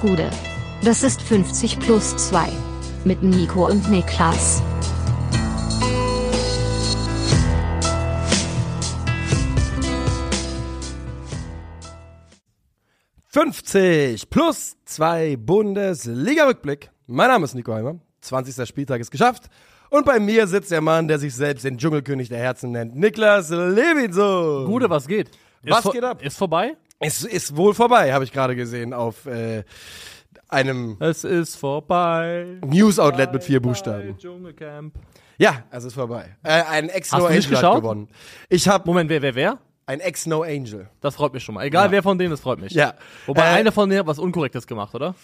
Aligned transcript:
Gude. 0.00 0.30
Das 0.82 1.02
ist 1.02 1.20
50 1.20 1.78
plus 1.78 2.16
2. 2.16 2.48
Mit 3.04 3.22
Nico 3.22 3.66
und 3.68 3.90
Niklas. 3.90 4.62
»50 13.32 14.24
plus 14.30 14.76
2 14.86 15.36
Bundesliga-Rückblick«. 15.36 16.90
Mein 17.06 17.28
Name 17.28 17.44
ist 17.44 17.54
Nico 17.54 17.74
Heimer. 17.74 18.00
20. 18.22 18.66
Spieltag 18.66 19.00
ist 19.00 19.10
geschafft. 19.10 19.44
Und 19.90 20.06
bei 20.06 20.18
mir 20.18 20.46
sitzt 20.46 20.70
der 20.70 20.80
Mann, 20.80 21.08
der 21.08 21.18
sich 21.18 21.34
selbst 21.34 21.64
den 21.64 21.76
Dschungelkönig 21.76 22.30
der 22.30 22.38
Herzen 22.38 22.70
nennt. 22.70 22.96
Niklas 22.96 23.50
Levinson. 23.50 24.64
Gude, 24.64 24.88
was 24.88 25.06
geht? 25.06 25.30
Was 25.62 25.84
ist 25.84 25.92
geht 25.92 26.04
ab? 26.04 26.22
Ist 26.22 26.38
vorbei? 26.38 26.76
Es 27.02 27.24
ist 27.24 27.56
wohl 27.56 27.72
vorbei, 27.72 28.12
habe 28.12 28.24
ich 28.24 28.32
gerade 28.32 28.54
gesehen 28.54 28.92
auf 28.92 29.24
äh, 29.24 29.64
einem 30.48 30.98
Es 31.00 31.24
ist 31.24 31.56
vorbei. 31.56 32.58
News-Outlet 32.62 33.32
mit 33.32 33.42
vier 33.42 33.60
Buchstaben. 33.62 34.18
Dschungelcamp. 34.18 34.94
Ja, 35.38 35.64
es 35.70 35.84
ist 35.84 35.94
vorbei. 35.94 36.36
Äh, 36.42 36.62
ein 36.62 36.88
du 36.88 36.92
nicht 37.28 37.48
Angel 37.48 37.62
hat 37.62 37.76
gewonnen. 37.76 38.08
Ich 38.50 38.68
habe 38.68 38.86
Moment, 38.86 39.08
wer, 39.08 39.22
wer, 39.22 39.34
wer? 39.34 39.58
ein 39.86 40.00
Ex-No 40.00 40.42
Angel. 40.42 40.88
Das 41.00 41.16
freut 41.16 41.32
mich 41.32 41.42
schon 41.42 41.54
mal. 41.56 41.64
Egal 41.64 41.86
Ja. 41.86 41.90
wer 41.92 42.02
von 42.02 42.16
denen, 42.18 42.30
das 42.30 42.40
freut 42.40 42.60
mich. 42.60 42.72
Ja. 42.72 42.94
Wobei 43.26 43.42
Äh, 43.42 43.54
einer 43.58 43.72
von 43.72 43.88
denen 43.88 44.00
hat 44.00 44.06
was 44.06 44.18
Unkorrektes 44.20 44.66
gemacht, 44.66 44.94
oder? 44.94 45.14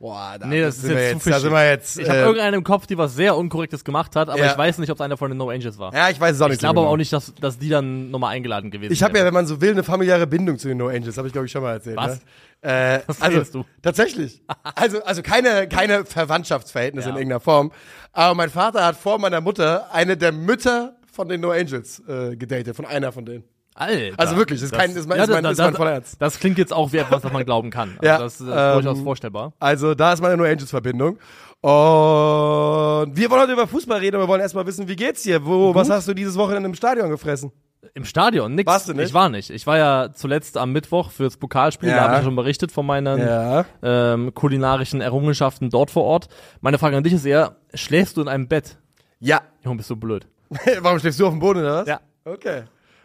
Boah, 0.00 0.36
da, 0.40 0.46
Nee, 0.46 0.62
das 0.62 0.76
ist 0.76 0.82
sind 0.82 0.96
jetzt 0.96 1.22
zu 1.22 1.28
jetzt, 1.28 1.36
da 1.36 1.40
sind 1.40 1.52
wir 1.52 1.68
jetzt. 1.68 1.98
Ich 1.98 2.08
habe 2.08 2.18
äh, 2.20 2.22
irgendeinen 2.22 2.54
im 2.54 2.64
Kopf, 2.64 2.86
die 2.86 2.96
was 2.96 3.14
sehr 3.14 3.36
Unkorrektes 3.36 3.84
gemacht 3.84 4.16
hat, 4.16 4.30
aber 4.30 4.38
Ja. 4.38 4.50
ich 4.50 4.56
weiß 4.56 4.78
nicht, 4.78 4.88
ob 4.90 4.96
es 4.96 5.00
einer 5.02 5.18
von 5.18 5.30
den 5.30 5.36
No 5.36 5.50
Angels 5.50 5.78
war. 5.78 5.92
ja, 5.94 6.08
ich 6.08 6.18
weiß 6.18 6.36
es 6.36 6.40
auch 6.40 6.46
nicht. 6.46 6.54
ich 6.54 6.60
glaube 6.60 6.76
so 6.76 6.80
aber 6.80 6.80
genau. 6.86 6.92
auch 6.94 6.96
nicht, 6.96 7.12
dass, 7.12 7.34
dass 7.34 7.58
die 7.58 7.68
dann 7.68 8.10
nochmal 8.10 8.34
eingeladen 8.34 8.70
gewesen 8.70 8.90
Ich 8.94 9.02
habe 9.02 9.18
ja, 9.18 9.26
wenn 9.26 9.34
man 9.34 9.46
so 9.46 9.60
will, 9.60 9.72
eine 9.72 9.82
familiäre 9.82 10.26
Bindung 10.26 10.56
zu 10.58 10.68
den 10.68 10.78
No 10.78 10.88
Angels. 10.88 11.18
Habe 11.18 11.28
ich 11.28 11.32
glaube 11.32 11.44
ich 11.46 11.52
schon 11.52 11.62
mal 11.62 11.72
erzählt. 11.74 11.98
Was? 11.98 12.18
Ne? 12.62 12.70
Äh, 12.96 13.00
Was 13.06 13.20
also 13.20 13.42
du? 13.52 13.64
tatsächlich. 13.82 14.42
Also 14.74 15.04
also 15.04 15.20
keine 15.20 15.68
keine 15.68 16.06
Verwandtschaftsverhältnisse 16.06 17.08
Ja. 17.08 17.14
in 17.14 17.18
irgendeiner 17.18 17.40
Form. 17.40 17.70
Aber 18.12 18.34
mein 18.34 18.48
Vater 18.48 18.84
hat 18.86 18.96
vor 18.96 19.18
meiner 19.18 19.42
Mutter 19.42 19.92
eine 19.92 20.16
der 20.16 20.32
Mütter 20.32 20.96
von 21.12 21.28
den 21.28 21.42
No 21.42 21.50
Angels 21.50 22.02
äh, 22.08 22.36
gedatet, 22.36 22.74
von 22.74 22.86
einer 22.86 23.12
von 23.12 23.26
denen. 23.26 23.44
Alter. 23.80 24.14
Also 24.18 24.36
wirklich, 24.36 24.60
das 24.60 24.70
ist 24.70 24.76
kein- 24.78 24.90
ist 24.90 25.08
mein- 25.08 25.18
ist 25.20 25.28
mein- 25.30 25.42
da- 25.42 25.50
ist 25.50 25.58
mein 25.58 25.74
voller 25.74 25.92
Ernst. 25.92 26.16
Das 26.20 26.38
klingt 26.38 26.58
jetzt 26.58 26.72
auch 26.72 26.92
wie 26.92 26.98
etwas, 26.98 27.24
was 27.24 27.32
man 27.32 27.44
glauben 27.44 27.70
kann. 27.70 27.96
Also 27.98 28.06
Ja, 28.06 28.18
das 28.18 28.40
ist 28.40 28.46
äh, 28.48 28.50
ähm, 28.76 28.82
durchaus 28.82 29.00
vorstellbar. 29.00 29.52
Also 29.58 29.94
da 29.94 30.12
ist 30.12 30.20
meine 30.22 30.36
No 30.36 30.44
Angels 30.44 30.70
Verbindung. 30.70 31.18
Und 31.62 33.16
wir 33.16 33.30
wollen 33.30 33.42
heute 33.42 33.52
über 33.52 33.66
Fußball 33.66 33.98
reden, 33.98 34.16
aber 34.16 34.24
wir 34.24 34.28
wollen 34.28 34.40
erstmal 34.40 34.66
wissen, 34.66 34.88
wie 34.88 34.96
geht's 34.96 35.22
dir? 35.22 35.44
Wo, 35.44 35.74
was 35.74 35.88
hast 35.90 36.08
du 36.08 36.14
dieses 36.14 36.36
Wochenende 36.36 36.68
im 36.68 36.74
Stadion 36.74 37.08
gefressen? 37.10 37.52
Im 37.94 38.04
Stadion, 38.04 38.54
nix. 38.54 38.66
Warst 38.70 38.88
du 38.88 38.92
nicht? 38.92 39.08
Ich 39.08 39.14
war 39.14 39.28
nicht. 39.30 39.50
Ich 39.50 39.66
war 39.66 39.76
ja 39.78 40.10
zuletzt 40.14 40.56
am 40.58 40.72
Mittwoch 40.72 41.10
fürs 41.10 41.36
Pokalspiel, 41.38 41.88
Ja. 41.88 41.96
da 41.96 42.02
habe 42.02 42.12
ich 42.14 42.18
ja 42.20 42.24
schon 42.24 42.36
berichtet 42.36 42.70
von 42.72 42.86
meinen 42.86 43.18
Ja. 43.18 43.64
ähm, 43.82 44.32
kulinarischen 44.34 45.00
Errungenschaften 45.00 45.70
dort 45.70 45.90
vor 45.90 46.04
Ort. 46.04 46.28
Meine 46.60 46.78
Frage 46.78 46.96
an 46.96 47.02
dich 47.02 47.12
ist 47.14 47.24
eher, 47.24 47.56
schläfst 47.74 48.16
du 48.16 48.20
in 48.22 48.28
einem 48.28 48.46
Bett? 48.48 48.76
Ja. 49.18 49.40
Junge, 49.64 49.78
bist 49.78 49.90
du 49.90 49.96
blöd. 49.96 50.26
warum 50.80 50.98
schläfst 50.98 51.18
du 51.20 51.26
auf 51.26 51.32
dem 51.32 51.40
Boden 51.40 51.60
oder 51.60 51.76
was? 51.82 51.88
Ja. 51.88 52.00
Okay. 52.24 52.62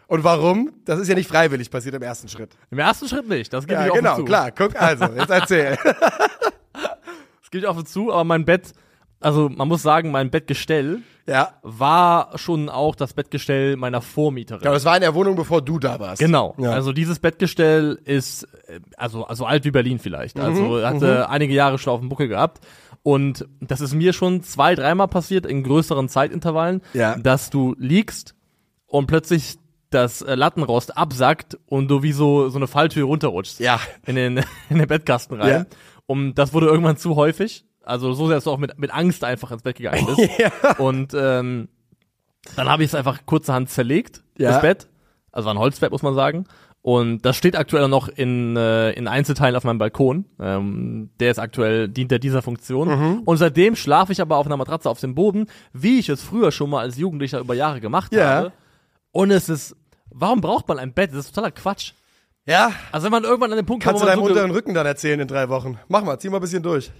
Und 0.08 0.22
warum? 0.24 0.72
Das 0.84 1.00
ist 1.00 1.08
ja 1.08 1.14
nicht 1.14 1.28
freiwillig 1.28 1.70
passiert 1.70 1.94
im 1.96 2.02
ersten 2.02 2.28
Schritt. 2.28 2.56
Im 2.70 2.78
ersten 2.78 3.08
Schritt 3.08 3.28
nicht, 3.28 3.52
das 3.52 3.66
gebe 3.66 3.80
Ja, 3.80 3.86
ich 3.86 3.90
offen 3.92 4.02
genau, 4.04 4.16
zu. 4.16 4.24
klar. 4.24 4.50
Guck, 4.52 4.80
also, 4.80 5.04
jetzt 5.06 5.30
erzähl. 5.30 5.76
Das 6.72 7.50
gebe 7.52 7.64
ich 7.64 7.68
offen 7.68 7.86
zu, 7.86 8.12
aber 8.12 8.24
mein 8.24 8.44
Bett, 8.44 8.72
also 9.20 9.48
man 9.48 9.68
muss 9.68 9.80
sagen, 9.82 10.10
mein 10.10 10.30
Bettgestell 10.30 10.98
ja. 11.28 11.50
war 11.62 12.36
schon 12.36 12.68
auch 12.68 12.96
das 12.96 13.14
Bettgestell 13.14 13.76
meiner 13.76 14.02
Vormieterin. 14.02 14.64
Ja, 14.64 14.72
das 14.72 14.84
war 14.84 14.96
in 14.96 15.00
der 15.02 15.14
Wohnung, 15.14 15.36
bevor 15.36 15.62
du 15.62 15.78
da 15.78 16.00
warst. 16.00 16.20
Genau. 16.20 16.54
Ja. 16.58 16.72
Also 16.72 16.92
dieses 16.92 17.20
Bettgestell 17.20 18.00
ist 18.04 18.44
äh, 18.66 18.80
also 18.96 19.24
also 19.26 19.44
alt 19.46 19.64
wie 19.64 19.70
Berlin 19.70 20.00
vielleicht. 20.00 20.36
Mhm, 20.38 20.42
Also 20.44 20.84
hatte 20.84 21.30
einige 21.30 21.54
Jahre 21.54 21.78
schon 21.78 21.92
auf 21.92 22.00
dem 22.00 22.08
Buckel 22.08 22.26
gehabt. 22.26 22.66
Und 23.04 23.46
das 23.60 23.80
ist 23.80 23.94
mir 23.94 24.12
schon 24.12 24.42
zwei, 24.42 24.74
dreimal 24.74 25.06
passiert 25.06 25.46
in 25.46 25.62
größeren 25.62 26.08
Zeitintervallen, 26.08 26.82
Ja. 26.94 27.16
dass 27.16 27.48
du 27.50 27.76
liegst 27.78 28.34
und 28.88 29.06
plötzlich 29.06 29.56
das 29.90 30.22
äh, 30.22 30.34
Lattenrost 30.34 30.96
absackt 30.96 31.58
und 31.66 31.88
du 31.88 32.02
wie 32.02 32.12
so 32.12 32.48
so 32.48 32.58
eine 32.58 32.66
Falltür 32.66 33.06
runterrutschst 33.06 33.60
Ja. 33.60 33.78
in 34.06 34.16
den 34.16 34.38
in 34.70 34.78
den 34.78 34.88
Bettkasten 34.88 35.40
rein. 35.40 35.48
Ja. 35.50 35.64
Und 36.06 36.34
das 36.34 36.52
wurde 36.52 36.66
irgendwann 36.66 36.96
zu 36.96 37.16
häufig. 37.16 37.64
Also 37.82 38.12
so 38.14 38.26
sehr, 38.26 38.36
dass 38.36 38.44
du 38.44 38.50
auch 38.50 38.58
mit 38.58 38.78
mit 38.78 38.92
Angst 38.92 39.22
einfach 39.24 39.50
ins 39.52 39.62
Bett 39.62 39.76
gegangen 39.76 40.06
bist. 40.06 40.28
Ja. 40.38 40.76
Und 40.78 41.14
ähm, 41.14 41.68
dann 42.56 42.68
habe 42.68 42.82
ich 42.82 42.90
es 42.90 42.94
einfach 42.94 43.26
kurzerhand 43.26 43.70
zerlegt, 43.70 44.22
Ja. 44.38 44.52
das 44.52 44.60
Bett. 44.62 44.88
Also 45.32 45.46
war 45.46 45.54
ein 45.54 45.58
Holzbett, 45.58 45.90
muss 45.92 46.02
man 46.02 46.14
sagen. 46.14 46.44
Und 46.82 47.22
das 47.26 47.36
steht 47.36 47.56
aktuell 47.56 47.88
noch 47.88 48.08
in, 48.08 48.56
äh, 48.56 48.92
in 48.92 49.08
Einzelteilen 49.08 49.56
auf 49.56 49.64
meinem 49.64 49.78
Balkon. 49.78 50.24
Ähm, 50.40 51.10
der 51.18 51.32
ist 51.32 51.38
aktuell, 51.40 51.88
dient 51.88 52.12
der 52.12 52.20
dieser 52.20 52.42
Funktion. 52.42 52.88
Mhm. 52.88 53.22
Und 53.24 53.36
seitdem 53.38 53.74
schlafe 53.74 54.12
ich 54.12 54.20
aber 54.20 54.36
auf 54.36 54.46
einer 54.46 54.56
Matratze 54.56 54.88
auf 54.88 55.00
dem 55.00 55.16
Boden, 55.16 55.46
wie 55.72 55.98
ich 55.98 56.08
es 56.08 56.22
früher 56.22 56.52
schon 56.52 56.70
mal 56.70 56.80
als 56.82 56.96
Jugendlicher 56.96 57.40
über 57.40 57.54
Jahre 57.54 57.80
gemacht 57.80 58.12
Ja. 58.14 58.26
habe. 58.28 58.52
Und 59.16 59.30
es 59.30 59.48
ist, 59.48 59.74
warum 60.10 60.40
braucht 60.40 60.68
man 60.68 60.78
ein 60.78 60.92
Bett? 60.92 61.10
Das 61.12 61.20
ist 61.26 61.34
totaler 61.34 61.50
Quatsch. 61.52 61.92
Ja. 62.46 62.72
Also 62.92 63.04
wenn 63.06 63.12
man 63.12 63.24
irgendwann 63.24 63.50
an 63.50 63.56
den 63.56 63.66
Punkt 63.66 63.82
Kannst 63.84 64.02
du 64.02 64.06
kommt, 64.06 64.10
deinem 64.12 64.20
wo 64.20 64.24
man 64.24 64.34
so 64.34 64.40
unteren 64.40 64.50
Rücken 64.54 64.74
dann 64.74 64.86
erzählen 64.86 65.18
in 65.20 65.26
drei 65.28 65.48
Wochen. 65.48 65.78
Mach 65.88 66.04
mal, 66.04 66.18
zieh 66.18 66.28
mal 66.28 66.36
ein 66.38 66.40
bisschen 66.42 66.62
durch. 66.62 66.90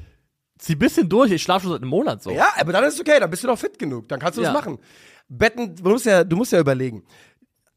zieh 0.59 0.73
ein 0.75 0.79
bisschen 0.79 1.09
durch, 1.09 1.31
ich 1.31 1.43
schlafe 1.43 1.65
schon 1.65 1.73
seit 1.73 1.83
einem 1.83 1.91
Monat 1.91 2.23
so. 2.23 2.31
Ja, 2.31 2.49
aber 2.59 2.73
dann 2.73 2.85
ist 2.85 2.95
es 2.95 3.01
okay, 3.01 3.21
dann 3.21 3.31
bist 3.31 3.43
du 3.45 3.49
doch 3.49 3.59
fit 3.59 3.79
genug. 3.79 4.09
Dann 4.09 4.19
kannst 4.19 4.39
du 4.39 4.43
Ja. 4.43 4.53
das 4.53 4.59
machen. 4.61 4.79
Betten, 5.29 5.77
du 5.77 5.91
musst 5.91 6.07
ja, 6.07 6.25
du 6.25 6.37
musst 6.37 6.53
ja 6.53 6.59
überlegen. 6.61 7.05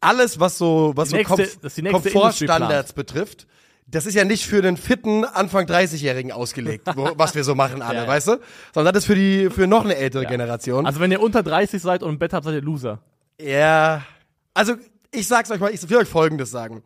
Alles, 0.01 0.39
was 0.39 0.57
so, 0.57 0.93
was 0.95 1.09
Die 1.09 1.23
so 1.23 1.35
nächste- 1.35 1.81
nächste 1.81 1.91
Komfortstandards 1.91 2.93
betrifft, 2.93 3.45
das 3.85 4.05
ist 4.05 4.13
ja 4.15 4.23
nicht 4.23 4.45
für 4.45 4.61
den 4.61 4.77
fitten 4.77 5.25
Anfang 5.25 5.65
30-Jährigen 5.65 6.31
ausgelegt, 6.31 6.87
wo, 6.95 7.11
was 7.17 7.35
wir 7.35 7.43
so 7.43 7.55
machen 7.55 7.81
alle, 7.81 7.97
Ja, 7.97 8.03
ja. 8.03 8.07
weißt 8.09 8.27
du? 8.29 8.37
Sondern 8.73 8.93
das 8.93 9.03
ist 9.03 9.07
für 9.07 9.15
die, 9.15 9.49
für 9.49 9.67
noch 9.67 9.83
eine 9.83 9.95
ältere 9.97 10.25
Generation. 10.25 10.85
Also 10.85 10.99
wenn 11.01 11.11
ihr 11.11 11.21
unter 11.21 11.43
30 11.43 11.81
seid 11.81 12.03
und 12.03 12.11
ein 12.13 12.19
Bett 12.19 12.31
habt, 12.33 12.45
seid 12.45 12.53
ihr 12.53 12.61
Loser. 12.61 12.99
Ja. 13.41 14.03
Also, 14.59 14.73
ich 15.11 15.25
sag's 15.25 15.49
euch 15.51 15.61
mal, 15.61 15.73
ich 15.73 15.89
will 15.89 15.95
euch 15.95 16.09
Folgendes 16.09 16.51
sagen. 16.51 16.83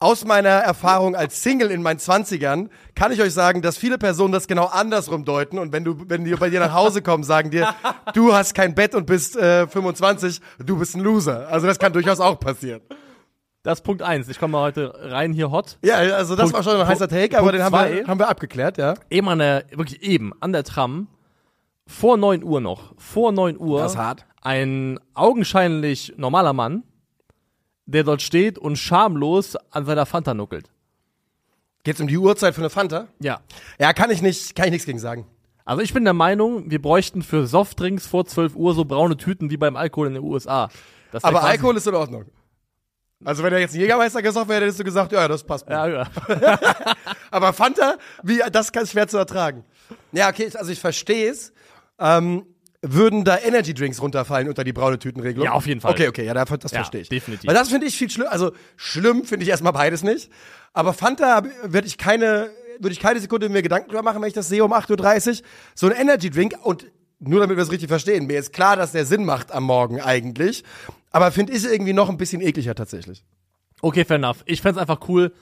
Aus 0.00 0.24
meiner 0.24 0.48
Erfahrung 0.48 1.14
als 1.14 1.40
Single 1.40 1.70
in 1.70 1.82
meinen 1.82 2.00
20ern 2.00 2.68
kann 2.96 3.12
ich 3.12 3.22
euch 3.22 3.32
sagen, 3.32 3.62
dass 3.62 3.78
viele 3.78 3.96
Personen 3.96 4.32
das 4.32 4.48
genau 4.48 4.64
andersrum 4.64 5.24
deuten 5.24 5.60
und 5.60 5.72
wenn 5.72 5.84
du, 5.84 6.08
wenn 6.08 6.24
die 6.24 6.34
bei 6.34 6.50
dir 6.50 6.58
nach 6.58 6.72
Hause 6.72 7.00
kommen, 7.00 7.22
sagen 7.22 7.52
dir, 7.52 7.72
du 8.14 8.34
hast 8.34 8.56
kein 8.56 8.74
Bett 8.74 8.96
und 8.96 9.06
bist 9.06 9.36
äh, 9.36 9.68
25, 9.68 10.40
du 10.66 10.78
bist 10.78 10.96
ein 10.96 11.00
Loser. 11.00 11.46
Also 11.48 11.68
das 11.68 11.78
kann 11.78 11.92
durchaus 11.92 12.18
auch 12.18 12.40
passieren. 12.40 12.80
Das 13.62 13.78
ist 13.78 13.84
Punkt 13.84 14.02
eins. 14.02 14.28
Ich 14.28 14.40
komme 14.40 14.52
mal 14.52 14.62
heute 14.62 14.92
rein 14.96 15.32
hier 15.32 15.52
hot. 15.52 15.78
Ja, 15.84 15.94
also 15.94 16.34
das 16.34 16.50
Punkt- 16.50 16.54
war 16.54 16.72
schon 16.72 16.80
ein 16.80 16.88
heißer 16.88 17.06
Take, 17.06 17.36
Punkt 17.36 17.36
aber 17.36 17.52
den 17.52 17.62
haben 17.62 17.72
wir, 17.94 18.04
haben 18.08 18.18
wir 18.18 18.28
abgeklärt, 18.28 18.78
ja. 18.78 18.94
Eben 19.10 19.28
an 19.28 19.38
der, 19.38 19.64
wirklich 19.70 20.02
eben, 20.02 20.32
an 20.40 20.52
der 20.52 20.64
Tram, 20.64 21.06
vor 21.90 22.16
9 22.16 22.42
Uhr 22.44 22.60
noch, 22.60 22.94
vor 22.98 23.32
9 23.32 23.58
Uhr, 23.58 23.80
Das 23.80 23.92
ist 23.92 23.98
hart. 23.98 24.24
ein 24.42 24.98
augenscheinlich 25.14 26.14
normaler 26.16 26.52
Mann, 26.52 26.84
der 27.86 28.04
dort 28.04 28.22
steht 28.22 28.58
und 28.58 28.76
schamlos 28.76 29.56
an 29.70 29.84
seiner 29.84 30.06
Fanta 30.06 30.32
nuckelt. 30.34 30.70
Geht's 31.82 32.00
um 32.00 32.06
die 32.06 32.18
Uhrzeit 32.18 32.54
für 32.54 32.60
eine 32.60 32.70
Fanta? 32.70 33.08
Ja. 33.20 33.40
Ja, 33.78 33.92
kann 33.92 34.10
ich 34.10 34.22
nicht, 34.22 34.54
kann 34.54 34.66
ich 34.66 34.70
nichts 34.72 34.86
gegen 34.86 34.98
sagen. 34.98 35.26
Also 35.64 35.82
ich 35.82 35.92
bin 35.94 36.04
der 36.04 36.12
Meinung, 36.14 36.70
wir 36.70 36.80
bräuchten 36.80 37.22
für 37.22 37.46
Softdrinks 37.46 38.06
vor 38.06 38.24
12 38.26 38.54
Uhr 38.54 38.74
so 38.74 38.84
braune 38.84 39.16
Tüten 39.16 39.50
wie 39.50 39.56
beim 39.56 39.76
Alkohol 39.76 40.08
in 40.08 40.14
den 40.14 40.22
USA. 40.22 40.68
Das 41.12 41.24
Aber 41.24 41.42
Alkohol 41.42 41.76
ist 41.76 41.86
in 41.86 41.94
Ordnung. 41.94 42.24
Also 43.24 43.42
wenn 43.42 43.52
er 43.52 43.58
jetzt 43.60 43.72
einen 43.72 43.82
Jägermeister 43.82 44.22
gesagt 44.22 44.48
wäre, 44.48 44.62
hättest 44.62 44.80
du 44.80 44.84
gesagt, 44.84 45.12
ja, 45.12 45.26
das 45.28 45.44
passt. 45.44 45.68
mir. 45.68 45.74
Ja, 45.74 45.86
ja. 45.88 46.06
Aber 47.30 47.52
Fanta, 47.52 47.96
wie, 48.22 48.40
das 48.50 48.72
kann 48.72 48.86
schwer 48.86 49.08
zu 49.08 49.18
ertragen. 49.18 49.64
Ja, 50.12 50.28
okay, 50.30 50.50
also 50.54 50.70
ich 50.72 50.80
verstehe 50.80 51.30
es. 51.30 51.52
Ähm, 52.00 52.46
würden 52.82 53.24
da 53.24 53.38
Energy 53.38 53.74
Drinks 53.74 54.00
runterfallen 54.00 54.48
unter 54.48 54.64
die 54.64 54.72
braune 54.72 54.98
Tütenregelung? 54.98 55.44
Ja, 55.44 55.52
auf 55.52 55.66
jeden 55.66 55.80
Fall. 55.82 55.92
Okay, 55.92 56.08
okay, 56.08 56.24
ja, 56.24 56.32
das, 56.32 56.48
das 56.48 56.72
Ja, 56.72 56.78
verstehe 56.78 57.02
ich. 57.02 57.08
definitiv. 57.10 57.46
Weil 57.46 57.54
das 57.54 57.68
finde 57.68 57.86
ich 57.86 57.96
viel 57.96 58.08
schlimm. 58.08 58.26
Also 58.30 58.52
schlimm 58.76 59.24
finde 59.24 59.42
ich 59.44 59.50
erstmal 59.50 59.72
beides 59.74 60.02
nicht. 60.02 60.30
Aber 60.72 60.94
Fanta 60.94 61.42
würde 61.64 61.86
ich 61.86 61.98
keine, 61.98 62.50
würde 62.78 62.92
ich 62.92 63.00
keine 63.00 63.20
Sekunde 63.20 63.50
mir 63.50 63.60
Gedanken 63.60 63.88
drüber 63.90 64.02
machen, 64.02 64.22
wenn 64.22 64.28
ich 64.28 64.34
das 64.34 64.48
sehe 64.48 64.64
um 64.64 64.72
8.30 64.72 65.28
Uhr. 65.40 65.46
So 65.74 65.86
ein 65.88 65.92
Energy 65.92 66.30
Drink 66.30 66.54
und 66.62 66.86
nur 67.18 67.40
damit 67.40 67.58
wir 67.58 67.62
es 67.62 67.70
richtig 67.70 67.88
verstehen, 67.90 68.26
mir 68.26 68.38
ist 68.38 68.54
klar, 68.54 68.76
dass 68.76 68.92
der 68.92 69.04
Sinn 69.04 69.26
macht 69.26 69.52
am 69.52 69.64
Morgen 69.64 70.00
eigentlich. 70.00 70.64
Aber 71.10 71.30
finde 71.32 71.52
ich 71.52 71.64
irgendwie 71.64 71.92
noch 71.92 72.08
ein 72.08 72.16
bisschen 72.16 72.40
ekliger 72.40 72.74
tatsächlich. 72.74 73.24
Okay, 73.82 74.06
fair 74.06 74.16
enough. 74.16 74.38
Ich 74.46 74.62
fänd's 74.62 74.78
einfach 74.78 75.00
cool, 75.08 75.32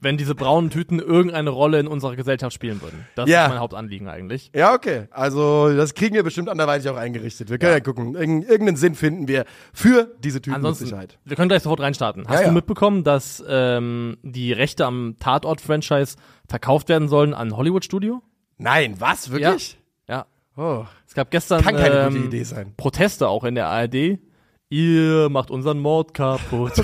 wenn 0.00 0.16
diese 0.18 0.34
braunen 0.34 0.70
Tüten 0.70 0.98
irgendeine 0.98 1.50
Rolle 1.50 1.80
in 1.80 1.86
unserer 1.86 2.16
Gesellschaft 2.16 2.52
spielen 2.54 2.82
würden. 2.82 3.06
Das 3.14 3.28
Ja. 3.28 3.44
ist 3.44 3.50
mein 3.50 3.60
Hauptanliegen 3.60 4.08
eigentlich. 4.08 4.50
Ja, 4.54 4.74
okay. 4.74 5.08
Also, 5.10 5.74
das 5.74 5.94
kriegen 5.94 6.14
wir 6.14 6.22
bestimmt 6.22 6.48
anderweitig 6.48 6.88
auch 6.90 6.96
eingerichtet. 6.96 7.48
Wir 7.50 7.58
können 7.58 7.72
ja, 7.72 7.80
gucken. 7.80 8.14
Irgend, 8.14 8.44
irgendeinen 8.48 8.76
Sinn 8.76 8.94
finden 8.94 9.26
wir 9.28 9.44
für 9.72 10.14
diese 10.22 10.38
mit 10.38 10.48
Ansonsten, 10.52 10.84
Sicherheit. 10.86 11.18
wir 11.24 11.36
können 11.36 11.48
gleich 11.48 11.62
sofort 11.62 11.80
reinstarten. 11.80 12.24
Hast 12.28 12.34
Ja, 12.34 12.40
ja. 12.42 12.48
du 12.48 12.54
mitbekommen, 12.54 13.04
dass 13.04 13.42
ähm, 13.48 14.18
die 14.22 14.52
Rechte 14.52 14.84
am 14.84 15.16
Tatort-Franchise 15.18 16.16
verkauft 16.48 16.88
werden 16.88 17.08
sollen 17.08 17.32
an 17.34 17.56
Hollywood-Studio? 17.56 18.22
Nein, 18.58 18.94
was? 18.98 19.30
Wirklich? 19.30 19.78
Ja. 20.08 20.26
Oh. 20.56 20.84
Es 21.06 21.14
gab 21.14 21.30
gestern 21.30 21.62
Kann 21.62 21.76
keine 21.76 22.00
ähm, 22.00 22.14
gute 22.14 22.26
Idee 22.26 22.42
sein. 22.44 22.74
Proteste 22.76 23.28
auch 23.28 23.44
in 23.44 23.54
der 23.54 23.68
ARD. 23.68 24.18
Ihr 24.68 25.28
macht 25.28 25.50
unseren 25.50 25.78
Mord 25.78 26.12
kaputt. 26.12 26.72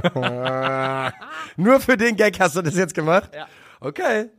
Nur 1.56 1.80
für 1.80 1.96
den 1.96 2.16
Gag 2.16 2.40
hast 2.40 2.56
du 2.56 2.62
das 2.62 2.76
jetzt 2.76 2.94
gemacht? 2.94 3.30
Ja. 3.34 3.46
Okay. 3.80 4.30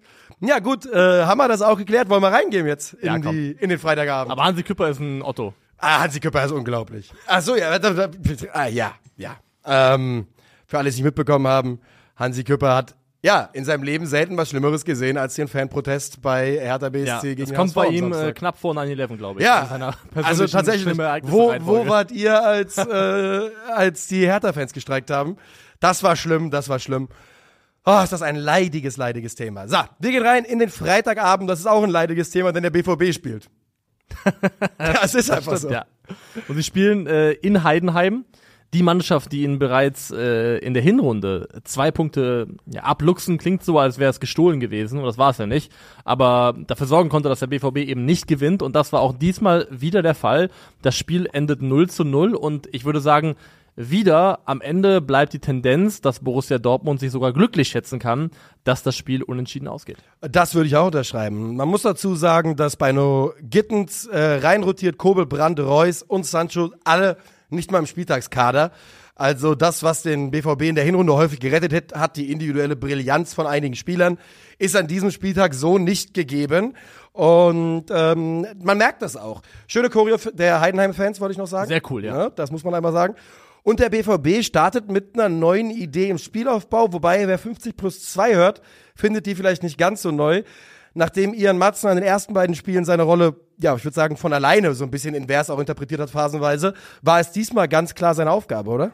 Ja, 0.42 0.60
gut, 0.60 0.86
äh, 0.86 1.24
haben 1.24 1.38
wir 1.38 1.48
das 1.48 1.62
auch 1.62 1.78
geklärt. 1.78 2.10
Wollen 2.10 2.22
wir 2.22 2.32
reingehen 2.32 2.68
jetzt 2.68 2.94
in, 2.96 3.08
Ja, 3.08 3.18
die, 3.20 3.52
in 3.52 3.70
den 3.70 3.80
Freitagabend? 3.80 4.32
Aber 4.32 4.44
Hansi 4.44 4.64
Küpper 4.64 4.90
ist 4.90 5.00
ein 5.00 5.22
Otto. 5.22 5.54
Ah, 5.78 6.02
Hansi 6.02 6.20
Küpper 6.20 6.44
ist 6.44 6.52
unglaublich. 6.52 7.12
Ach 7.28 7.42
so, 7.42 7.56
ja, 7.56 7.78
da, 7.80 7.92
da, 7.92 8.10
ah, 8.54 8.68
ja, 8.68 8.94
ja. 9.18 9.38
Ähm, 9.66 10.28
für 10.66 10.78
alle, 10.78 10.86
die 10.86 10.90
es 10.90 10.96
nicht 10.96 11.06
mitbekommen 11.06 11.48
haben, 11.48 11.80
Hansi 12.16 12.44
Küpper 12.44 12.76
hat 12.76 12.96
ja 13.24 13.50
in 13.54 13.66
seinem 13.66 13.84
Leben 13.84 14.06
selten 14.06 14.38
was 14.38 14.50
Schlimmeres 14.50 14.86
gesehen 14.86 15.18
als 15.18 15.36
den 15.36 15.48
Fanprotest 15.48 16.22
bei 16.22 16.60
Hertha 16.60 16.90
BSC 16.90 17.08
Ja, 17.08 17.22
gegen 17.22 17.42
das 17.42 17.54
kommt 17.54 17.76
HSV 17.76 17.76
bei 17.76 17.88
ihm 17.88 18.14
äh, 18.14 18.34
knapp 18.34 18.58
vor 18.58 18.74
9-11, 18.76 19.18
glaube 19.18 19.40
ich. 19.40 19.46
Ja, 19.46 19.96
also 20.16 20.48
tatsächlich. 20.48 20.98
Wo, 20.98 21.54
wo 21.62 21.88
wart 21.88 22.12
ihr, 22.12 22.42
als, 22.44 22.78
äh, 22.78 23.50
als 23.74 24.08
die 24.08 24.26
Hertha-Fans 24.26 24.74
gestreikt 24.74 25.12
haben? 25.12 25.38
Das 25.80 26.04
war 26.04 26.16
schlimm, 26.16 26.52
das 26.52 26.70
war 26.70 26.80
schlimm. 26.80 27.10
Oh, 27.84 28.00
ist 28.04 28.14
das 28.14 28.22
ein 28.22 28.36
leidiges, 28.36 28.98
leidiges 28.98 29.34
Thema. 29.34 29.68
So, 29.68 29.78
wir 30.00 30.12
gehen 30.12 30.24
rein 30.24 30.46
in 30.46 30.60
den 30.60 30.70
Freitagabend. 30.70 31.50
Das 31.50 31.60
ist 31.60 31.66
auch 31.66 31.84
ein 31.84 31.90
leidiges 31.90 32.30
Thema, 32.30 32.52
denn 32.52 32.62
der 32.62 32.70
BVB 32.70 33.12
spielt. 33.12 33.50
das 34.78 35.16
ist 35.16 35.32
einfach 35.32 35.58
so. 35.58 35.70
Ja. 35.70 35.86
Und 36.48 36.56
sie 36.56 36.64
spielen 36.64 37.08
äh, 37.08 37.32
in 37.32 37.64
Heidenheim. 37.64 38.26
Die 38.74 38.84
Mannschaft, 38.84 39.34
die 39.34 39.44
ihnen 39.44 39.60
bereits 39.60 40.12
äh, 40.12 40.58
in 40.60 40.74
der 40.74 40.82
Hinrunde 40.82 41.50
zwei 41.66 41.92
Punkte 41.92 42.48
ja, 42.66 42.84
abluchsen, 42.84 43.38
klingt 43.38 43.64
so, 43.64 43.78
als 43.78 44.00
wäre 44.00 44.10
es 44.10 44.22
gestohlen 44.22 44.62
gewesen. 44.62 45.00
Und 45.00 45.06
das 45.06 45.18
war 45.18 45.32
es 45.32 45.38
ja 45.40 45.46
nicht. 45.46 45.72
Aber 46.06 46.56
dafür 46.68 46.88
sorgen 46.88 47.10
konnte, 47.10 47.28
dass 47.28 47.40
der 47.40 47.48
BVB 47.48 47.78
eben 47.78 48.06
nicht 48.06 48.28
gewinnt. 48.28 48.62
Und 48.62 48.76
das 48.76 48.94
war 48.94 49.02
auch 49.02 49.14
diesmal 49.14 49.68
wieder 49.70 50.02
der 50.02 50.16
Fall. 50.16 50.50
Das 50.82 50.96
Spiel 50.96 51.28
endet 51.34 51.62
0 51.62 51.90
zu 51.90 52.06
0. 52.06 52.34
Und 52.34 52.70
ich 52.72 52.86
würde 52.86 53.02
sagen, 53.02 53.36
wieder 53.76 54.40
am 54.46 54.62
Ende 54.62 55.02
bleibt 55.02 55.34
die 55.34 55.40
Tendenz, 55.40 56.02
dass 56.02 56.20
Borussia 56.20 56.58
Dortmund 56.58 57.00
sich 57.00 57.12
sogar 57.12 57.32
glücklich 57.32 57.70
schätzen 57.70 58.00
kann, 58.00 58.32
dass 58.64 58.84
das 58.84 58.96
Spiel 58.96 59.24
unentschieden 59.24 59.68
ausgeht. 59.68 59.98
Das 60.20 60.56
würde 60.56 60.68
ich 60.68 60.76
auch 60.76 60.88
unterschreiben. 60.88 61.56
Man 61.56 61.70
muss 61.70 61.84
dazu 61.84 62.16
sagen, 62.16 62.56
dass 62.56 62.76
bei 62.76 62.92
No 62.92 63.34
Gittens 63.42 64.08
äh, 64.08 64.20
reinrotiert 64.20 64.98
Kobel, 64.98 65.26
Brandt, 65.26 65.60
Reus 65.60 66.04
und 66.04 66.26
Sancho 66.26 66.72
alle 66.84 67.18
nicht 67.52 67.72
mal 67.72 67.80
im 67.80 67.86
Spieltagskader. 67.86 68.72
Also 69.16 69.54
das, 69.56 69.84
was 69.84 70.02
den 70.02 70.32
BVB 70.32 70.64
in 70.64 70.76
der 70.76 70.84
Hinrunde 70.84 71.14
häufig 71.14 71.40
gerettet 71.40 71.74
hat, 71.74 72.00
hat 72.00 72.18
die 72.18 72.32
individuelle 72.32 72.76
Brillanz 72.76 73.34
von 73.34 73.46
einigen 73.46 73.76
Spielern, 73.76 74.18
ist 74.58 74.76
an 74.76 74.88
diesem 74.88 75.12
Spieltag 75.12 75.54
so 75.54 75.78
nicht 75.78 76.14
gegeben. 76.14 76.74
Und 77.14 77.86
ähm, 77.92 78.48
man 78.64 78.78
merkt 78.78 79.02
das 79.02 79.18
auch. 79.18 79.42
Schöne 79.68 79.90
Choreo 79.90 80.18
der 80.34 80.62
Heidenheim-Fans, 80.62 81.20
wollte 81.20 81.34
ich 81.34 81.38
noch 81.38 81.48
sagen. 81.48 81.68
Sehr 81.68 81.82
cool, 81.92 82.06
ja. 82.06 82.30
Das 82.30 82.52
muss 82.52 82.64
man 82.64 82.74
einmal 82.74 82.94
sagen. 82.94 83.16
Und 83.64 83.80
der 83.80 83.90
BVB 83.90 84.44
startet 84.44 84.90
mit 84.90 85.14
einer 85.14 85.30
neuen 85.30 85.70
Idee 85.70 86.10
im 86.10 86.18
Spielaufbau, 86.18 86.94
wobei 86.94 87.28
wer 87.28 87.38
50 87.38 87.78
plus 87.78 88.12
2 88.12 88.36
hört, 88.36 88.62
findet 88.96 89.28
die 89.28 89.36
vielleicht 89.36 89.62
nicht 89.62 89.78
ganz 89.78 90.02
so 90.02 90.12
neu. 90.12 90.42
Nachdem 90.94 91.34
Ian 91.34 91.58
Matzen 91.58 91.90
an 91.90 91.98
den 91.98 92.06
ersten 92.06 92.34
beiden 92.34 92.56
Spielen 92.56 92.86
seine 92.86 93.04
Rolle, 93.04 93.36
ja, 93.58 93.76
ich 93.76 93.84
würde 93.84 93.96
sagen, 93.96 94.18
von 94.18 94.34
alleine 94.34 94.74
so 94.74 94.84
ein 94.84 94.92
bisschen 94.92 95.16
invers 95.16 95.50
auch 95.50 95.60
interpretiert 95.60 96.02
hat, 96.02 96.10
phasenweise, 96.10 96.74
war 97.02 97.20
es 97.20 97.32
diesmal 97.32 97.68
ganz 97.68 97.96
klar 97.96 98.14
seine 98.14 98.32
Aufgabe, 98.32 98.70
oder? 98.70 98.92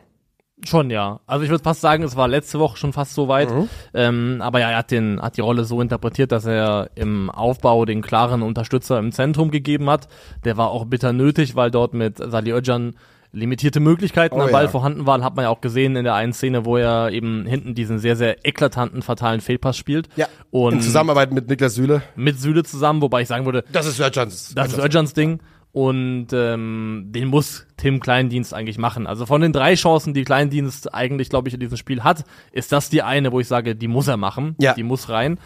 Schon, 0.66 0.90
ja. 0.90 1.20
Also 1.28 1.44
ich 1.44 1.52
würde 1.52 1.64
fast 1.64 1.82
sagen, 1.82 2.04
es 2.04 2.16
war 2.16 2.28
letzte 2.28 2.60
Woche 2.60 2.78
schon 2.78 2.92
fast 2.92 3.14
so 3.14 3.28
weit. 3.28 3.50
Ähm, 3.94 4.40
aber 4.42 4.60
ja, 4.60 4.72
er 4.72 4.78
hat, 4.78 4.90
den, 4.90 5.22
hat 5.22 5.38
die 5.38 5.42
Rolle 5.42 5.66
so 5.66 5.82
interpretiert, 5.82 6.32
dass 6.32 6.46
er 6.46 6.90
im 6.96 7.30
Aufbau 7.30 7.86
den 7.86 8.02
klaren 8.02 8.42
Unterstützer 8.42 8.98
im 8.98 9.12
Zentrum 9.12 9.52
gegeben 9.52 9.88
hat. 9.88 10.08
Der 10.46 10.58
war 10.58 10.72
auch 10.72 10.86
bitter 10.86 11.14
nötig, 11.14 11.56
weil 11.56 11.70
dort 11.70 11.94
mit 11.94 12.18
Salih 12.18 12.54
Özcan 12.54 12.96
limitierte 13.32 13.80
Möglichkeiten 13.80 14.36
Oh 14.36 14.42
am 14.42 14.52
Ball 14.52 14.66
ja. 14.66 14.70
vorhanden 14.70 15.06
waren. 15.06 15.24
Hat 15.24 15.36
man 15.36 15.44
ja 15.44 15.50
auch 15.50 15.62
gesehen 15.62 15.96
in 15.96 16.04
der 16.04 16.16
einen 16.16 16.34
Szene, 16.34 16.66
wo 16.66 16.78
er 16.78 17.12
eben 17.12 17.46
hinten 17.46 17.76
diesen 17.76 18.00
sehr, 18.00 18.16
sehr 18.16 18.46
eklatanten, 18.46 19.02
fatalen 19.02 19.42
Fehlpass 19.42 19.78
spielt. 19.78 20.10
Und 20.52 20.74
In 20.74 20.82
Zusammenarbeit 20.82 21.32
mit 21.32 21.50
Niklas 21.50 21.76
Süle. 21.76 22.02
mit 22.16 22.40
Süle 22.40 22.64
zusammen, 22.64 23.02
wobei 23.02 23.22
ich 23.22 23.28
sagen 23.28 23.46
würde, 23.46 23.64
Das 23.72 23.86
ist 23.86 23.98
Sörjans. 23.98 24.54
das 24.56 24.74
ist 24.74 24.80
Özcans 24.80 25.14
Ding. 25.14 25.40
Und 25.74 26.28
ähm, 26.34 27.04
den 27.10 27.28
muss 27.28 27.68
Tim 27.78 28.00
Kleindienst 28.00 28.52
eigentlich 28.54 28.80
machen. 28.80 29.06
Also 29.06 29.28
von 29.28 29.42
den 29.42 29.54
drei 29.54 29.76
Chancen, 29.76 30.16
die 30.16 30.24
Kleindienst 30.24 30.92
eigentlich, 30.94 31.30
glaube 31.30 31.50
ich, 31.50 31.54
in 31.54 31.60
diesem 31.60 31.78
Spiel 31.78 32.04
hat, 32.04 32.24
ist 32.52 32.72
das 32.72 32.90
die 32.90 33.04
eine, 33.04 33.32
wo 33.32 33.40
ich 33.40 33.48
sage, 33.48 33.76
die 33.76 33.88
muss 33.88 34.08
er 34.08 34.18
machen. 34.18 34.56
Ja. 34.60 34.74
Die 34.74 34.82
muss 34.82 35.10
rein. 35.10 35.38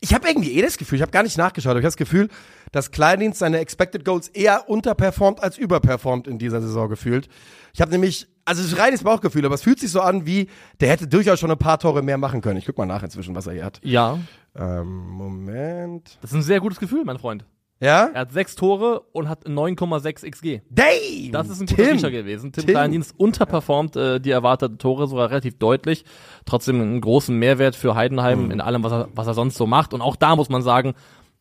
Ich 0.00 0.14
habe 0.14 0.28
irgendwie 0.28 0.52
eh 0.52 0.62
das 0.62 0.78
Gefühl, 0.78 0.96
ich 0.96 1.02
habe 1.02 1.12
gar 1.12 1.22
nicht 1.22 1.36
nachgeschaut, 1.36 1.70
aber 1.72 1.80
ich 1.80 1.84
habe 1.84 1.90
das 1.92 1.96
Gefühl, 1.96 2.28
dass 2.72 2.90
Kleindienst 2.90 3.38
seine 3.38 3.58
Expected 3.58 4.04
Goals 4.04 4.28
eher 4.28 4.68
unterperformt 4.70 5.42
als 5.42 5.58
überperformt 5.58 6.26
in 6.26 6.38
dieser 6.38 6.62
Saison 6.62 6.88
gefühlt. 6.88 7.28
Ich 7.74 7.80
habe 7.82 7.90
nämlich, 7.90 8.26
also 8.46 8.62
es 8.62 8.72
ist 8.72 8.78
reines 8.78 9.02
Bauchgefühl, 9.04 9.44
aber 9.44 9.54
es 9.54 9.62
fühlt 9.62 9.78
sich 9.78 9.90
so 9.90 10.00
an, 10.00 10.24
wie 10.24 10.48
der 10.80 10.88
hätte 10.88 11.06
durchaus 11.06 11.38
schon 11.38 11.50
ein 11.50 11.58
paar 11.58 11.78
Tore 11.78 12.02
mehr 12.02 12.16
machen 12.18 12.40
können. 12.40 12.56
Ich 12.58 12.64
guck 12.66 12.78
mal 12.78 12.86
nach 12.86 13.02
inzwischen, 13.02 13.34
was 13.34 13.46
er 13.46 13.52
hier 13.52 13.64
hat. 13.64 13.80
Ja, 13.84 14.18
Ähm, 14.56 15.06
Moment. 15.08 16.18
das 16.22 16.30
ist 16.30 16.36
ein 16.36 16.42
sehr 16.42 16.60
gutes 16.60 16.80
Gefühl, 16.80 17.04
mein 17.04 17.18
Freund. 17.18 17.44
Ja? 17.82 18.10
Er 18.12 18.20
hat 18.20 18.32
sechs 18.32 18.56
Tore 18.56 19.00
und 19.12 19.28
hat 19.28 19.46
9,6 19.46 20.30
XG. 20.30 20.60
Damn! 20.68 21.32
Das 21.32 21.48
ist 21.48 21.60
ein 21.60 21.66
guter 21.66 21.82
Tim. 21.82 21.92
Riecher 21.92 22.10
gewesen. 22.10 22.52
Tim, 22.52 22.66
Tim. 22.66 22.74
Kleindienst 22.74 23.14
unterperformt 23.18 23.96
äh, 23.96 24.20
die 24.20 24.30
erwarteten 24.30 24.76
Tore 24.78 25.06
sogar 25.08 25.30
relativ 25.30 25.58
deutlich. 25.58 26.04
Trotzdem 26.44 26.80
einen 26.80 27.00
großen 27.00 27.34
Mehrwert 27.36 27.74
für 27.76 27.94
Heidenheim 27.94 28.44
Mhm. 28.46 28.50
in 28.50 28.60
allem, 28.60 28.84
was 28.84 28.92
er, 28.92 29.08
was 29.14 29.26
er 29.26 29.34
sonst 29.34 29.56
so 29.56 29.66
macht. 29.66 29.94
Und 29.94 30.02
auch 30.02 30.16
da 30.16 30.36
muss 30.36 30.50
man 30.50 30.60
sagen, 30.62 30.94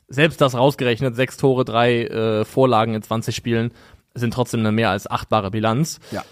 selbst 0.08 0.40
das 0.40 0.56
rausgerechnet, 0.56 1.16
sechs 1.16 1.36
Tore, 1.38 1.66
drei 1.66 2.04
äh, 2.06 2.46
Vorlagen 2.46 2.94
in 2.96 3.02
20 3.02 3.36
Spielen, 3.36 3.72
sind 4.16 4.34
trotzdem 4.34 4.62
eine 4.62 4.72
mehr 4.72 4.90
als 4.90 5.12
achtbare 5.12 5.52
Bilanz. 5.52 6.00
Ja. 6.12 6.24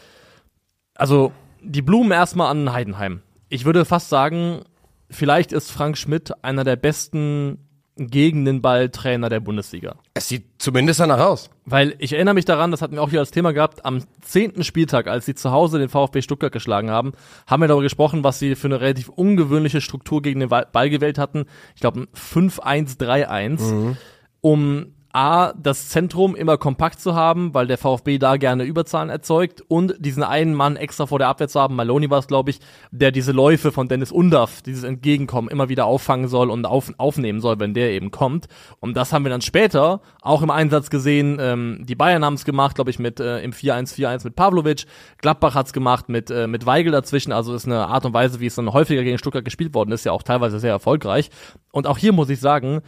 Also 0.95 1.31
die 1.61 1.81
Blumen 1.81 2.11
erstmal 2.11 2.49
an 2.49 2.71
Heidenheim. 2.71 3.21
Ich 3.49 3.65
würde 3.65 3.85
fast 3.85 4.09
sagen, 4.09 4.61
vielleicht 5.09 5.51
ist 5.51 5.69
Frank 5.71 5.97
Schmidt 5.97 6.31
einer 6.43 6.63
der 6.63 6.75
besten 6.75 7.66
gegen 7.97 8.45
den 8.45 8.61
Ball 8.61 8.89
Trainer 8.89 9.29
der 9.29 9.39
Bundesliga. 9.39 9.95
Es 10.13 10.27
sieht 10.27 10.45
zumindest 10.57 10.99
danach 10.99 11.19
aus. 11.19 11.49
Weil 11.65 11.95
ich 11.99 12.13
erinnere 12.13 12.35
mich 12.35 12.45
daran, 12.45 12.71
das 12.71 12.81
hatten 12.81 12.95
wir 12.95 13.01
auch 13.01 13.09
hier 13.09 13.19
als 13.19 13.31
Thema 13.31 13.51
gehabt, 13.51 13.85
am 13.85 14.03
zehnten 14.21 14.63
Spieltag, 14.63 15.07
als 15.07 15.25
sie 15.25 15.35
zu 15.35 15.51
Hause 15.51 15.79
den 15.79 15.89
VfB 15.89 16.21
Stuttgart 16.21 16.51
geschlagen 16.51 16.89
haben, 16.89 17.13
haben 17.47 17.61
wir 17.61 17.67
darüber 17.67 17.83
gesprochen, 17.83 18.23
was 18.23 18.39
sie 18.39 18.55
für 18.55 18.67
eine 18.67 18.79
relativ 18.81 19.09
ungewöhnliche 19.09 19.81
Struktur 19.81 20.21
gegen 20.21 20.39
den 20.39 20.49
Ball 20.49 20.89
gewählt 20.89 21.17
hatten. 21.17 21.45
Ich 21.75 21.81
glaube 21.81 22.01
ein 22.01 22.07
5-1-3-1, 22.15 23.95
um 24.41 24.93
A, 25.17 25.51
das 25.57 25.89
Zentrum 25.89 26.35
immer 26.35 26.59
kompakt 26.59 27.01
zu 27.01 27.15
haben, 27.15 27.55
weil 27.55 27.65
der 27.65 27.79
VfB 27.79 28.19
da 28.19 28.37
gerne 28.37 28.65
Überzahlen 28.65 29.09
erzeugt 29.09 29.63
und 29.67 29.95
diesen 29.97 30.21
einen 30.21 30.53
Mann 30.53 30.75
extra 30.75 31.07
vor 31.07 31.17
der 31.17 31.27
Abwehr 31.27 31.47
zu 31.47 31.59
haben, 31.59 31.75
Maloney 31.75 32.11
war 32.11 32.19
es, 32.19 32.27
glaube 32.27 32.51
ich, 32.51 32.59
der 32.91 33.11
diese 33.11 33.31
Läufe 33.31 33.71
von 33.71 33.87
Dennis 33.87 34.11
Undaff, 34.11 34.61
dieses 34.61 34.83
Entgegenkommen, 34.83 35.49
immer 35.49 35.69
wieder 35.69 35.85
auffangen 35.85 36.27
soll 36.27 36.51
und 36.51 36.65
auf, 36.65 36.93
aufnehmen 36.99 37.41
soll, 37.41 37.59
wenn 37.59 37.73
der 37.73 37.93
eben 37.93 38.11
kommt. 38.11 38.45
Und 38.79 38.95
das 38.95 39.11
haben 39.11 39.25
wir 39.25 39.31
dann 39.31 39.41
später 39.41 40.01
auch 40.21 40.43
im 40.43 40.51
Einsatz 40.51 40.91
gesehen. 40.91 41.39
Ähm, 41.41 41.83
die 41.87 41.95
Bayern 41.95 42.23
haben 42.23 42.35
es 42.35 42.45
gemacht, 42.45 42.75
glaube 42.75 42.91
ich, 42.91 42.99
mit 42.99 43.19
äh, 43.19 43.39
im 43.39 43.53
4-1-4-1 43.53 44.23
mit 44.23 44.35
Pavlovic. 44.35 44.85
Gladbach 45.17 45.55
hat's 45.55 45.73
gemacht 45.73 46.09
mit, 46.09 46.29
äh, 46.29 46.45
mit 46.45 46.67
Weigel 46.67 46.91
dazwischen. 46.91 47.31
Also 47.31 47.55
ist 47.55 47.65
eine 47.65 47.87
Art 47.87 48.05
und 48.05 48.13
Weise, 48.13 48.39
wie 48.39 48.45
es 48.45 48.53
dann 48.53 48.71
häufiger 48.71 49.03
gegen 49.03 49.17
Stuttgart 49.17 49.43
gespielt 49.43 49.73
worden 49.73 49.91
ist, 49.93 50.05
ja 50.05 50.11
auch 50.11 50.21
teilweise 50.21 50.59
sehr 50.59 50.73
erfolgreich. 50.73 51.31
Und 51.71 51.87
auch 51.87 51.97
hier 51.97 52.13
muss 52.13 52.29
ich 52.29 52.39
sagen, 52.39 52.83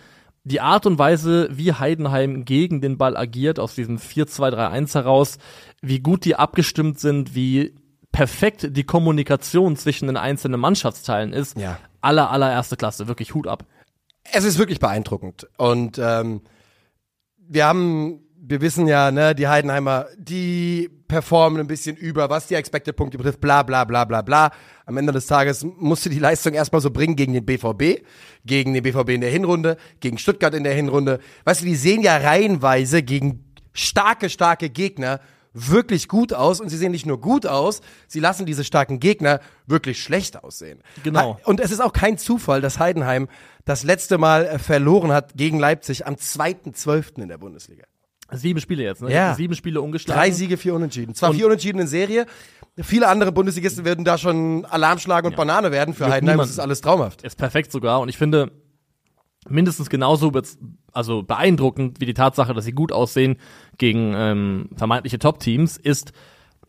die 0.49 0.61
Art 0.61 0.85
und 0.85 0.97
Weise, 0.99 1.47
wie 1.51 1.73
Heidenheim 1.73 2.43
gegen 2.45 2.81
den 2.81 2.97
Ball 2.97 3.15
agiert, 3.15 3.59
aus 3.59 3.75
diesem 3.75 3.97
4-2-3-1 3.97 4.93
heraus, 4.95 5.37
wie 5.81 5.99
gut 5.99 6.25
die 6.25 6.35
abgestimmt 6.35 6.99
sind, 6.99 7.35
wie 7.35 7.75
perfekt 8.11 8.67
die 8.75 8.83
Kommunikation 8.83 9.75
zwischen 9.77 10.07
den 10.07 10.17
einzelnen 10.17 10.59
Mannschaftsteilen 10.59 11.31
ist, 11.33 11.57
Ja. 11.57 11.77
aller, 12.01 12.31
allererste 12.31 12.75
Klasse, 12.75 13.07
wirklich 13.07 13.33
Hut 13.33 13.47
ab. 13.47 13.65
Es 14.31 14.43
ist 14.43 14.57
wirklich 14.57 14.79
beeindruckend. 14.79 15.47
Und 15.57 15.99
ähm, 16.01 16.41
wir 17.37 17.65
haben, 17.65 18.21
wir 18.49 18.61
wissen 18.61 18.87
ja, 18.87 19.11
ne, 19.11 19.35
die 19.35 19.47
Heidenheimer, 19.47 20.07
die 20.17 20.89
performen 21.07 21.59
ein 21.59 21.67
bisschen 21.67 21.95
über, 21.95 22.31
was 22.31 22.47
die 22.47 22.55
Expected 22.55 22.95
Punkte 22.95 23.17
betrifft, 23.19 23.39
bla 23.39 23.61
bla 23.61 23.83
bla 23.83 24.05
bla 24.05 24.23
bla. 24.23 24.51
Am 24.87 24.97
Ende 24.97 25.13
des 25.13 25.27
Tages 25.27 25.63
musste 25.77 26.09
die 26.09 26.17
Leistung 26.17 26.53
erstmal 26.53 26.81
so 26.81 26.89
bringen 26.89 27.15
gegen 27.15 27.33
den 27.33 27.45
BVB, 27.45 28.03
gegen 28.45 28.73
den 28.73 28.81
BVB 28.81 29.09
in 29.09 29.21
der 29.21 29.29
Hinrunde, 29.29 29.77
gegen 29.99 30.17
Stuttgart 30.17 30.55
in 30.55 30.63
der 30.63 30.73
Hinrunde. 30.73 31.19
Weißt 31.45 31.61
du, 31.61 31.65
die 31.65 31.75
sehen 31.75 32.01
ja 32.01 32.17
reihenweise 32.17 33.03
gegen 33.03 33.45
starke, 33.71 34.29
starke 34.29 34.71
Gegner 34.71 35.19
wirklich 35.53 36.07
gut 36.07 36.33
aus 36.33 36.59
und 36.59 36.69
sie 36.69 36.77
sehen 36.77 36.91
nicht 36.91 37.05
nur 37.05 37.21
gut 37.21 37.45
aus, 37.45 37.81
sie 38.07 38.19
lassen 38.19 38.47
diese 38.47 38.63
starken 38.63 38.99
Gegner 38.99 39.41
wirklich 39.67 40.01
schlecht 40.01 40.43
aussehen. 40.43 40.81
Genau. 41.03 41.39
Und 41.43 41.59
es 41.59 41.69
ist 41.69 41.81
auch 41.81 41.93
kein 41.93 42.17
Zufall, 42.17 42.61
dass 42.61 42.79
Heidenheim 42.79 43.27
das 43.65 43.83
letzte 43.83 44.17
Mal 44.17 44.45
äh, 44.45 44.59
verloren 44.59 45.11
hat 45.11 45.33
gegen 45.35 45.59
Leipzig 45.59 46.07
am 46.07 46.15
2.12. 46.15 47.21
in 47.21 47.29
der 47.29 47.37
Bundesliga. 47.37 47.85
Sieben 48.31 48.59
Spiele 48.61 48.83
jetzt, 48.83 49.01
ne? 49.01 49.11
Ja. 49.11 49.33
Sieben 49.35 49.55
Spiele 49.55 49.81
ungeschlagen. 49.81 50.19
Drei 50.19 50.31
Siege, 50.31 50.57
vier 50.57 50.73
Unentschieden. 50.75 51.15
Zwar 51.15 51.33
vier 51.33 51.45
Unentschieden 51.47 51.79
in 51.79 51.87
Serie. 51.87 52.25
Viele 52.81 53.07
andere 53.07 53.31
Bundesligisten 53.31 53.85
würden 53.85 54.05
da 54.05 54.17
schon 54.17 54.65
Alarm 54.65 54.99
schlagen 54.99 55.27
und 55.27 55.35
Banane 55.35 55.71
werden. 55.71 55.93
Für 55.93 56.03
Juckt 56.03 56.13
Heidenheim 56.13 56.35
niemanden. 56.35 56.49
ist 56.49 56.53
es 56.53 56.59
alles 56.59 56.81
traumhaft. 56.81 57.23
ist 57.23 57.37
perfekt 57.37 57.71
sogar. 57.71 57.99
Und 58.01 58.09
ich 58.09 58.17
finde 58.17 58.51
mindestens 59.47 59.89
genauso 59.89 60.31
also 60.91 61.23
beeindruckend 61.23 61.99
wie 61.99 62.05
die 62.05 62.13
Tatsache, 62.13 62.53
dass 62.53 62.65
sie 62.65 62.71
gut 62.71 62.91
aussehen 62.91 63.37
gegen 63.77 64.13
ähm, 64.15 64.69
vermeintliche 64.75 65.19
Top-Teams, 65.19 65.77
ist, 65.77 66.11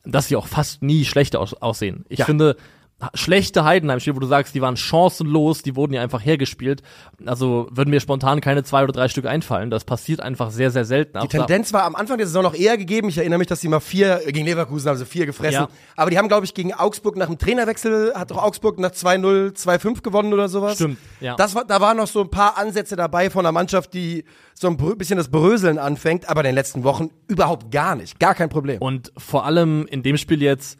dass 0.04 0.28
sie 0.28 0.36
auch 0.36 0.46
fast 0.46 0.82
nie 0.82 1.04
schlecht 1.04 1.36
aus 1.36 1.54
aussehen. 1.54 2.04
Ich 2.08 2.20
Ja. 2.20 2.24
finde, 2.24 2.56
schlechte 3.14 3.64
Heidenheim-Spiele, 3.64 4.16
wo 4.16 4.20
du 4.20 4.26
sagst, 4.26 4.54
die 4.54 4.60
waren 4.60 4.76
chancenlos, 4.76 5.62
die 5.62 5.76
wurden 5.76 5.92
ja 5.92 6.02
einfach 6.02 6.24
hergespielt. 6.24 6.82
Also 7.24 7.68
würden 7.70 7.90
mir 7.90 8.00
spontan 8.00 8.40
keine 8.40 8.62
zwei 8.62 8.82
oder 8.84 8.92
drei 8.92 9.08
Stück 9.08 9.26
einfallen. 9.26 9.70
Das 9.70 9.84
passiert 9.84 10.20
einfach 10.20 10.50
sehr, 10.50 10.70
sehr 10.70 10.84
selten. 10.84 11.18
Die 11.20 11.28
Tendenz 11.28 11.72
war 11.72 11.84
am 11.84 11.94
Anfang 11.94 12.18
der 12.18 12.26
Saison 12.26 12.42
noch 12.42 12.54
eher 12.54 12.76
gegeben. 12.76 13.08
Ich 13.08 13.18
erinnere 13.18 13.38
mich, 13.38 13.48
dass 13.48 13.60
sie 13.60 13.68
mal 13.68 13.80
vier 13.80 14.20
gegen 14.26 14.44
Leverkusen 14.44 14.88
haben 14.88 14.98
sie 14.98 15.06
vier 15.06 15.26
gefressen. 15.26 15.62
Ja. 15.62 15.68
Aber 15.96 16.10
die 16.10 16.18
haben, 16.18 16.28
glaube 16.28 16.44
ich, 16.44 16.54
gegen 16.54 16.74
Augsburg 16.74 17.16
nach 17.16 17.26
dem 17.26 17.38
Trainerwechsel 17.38 18.12
hat 18.14 18.30
doch 18.30 18.42
Augsburg 18.42 18.78
nach 18.78 18.90
2-0, 18.90 19.54
2-5 19.56 20.02
gewonnen 20.02 20.32
oder 20.32 20.48
sowas. 20.48 20.74
Stimmt, 20.74 20.98
ja. 21.20 21.36
Das 21.36 21.54
war, 21.54 21.64
da 21.64 21.80
waren 21.80 21.96
noch 21.96 22.06
so 22.06 22.20
ein 22.20 22.30
paar 22.30 22.58
Ansätze 22.58 22.96
dabei 22.96 23.30
von 23.30 23.44
einer 23.44 23.52
Mannschaft, 23.52 23.94
die 23.94 24.24
so 24.54 24.68
ein 24.68 24.76
bisschen 24.76 25.16
das 25.16 25.28
Bröseln 25.28 25.78
anfängt, 25.78 26.28
aber 26.28 26.40
in 26.40 26.46
den 26.46 26.54
letzten 26.54 26.84
Wochen 26.84 27.10
überhaupt 27.28 27.70
gar 27.70 27.96
nicht. 27.96 28.20
Gar 28.20 28.34
kein 28.34 28.50
Problem. 28.50 28.80
Und 28.80 29.12
vor 29.16 29.46
allem 29.46 29.86
in 29.86 30.02
dem 30.02 30.18
Spiel 30.18 30.42
jetzt 30.42 30.78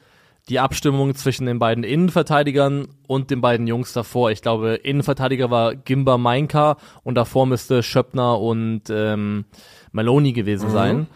die 0.51 0.59
Abstimmung 0.59 1.15
zwischen 1.15 1.47
den 1.47 1.61
beiden 1.61 1.85
Innenverteidigern 1.85 2.89
und 3.07 3.31
den 3.31 3.41
beiden 3.41 3.69
Jungs 3.69 3.93
davor. 3.93 4.33
Ich 4.33 4.43
glaube, 4.43 4.75
Innenverteidiger 4.75 5.49
war 5.49 5.77
Gimba 5.77 6.19
Mainka 6.19 6.77
und 7.05 7.15
davor 7.15 7.47
müsste 7.47 7.85
Schöppner 7.85 8.41
und 8.41 8.83
ähm, 8.91 9.45
Maloney 9.93 10.33
gewesen 10.33 10.71
sein. 10.71 11.07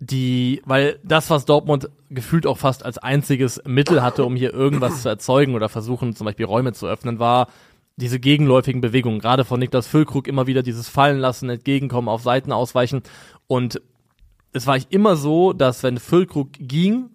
Die, 0.00 0.62
weil 0.64 0.98
das, 1.02 1.28
was 1.28 1.44
Dortmund 1.44 1.90
gefühlt 2.08 2.46
auch 2.46 2.56
fast 2.56 2.84
als 2.84 2.96
einziges 2.96 3.60
Mittel 3.66 4.02
hatte, 4.02 4.24
um 4.24 4.36
hier 4.36 4.54
irgendwas 4.54 5.02
zu 5.02 5.08
erzeugen 5.08 5.54
oder 5.54 5.68
versuchen, 5.68 6.16
zum 6.16 6.24
Beispiel 6.24 6.46
Räume 6.46 6.72
zu 6.72 6.86
öffnen, 6.86 7.18
war 7.18 7.48
diese 7.96 8.18
gegenläufigen 8.18 8.80
Bewegungen. 8.80 9.18
Gerade 9.18 9.44
von 9.44 9.60
Niklas 9.60 9.86
Füllkrug 9.86 10.28
immer 10.28 10.46
wieder 10.46 10.62
dieses 10.62 10.88
Fallen 10.88 11.18
lassen, 11.18 11.50
entgegenkommen, 11.50 12.08
auf 12.08 12.22
Seiten 12.22 12.52
ausweichen. 12.52 13.02
Und 13.48 13.82
es 14.52 14.66
war 14.66 14.76
ich 14.76 14.86
immer 14.90 15.16
so, 15.16 15.52
dass 15.52 15.82
wenn 15.82 15.98
Füllkrug 15.98 16.52
ging, 16.52 17.10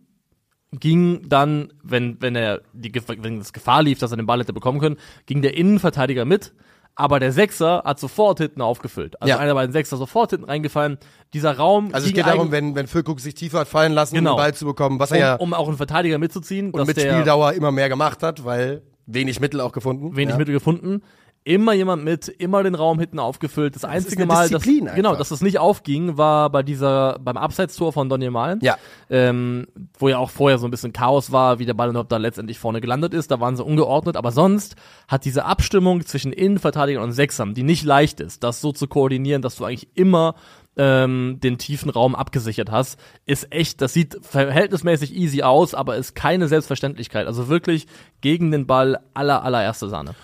ging 0.79 1.27
dann, 1.27 1.71
wenn, 1.83 2.17
wenn 2.21 2.35
er 2.35 2.61
die, 2.73 2.91
wenn 3.19 3.39
es 3.39 3.53
Gefahr 3.53 3.83
lief, 3.83 3.99
dass 3.99 4.11
er 4.11 4.17
den 4.17 4.25
Ball 4.25 4.39
hätte 4.39 4.53
bekommen 4.53 4.79
können, 4.79 4.97
ging 5.25 5.41
der 5.41 5.55
Innenverteidiger 5.55 6.25
mit, 6.25 6.53
aber 6.95 7.19
der 7.19 7.31
Sechser 7.31 7.83
hat 7.85 7.99
sofort 7.99 8.39
hinten 8.39 8.61
aufgefüllt. 8.61 9.19
Also 9.21 9.29
Ja. 9.31 9.37
einer 9.37 9.47
der 9.47 9.53
beiden 9.55 9.73
Sechser 9.73 9.97
sofort 9.97 10.29
hinten 10.31 10.45
reingefallen. 10.45 10.97
Dieser 11.33 11.57
Raum 11.57 11.89
Also 11.91 12.07
es 12.07 12.13
geht 12.13 12.25
darum, 12.25 12.51
wenn, 12.51 12.75
wenn 12.75 12.87
Füllkrug 12.87 13.19
sich 13.19 13.33
tiefer 13.33 13.59
hat 13.61 13.67
fallen 13.67 13.93
lassen, 13.93 14.15
Genau. 14.15 14.31
um 14.31 14.37
den 14.37 14.43
Ball 14.43 14.53
zu 14.53 14.65
bekommen, 14.65 14.99
was 14.99 15.11
um, 15.11 15.15
er 15.17 15.19
ja 15.19 15.35
um 15.35 15.53
auch 15.53 15.67
einen 15.67 15.77
Verteidiger 15.77 16.17
mitzuziehen, 16.19 16.71
und 16.71 16.85
mit 16.87 16.99
Spieldauer 16.99 17.53
immer 17.53 17.71
mehr 17.71 17.89
gemacht 17.89 18.21
hat, 18.23 18.45
weil 18.45 18.83
wenig 19.05 19.39
Mittel 19.39 19.59
auch 19.61 19.71
gefunden. 19.71 20.15
wenig 20.15 20.33
ja. 20.33 20.37
Mittel 20.37 20.53
gefunden. 20.53 21.01
Immer 21.45 21.73
jemand 21.73 22.03
mit, 22.03 22.27
immer 22.27 22.63
den 22.63 22.75
Raum 22.75 22.99
hinten 22.99 23.19
aufgefüllt. 23.19 23.75
Das 23.75 23.83
einzige 23.83 24.23
eine 24.23 24.25
Mal, 24.27 24.49
dass, 24.49 24.65
einfach. 24.67 24.95
genau, 24.95 25.15
dass 25.15 25.29
das 25.29 25.41
nicht 25.41 25.59
aufging, 25.59 26.17
war 26.17 26.49
bei 26.49 26.63
dieser, 26.63 27.19
beim 27.19 27.37
Abseitstor 27.37 27.91
von 27.91 28.07
Daniel 28.07 28.31
Malen. 28.31 28.59
Ja. 28.61 28.77
ähm, 29.09 29.67
wo 29.99 30.09
ja 30.09 30.17
auch 30.17 30.29
vorher 30.29 30.57
so 30.57 30.67
ein 30.67 30.71
bisschen 30.71 30.93
Chaos 30.93 31.31
war, 31.31 31.59
wie 31.59 31.65
der 31.65 31.73
Ball 31.73 31.89
überhaupt 31.89 32.11
da 32.11 32.17
letztendlich 32.17 32.59
vorne 32.59 32.81
gelandet 32.81 33.13
ist. 33.13 33.29
Da 33.31 33.39
waren 33.39 33.55
sie 33.55 33.63
ungeordnet. 33.63 34.15
Aber 34.15 34.31
sonst 34.31 34.75
hat 35.07 35.25
diese 35.25 35.45
Abstimmung 35.45 36.05
zwischen 36.05 36.31
Innenverteidigern 36.31 37.03
und 37.03 37.11
Sechsern, 37.11 37.53
die 37.53 37.63
nicht 37.63 37.83
leicht 37.83 38.19
ist, 38.19 38.43
das 38.43 38.61
so 38.61 38.71
zu 38.71 38.87
koordinieren, 38.87 39.41
dass 39.41 39.57
du 39.57 39.65
eigentlich 39.65 39.89
immer 39.95 40.35
ähm, 40.75 41.39
den 41.43 41.57
tiefen 41.57 41.89
Raum 41.89 42.15
abgesichert 42.15 42.71
hast, 42.71 42.99
ist 43.25 43.51
echt, 43.51 43.81
das 43.81 43.93
sieht 43.93 44.17
verhältnismäßig 44.21 45.15
easy 45.15 45.43
aus, 45.43 45.73
aber 45.73 45.97
ist 45.97 46.15
keine 46.15 46.47
Selbstverständlichkeit. 46.47 47.27
Also 47.27 47.47
wirklich 47.47 47.87
gegen 48.21 48.51
den 48.51 48.65
Ball 48.65 48.99
aller, 49.13 49.43
allererste 49.43 49.89
Sahne. 49.89 50.15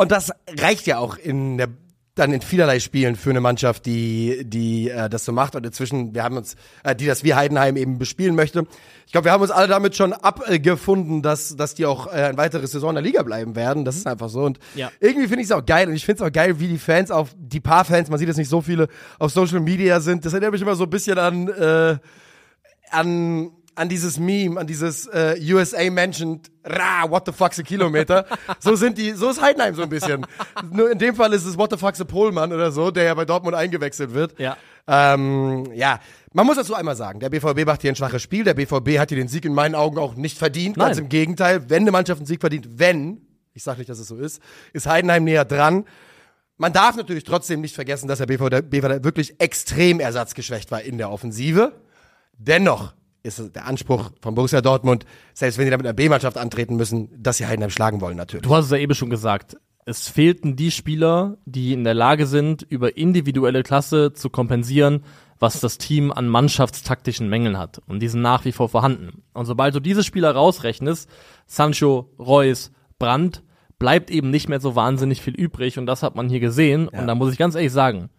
Und 0.00 0.10
das 0.12 0.32
reicht 0.58 0.86
ja 0.86 0.96
auch 0.96 1.18
in 1.18 1.58
der 1.58 1.68
dann 2.14 2.32
in 2.32 2.40
vielerlei 2.40 2.80
Spielen 2.80 3.16
für 3.16 3.28
eine 3.28 3.42
Mannschaft, 3.42 3.84
die 3.84 4.42
die 4.46 4.88
äh, 4.88 5.10
das 5.10 5.26
so 5.26 5.32
macht 5.32 5.54
und 5.56 5.64
inzwischen 5.66 6.14
wir 6.14 6.24
haben 6.24 6.38
uns 6.38 6.56
äh, 6.84 6.96
die 6.96 7.04
das 7.04 7.22
wie 7.22 7.34
Heidenheim 7.34 7.76
eben 7.76 7.98
bespielen 7.98 8.34
möchte. 8.34 8.64
Ich 9.04 9.12
glaube, 9.12 9.26
wir 9.26 9.32
haben 9.32 9.42
uns 9.42 9.50
alle 9.50 9.68
damit 9.68 9.94
schon 9.96 10.14
abgefunden, 10.14 11.20
dass 11.20 11.54
dass 11.54 11.74
die 11.74 11.84
auch 11.84 12.06
äh, 12.06 12.24
ein 12.30 12.38
weiteres 12.38 12.72
Saison 12.72 12.90
in 12.90 12.94
der 12.94 13.04
Liga 13.04 13.22
bleiben 13.22 13.54
werden. 13.56 13.84
Das 13.84 13.96
ist 13.96 14.06
einfach 14.06 14.30
so 14.30 14.40
und 14.42 14.58
Ja. 14.74 14.90
irgendwie 15.00 15.28
finde 15.28 15.42
ich 15.42 15.48
es 15.48 15.52
auch 15.52 15.66
geil 15.66 15.86
und 15.86 15.94
ich 15.94 16.06
finde 16.06 16.24
es 16.24 16.28
auch 16.28 16.32
geil, 16.32 16.58
wie 16.60 16.68
die 16.68 16.78
Fans 16.78 17.10
auf 17.10 17.34
die 17.38 17.60
paar 17.60 17.84
Fans, 17.84 18.08
man 18.08 18.18
sieht 18.18 18.28
jetzt 18.28 18.38
nicht 18.38 18.48
so 18.48 18.62
viele 18.62 18.88
auf 19.18 19.30
Social 19.32 19.60
Media 19.60 20.00
sind. 20.00 20.24
Das 20.24 20.32
erinnert 20.32 20.52
mich 20.52 20.62
immer 20.62 20.76
so 20.76 20.84
ein 20.84 20.90
bisschen 20.90 21.18
an 21.18 21.48
äh, 21.48 21.98
an 22.90 23.50
an 23.74 23.88
dieses 23.88 24.18
Meme, 24.18 24.60
an 24.60 24.66
dieses 24.66 25.06
äh, 25.06 25.36
USA 25.52 25.90
mentioned, 25.90 26.50
ra, 26.64 27.10
what 27.10 27.24
the 27.26 27.32
fuck's 27.32 27.58
a 27.58 27.62
Kilometer. 27.62 28.26
so 28.58 28.74
sind 28.76 28.98
die, 28.98 29.12
so 29.12 29.30
ist 29.30 29.40
Heidenheim 29.40 29.74
so 29.74 29.82
ein 29.82 29.88
bisschen. 29.88 30.26
Nur 30.70 30.90
in 30.90 30.98
dem 30.98 31.14
Fall 31.14 31.32
ist 31.32 31.46
es 31.46 31.56
what 31.56 31.70
the 31.70 31.78
fuck's 31.78 32.00
a 32.00 32.04
Pohlmann 32.04 32.52
oder 32.52 32.72
so, 32.72 32.90
der 32.90 33.04
ja 33.04 33.14
bei 33.14 33.24
Dortmund 33.24 33.56
eingewechselt 33.56 34.12
wird. 34.12 34.38
Ja. 34.38 34.56
Ähm, 34.86 35.70
ja, 35.74 36.00
man 36.32 36.46
muss 36.46 36.56
dazu 36.56 36.74
einmal 36.74 36.96
sagen, 36.96 37.20
der 37.20 37.30
BVB 37.30 37.64
macht 37.64 37.82
hier 37.82 37.92
ein 37.92 37.96
schwaches 37.96 38.22
Spiel. 38.22 38.44
Der 38.44 38.54
BVB 38.54 38.98
hat 38.98 39.08
hier 39.08 39.18
den 39.18 39.28
Sieg 39.28 39.44
in 39.44 39.54
meinen 39.54 39.74
Augen 39.74 39.98
auch 39.98 40.14
nicht 40.14 40.38
verdient. 40.38 40.76
Ganz 40.76 40.96
Nein. 40.96 41.04
im 41.04 41.08
Gegenteil, 41.08 41.68
wenn 41.68 41.82
eine 41.82 41.90
Mannschaft 41.90 42.20
einen 42.20 42.26
Sieg 42.26 42.40
verdient, 42.40 42.78
wenn, 42.78 43.22
ich 43.54 43.62
sage 43.62 43.78
nicht, 43.78 43.90
dass 43.90 43.98
es 43.98 44.08
so 44.08 44.16
ist, 44.16 44.40
ist 44.72 44.86
Heidenheim 44.86 45.24
näher 45.24 45.44
dran. 45.44 45.84
Man 46.56 46.72
darf 46.72 46.96
natürlich 46.96 47.24
trotzdem 47.24 47.62
nicht 47.62 47.74
vergessen, 47.74 48.06
dass 48.06 48.18
der 48.18 48.26
BVB 48.26 49.02
wirklich 49.02 49.40
extrem 49.40 49.98
ersatzgeschwächt 49.98 50.70
war 50.70 50.82
in 50.82 50.98
der 50.98 51.10
Offensive. 51.10 51.72
Dennoch 52.36 52.94
ist 53.22 53.54
der 53.54 53.66
Anspruch 53.66 54.10
von 54.20 54.34
Borussia 54.34 54.60
Dortmund, 54.60 55.04
selbst 55.34 55.58
wenn 55.58 55.66
sie 55.66 55.70
da 55.70 55.76
mit 55.76 55.86
einer 55.86 55.94
B-Mannschaft 55.94 56.38
antreten 56.38 56.76
müssen, 56.76 57.10
dass 57.22 57.36
sie 57.36 57.46
Heidenheim 57.46 57.70
schlagen 57.70 58.00
wollen 58.00 58.16
natürlich. 58.16 58.42
Du 58.42 58.54
hast 58.54 58.66
es 58.66 58.70
ja 58.70 58.78
eben 58.78 58.94
schon 58.94 59.10
gesagt. 59.10 59.56
Es 59.86 60.08
fehlten 60.08 60.56
die 60.56 60.70
Spieler, 60.70 61.38
die 61.46 61.72
in 61.72 61.84
der 61.84 61.94
Lage 61.94 62.26
sind, 62.26 62.62
über 62.62 62.96
individuelle 62.96 63.62
Klasse 63.62 64.12
zu 64.12 64.30
kompensieren, 64.30 65.02
was 65.38 65.58
das 65.60 65.78
Team 65.78 66.12
an 66.12 66.28
mannschaftstaktischen 66.28 67.28
Mängeln 67.28 67.58
hat. 67.58 67.80
Und 67.86 68.00
die 68.00 68.08
sind 68.08 68.20
nach 68.20 68.44
wie 68.44 68.52
vor 68.52 68.68
vorhanden. 68.68 69.22
Und 69.32 69.46
sobald 69.46 69.74
du 69.74 69.80
diese 69.80 70.04
Spieler 70.04 70.32
rausrechnest, 70.32 71.08
Sancho, 71.46 72.10
Reus, 72.18 72.72
Brandt, 72.98 73.42
bleibt 73.78 74.10
eben 74.10 74.30
nicht 74.30 74.50
mehr 74.50 74.60
so 74.60 74.76
wahnsinnig 74.76 75.22
viel 75.22 75.34
übrig. 75.34 75.78
Und 75.78 75.86
das 75.86 76.02
hat 76.02 76.14
man 76.14 76.28
hier 76.28 76.40
gesehen. 76.40 76.88
Und 76.88 77.06
da 77.06 77.14
muss 77.14 77.32
ich 77.32 77.38
ganz 77.38 77.54
ehrlich 77.54 77.72
sagen, 77.72 78.10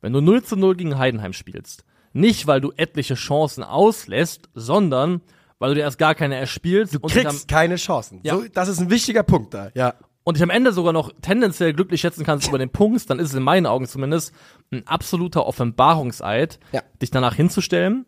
wenn 0.00 0.12
du 0.12 0.20
0 0.20 0.42
zu 0.42 0.56
0 0.56 0.76
gegen 0.76 0.98
Heidenheim 0.98 1.32
spielst, 1.32 1.84
nicht 2.16 2.46
weil 2.46 2.60
du 2.60 2.72
etliche 2.76 3.14
Chancen 3.14 3.62
auslässt, 3.62 4.48
sondern 4.54 5.20
weil 5.58 5.70
du 5.70 5.74
dir 5.76 5.82
erst 5.82 5.98
gar 5.98 6.14
keine 6.14 6.36
erspielst 6.36 6.94
Du 6.94 6.98
dich 6.98 7.16
am- 7.18 7.22
kriegst 7.30 7.48
keine 7.48 7.76
Chancen. 7.76 8.20
Ja. 8.24 8.34
So, 8.36 8.44
das 8.52 8.68
ist 8.68 8.78
ein 8.80 8.90
wichtiger 8.90 9.22
Punkt 9.22 9.54
da, 9.54 9.70
ja. 9.74 9.94
und 10.24 10.36
dich 10.36 10.42
am 10.42 10.50
Ende 10.50 10.72
sogar 10.72 10.92
noch 10.92 11.12
tendenziell 11.22 11.72
glücklich 11.72 12.00
schätzen 12.00 12.24
kannst 12.24 12.48
über 12.48 12.58
den 12.58 12.70
Punkt, 12.70 13.08
dann 13.08 13.18
ist 13.18 13.30
es 13.30 13.34
in 13.34 13.42
meinen 13.42 13.66
Augen 13.66 13.86
zumindest 13.86 14.32
ein 14.72 14.86
absoluter 14.86 15.46
Offenbarungseid, 15.46 16.58
Ja. 16.72 16.82
dich 17.00 17.10
danach 17.10 17.34
hinzustellen 17.34 18.04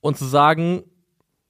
und 0.00 0.16
zu 0.18 0.24
sagen, 0.26 0.82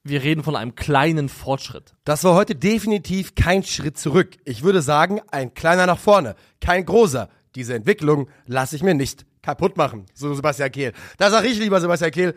wir 0.05 0.23
reden 0.23 0.43
von 0.43 0.57
einem 0.57 0.75
kleinen 0.75 1.29
Fortschritt. 1.29 1.95
Das 2.05 2.25
war 2.25 2.35
heute 2.35 2.55
definitiv 2.55 3.35
kein 3.35 3.63
Schritt 3.63 3.99
zurück. 3.99 4.37
Ich 4.47 4.63
würde 4.63 4.81
sagen, 4.81 5.21
ein 5.31 5.53
kleiner 5.53 5.85
nach 5.87 5.99
vorne, 5.99 6.35
kein 6.61 6.87
großer. 6.87 7.29
Diese 7.55 7.75
Entwicklung 7.75 8.29
lasse 8.47 8.77
ich 8.77 8.83
mir 8.83 8.95
nicht 8.95 9.27
kaputt 9.43 9.77
machen, 9.77 10.07
so 10.15 10.33
Sebastian 10.35 10.71
Kehl. 10.71 10.93
Da 11.17 11.31
sage 11.31 11.49
ich 11.49 11.59
lieber, 11.59 11.81
Sebastian 11.81 12.11
Kehl, 12.11 12.35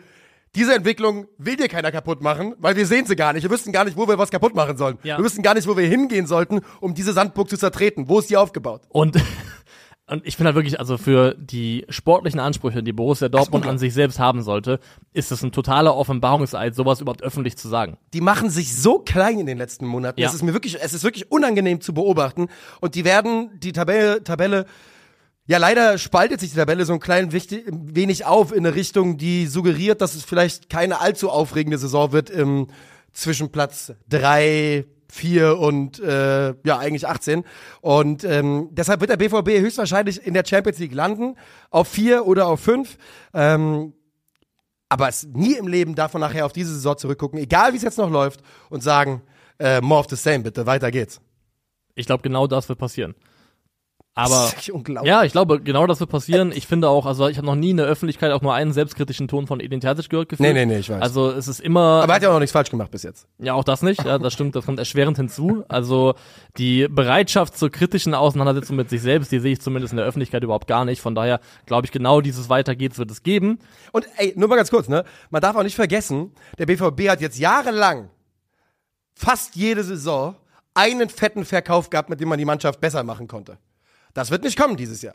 diese 0.54 0.74
Entwicklung 0.74 1.26
will 1.38 1.56
dir 1.56 1.68
keiner 1.68 1.90
kaputt 1.90 2.22
machen, 2.22 2.54
weil 2.58 2.76
wir 2.76 2.86
sehen 2.86 3.06
sie 3.06 3.16
gar 3.16 3.32
nicht. 3.32 3.42
Wir 3.42 3.50
wüssten 3.50 3.72
gar 3.72 3.84
nicht, 3.84 3.96
wo 3.96 4.06
wir 4.06 4.18
was 4.18 4.30
kaputt 4.30 4.54
machen 4.54 4.76
sollen. 4.76 4.98
Ja. 5.02 5.16
Wir 5.16 5.24
wüssten 5.24 5.42
gar 5.42 5.54
nicht, 5.54 5.66
wo 5.66 5.76
wir 5.76 5.86
hingehen 5.86 6.26
sollten, 6.26 6.60
um 6.80 6.94
diese 6.94 7.12
Sandburg 7.12 7.48
zu 7.48 7.56
zertreten. 7.56 8.08
Wo 8.08 8.18
ist 8.18 8.28
die 8.28 8.36
aufgebaut? 8.36 8.82
Und, 8.90 9.16
und 10.06 10.26
ich 10.26 10.36
finde 10.36 10.48
halt 10.48 10.56
wirklich, 10.56 10.78
also 10.78 10.98
für 10.98 11.34
die 11.38 11.86
sportlichen 11.88 12.38
Ansprüche, 12.38 12.82
die 12.82 12.92
Borussia 12.92 13.30
Dortmund 13.30 13.66
an 13.66 13.78
sich 13.78 13.94
selbst 13.94 14.18
haben 14.18 14.42
sollte, 14.42 14.78
ist 15.14 15.32
es 15.32 15.42
ein 15.42 15.52
totaler 15.52 15.96
Offenbarungseid, 15.96 16.74
sowas 16.74 17.00
überhaupt 17.00 17.22
öffentlich 17.22 17.56
zu 17.56 17.68
sagen. 17.68 17.96
die 18.12 18.20
machen 18.20 18.50
sich 18.50 18.76
so 18.76 18.98
klein 18.98 19.40
in 19.40 19.46
den 19.46 19.56
letzten 19.56 19.86
Monaten. 19.86 20.20
Ja. 20.20 20.28
Es 20.28 20.34
ist 20.34 20.42
mir 20.42 20.52
wirklich, 20.52 20.82
es 20.82 20.92
ist 20.92 21.02
wirklich 21.02 21.32
unangenehm 21.32 21.80
zu 21.80 21.94
beobachten. 21.94 22.48
Und 22.82 22.94
die 22.94 23.06
werden 23.06 23.58
die 23.58 23.72
Tabelle, 23.72 24.22
Tabelle, 24.22 24.66
ja 25.46 25.58
leider 25.58 25.98
spaltet 25.98 26.40
sich 26.40 26.50
die 26.50 26.56
Tabelle 26.56 26.84
so 26.84 26.92
ein 26.92 27.00
klein 27.00 27.32
wichtig, 27.32 27.64
wenig 27.68 28.24
auf 28.24 28.52
in 28.52 28.66
eine 28.66 28.74
Richtung, 28.74 29.16
die 29.18 29.46
suggeriert, 29.46 30.00
dass 30.00 30.14
es 30.14 30.24
vielleicht 30.24 30.70
keine 30.70 31.00
allzu 31.00 31.30
aufregende 31.30 31.78
Saison 31.78 32.12
wird 32.12 32.30
im 32.30 32.68
zwischen 33.12 33.50
Platz 33.50 33.92
drei, 34.08 34.86
vier 35.12 35.58
und 35.58 36.00
äh, 36.00 36.54
ja 36.64 36.78
eigentlich 36.78 37.06
18. 37.06 37.44
Und 37.82 38.24
ähm, 38.24 38.68
deshalb 38.72 39.00
wird 39.00 39.10
der 39.10 39.18
BVB 39.18 39.60
höchstwahrscheinlich 39.60 40.26
in 40.26 40.32
der 40.32 40.44
Champions 40.46 40.78
League 40.78 40.94
landen 40.94 41.36
auf 41.70 41.88
vier 41.88 42.26
oder 42.26 42.46
auf 42.46 42.60
fünf. 42.60 42.96
Ähm, 43.34 43.92
aber 44.88 45.08
es 45.08 45.24
nie 45.24 45.54
im 45.54 45.68
Leben 45.68 45.94
man 45.94 46.20
nachher 46.20 46.44
auf 46.46 46.52
diese 46.52 46.74
Saison 46.74 46.96
zurückgucken, 46.96 47.38
egal 47.38 47.72
wie 47.72 47.76
es 47.76 47.82
jetzt 47.82 47.98
noch 47.98 48.10
läuft, 48.10 48.40
und 48.68 48.82
sagen, 48.82 49.22
äh, 49.58 49.80
more 49.80 50.00
of 50.00 50.06
the 50.08 50.16
same, 50.16 50.40
bitte, 50.40 50.66
weiter 50.66 50.90
geht's. 50.90 51.20
Ich 51.94 52.06
glaube, 52.06 52.22
genau 52.22 52.46
das 52.46 52.68
wird 52.68 52.78
passieren. 52.78 53.14
Aber 54.14 54.52
ja, 55.04 55.24
ich 55.24 55.32
glaube, 55.32 55.60
genau 55.62 55.86
das 55.86 55.98
wird 56.00 56.10
passieren. 56.10 56.52
Ich 56.54 56.66
finde 56.66 56.90
auch, 56.90 57.06
also 57.06 57.28
ich 57.28 57.38
habe 57.38 57.46
noch 57.46 57.54
nie 57.54 57.70
in 57.70 57.78
der 57.78 57.86
Öffentlichkeit 57.86 58.30
auch 58.32 58.42
nur 58.42 58.52
einen 58.52 58.74
selbstkritischen 58.74 59.26
Ton 59.26 59.46
von 59.46 59.58
Edin 59.58 59.80
Terzic 59.80 60.10
gehört 60.10 60.28
gefühlt. 60.28 60.52
Nee, 60.52 60.66
nee, 60.66 60.66
nee, 60.66 60.80
ich 60.80 60.90
weiß. 60.90 61.00
Also 61.00 61.30
es 61.30 61.48
ist 61.48 61.60
immer 61.60 62.02
aber 62.02 62.12
er 62.12 62.16
hat 62.16 62.22
ja 62.22 62.28
auch 62.28 62.34
noch 62.34 62.40
nichts 62.40 62.52
falsch 62.52 62.68
gemacht 62.68 62.90
bis 62.90 63.04
jetzt. 63.04 63.26
Ja, 63.38 63.54
auch 63.54 63.64
das 63.64 63.80
nicht. 63.80 64.04
Ja, 64.04 64.18
das 64.18 64.34
stimmt. 64.34 64.54
Das 64.54 64.66
kommt 64.66 64.78
erschwerend 64.78 65.16
hinzu. 65.16 65.64
Also 65.68 66.14
die 66.58 66.88
Bereitschaft 66.88 67.56
zur 67.56 67.70
kritischen 67.70 68.12
Auseinandersetzung 68.12 68.76
mit 68.76 68.90
sich 68.90 69.00
selbst, 69.00 69.32
die 69.32 69.38
sehe 69.38 69.54
ich 69.54 69.62
zumindest 69.62 69.94
in 69.94 69.96
der 69.96 70.04
Öffentlichkeit 70.04 70.42
überhaupt 70.44 70.66
gar 70.66 70.84
nicht. 70.84 71.00
Von 71.00 71.14
daher 71.14 71.40
glaube 71.64 71.86
ich, 71.86 71.90
genau 71.90 72.20
dieses 72.20 72.50
Weitergeht 72.50 72.98
wird 72.98 73.10
es 73.10 73.22
geben. 73.22 73.60
Und 73.92 74.06
ey, 74.18 74.34
nur 74.36 74.50
mal 74.50 74.56
ganz 74.56 74.70
kurz, 74.70 74.88
ne? 74.88 75.04
Man 75.30 75.40
darf 75.40 75.56
auch 75.56 75.62
nicht 75.62 75.76
vergessen, 75.76 76.32
der 76.58 76.66
BVB 76.66 77.08
hat 77.08 77.22
jetzt 77.22 77.38
jahrelang 77.38 78.10
fast 79.14 79.56
jede 79.56 79.82
Saison 79.84 80.36
einen 80.74 81.08
fetten 81.08 81.46
Verkauf 81.46 81.88
gehabt, 81.88 82.10
mit 82.10 82.20
dem 82.20 82.28
man 82.28 82.38
die 82.38 82.44
Mannschaft 82.44 82.78
besser 82.78 83.04
machen 83.04 83.26
konnte. 83.26 83.56
Das 84.14 84.30
wird 84.30 84.44
nicht 84.44 84.58
kommen 84.58 84.76
dieses 84.76 85.02
Jahr. 85.02 85.14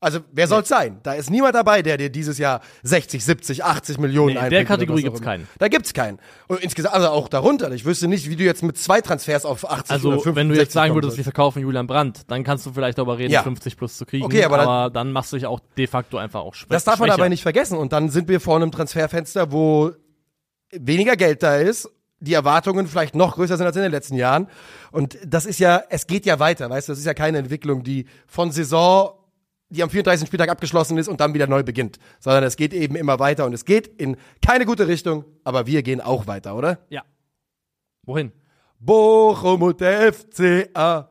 Also, 0.00 0.18
wer 0.32 0.46
soll's 0.48 0.68
sein? 0.68 0.98
Da 1.02 1.14
ist 1.14 1.30
niemand 1.30 1.54
dabei, 1.54 1.80
der 1.80 1.96
dir 1.96 2.10
dieses 2.10 2.36
Jahr 2.36 2.60
60, 2.82 3.24
70, 3.24 3.64
80 3.64 3.96
Millionen 3.96 4.34
Nee, 4.34 4.40
in 4.44 4.50
der 4.50 4.60
oder 4.60 4.64
Kategorie 4.68 5.02
gibt's 5.02 5.22
keinen. 5.22 5.48
Da 5.58 5.68
gibt's 5.68 5.94
keinen. 5.94 6.18
Und 6.46 6.60
insgesamt, 6.60 6.94
also 6.94 7.08
auch 7.08 7.26
darunter. 7.28 7.70
Ich 7.72 7.86
wüsste 7.86 8.06
nicht, 8.06 8.28
wie 8.28 8.36
du 8.36 8.44
jetzt 8.44 8.62
mit 8.62 8.76
zwei 8.76 9.00
Transfers 9.00 9.46
auf 9.46 9.64
80 9.64 9.84
oder 9.84 9.92
Also, 9.94 10.10
50, 10.10 10.34
wenn 10.36 10.48
du 10.48 10.54
jetzt 10.56 10.72
60 10.72 10.74
sagen 10.74 10.94
würdest, 10.94 11.16
wir 11.16 11.24
verkaufen 11.24 11.62
Julian 11.62 11.86
Brandt, 11.86 12.22
dann 12.30 12.44
kannst 12.44 12.66
du 12.66 12.72
vielleicht 12.72 12.98
darüber 12.98 13.16
reden, 13.16 13.32
Ja. 13.32 13.42
50 13.44 13.78
plus 13.78 13.96
zu 13.96 14.04
kriegen. 14.04 14.24
Okay, 14.26 14.44
aber 14.44 14.58
dann- 14.58 14.92
dann 14.92 15.12
machst 15.12 15.32
du 15.32 15.36
dich 15.36 15.46
auch 15.46 15.60
de 15.78 15.86
facto 15.86 16.18
einfach 16.18 16.40
auch 16.40 16.54
schwächer. 16.54 16.74
Das 16.74 16.84
darf 16.84 16.98
man 16.98 17.08
aber 17.08 17.30
nicht 17.30 17.42
vergessen. 17.42 17.78
Und 17.78 17.94
dann 17.94 18.10
sind 18.10 18.28
wir 18.28 18.40
vor 18.40 18.56
einem 18.56 18.72
Transferfenster, 18.72 19.52
wo 19.52 19.92
weniger 20.70 21.16
Geld 21.16 21.42
da 21.42 21.56
ist, 21.56 21.88
die 22.24 22.34
Erwartungen 22.34 22.86
vielleicht 22.86 23.14
noch 23.14 23.36
größer 23.36 23.56
sind 23.56 23.66
als 23.66 23.76
in 23.76 23.82
den 23.82 23.92
letzten 23.92 24.16
Jahren. 24.16 24.48
Und 24.90 25.18
das 25.24 25.46
ist 25.46 25.60
ja, 25.60 25.82
es 25.90 26.06
geht 26.06 26.26
ja 26.26 26.38
weiter, 26.38 26.68
weißt 26.70 26.88
du, 26.88 26.92
das 26.92 26.98
ist 26.98 27.06
ja 27.06 27.14
keine 27.14 27.38
Entwicklung, 27.38 27.84
die 27.84 28.06
von 28.26 28.50
Saison, 28.50 29.12
die 29.68 29.82
am 29.82 29.90
34. 29.90 30.26
Spieltag 30.26 30.48
abgeschlossen 30.48 30.98
ist 30.98 31.08
und 31.08 31.20
dann 31.20 31.34
wieder 31.34 31.46
neu 31.46 31.62
beginnt, 31.62 31.98
sondern 32.20 32.44
es 32.44 32.56
geht 32.56 32.72
eben 32.72 32.96
immer 32.96 33.18
weiter 33.18 33.44
und 33.44 33.52
es 33.52 33.64
geht 33.64 33.86
in 33.86 34.16
keine 34.44 34.66
gute 34.66 34.88
Richtung, 34.88 35.24
aber 35.44 35.66
wir 35.66 35.82
gehen 35.82 36.00
auch 36.00 36.26
weiter, 36.26 36.56
oder? 36.56 36.78
Ja. 36.88 37.02
Wohin? 38.04 38.32
Bochum 38.78 39.62
und 39.62 39.80
der 39.80 40.12
FCA. 40.12 41.10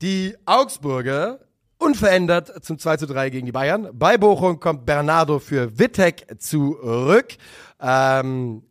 Die 0.00 0.36
Augsburger 0.44 1.40
unverändert 1.78 2.64
zum 2.64 2.78
2 2.78 2.96
zu 2.98 3.06
3 3.06 3.30
gegen 3.30 3.46
die 3.46 3.52
Bayern. 3.52 3.88
Bei 3.92 4.16
Bochum 4.16 4.60
kommt 4.60 4.86
Bernardo 4.86 5.38
für 5.38 5.78
Wittek 5.78 6.26
zurück. 6.38 7.36
Ähm, 7.80 8.62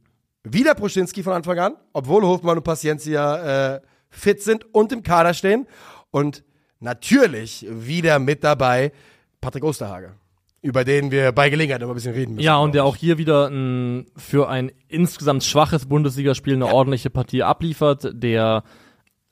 wieder 0.43 0.75
Proschinski 0.75 1.23
von 1.23 1.33
Anfang 1.33 1.59
an, 1.59 1.73
obwohl 1.93 2.23
Hofmann 2.23 2.57
und 2.57 2.63
Paciencia 2.63 3.75
äh, 3.75 3.81
fit 4.09 4.41
sind 4.41 4.65
und 4.73 4.91
im 4.91 5.03
Kader 5.03 5.33
stehen. 5.33 5.67
Und 6.11 6.43
natürlich 6.79 7.65
wieder 7.69 8.19
mit 8.19 8.43
dabei 8.43 8.91
Patrick 9.41 9.63
Osterhage, 9.63 10.11
über 10.61 10.83
den 10.83 11.11
wir 11.11 11.31
bei 11.31 11.49
Gelegenheit 11.49 11.81
noch 11.81 11.89
ein 11.89 11.95
bisschen 11.95 12.13
reden 12.13 12.35
müssen. 12.35 12.45
Ja, 12.45 12.57
und 12.57 12.75
der 12.75 12.83
auch 12.85 12.95
hier 12.95 13.17
wieder 13.17 13.47
ein, 13.49 14.05
für 14.15 14.49
ein 14.49 14.71
insgesamt 14.89 15.43
schwaches 15.43 15.85
Bundesligaspiel 15.87 16.53
eine 16.55 16.67
ordentliche 16.67 17.09
Partie 17.09 17.43
abliefert, 17.43 18.09
der 18.13 18.63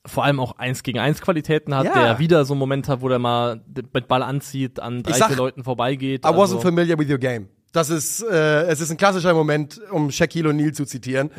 vor 0.06 0.24
allem 0.24 0.40
auch 0.40 0.58
1 0.58 0.82
gegen 0.82 0.98
1 0.98 1.22
Qualitäten 1.22 1.76
hat, 1.76 1.86
Ja. 1.86 1.94
der 1.94 2.20
wieder 2.20 2.44
so 2.46 2.54
einen 2.54 2.60
Moment 2.60 2.90
hat, 2.90 3.02
wo 3.02 3.10
der 3.10 3.20
mal 3.20 3.62
den 3.68 3.88
Ball 4.08 4.24
anzieht, 4.24 4.80
an 4.80 5.04
drei, 5.04 5.14
sag, 5.14 5.28
vier 5.28 5.38
Leuten 5.38 5.64
vorbeigeht. 5.64 6.26
I 6.26 6.30
wasn't 6.30 6.40
Also, 6.40 6.60
familiar 6.62 6.98
with 6.98 7.08
your 7.10 7.20
game. 7.20 7.50
Das 7.72 7.90
ist, 7.90 8.22
äh, 8.24 8.64
es 8.64 8.82
ist 8.82 8.92
ein 8.92 8.98
klassischer 8.98 9.34
Moment, 9.34 9.80
um 9.92 10.12
Shaquille 10.12 10.50
O'Neal 10.50 10.74
zu 10.74 10.86
zitieren. 10.86 11.32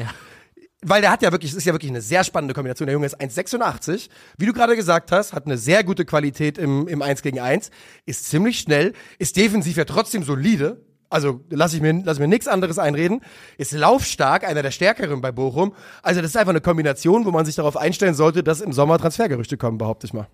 Weil 0.84 1.00
der 1.00 1.12
hat 1.12 1.22
ja 1.22 1.30
wirklich, 1.30 1.52
es 1.52 1.56
ist 1.56 1.64
ja 1.64 1.72
wirklich 1.72 1.92
eine 1.92 2.00
sehr 2.00 2.24
spannende 2.24 2.54
Kombination. 2.54 2.86
Der 2.86 2.94
Junge 2.94 3.06
ist 3.06 3.20
1,86. 3.20 4.08
Wie 4.36 4.46
du 4.46 4.52
gerade 4.52 4.74
gesagt 4.74 5.12
hast, 5.12 5.32
hat 5.32 5.46
eine 5.46 5.56
sehr 5.56 5.84
gute 5.84 6.04
Qualität 6.04 6.58
im, 6.58 6.88
im 6.88 7.02
1 7.02 7.22
gegen 7.22 7.38
1, 7.38 7.70
ist 8.04 8.28
ziemlich 8.28 8.58
schnell, 8.58 8.92
ist 9.18 9.36
defensiv 9.36 9.76
ja 9.76 9.84
trotzdem 9.84 10.24
solide. 10.24 10.84
Also 11.08 11.44
lass 11.50 11.74
ich 11.74 11.82
mir, 11.82 12.02
lass 12.04 12.18
mir 12.18 12.26
nichts 12.26 12.48
anderes 12.48 12.78
einreden. 12.80 13.20
Ist 13.58 13.72
laufstark, 13.72 14.44
einer 14.44 14.62
der 14.62 14.72
stärkeren 14.72 15.20
bei 15.20 15.30
Bochum. 15.30 15.74
Also 16.02 16.20
das 16.20 16.30
ist 16.30 16.36
einfach 16.36 16.50
eine 16.50 16.62
Kombination, 16.62 17.26
wo 17.26 17.30
man 17.30 17.44
sich 17.44 17.54
darauf 17.54 17.76
einstellen 17.76 18.14
sollte, 18.14 18.42
dass 18.42 18.60
im 18.60 18.72
Sommer 18.72 18.98
Transfergerüchte 18.98 19.56
kommen, 19.58 19.78
behaupte 19.78 20.06
ich 20.06 20.14
mal. 20.14 20.26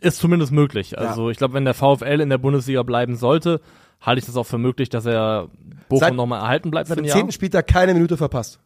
ist 0.00 0.18
zumindest 0.18 0.50
möglich. 0.50 0.98
Also 0.98 1.30
ich 1.30 1.36
glaube, 1.36 1.54
wenn 1.54 1.66
der 1.66 1.74
VfL 1.74 2.20
in 2.20 2.30
der 2.30 2.38
Bundesliga 2.38 2.82
bleiben 2.82 3.16
sollte, 3.16 3.60
halte 4.00 4.20
ich 4.20 4.26
das 4.26 4.36
auch 4.36 4.44
für 4.44 4.58
möglich, 4.58 4.88
dass 4.88 5.06
er 5.06 5.48
Bochum 5.88 6.16
nochmal 6.16 6.40
erhalten 6.40 6.70
bleibt 6.70 6.90
ein 6.90 6.96
dem 6.96 7.04
Jahr. 7.06 7.16
zehnten 7.16 7.32
Spieltag 7.32 7.66
keine 7.66 7.94
Minute 7.94 8.16
verpasst. 8.16 8.60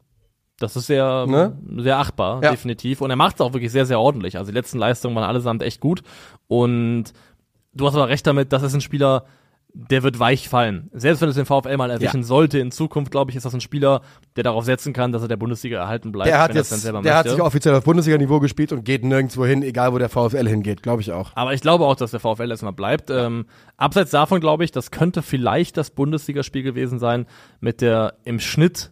Das 0.59 0.77
ist 0.77 0.87
sehr, 0.87 1.27
Ne? 1.27 1.57
sehr 1.79 1.99
achtbar, 1.99 2.43
Ja. 2.43 2.51
definitiv. 2.51 3.01
Und 3.01 3.11
er 3.11 3.17
macht 3.17 3.37
es 3.37 3.41
auch 3.41 3.53
wirklich 3.53 3.73
sehr, 3.73 3.87
sehr 3.87 3.99
ordentlich. 3.99 4.39
Also 4.39 4.51
die 4.53 4.55
letzten 4.57 4.79
Leistungen 4.79 5.15
waren 5.17 5.25
allesamt 5.25 5.63
echt 5.63 5.81
gut. 5.81 6.03
Und 6.49 7.05
du 7.73 7.87
hast 7.87 7.95
aber 7.95 8.09
recht 8.09 8.27
damit, 8.27 8.53
das 8.53 8.63
ist 8.63 8.75
ein 8.75 8.81
Spieler, 8.81 9.25
der 9.75 10.03
wird 10.03 10.19
weich 10.19 10.49
fallen. 10.49 10.91
Selbst 10.93 11.21
wenn 11.23 11.31
es 11.31 11.35
den 11.35 11.47
VfL 11.47 11.77
mal 11.77 11.91
erwischen 11.91 12.21
Ja. 12.21 12.27
sollte 12.27 12.59
in 12.59 12.71
Zukunft, 12.71 13.11
glaube 13.11 13.31
ich, 13.31 13.37
ist 13.37 13.45
das 13.45 13.55
ein 13.55 13.61
Spieler, 13.63 14.03
der 14.37 14.45
darauf 14.45 14.65
setzen 14.65 14.93
kann, 14.93 15.13
dass 15.13 15.23
er 15.23 15.29
der 15.29 15.37
Bundesliga 15.37 15.79
erhalten 15.79 16.13
bleibt. 16.13 16.29
Der 16.29 16.41
hat 16.41 16.51
er 16.51 16.57
jetzt, 16.57 16.73
dann 16.73 16.79
selber 16.79 17.01
der 17.03 17.17
hat 17.17 17.25
möchte. 17.25 17.37
sich 17.37 17.45
offiziell 17.45 17.75
auf 17.75 17.85
Bundesliga-Niveau 17.85 18.39
gespielt 18.41 18.73
und 18.73 18.85
geht 18.85 19.05
nirgendwo 19.05 19.47
hin, 19.47 19.63
egal 19.63 19.93
wo 19.95 19.99
der 19.99 20.09
VfL 20.11 20.47
hingeht, 20.47 20.83
glaube 20.83 21.01
ich 21.03 21.11
auch. 21.13 21.33
Aber 21.35 21.55
ich 21.55 21.63
glaube 21.63 21.87
auch, 21.87 21.97
dass 21.97 22.11
der 22.11 22.21
VfL 22.21 22.51
erstmal 22.51 22.73
bleibt. 22.73 23.11
Ähm, 23.11 23.47
abseits 23.79 24.11
davon 24.11 24.41
glaube 24.41 24.65
ich, 24.65 24.73
das 24.73 24.91
könnte 24.91 25.23
vielleicht 25.23 25.77
das 25.77 25.91
Bundesligaspiel 25.91 26.63
gewesen 26.63 26.99
sein 26.99 27.27
mit 27.61 27.81
der 27.81 28.15
im 28.25 28.41
Schnitt 28.41 28.92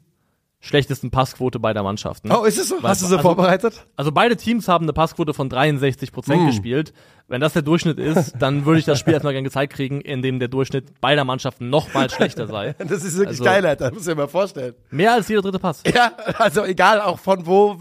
schlechtesten 0.62 1.11
Passquote 1.11 1.59
beider 1.59 1.83
Mannschaften. 1.83 2.31
Oh, 2.31 2.44
ist 2.44 2.59
es 2.59 2.68
so? 2.68 2.83
Weil- 2.83 2.90
Hast 2.90 3.01
du 3.03 3.07
sie 3.07 3.16
also- 3.16 3.23
vorbereitet? 3.29 3.87
Also 3.96 4.12
beide 4.12 4.37
Teams 4.37 4.68
haben 4.68 4.85
eine 4.85 4.92
Passquote 4.92 5.33
von 5.33 5.49
63 5.49 6.12
Prozent 6.12 6.42
Mm. 6.42 6.46
gespielt. 6.46 6.92
Wenn 7.29 7.40
das 7.40 7.53
der 7.55 7.62
Durchschnitt 7.62 7.99
ist, 7.99 8.35
dann 8.38 8.66
würde 8.66 8.79
ich 8.81 8.85
das 8.85 8.99
Spiel 8.99 9.14
erstmal 9.14 9.33
gerne 9.33 9.44
gezeigt 9.49 9.73
kriegen, 9.73 10.01
in 10.01 10.20
dem 10.20 10.38
der 10.38 10.49
Durchschnitt 10.49 11.01
beider 11.01 11.25
Mannschaften 11.25 11.70
noch 11.70 11.94
mal 11.94 12.11
schlechter 12.11 12.46
sei. 12.46 12.75
Das 12.79 13.05
ist 13.05 13.14
wirklich 13.16 13.29
Also- 13.40 13.44
geil, 13.44 13.64
Alter. 13.64 13.90
Muss 13.92 14.03
ich 14.03 14.09
mir 14.09 14.16
mal 14.16 14.29
vorstellen. 14.29 14.75
Mehr 14.90 15.14
als 15.14 15.29
jeder 15.29 15.40
dritte 15.42 15.59
Pass. 15.59 15.83
Ja, 15.87 16.12
also 16.38 16.64
egal 16.64 17.01
auch 17.01 17.18
von 17.18 17.46
wo, 17.46 17.79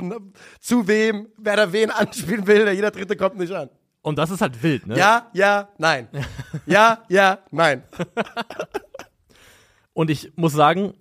zu 0.62 0.88
wem, 0.88 1.28
wer 1.38 1.58
da 1.58 1.72
wen 1.74 1.92
anspielen 1.92 2.48
will, 2.48 2.68
jeder 2.70 2.92
Dritte 2.92 3.16
kommt 3.18 3.38
nicht 3.38 3.52
an. 3.54 3.70
Und 4.02 4.18
das 4.18 4.32
ist 4.32 4.40
halt 4.40 4.64
wild, 4.64 4.88
ne? 4.88 4.98
Ja, 4.98 5.28
ja, 5.34 5.68
nein. 5.78 6.08
Ja, 6.66 7.00
ja, 7.10 7.40
nein. 7.52 7.84
Und 9.94 10.10
ich 10.10 10.32
muss 10.36 10.54
sagen, 10.54 10.94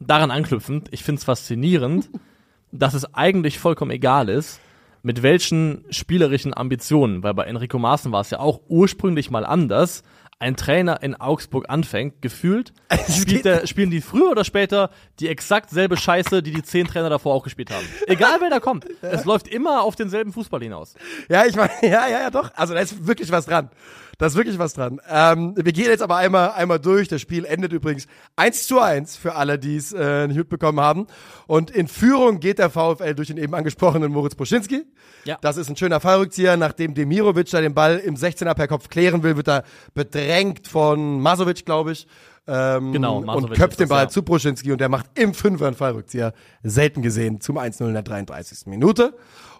daran 0.00 0.30
anknüpfend, 0.30 0.88
ich 0.90 1.04
finde 1.04 1.18
es 1.18 1.24
faszinierend, 1.24 2.10
dass 2.72 2.94
es 2.94 3.14
eigentlich 3.14 3.58
vollkommen 3.58 3.90
egal 3.90 4.28
ist, 4.28 4.60
mit 5.02 5.22
welchen 5.22 5.84
spielerischen 5.90 6.54
Ambitionen, 6.54 7.22
weil 7.22 7.34
bei 7.34 7.44
Enrico 7.44 7.78
Maaßen 7.78 8.12
war 8.12 8.20
es 8.20 8.30
ja 8.30 8.40
auch 8.40 8.60
ursprünglich 8.68 9.30
mal 9.30 9.46
anders, 9.46 10.02
ein 10.40 10.56
Trainer 10.56 11.02
in 11.02 11.16
Augsburg 11.16 11.68
anfängt, 11.68 12.22
gefühlt, 12.22 12.72
spielt 13.08 13.44
der, 13.44 13.66
spielen 13.66 13.90
die 13.90 14.00
früher 14.00 14.30
oder 14.30 14.44
später 14.44 14.90
die 15.18 15.28
exakt 15.28 15.70
selbe 15.70 15.96
Scheiße, 15.96 16.42
die 16.42 16.52
die 16.52 16.62
zehn 16.62 16.86
Trainer 16.86 17.10
davor 17.10 17.34
auch 17.34 17.42
gespielt 17.42 17.70
haben. 17.70 17.84
Egal 18.06 18.38
wer 18.40 18.50
da 18.50 18.60
kommt. 18.60 18.86
Es 19.00 19.24
läuft 19.24 19.48
immer 19.48 19.82
auf 19.82 19.96
denselben 19.96 20.32
Fußball 20.32 20.60
hinaus. 20.60 20.94
Ja, 21.28 21.46
ich 21.46 21.56
meine, 21.56 21.70
ja, 21.82 22.08
ja, 22.08 22.20
ja, 22.20 22.30
doch. 22.30 22.50
Also 22.54 22.74
da 22.74 22.80
ist 22.80 23.06
wirklich 23.06 23.32
was 23.32 23.46
dran. 23.46 23.70
Da 24.18 24.26
ist 24.26 24.34
wirklich 24.34 24.58
was 24.58 24.74
dran. 24.74 25.00
Ähm, 25.08 25.54
wir 25.56 25.72
gehen 25.72 25.86
jetzt 25.86 26.02
aber 26.02 26.16
einmal, 26.16 26.50
einmal 26.50 26.80
durch. 26.80 27.06
Das 27.06 27.20
Spiel 27.20 27.44
endet 27.44 27.72
übrigens 27.72 28.08
1 28.34 28.66
zu 28.66 28.80
1 28.80 29.16
für 29.16 29.36
alle, 29.36 29.60
die 29.60 29.76
es 29.76 29.92
äh, 29.92 30.26
nicht 30.26 30.36
mitbekommen 30.36 30.80
haben. 30.80 31.06
Und 31.46 31.70
in 31.70 31.86
Führung 31.86 32.40
geht 32.40 32.58
der 32.58 32.68
VfL 32.68 33.14
durch 33.14 33.28
den 33.28 33.36
eben 33.36 33.54
angesprochenen 33.54 34.10
Moritz 34.10 34.34
Poschinski. 34.34 34.84
Ja. 35.24 35.38
Das 35.40 35.56
ist 35.56 35.70
ein 35.70 35.76
schöner 35.76 36.00
Fallrückzieher. 36.00 36.56
Nachdem 36.56 36.94
Demirovic 36.94 37.48
da 37.48 37.60
den 37.60 37.74
Ball 37.74 37.98
im 37.98 38.16
16er 38.16 38.54
per 38.54 38.66
Kopf 38.66 38.88
klären 38.88 39.22
will, 39.22 39.36
wird 39.36 39.48
er 39.48 39.62
bedrängt 39.94 40.66
von 40.66 41.20
Masovic, 41.20 41.64
glaube 41.64 41.92
ich. 41.92 42.08
Ähm, 42.48 42.92
Genau, 42.92 43.18
und 43.18 43.26
Masovic 43.26 43.56
köpft 43.56 43.72
ist 43.74 43.80
den 43.80 43.88
Ball 43.88 44.04
ja. 44.04 44.08
zu 44.08 44.22
Proschinski 44.22 44.72
und 44.72 44.80
der 44.80 44.88
macht 44.88 45.06
im 45.14 45.32
Fünfer 45.32 45.68
einen 45.68 45.76
Fallrückzieher. 45.76 46.32
Selten 46.64 47.02
gesehen 47.02 47.40
zum 47.40 47.56
1-0 47.56 47.86
in 47.86 47.94
der 47.94 48.02
33. 48.02 48.66
Minute. 48.66 49.14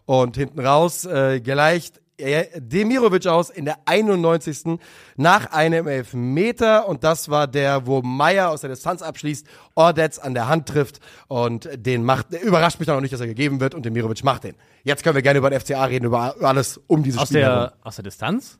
Und 0.05 0.37
hinten 0.37 0.59
raus 0.59 1.05
äh, 1.05 1.41
gleicht 1.41 1.99
er 1.99 2.08
Demirovic 2.19 3.27
aus 3.27 3.51
in 3.51 3.65
der 3.65 3.79
91. 3.85 4.79
nach 5.17 5.53
einem 5.53 5.87
Elfmeter 5.87 6.89
und 6.89 7.05
das 7.05 7.29
war 7.29 7.47
der, 7.47 7.87
wo 7.87 8.03
Meier 8.03 8.51
aus 8.51 8.63
der 8.63 8.71
Distanz 8.71 9.03
abschließt, 9.03 9.47
Ordetz 9.75 10.19
an 10.19 10.35
der 10.35 10.49
Hand 10.49 10.69
trifft 10.69 11.01
und 11.29 11.69
den 11.75 12.03
macht, 12.03 12.33
der 12.33 12.43
überrascht 12.43 12.81
mich 12.81 12.87
dann 12.87 12.97
auch 12.97 13.01
nicht, 13.01 13.13
dass 13.13 13.21
er 13.21 13.27
gegeben 13.27 13.61
wird 13.61 13.75
und 13.75 13.85
Demirovic 13.85 14.25
macht 14.25 14.45
den. 14.45 14.55
Jetzt 14.83 15.05
können 15.05 15.15
wir 15.15 15.23
gerne 15.23 15.39
über 15.39 15.51
den 15.51 15.61
FCA 15.61 15.85
reden, 15.85 16.07
über 16.07 16.35
alles 16.41 16.81
um 16.87 17.03
dieses 17.03 17.21
Aus 17.21 17.29
Spiel 17.29 17.43
herum. 17.43 17.59
der, 17.59 17.73
aus 17.83 17.97
der 17.97 18.05
Distanz? 18.05 18.59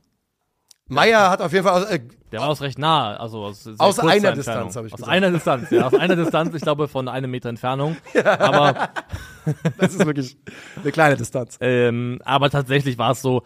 Meier 0.89 1.31
hat 1.31 1.43
auf 1.43 1.53
jeden 1.53 1.65
Fall, 1.65 1.83
aus, 1.83 1.91
äh, 1.91 2.01
Der 2.33 2.41
war 2.41 2.49
aus 2.49 2.61
recht 2.63 2.79
nah, 2.79 3.17
also 3.17 3.45
aus, 3.45 3.69
Aus 3.79 3.99
einer. 3.99 4.33
Distanz, 4.33 4.77
hab 4.77 4.87
ich 4.87 4.93
Aus 4.93 4.99
gesagt. 4.99 5.13
einer 5.13 5.31
Distanz, 5.31 5.71
ja. 5.71 5.87
Aus 5.87 5.95
einer 5.95 6.17
Distanz, 6.25 6.55
ich 6.55 6.63
glaube 6.63 6.89
von 6.89 7.09
einem 7.09 7.31
Meter 7.31 7.49
Entfernung. 7.51 7.97
Aber, 8.25 8.89
das 9.79 9.95
ist 9.95 10.05
wirklich 10.07 10.37
eine 10.83 10.93
kleine 10.93 11.17
Distanz. 11.17 11.59
ähm, 11.61 12.21
aber 12.25 12.51
tatsächlich 12.51 12.99
war 12.99 13.13
es 13.13 13.23
so, 13.23 13.43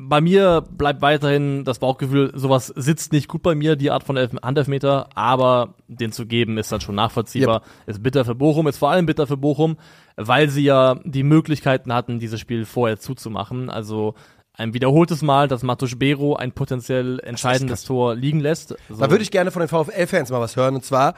bei 0.00 0.20
mir 0.20 0.60
bleibt 0.70 1.02
weiterhin 1.02 1.64
das 1.64 1.80
Bauchgefühl, 1.80 2.30
sowas 2.34 2.68
sitzt 2.68 3.12
nicht 3.12 3.26
gut 3.26 3.42
bei 3.42 3.56
mir, 3.56 3.74
die 3.74 3.90
Art 3.90 4.04
von 4.04 4.16
Elf 4.16 4.30
Handelfmeter, 4.42 5.08
aber 5.16 5.74
den 5.88 6.12
zu 6.12 6.24
geben 6.24 6.56
ist 6.56 6.70
dann 6.70 6.80
schon 6.80 6.94
nachvollziehbar. 6.94 7.62
Ist 7.86 8.00
bitter 8.02 8.24
für 8.24 8.36
Bochum, 8.36 8.68
ist 8.68 8.78
vor 8.78 8.90
allem 8.90 9.06
bitter 9.06 9.26
für 9.26 9.36
Bochum, 9.36 9.76
weil 10.16 10.50
sie 10.50 10.62
ja 10.62 11.00
die 11.04 11.24
Möglichkeiten 11.24 11.92
hatten, 11.92 12.20
dieses 12.20 12.38
Spiel 12.38 12.64
vorher 12.64 13.00
zuzumachen. 13.00 13.70
Also 13.70 14.14
ein 14.58 14.74
wiederholtes 14.74 15.22
Mal, 15.22 15.48
dass 15.48 15.62
Matusz 15.62 15.96
Bero 15.96 16.36
ein 16.36 16.52
potenziell 16.52 17.20
entscheidendes 17.20 17.84
Tor 17.84 18.14
liegen 18.14 18.40
lässt. 18.40 18.74
So. 18.90 18.96
Da 18.98 19.10
würde 19.10 19.22
ich 19.22 19.30
gerne 19.30 19.50
von 19.50 19.60
den 19.60 19.68
VfL-Fans 19.68 20.30
mal 20.30 20.40
was 20.40 20.56
hören. 20.56 20.74
Und 20.74 20.84
zwar, 20.84 21.14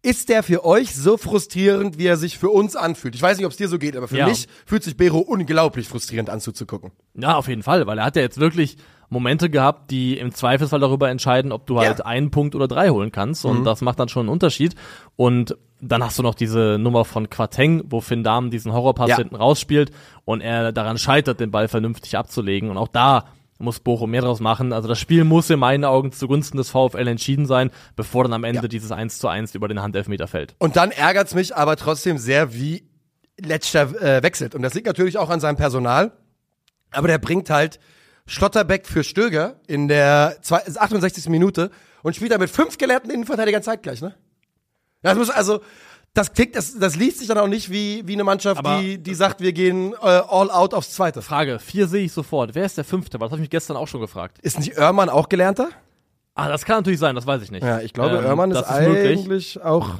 ist 0.00 0.28
der 0.28 0.42
für 0.42 0.64
euch 0.64 0.94
so 0.94 1.16
frustrierend, 1.16 1.98
wie 1.98 2.06
er 2.06 2.16
sich 2.16 2.38
für 2.38 2.50
uns 2.50 2.76
anfühlt? 2.76 3.14
Ich 3.14 3.22
weiß 3.22 3.36
nicht, 3.36 3.46
ob 3.46 3.52
es 3.52 3.58
dir 3.58 3.68
so 3.68 3.78
geht, 3.78 3.96
aber 3.96 4.06
für 4.06 4.18
Ja. 4.18 4.28
mich 4.28 4.46
fühlt 4.64 4.84
sich 4.84 4.96
Bero 4.96 5.18
unglaublich 5.18 5.88
frustrierend 5.88 6.30
an 6.30 6.40
zuzugucken. 6.40 6.92
Ja, 7.14 7.36
auf 7.36 7.48
jeden 7.48 7.62
Fall, 7.62 7.86
weil 7.86 7.98
er 7.98 8.04
hat 8.04 8.16
ja 8.16 8.22
jetzt 8.22 8.38
wirklich 8.38 8.76
Momente 9.08 9.50
gehabt, 9.50 9.90
die 9.90 10.18
im 10.18 10.32
Zweifelsfall 10.32 10.80
darüber 10.80 11.08
entscheiden, 11.10 11.52
ob 11.52 11.66
du 11.66 11.78
halt 11.78 12.04
einen 12.04 12.30
Punkt 12.30 12.54
oder 12.54 12.68
drei 12.68 12.90
holen 12.90 13.12
kannst. 13.12 13.44
Und 13.44 13.64
das 13.64 13.80
macht 13.80 13.98
dann 13.98 14.08
schon 14.08 14.22
einen 14.22 14.28
Unterschied. 14.30 14.74
Und 15.16 15.56
dann 15.88 16.02
hast 16.02 16.18
du 16.18 16.22
noch 16.22 16.34
diese 16.34 16.78
Nummer 16.78 17.04
von 17.04 17.28
Quateng, 17.30 17.82
wo 17.86 18.00
Finn 18.00 18.22
Dahm 18.24 18.50
diesen 18.50 18.72
Horrorpass 18.72 19.10
Ja. 19.10 19.16
hinten 19.16 19.36
rausspielt 19.36 19.90
und 20.24 20.40
er 20.40 20.72
daran 20.72 20.98
scheitert, 20.98 21.40
den 21.40 21.50
Ball 21.50 21.68
vernünftig 21.68 22.16
abzulegen. 22.16 22.70
Und 22.70 22.78
auch 22.78 22.88
da 22.88 23.26
muss 23.58 23.78
Bochum 23.80 24.10
mehr 24.10 24.22
draus 24.22 24.40
machen. 24.40 24.72
Also 24.72 24.88
das 24.88 24.98
Spiel 24.98 25.24
muss 25.24 25.48
in 25.48 25.58
meinen 25.60 25.84
Augen 25.84 26.10
zugunsten 26.12 26.56
des 26.56 26.70
VfL 26.70 27.06
entschieden 27.06 27.46
sein, 27.46 27.70
bevor 27.96 28.24
dann 28.24 28.32
am 28.32 28.44
Ende 28.44 28.62
Ja. 28.62 28.68
dieses 28.68 28.90
1 28.92 29.18
zu 29.18 29.28
1 29.28 29.54
über 29.54 29.68
den 29.68 29.80
Handelfmeter 29.80 30.26
fällt. 30.26 30.54
Und 30.58 30.76
dann 30.76 30.90
ärgert's 30.90 31.34
mich 31.34 31.54
aber 31.56 31.76
trotzdem 31.76 32.18
sehr, 32.18 32.52
wie 32.54 32.88
Letzter 33.40 33.82
äh, 34.02 34.22
wechselt. 34.22 34.54
Und 34.54 34.62
das 34.62 34.74
liegt 34.74 34.86
natürlich 34.86 35.18
auch 35.18 35.30
an 35.30 35.40
seinem 35.40 35.56
Personal. 35.56 36.12
Aber 36.92 37.08
der 37.08 37.18
bringt 37.18 37.50
halt 37.50 37.78
Schlotterbeck 38.26 38.86
für 38.86 39.04
Stöger 39.04 39.56
in 39.66 39.88
der 39.88 40.36
zwei- 40.42 40.62
68. 40.66 41.28
Minute 41.28 41.70
und 42.02 42.16
spielt 42.16 42.32
da 42.32 42.38
mit 42.38 42.50
fünf 42.50 42.78
gelernten 42.78 43.10
Innenverteidigern 43.10 43.62
zeitgleich, 43.62 44.00
ne? 44.02 44.14
Das 45.04 45.16
muss 45.18 45.30
also, 45.30 45.60
das 46.14 46.32
klingt, 46.32 46.56
das, 46.56 46.78
das 46.78 46.96
liest 46.96 47.18
sich 47.18 47.28
dann 47.28 47.38
auch 47.38 47.46
nicht 47.48 47.70
wie, 47.70 48.06
wie 48.06 48.12
eine 48.14 48.24
Mannschaft, 48.24 48.58
Aber- 48.58 48.80
die, 48.80 48.98
die 48.98 49.14
sagt, 49.14 49.40
wir 49.40 49.52
gehen 49.52 49.92
äh, 49.94 49.96
all 50.06 50.50
out 50.50 50.74
aufs 50.74 50.92
Zweite. 50.92 51.22
Frage, 51.22 51.58
vier 51.58 51.86
sehe 51.86 52.04
ich 52.04 52.12
sofort. 52.12 52.54
Wer 52.54 52.64
ist 52.64 52.76
der 52.78 52.84
Fünfte? 52.84 53.18
Das 53.18 53.26
habe 53.26 53.36
ich 53.36 53.40
mich 53.40 53.50
gestern 53.50 53.76
auch 53.76 53.88
schon 53.88 54.00
gefragt. 54.00 54.38
Ist 54.42 54.58
nicht 54.58 54.78
Oermann 54.78 55.08
auch 55.08 55.28
Gelernter? 55.28 55.68
Ah, 56.34 56.48
das 56.48 56.64
kann 56.64 56.76
natürlich 56.78 56.98
sein, 57.00 57.14
das 57.14 57.26
weiß 57.26 57.42
ich 57.42 57.50
nicht. 57.50 57.62
Ja, 57.62 57.80
ich 57.80 57.92
glaube, 57.92 58.16
Ähm, 58.18 58.24
Oermann 58.24 58.50
ist, 58.50 58.60
ist 58.60 58.70
möglich. 58.80 59.18
eigentlich 59.18 59.62
auch 59.62 59.90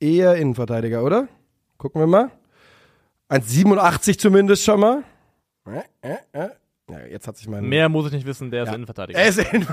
eher 0.00 0.34
Innenverteidiger, 0.36 1.02
oder? 1.02 1.28
Gucken 1.78 2.00
wir 2.00 2.06
mal. 2.06 2.30
1,87 3.30 4.18
zumindest 4.18 4.64
schon 4.64 4.80
mal. 4.80 5.02
Äh, 5.66 5.82
äh, 6.08 6.16
äh. 6.32 6.48
Ja, 6.92 7.06
jetzt 7.06 7.26
hat 7.26 7.36
sich 7.36 7.48
mein... 7.48 7.64
Mehr 7.64 7.88
muss 7.88 8.06
ich 8.06 8.12
nicht 8.12 8.26
wissen, 8.26 8.50
der 8.50 8.64
ist 8.64 8.72
Innenverteidiger. 8.72 9.18
Er 9.18 9.28
ist 9.28 9.38
in 9.38 9.66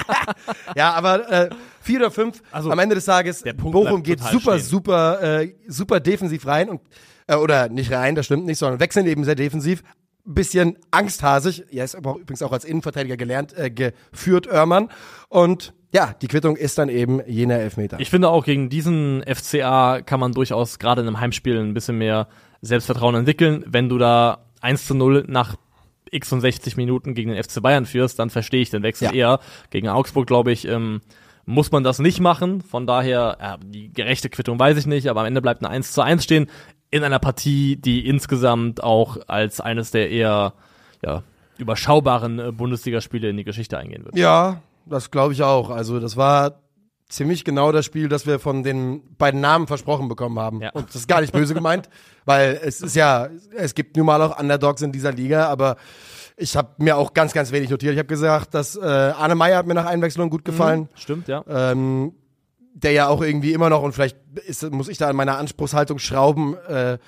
ja, 0.76 0.92
aber 0.92 1.30
äh, 1.30 1.50
vier 1.80 2.00
oder 2.00 2.10
fünf. 2.10 2.42
Also, 2.50 2.70
am 2.70 2.78
Ende 2.78 2.94
des 2.94 3.04
Tages, 3.04 3.42
der 3.42 3.52
Punkt 3.52 3.72
Bochum 3.72 4.02
geht 4.02 4.20
super, 4.20 4.58
stehen. 4.58 4.68
super, 4.68 5.40
äh, 5.40 5.54
super 5.68 6.00
defensiv 6.00 6.46
rein 6.46 6.68
und 6.68 6.80
äh, 7.26 7.36
oder 7.36 7.68
nicht 7.68 7.92
rein, 7.92 8.14
das 8.14 8.26
stimmt 8.26 8.46
nicht, 8.46 8.58
sondern 8.58 8.80
wechseln 8.80 9.06
eben 9.06 9.24
sehr 9.24 9.36
defensiv. 9.36 9.82
Bisschen 10.24 10.76
angsthasig. 10.90 11.64
Er 11.72 11.84
ist 11.84 11.94
aber 11.94 12.16
übrigens 12.16 12.42
auch 12.42 12.52
als 12.52 12.64
Innenverteidiger 12.64 13.16
gelernt, 13.16 13.56
äh, 13.56 13.70
geführt, 13.70 14.46
Oermann. 14.46 14.90
Und 15.28 15.72
ja, 15.92 16.14
die 16.20 16.28
Quittung 16.28 16.56
ist 16.56 16.78
dann 16.78 16.88
eben 16.88 17.20
jener 17.26 17.58
Elfmeter. 17.58 17.98
Ich 18.00 18.10
finde 18.10 18.28
auch 18.28 18.44
gegen 18.44 18.68
diesen 18.68 19.24
FCA 19.24 20.02
kann 20.02 20.20
man 20.20 20.32
durchaus 20.32 20.78
gerade 20.78 21.00
in 21.00 21.06
einem 21.06 21.20
Heimspiel 21.20 21.58
ein 21.58 21.74
bisschen 21.74 21.98
mehr 21.98 22.28
Selbstvertrauen 22.60 23.14
entwickeln. 23.14 23.64
Wenn 23.66 23.88
du 23.88 23.98
da 23.98 24.46
1 24.60 24.86
zu 24.86 24.94
0 24.94 25.24
nach 25.26 25.56
x 26.10 26.32
und 26.32 26.40
60 26.40 26.76
Minuten 26.76 27.14
gegen 27.14 27.30
den 27.32 27.42
FC 27.42 27.62
Bayern 27.62 27.86
führst, 27.86 28.18
dann 28.18 28.30
verstehe 28.30 28.62
ich 28.62 28.70
den 28.70 28.82
Wechsel 28.82 29.06
Ja. 29.06 29.12
eher. 29.12 29.40
Gegen 29.70 29.88
Augsburg, 29.88 30.26
glaube 30.26 30.52
ich, 30.52 30.66
ähm, 30.66 31.00
muss 31.46 31.72
man 31.72 31.82
das 31.82 31.98
nicht 31.98 32.20
machen. 32.20 32.60
Von 32.60 32.86
daher, 32.86 33.38
ja, 33.40 33.56
die 33.64 33.92
gerechte 33.92 34.28
Quittung 34.28 34.58
weiß 34.58 34.76
ich 34.76 34.86
nicht, 34.86 35.08
aber 35.08 35.20
am 35.20 35.26
Ende 35.26 35.42
bleibt 35.42 35.62
ein 35.62 35.66
1 35.66 35.92
zu 35.92 36.02
1 36.02 36.22
stehen 36.22 36.48
in 36.90 37.04
einer 37.04 37.18
Partie, 37.18 37.76
die 37.76 38.06
insgesamt 38.06 38.82
auch 38.82 39.16
als 39.28 39.60
eines 39.60 39.90
der 39.90 40.10
eher 40.10 40.54
ja, 41.04 41.22
überschaubaren 41.58 42.38
äh, 42.38 42.52
Bundesligaspiele 42.52 43.28
in 43.30 43.36
die 43.36 43.44
Geschichte 43.44 43.78
eingehen 43.78 44.04
wird. 44.04 44.16
Ja, 44.16 44.60
das 44.86 45.10
glaube 45.10 45.32
ich 45.32 45.42
auch. 45.42 45.70
Also 45.70 46.00
das 46.00 46.16
war 46.16 46.60
ziemlich 47.10 47.44
genau 47.44 47.72
das 47.72 47.84
Spiel, 47.84 48.08
das 48.08 48.26
wir 48.26 48.38
von 48.38 48.62
den 48.62 49.02
beiden 49.16 49.40
Namen 49.40 49.66
versprochen 49.66 50.08
bekommen 50.08 50.38
haben. 50.38 50.60
Ja. 50.60 50.70
Und 50.70 50.88
das 50.88 50.96
ist 50.96 51.08
gar 51.08 51.20
nicht 51.20 51.32
böse 51.32 51.54
gemeint, 51.54 51.90
weil 52.24 52.58
es 52.62 52.80
ist 52.80 52.96
ja, 52.96 53.28
es 53.54 53.74
gibt 53.74 53.96
nun 53.96 54.06
mal 54.06 54.22
auch 54.22 54.38
Underdogs 54.38 54.82
in 54.82 54.92
dieser 54.92 55.12
Liga, 55.12 55.48
aber 55.48 55.76
ich 56.36 56.56
habe 56.56 56.70
mir 56.78 56.96
auch 56.96 57.12
ganz, 57.12 57.32
ganz 57.32 57.52
wenig 57.52 57.68
notiert. 57.68 57.92
Ich 57.92 57.98
habe 57.98 58.08
gesagt, 58.08 58.54
dass 58.54 58.76
äh, 58.76 58.80
Arne 58.80 59.34
Meyer 59.34 59.58
hat 59.58 59.66
mir 59.66 59.74
nach 59.74 59.86
Einwechslung 59.86 60.30
gut 60.30 60.44
gefallen. 60.44 60.88
Stimmt, 60.94 61.28
ja. 61.28 61.44
Ähm, 61.48 62.14
der 62.72 62.92
ja 62.92 63.08
auch 63.08 63.20
irgendwie 63.20 63.52
immer 63.52 63.68
noch, 63.68 63.82
und 63.82 63.92
vielleicht 63.92 64.16
ist, 64.46 64.70
muss 64.70 64.88
ich 64.88 64.96
da 64.96 65.08
an 65.08 65.16
meiner 65.16 65.36
Anspruchshaltung 65.36 65.98
schrauben, 65.98 66.56
äh, 66.68 66.98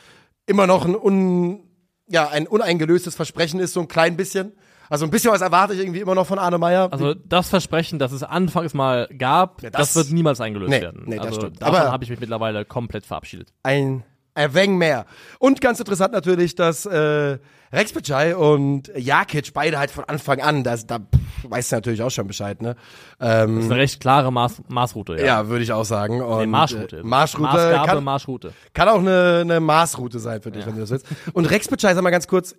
immer 0.46 0.66
noch 0.66 0.84
ein, 0.84 0.94
un, 0.94 1.60
ja, 2.08 2.28
ein 2.28 2.46
uneingelöstes 2.46 3.14
Versprechen 3.14 3.60
ist, 3.60 3.72
so 3.72 3.80
ein 3.80 3.88
klein 3.88 4.16
bisschen. 4.16 4.52
Also 4.92 5.06
ein 5.06 5.10
bisschen 5.10 5.32
was 5.32 5.40
erwarte 5.40 5.72
ich 5.72 5.80
irgendwie 5.80 6.00
immer 6.00 6.14
noch 6.14 6.26
von 6.26 6.38
Arne 6.38 6.58
Meyer. 6.58 6.92
Also 6.92 7.14
das 7.14 7.48
Versprechen, 7.48 7.98
das 7.98 8.12
es 8.12 8.22
anfangs 8.22 8.74
mal 8.74 9.08
gab, 9.16 9.62
Ja, 9.62 9.70
das, 9.70 9.94
das- 9.94 9.96
wird 10.04 10.12
niemals 10.14 10.38
eingelöst 10.40 10.70
Nee, 10.70 10.82
werden. 10.82 11.04
nee, 11.06 11.16
das 11.16 11.26
also 11.28 11.40
stimmt. 11.40 11.62
davon 11.62 11.78
habe 11.80 12.04
ich 12.04 12.10
mich 12.10 12.20
mittlerweile 12.20 12.66
komplett 12.66 13.06
verabschiedet. 13.06 13.48
ein 13.62 14.04
wenig 14.34 14.76
mehr. 14.76 15.06
Und 15.38 15.60
ganz 15.62 15.78
interessant 15.78 16.12
natürlich, 16.12 16.54
dass 16.56 16.84
äh, 16.86 17.38
Rex 17.72 17.92
Bajai 17.94 18.36
und 18.36 18.90
Jakic 18.94 19.54
beide 19.54 19.78
halt 19.78 19.90
von 19.90 20.04
Anfang 20.04 20.40
an, 20.42 20.62
das, 20.62 20.86
da 20.86 20.98
pff, 20.98 21.50
weißt 21.50 21.72
du 21.72 21.76
natürlich 21.76 22.02
auch 22.02 22.10
schon 22.10 22.26
Bescheid, 22.26 22.60
ne? 22.60 22.76
Ähm, 23.18 23.56
Das 23.56 23.64
ist 23.64 23.70
eine 23.70 23.80
recht 23.80 24.00
klare 24.00 24.30
Maß, 24.30 24.62
Maßroute, 24.68 25.16
ja. 25.16 25.24
ja, 25.24 25.48
würde 25.48 25.64
ich 25.64 25.72
auch 25.72 25.84
sagen. 25.84 26.20
Und, 26.20 26.38
Nee, 26.40 26.46
Marschroute. 26.46 26.98
Äh, 26.98 27.02
Marschroute 27.02 27.42
Maßgabe, 27.44 27.86
kann, 27.88 28.04
Marschroute. 28.04 28.52
kann 28.74 28.88
auch 28.88 28.98
eine, 28.98 29.38
eine 29.40 29.58
Maßroute 29.60 30.18
sein 30.18 30.42
für 30.42 30.50
dich, 30.50 30.66
wenn 30.66 30.74
du 30.74 30.80
das 30.82 30.90
willst. 30.90 31.06
Und 31.32 31.46
Rex 31.46 31.68
Bajai, 31.68 31.94
sag 31.94 32.02
mal 32.02 32.10
ganz 32.10 32.28
kurz, 32.28 32.54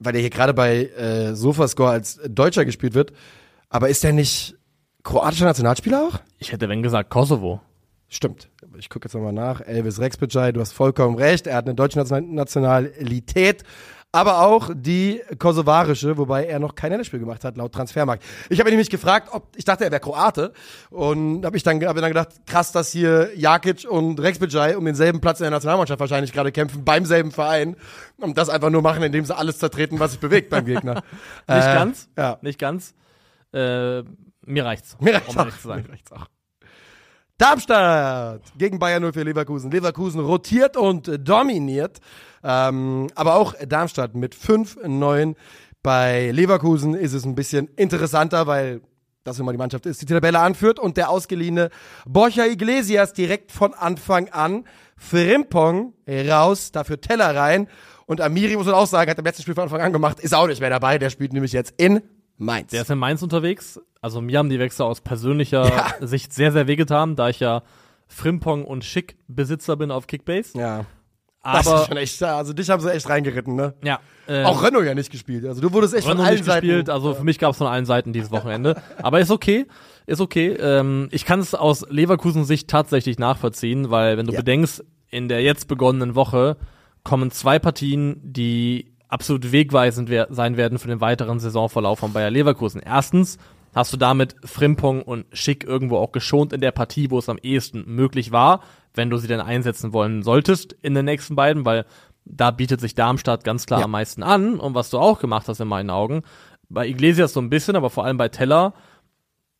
weil 0.00 0.12
der 0.12 0.20
hier 0.20 0.30
gerade 0.30 0.54
bei 0.54 0.86
äh, 0.86 1.34
Sofascore 1.34 1.90
als 1.90 2.18
Deutscher 2.28 2.64
gespielt 2.64 2.94
wird, 2.94 3.12
aber 3.68 3.88
ist 3.88 4.02
der 4.02 4.12
nicht 4.12 4.56
kroatischer 5.04 5.44
Nationalspieler 5.44 6.02
auch? 6.02 6.18
Ich 6.38 6.50
hätte 6.52 6.68
wenn 6.68 6.82
gesagt 6.82 7.10
Kosovo. 7.10 7.60
Stimmt. 8.08 8.48
Ich 8.76 8.88
gucke 8.90 9.06
jetzt 9.06 9.14
nochmal 9.14 9.32
nach. 9.32 9.60
Elvis 9.60 10.00
Rexbejai, 10.00 10.50
du 10.50 10.60
hast 10.60 10.72
vollkommen 10.72 11.16
recht. 11.16 11.46
Er 11.46 11.56
hat 11.56 11.66
eine 11.66 11.76
deutsche 11.76 11.98
Nation- 12.00 12.34
Nationalität, 12.34 13.62
aber 14.12 14.40
auch 14.44 14.70
die 14.74 15.20
kosovarische, 15.38 16.16
wobei 16.18 16.46
er 16.46 16.58
noch 16.58 16.74
kein 16.74 16.90
Länderspiel 16.90 17.20
gemacht 17.20 17.44
hat, 17.44 17.56
laut 17.56 17.72
Transfermarkt. 17.72 18.24
Ich 18.48 18.58
habe 18.58 18.68
ihn 18.68 18.72
nämlich 18.72 18.90
gefragt, 18.90 19.28
ob 19.32 19.48
ich 19.56 19.64
dachte, 19.64 19.84
er 19.84 19.90
wäre 19.92 20.00
Kroate 20.00 20.52
und 20.90 21.44
habe 21.44 21.56
ich 21.56 21.62
dann, 21.62 21.84
hab 21.84 21.94
dann 21.96 22.08
gedacht, 22.08 22.28
krass, 22.46 22.72
dass 22.72 22.90
hier 22.90 23.30
Jakic 23.36 23.86
und 23.88 24.18
Rexbejai 24.18 24.76
um 24.76 24.84
denselben 24.84 25.20
Platz 25.20 25.38
in 25.40 25.44
der 25.44 25.52
Nationalmannschaft 25.52 26.00
wahrscheinlich 26.00 26.32
gerade 26.32 26.50
kämpfen, 26.50 26.84
beim 26.84 27.04
selben 27.04 27.30
Verein 27.30 27.76
und 28.16 28.36
das 28.36 28.48
einfach 28.48 28.70
nur 28.70 28.82
machen, 28.82 29.02
indem 29.04 29.24
sie 29.24 29.36
alles 29.36 29.58
zertreten, 29.58 30.00
was 30.00 30.10
sich 30.12 30.20
bewegt 30.20 30.50
beim 30.50 30.64
Gegner. 30.64 30.94
Nicht 31.48 31.66
Äh, 31.68 31.74
ganz, 31.74 32.08
Ja. 32.16 32.38
nicht 32.42 32.58
ganz. 32.58 32.94
Äh, 33.52 34.02
mir 34.46 34.64
reicht's. 34.64 34.96
Mir 35.00 35.14
reicht's 35.14 35.34
um 35.34 35.40
auch. 35.40 35.64
Mir 35.76 35.88
reicht's 35.88 36.12
auch. 36.12 36.26
Darmstadt 37.40 38.42
gegen 38.58 38.78
Bayern 38.78 39.00
0 39.00 39.14
für 39.14 39.22
Leverkusen. 39.22 39.70
Leverkusen 39.70 40.20
rotiert 40.20 40.76
und 40.76 41.10
dominiert. 41.26 41.98
Ähm, 42.44 43.06
aber 43.14 43.36
auch 43.36 43.54
Darmstadt 43.66 44.14
mit 44.14 44.34
5-9. 44.34 45.36
Bei 45.82 46.30
Leverkusen 46.32 46.92
ist 46.92 47.14
es 47.14 47.24
ein 47.24 47.34
bisschen 47.34 47.68
interessanter, 47.76 48.46
weil 48.46 48.82
das 49.24 49.38
immer 49.38 49.52
die 49.52 49.58
Mannschaft 49.58 49.86
ist, 49.86 50.02
die 50.02 50.06
die 50.06 50.12
Tabelle 50.12 50.38
anführt 50.38 50.78
und 50.78 50.98
der 50.98 51.08
ausgeliehene 51.08 51.70
Borja 52.06 52.44
Iglesias 52.44 53.14
direkt 53.14 53.52
von 53.52 53.72
Anfang 53.72 54.28
an. 54.28 54.64
Frimpong 54.98 55.94
raus, 56.06 56.72
dafür 56.72 57.00
Teller 57.00 57.34
rein. 57.34 57.68
Und 58.04 58.20
Amiri, 58.20 58.56
muss 58.56 58.66
man 58.66 58.74
auch 58.74 58.86
sagen, 58.86 59.10
hat 59.10 59.18
im 59.18 59.24
letzten 59.24 59.42
Spiel 59.42 59.54
von 59.54 59.64
Anfang 59.64 59.80
an 59.80 59.94
gemacht, 59.94 60.20
ist 60.20 60.34
auch 60.34 60.46
nicht 60.46 60.60
mehr 60.60 60.68
dabei. 60.68 60.98
Der 60.98 61.08
spielt 61.08 61.32
nämlich 61.32 61.52
jetzt 61.52 61.72
in 61.78 62.02
Mainz. 62.40 62.70
Der 62.70 62.82
ist 62.82 62.90
in 62.90 62.98
Mainz 62.98 63.22
unterwegs. 63.22 63.80
Also 64.00 64.20
mir 64.20 64.38
haben 64.38 64.48
die 64.50 64.58
Wechsel 64.58 64.82
aus 64.84 65.00
persönlicher 65.00 65.68
Ja. 66.00 66.06
Sicht 66.06 66.32
sehr, 66.32 66.52
sehr 66.52 66.66
wehgetan, 66.66 67.14
da 67.16 67.28
ich 67.28 67.38
ja 67.40 67.62
Frimpong 68.08 68.64
und 68.64 68.84
Schick 68.84 69.16
Besitzer 69.28 69.76
bin 69.76 69.90
auf 69.90 70.06
Kickbase. 70.06 70.58
ja. 70.58 70.84
Das 71.42 71.66
Aber 71.66 71.80
ist 71.80 71.88
schon 71.88 71.96
echt, 71.96 72.22
also 72.22 72.52
dich 72.52 72.68
haben 72.68 72.82
sie 72.82 72.92
echt 72.92 73.08
reingeritten, 73.08 73.54
ne? 73.56 73.72
ja, 73.82 73.98
äh, 74.26 74.44
Auch 74.44 74.62
Renault 74.62 74.84
ja 74.84 74.94
nicht 74.94 75.10
gespielt. 75.10 75.46
Also 75.46 75.62
du 75.62 75.72
wurdest 75.72 75.94
echt 75.94 76.04
Renault 76.06 76.18
von 76.18 76.26
allen 76.26 76.34
nicht 76.36 76.44
gespielt, 76.44 76.86
Seiten. 76.88 76.90
also 76.90 77.14
für 77.14 77.24
mich 77.24 77.38
gab 77.38 77.52
es 77.52 77.56
von 77.56 77.66
allen 77.66 77.86
Seiten 77.86 78.12
dieses 78.12 78.30
Wochenende. 78.30 78.82
Aber 79.02 79.20
ist 79.20 79.30
okay, 79.30 79.64
ist 80.06 80.20
okay. 80.20 80.48
Ähm, 80.60 81.08
ich 81.12 81.24
kann 81.24 81.40
es 81.40 81.54
aus 81.54 81.86
Leverkusen 81.88 82.44
Sicht 82.44 82.68
tatsächlich 82.68 83.18
nachvollziehen, 83.18 83.88
weil 83.90 84.18
wenn 84.18 84.26
du 84.26 84.32
Ja. 84.34 84.40
bedenkst, 84.40 84.84
in 85.08 85.30
der 85.30 85.40
jetzt 85.40 85.66
begonnenen 85.66 86.14
Woche 86.14 86.58
kommen 87.04 87.30
zwei 87.30 87.58
Partien, 87.58 88.20
die 88.22 88.89
absolut 89.10 89.52
wegweisend 89.52 90.08
wer 90.08 90.28
sein 90.30 90.56
werden 90.56 90.78
für 90.78 90.88
den 90.88 91.00
weiteren 91.00 91.40
Saisonverlauf 91.40 91.98
von 91.98 92.12
Bayer 92.12 92.30
Leverkusen. 92.30 92.80
Erstens 92.84 93.38
hast 93.74 93.92
du 93.92 93.96
damit 93.96 94.36
Frimpong 94.44 95.02
und 95.02 95.26
Schick 95.32 95.64
irgendwo 95.64 95.98
auch 95.98 96.12
geschont 96.12 96.52
in 96.52 96.60
der 96.60 96.72
Partie, 96.72 97.10
wo 97.10 97.18
es 97.18 97.28
am 97.28 97.38
ehesten 97.38 97.84
möglich 97.86 98.32
war, 98.32 98.62
wenn 98.94 99.10
du 99.10 99.16
sie 99.18 99.28
denn 99.28 99.40
einsetzen 99.40 99.92
wollen 99.92 100.22
solltest 100.22 100.72
in 100.82 100.94
den 100.94 101.04
nächsten 101.04 101.36
beiden, 101.36 101.64
weil 101.64 101.84
da 102.24 102.50
bietet 102.50 102.80
sich 102.80 102.94
Darmstadt 102.94 103.44
ganz 103.44 103.66
klar 103.66 103.80
Ja. 103.80 103.84
am 103.84 103.92
meisten 103.92 104.22
an 104.22 104.58
und 104.58 104.74
was 104.74 104.90
du 104.90 104.98
auch 104.98 105.20
gemacht 105.20 105.48
hast 105.48 105.60
in 105.60 105.68
meinen 105.68 105.90
Augen, 105.90 106.22
bei 106.68 106.86
Iglesias 106.86 107.32
so 107.32 107.40
ein 107.40 107.50
bisschen, 107.50 107.76
aber 107.76 107.90
vor 107.90 108.04
allem 108.04 108.16
bei 108.16 108.28
Teller, 108.28 108.74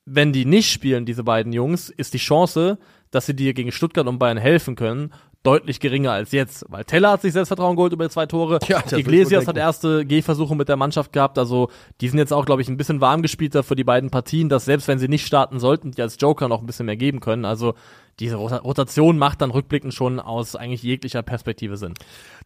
wenn 0.05 0.33
die 0.33 0.45
nicht 0.45 0.71
spielen, 0.71 1.07
diese 1.07 1.25
beiden 1.25 1.53
Jungs, 1.53 1.89
ist 1.91 2.15
die 2.15 2.19
Chance, 2.19 2.79
dass 3.11 3.27
sie 3.27 3.35
dir 3.35 3.55
gegen 3.55 3.73
Stuttgart 3.73 4.07
und 4.07 4.19
Bayern 4.19 4.39
helfen 4.39 4.77
können, 4.77 5.13
deutlich 5.42 5.81
geringer 5.81 6.12
als 6.12 6.33
jetzt. 6.33 6.64
Weil 6.68 6.85
Teller 6.85 7.12
hat 7.12 7.22
sich 7.22 7.33
Selbstvertrauen 7.33 7.76
geholt 7.76 7.92
über 7.92 8.09
zwei 8.11 8.26
Tore. 8.26 8.59
Ja, 8.68 8.83
Iglesias 8.92 9.46
hat 9.46 9.57
erste 9.57 10.05
Gehversuche 10.05 10.55
mit 10.55 10.68
der 10.68 10.76
Mannschaft 10.76 11.12
gehabt. 11.12 11.38
Also 11.38 11.70
die 12.00 12.09
sind 12.09 12.18
jetzt 12.18 12.33
auch, 12.33 12.44
glaube 12.44 12.62
ich, 12.62 12.68
ein 12.68 12.76
bisschen 12.76 13.00
warm 13.00 13.22
gespielter 13.22 13.62
für 13.62 13.76
die 13.76 13.85
beiden 13.85 14.11
Partien, 14.11 14.48
dass 14.48 14.66
selbst 14.66 14.88
wenn 14.88 14.98
sie 14.98 15.09
nicht 15.09 15.26
starten 15.26 15.59
sollten, 15.59 15.92
die 15.92 16.03
als 16.03 16.16
Joker 16.20 16.48
noch 16.48 16.61
ein 16.61 16.66
bisschen 16.66 16.87
mehr 16.87 16.96
geben 16.96 17.20
können. 17.20 17.44
Also 17.44 17.74
diese 18.21 18.37
Rota- 18.37 18.59
Rotation 18.59 19.19
macht 19.19 19.41
dann 19.41 19.51
rückblickend 19.51 19.93
schon 19.95 20.21
aus 20.21 20.55
eigentlich 20.55 20.83
jeglicher 20.83 21.23
Perspektive 21.23 21.77
Sinn. 21.77 21.95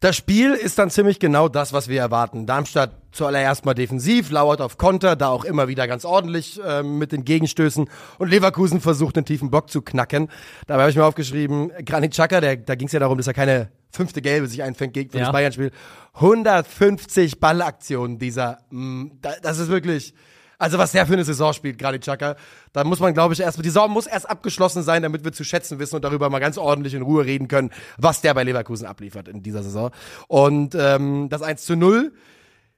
Das 0.01 0.17
Spiel 0.17 0.53
ist 0.53 0.79
dann 0.79 0.89
ziemlich 0.91 1.19
genau 1.19 1.49
das, 1.49 1.73
was 1.73 1.89
wir 1.89 2.01
erwarten. 2.01 2.47
Darmstadt 2.47 2.93
zuallererst 3.13 3.65
mal 3.65 3.75
defensiv, 3.75 4.31
lauert 4.31 4.61
auf 4.61 4.79
Konter, 4.79 5.15
da 5.17 5.29
auch 5.29 5.45
immer 5.45 5.69
wieder 5.69 5.87
ganz 5.87 6.05
ordentlich 6.05 6.61
ähm, 6.67 6.99
mit 6.99 7.13
den 7.13 7.25
Gegenstößen 7.25 7.89
und 8.19 8.29
Leverkusen 8.31 8.81
versucht, 8.81 9.17
den 9.17 9.25
tiefen 9.25 9.51
Block 9.51 9.69
zu 9.71 9.83
knacken. 9.83 10.29
Dabei 10.67 10.83
habe 10.83 10.91
ich 10.91 10.97
mir 10.97 11.05
aufgeschrieben, 11.05 11.71
Granit 11.85 12.13
Xhaka, 12.13 12.41
der, 12.41 12.57
da 12.57 12.75
ging 12.75 12.87
es 12.87 12.93
ja 12.93 13.01
darum, 13.01 13.19
dass 13.19 13.27
er 13.27 13.35
keine 13.35 13.69
fünfte 13.91 14.23
Gelbe 14.23 14.49
sich 14.49 14.63
einfängt 14.63 14.95
gegen 14.95 15.11
für 15.11 15.19
Ja. 15.19 15.25
das 15.27 15.33
Bayern-Spiel. 15.33 15.71
150 16.15 17.41
Ballaktionen 17.41 18.19
dieser, 18.19 18.59
mh, 18.71 19.11
da, 19.23 19.33
das 19.43 19.59
ist 19.59 19.69
wirklich... 19.69 20.15
Also 20.59 20.79
was 20.79 20.93
der 20.93 21.07
für 21.07 21.14
eine 21.14 21.25
Saison 21.25 21.53
spielt, 21.53 21.79
Granit 21.79 22.03
Xhaka, 22.03 22.37
da 22.73 22.85
muss 22.85 23.01
man, 23.01 23.14
glaube 23.14 23.35
ich, 23.35 23.40
erst, 23.40 23.59
die 23.59 23.69
Saison 23.69 23.90
muss 23.90 24.07
erst 24.07 24.29
abgeschlossen 24.29 24.83
sein, 24.83 25.03
damit 25.03 25.25
wir 25.25 25.33
zu 25.33 25.45
schätzen 25.45 25.79
wissen 25.79 25.97
und 25.97 26.05
darüber 26.05 26.31
mal 26.31 26.38
ganz 26.38 26.59
ordentlich 26.59 26.95
in 26.95 27.03
Ruhe 27.03 27.25
reden 27.25 27.49
können, 27.49 27.71
was 27.97 28.21
der 28.21 28.35
bei 28.35 28.45
Leverkusen 28.45 28.87
abliefert 28.87 29.29
in 29.29 29.43
dieser 29.43 29.62
Saison. 29.62 29.90
Und 30.29 30.75
ähm, 30.75 31.29
das 31.29 31.43
1 31.43 31.64
zu 31.64 31.77
0, 31.77 32.12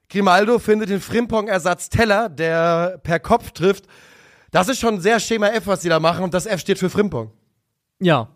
Grimaldo 0.09 0.59
findet 0.59 0.91
den 0.91 1.01
Frimpong-Ersatz 1.01 1.89
Teller, 1.89 2.29
der 2.29 2.99
per 3.03 3.21
Kopf 3.21 3.51
trifft. 3.51 3.87
Das 4.51 4.69
ist 4.69 4.81
schon 4.81 5.01
sehr 5.01 5.21
Schema 5.21 5.49
F, 5.49 5.67
was 5.67 5.81
die 5.81 5.89
da 5.89 6.01
machen 6.01 6.25
und 6.25 6.33
das 6.33 6.47
F 6.47 6.61
steht 6.61 6.79
für 6.79 6.91
Frimpong. 6.91 7.33
Ja. 8.01 8.29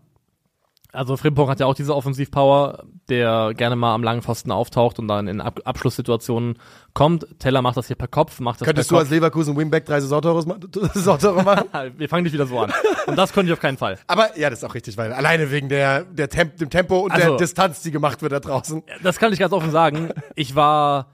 Also 0.92 1.16
Frimpong 1.16 1.48
hat 1.48 1.61
ja 1.61 1.66
auch 1.66 1.74
diese 1.74 1.94
Offensivpower, 1.94 2.85
der 3.09 3.53
gerne 3.57 3.76
mal 3.76 3.94
am 3.94 4.03
langen 4.03 4.22
Pfosten 4.22 4.50
auftaucht 4.50 4.98
und 4.98 5.09
dann 5.09 5.29
in 5.29 5.40
Ab 5.40 5.61
Abschlusssituationen 5.64 6.59
kommt. 6.94 7.26
Teller 7.38 7.62
macht 7.62 7.76
das 7.76 7.87
hier 7.87 7.96
per 7.96 8.09
Kopf, 8.09 8.40
macht 8.40 8.61
das 8.61 8.66
Könntest 8.66 8.90
du 8.90 8.94
per 8.96 9.00
als 9.03 9.11
Leverkusen 9.11 9.57
Wingback 9.57 9.87
drei 9.87 10.00
Saisontore 10.00 10.44
ma- 10.46 10.59
Saisontore 10.94 11.42
machen? 11.42 11.64
Kopf. 11.70 11.90
Wir 11.98 12.09
fangen 12.09 12.24
nicht 12.24 12.33
wieder 12.33 12.46
so 12.46 12.59
an. 12.59 12.72
Und 13.07 13.16
das 13.16 13.33
könnte 13.33 13.48
ich 13.50 13.53
auf 13.53 13.61
keinen 13.61 13.79
Fall. 13.79 13.98
Aber 14.07 14.37
ja, 14.38 14.50
das 14.50 14.61
ist 14.61 14.64
auch 14.68 14.74
richtig, 14.74 14.96
weil 14.96 15.12
alleine 15.12 15.50
wegen 15.50 15.68
der, 15.68 16.03
der 16.05 16.29
Temp 16.29 16.57
dem 16.57 16.70
Tempo 16.70 16.98
und 17.00 17.16
der 17.16 17.24
Also- 17.26 17.37
Distanz, 17.37 17.83
die 17.83 17.90
gemacht 17.90 18.22
wird 18.22 18.33
da 18.33 18.40
draußen. 18.40 18.83
Das 19.03 19.18
kann 19.18 19.33
ich 19.33 19.38
ganz 19.38 19.53
offen 19.53 19.70
sagen. 19.70 20.11
Ich 20.35 20.55
war 20.57 21.07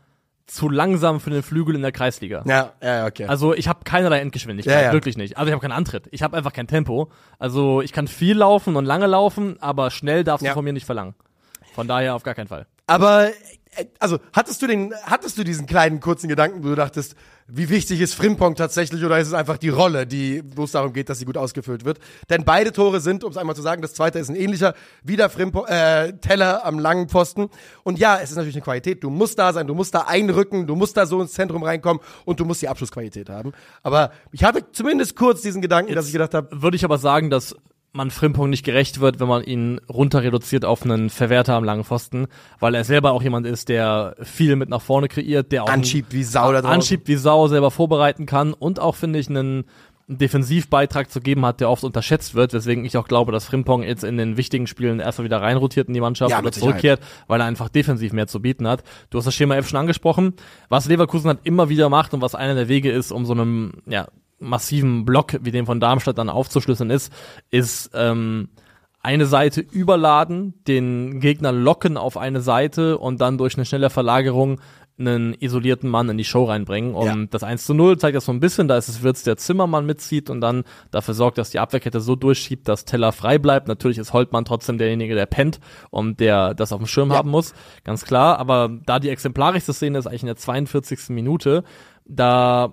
zu 0.47 0.69
langsam 0.69 1.19
für 1.21 1.31
den 1.31 1.43
Flügel 1.43 1.75
in 1.75 1.83
der 1.83 1.93
Kreisliga. 1.93 2.45
Ja, 2.47 2.73
ja, 2.83 3.07
okay. 3.07 3.27
Also 3.27 3.53
ich 3.55 3.67
habe 3.69 3.81
keinerlei 3.85 4.21
Endgeschwindigkeit, 4.21 4.75
Ja, 4.75 4.83
ja. 4.83 4.93
wirklich 4.93 5.17
nicht. 5.17 5.37
Also 5.37 5.49
ich 5.49 5.53
habe 5.53 5.61
keinen 5.61 5.73
Antritt. 5.77 6.07
Ich 6.13 6.23
habe 6.23 6.37
einfach 6.37 6.53
kein 6.53 6.67
Tempo. 6.69 7.11
Also 7.39 7.83
ich 7.83 7.93
kann 7.93 8.07
viel 8.07 8.37
laufen 8.37 8.77
und 8.77 8.85
lange 8.85 9.07
laufen, 9.07 9.57
aber 9.61 9.91
schnell 9.91 10.23
darfst 10.25 10.45
Ja. 10.45 10.53
du 10.53 10.55
von 10.55 10.65
mir 10.65 10.73
nicht 10.73 10.87
verlangen. 10.87 11.15
Von 11.75 11.89
daher 11.89 12.15
auf 12.15 12.23
gar 12.23 12.35
keinen 12.35 12.47
Fall. 12.49 12.67
Aber 12.87 13.27
äh, 13.77 13.87
also 13.99 14.19
hattest 14.33 14.63
du 14.63 14.67
den, 14.69 14.95
hattest 15.05 15.37
du 15.37 15.43
diesen 15.45 15.67
kleinen 15.67 15.99
kurzen 16.01 16.29
Gedanken, 16.29 16.63
wo 16.63 16.69
du 16.69 16.75
dachtest, 16.77 17.17
wie 17.49 17.69
wichtig 17.69 18.01
ist 18.01 18.15
Frimpong 18.15 18.57
tatsächlich 18.57 19.05
oder 19.05 19.19
ist 19.19 19.29
es 19.29 19.33
einfach 19.33 19.57
die 19.57 19.69
Rolle, 19.69 20.07
die, 20.07 20.43
wo 20.57 20.65
es 20.65 20.73
darum 20.73 20.93
geht, 20.93 21.09
dass 21.09 21.21
sie 21.21 21.25
gut 21.25 21.37
ausgefüllt 21.37 21.85
wird? 21.85 21.99
Denn 22.29 22.45
beide 22.45 22.73
Tore 22.73 23.01
sind, 23.01 23.23
um 23.23 23.31
es 23.31 23.37
einmal 23.37 23.55
zu 23.55 23.63
sagen, 23.63 23.83
das 23.83 23.95
zweite 23.95 24.19
ist 24.19 24.29
ein 24.29 24.37
ähnlicher, 24.37 24.75
wieder 25.05 25.31
Frimpong, 25.31 25.65
äh, 25.67 26.13
Teller 26.19 26.65
am 26.65 26.79
langen 26.79 27.09
Pfosten. 27.09 27.49
Und 27.85 27.99
ja, 28.01 28.19
es 28.19 28.31
ist 28.31 28.37
natürlich 28.37 28.57
eine 28.57 28.65
Qualität. 28.65 29.05
Du 29.05 29.11
musst 29.11 29.39
da 29.39 29.53
sein, 29.53 29.69
du 29.69 29.75
musst 29.75 29.95
da 29.95 30.01
einrücken, 30.01 30.67
du 30.67 30.75
musst 30.75 30.97
da 30.97 31.07
so 31.07 31.21
ins 31.21 31.33
Zentrum 31.33 31.63
reinkommen 31.63 32.03
und 32.25 32.41
du 32.41 32.45
musst 32.45 32.63
die 32.63 32.69
Abschlussqualität 32.69 33.29
haben. 33.29 33.53
Aber 33.83 34.11
ich 34.33 34.43
hatte 34.43 34.65
zumindest 34.73 35.15
kurz 35.15 35.43
diesen 35.43 35.63
Gedanken, 35.63 35.95
dass 35.95 36.07
ich 36.07 36.13
gedacht 36.13 36.35
habe, 36.35 36.49
Würde 36.63 36.77
ich 36.77 36.85
aber 36.85 36.99
sagen, 36.99 37.31
dass 37.31 37.55
man 37.97 38.11
Frimpong 38.11 38.51
nicht 38.51 38.65
gerecht 38.65 39.01
wird, 39.01 39.19
wenn 39.19 39.29
man 39.29 39.43
ihn 39.43 39.81
runter 39.89 40.23
reduziert 40.23 40.65
auf 40.65 40.83
einen 40.83 41.11
Verwerter 41.11 41.55
am 41.55 41.65
langen 41.65 41.85
Pfosten, 41.85 42.27
weil 42.61 42.75
er 42.75 42.85
selber 42.85 43.13
auch 43.13 43.23
jemand 43.23 43.47
ist, 43.47 43.69
der 43.69 44.15
viel 44.23 44.57
mit 44.57 44.69
nach 44.69 44.83
vorne 44.83 45.09
kreiert, 45.09 45.51
der 45.53 45.65
auch 45.65 45.69
anschiebt 45.69 46.13
wie 46.13 46.23
Sau 46.23 46.53
da 46.53 46.61
anschiebt 46.61 47.09
wie 47.09 47.17
Sau, 47.17 47.49
selber 47.49 47.71
vorbereiten 47.71 48.27
kann 48.27 48.53
und 48.53 48.79
auch, 48.79 48.95
finde 48.95 49.19
ich, 49.19 49.29
einen 49.29 49.65
Defensivbeitrag 50.09 51.11
zu 51.11 51.21
geben 51.21 51.45
hat, 51.45 51.61
der 51.61 51.69
oft 51.69 51.83
unterschätzt 51.83 52.35
wird, 52.35 52.53
weswegen 52.53 52.85
ich 52.85 52.97
auch 52.97 53.09
glaube, 53.09 53.33
dass 53.33 53.47
Frimpong 53.47 53.83
jetzt 53.83 54.05
in 54.05 54.17
den 54.17 54.37
wichtigen 54.37 54.69
Spielen 54.69 55.01
erstmal 55.01 55.25
wieder 55.25 55.43
reinrotiert 55.43 55.89
in 55.89 55.95
die 55.95 56.01
Mannschaft 56.01 56.31
Ja, 56.31 56.39
oder 56.39 56.53
zurückkehrt, 56.53 57.01
weil 57.27 57.41
er 57.41 57.47
einfach 57.47 57.69
defensiv 57.69 58.13
mehr 58.13 58.29
zu 58.29 58.41
bieten 58.41 58.69
hat. 58.69 58.85
Du 59.11 59.19
hast 59.19 59.25
das 59.25 59.35
Schema 59.35 59.57
F 59.57 59.69
schon 59.69 59.81
angesprochen. 59.81 60.35
Was 60.69 60.87
Leverkusen 60.87 61.29
halt 61.29 61.41
immer 61.43 61.69
wieder 61.69 61.89
macht 61.89 62.15
und 62.15 62.21
was 62.21 62.37
einer 62.37 62.55
der 62.55 62.69
Wege 62.69 62.93
ist, 62.93 63.11
um 63.11 63.27
so 63.27 63.33
einem 63.33 63.83
ja, 63.87 64.07
massiven 64.39 65.05
Block 65.05 65.39
wie 65.43 65.51
den 65.51 65.67
von 65.67 65.81
Darmstadt 65.81 66.19
dann 66.19 66.29
aufzuschlüsseln 66.31 66.91
ist, 66.91 67.13
ist 67.51 67.91
ähm, 67.95 68.49
eine 69.01 69.27
Seite 69.27 69.61
überladen, 69.61 70.55
den 70.67 71.21
Gegner 71.21 71.53
locken 71.53 71.97
auf 71.97 72.17
eine 72.17 72.41
Seite 72.41 72.99
und 72.99 73.21
dann 73.21 73.39
durch 73.39 73.57
eine 73.57 73.65
schnelle 73.65 73.89
Verlagerung 73.91 74.61
einen 74.99 75.35
isolierten 75.35 75.91
Mann 75.91 76.09
in 76.09 76.17
die 76.17 76.25
Show 76.25 76.45
reinbringen. 76.45 76.95
Und 76.95 77.05
Ja. 77.07 77.15
das 77.31 77.43
1 77.45 77.67
zu 77.67 77.75
0 77.75 77.99
zeigt 77.99 78.17
das 78.17 78.25
so 78.25 78.33
ein 78.33 78.41
bisschen, 78.41 78.67
da 78.67 78.79
ist 78.79 78.89
es 78.89 79.03
Wirtz, 79.03 79.23
der 79.25 79.37
Zimmermann 79.37 79.85
mitzieht 79.85 80.31
und 80.31 80.41
dann 80.41 80.65
dafür 80.91 81.13
sorgt, 81.13 81.37
dass 81.37 81.51
die 81.51 81.59
Abwehrkette 81.59 82.01
so 82.01 82.17
durchschiebt, 82.17 82.67
dass 82.67 82.87
Teller 82.87 83.13
frei 83.13 83.37
bleibt. 83.39 83.69
Natürlich 83.69 83.99
ist 83.99 84.15
Holtmann 84.15 84.47
trotzdem 84.47 84.79
derjenige, 84.79 85.15
der 85.15 85.27
pennt 85.27 85.61
und 85.91 86.19
der 86.19 86.55
das 86.55 86.73
auf 86.73 86.79
dem 86.79 86.87
Schirm 86.87 87.13
haben 87.13 87.31
muss, 87.31 87.53
ganz 87.85 88.07
klar. 88.07 88.39
Aber 88.39 88.71
da 88.87 88.99
die 88.99 89.11
exemplarischste 89.11 89.75
Szene 89.75 89.99
ist 89.99 90.07
eigentlich 90.07 90.23
in 90.23 90.29
der 90.29 90.37
42. 90.37 91.11
Minute, 91.11 91.63
da 92.07 92.73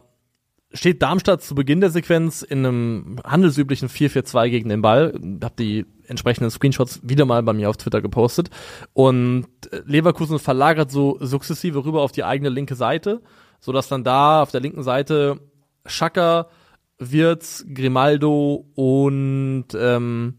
steht 0.74 1.02
Darmstadt 1.02 1.44
zu 1.44 1.56
Beginn 1.56 1.82
der 1.82 1.92
Sequenz 1.92 2.42
in 2.42 2.66
einem 2.66 3.20
handelsüblichen 3.24 3.90
4-4-2 3.90 4.50
gegen 4.50 4.70
den 4.70 4.82
Ball. 4.82 5.14
Hab 5.44 5.56
die 5.58 5.86
entsprechenden 6.08 6.50
Screenshots 6.50 7.00
wieder 7.04 7.26
mal 7.26 7.44
bei 7.44 7.54
mir 7.54 7.70
auf 7.70 7.78
Twitter 7.78 8.02
gepostet. 8.02 8.50
Und 8.94 9.48
äh, 9.72 9.82
Leverkusen 9.86 10.40
verlagert 10.40 10.92
so 10.92 11.18
sukzessive 11.20 11.86
rüber 11.86 12.02
auf 12.02 12.12
die 12.12 12.24
eigene 12.24 12.50
linke 12.50 12.76
Seite, 12.76 13.22
sodass 13.60 13.88
dann 13.88 14.04
da 14.04 14.42
auf 14.42 14.52
der 14.52 14.62
linken 14.62 14.84
Seite 14.84 15.40
Schaka, 15.86 16.48
Wirtz, 16.98 17.66
Grimaldo 17.74 18.66
und 18.76 19.68
ähm, 19.76 20.36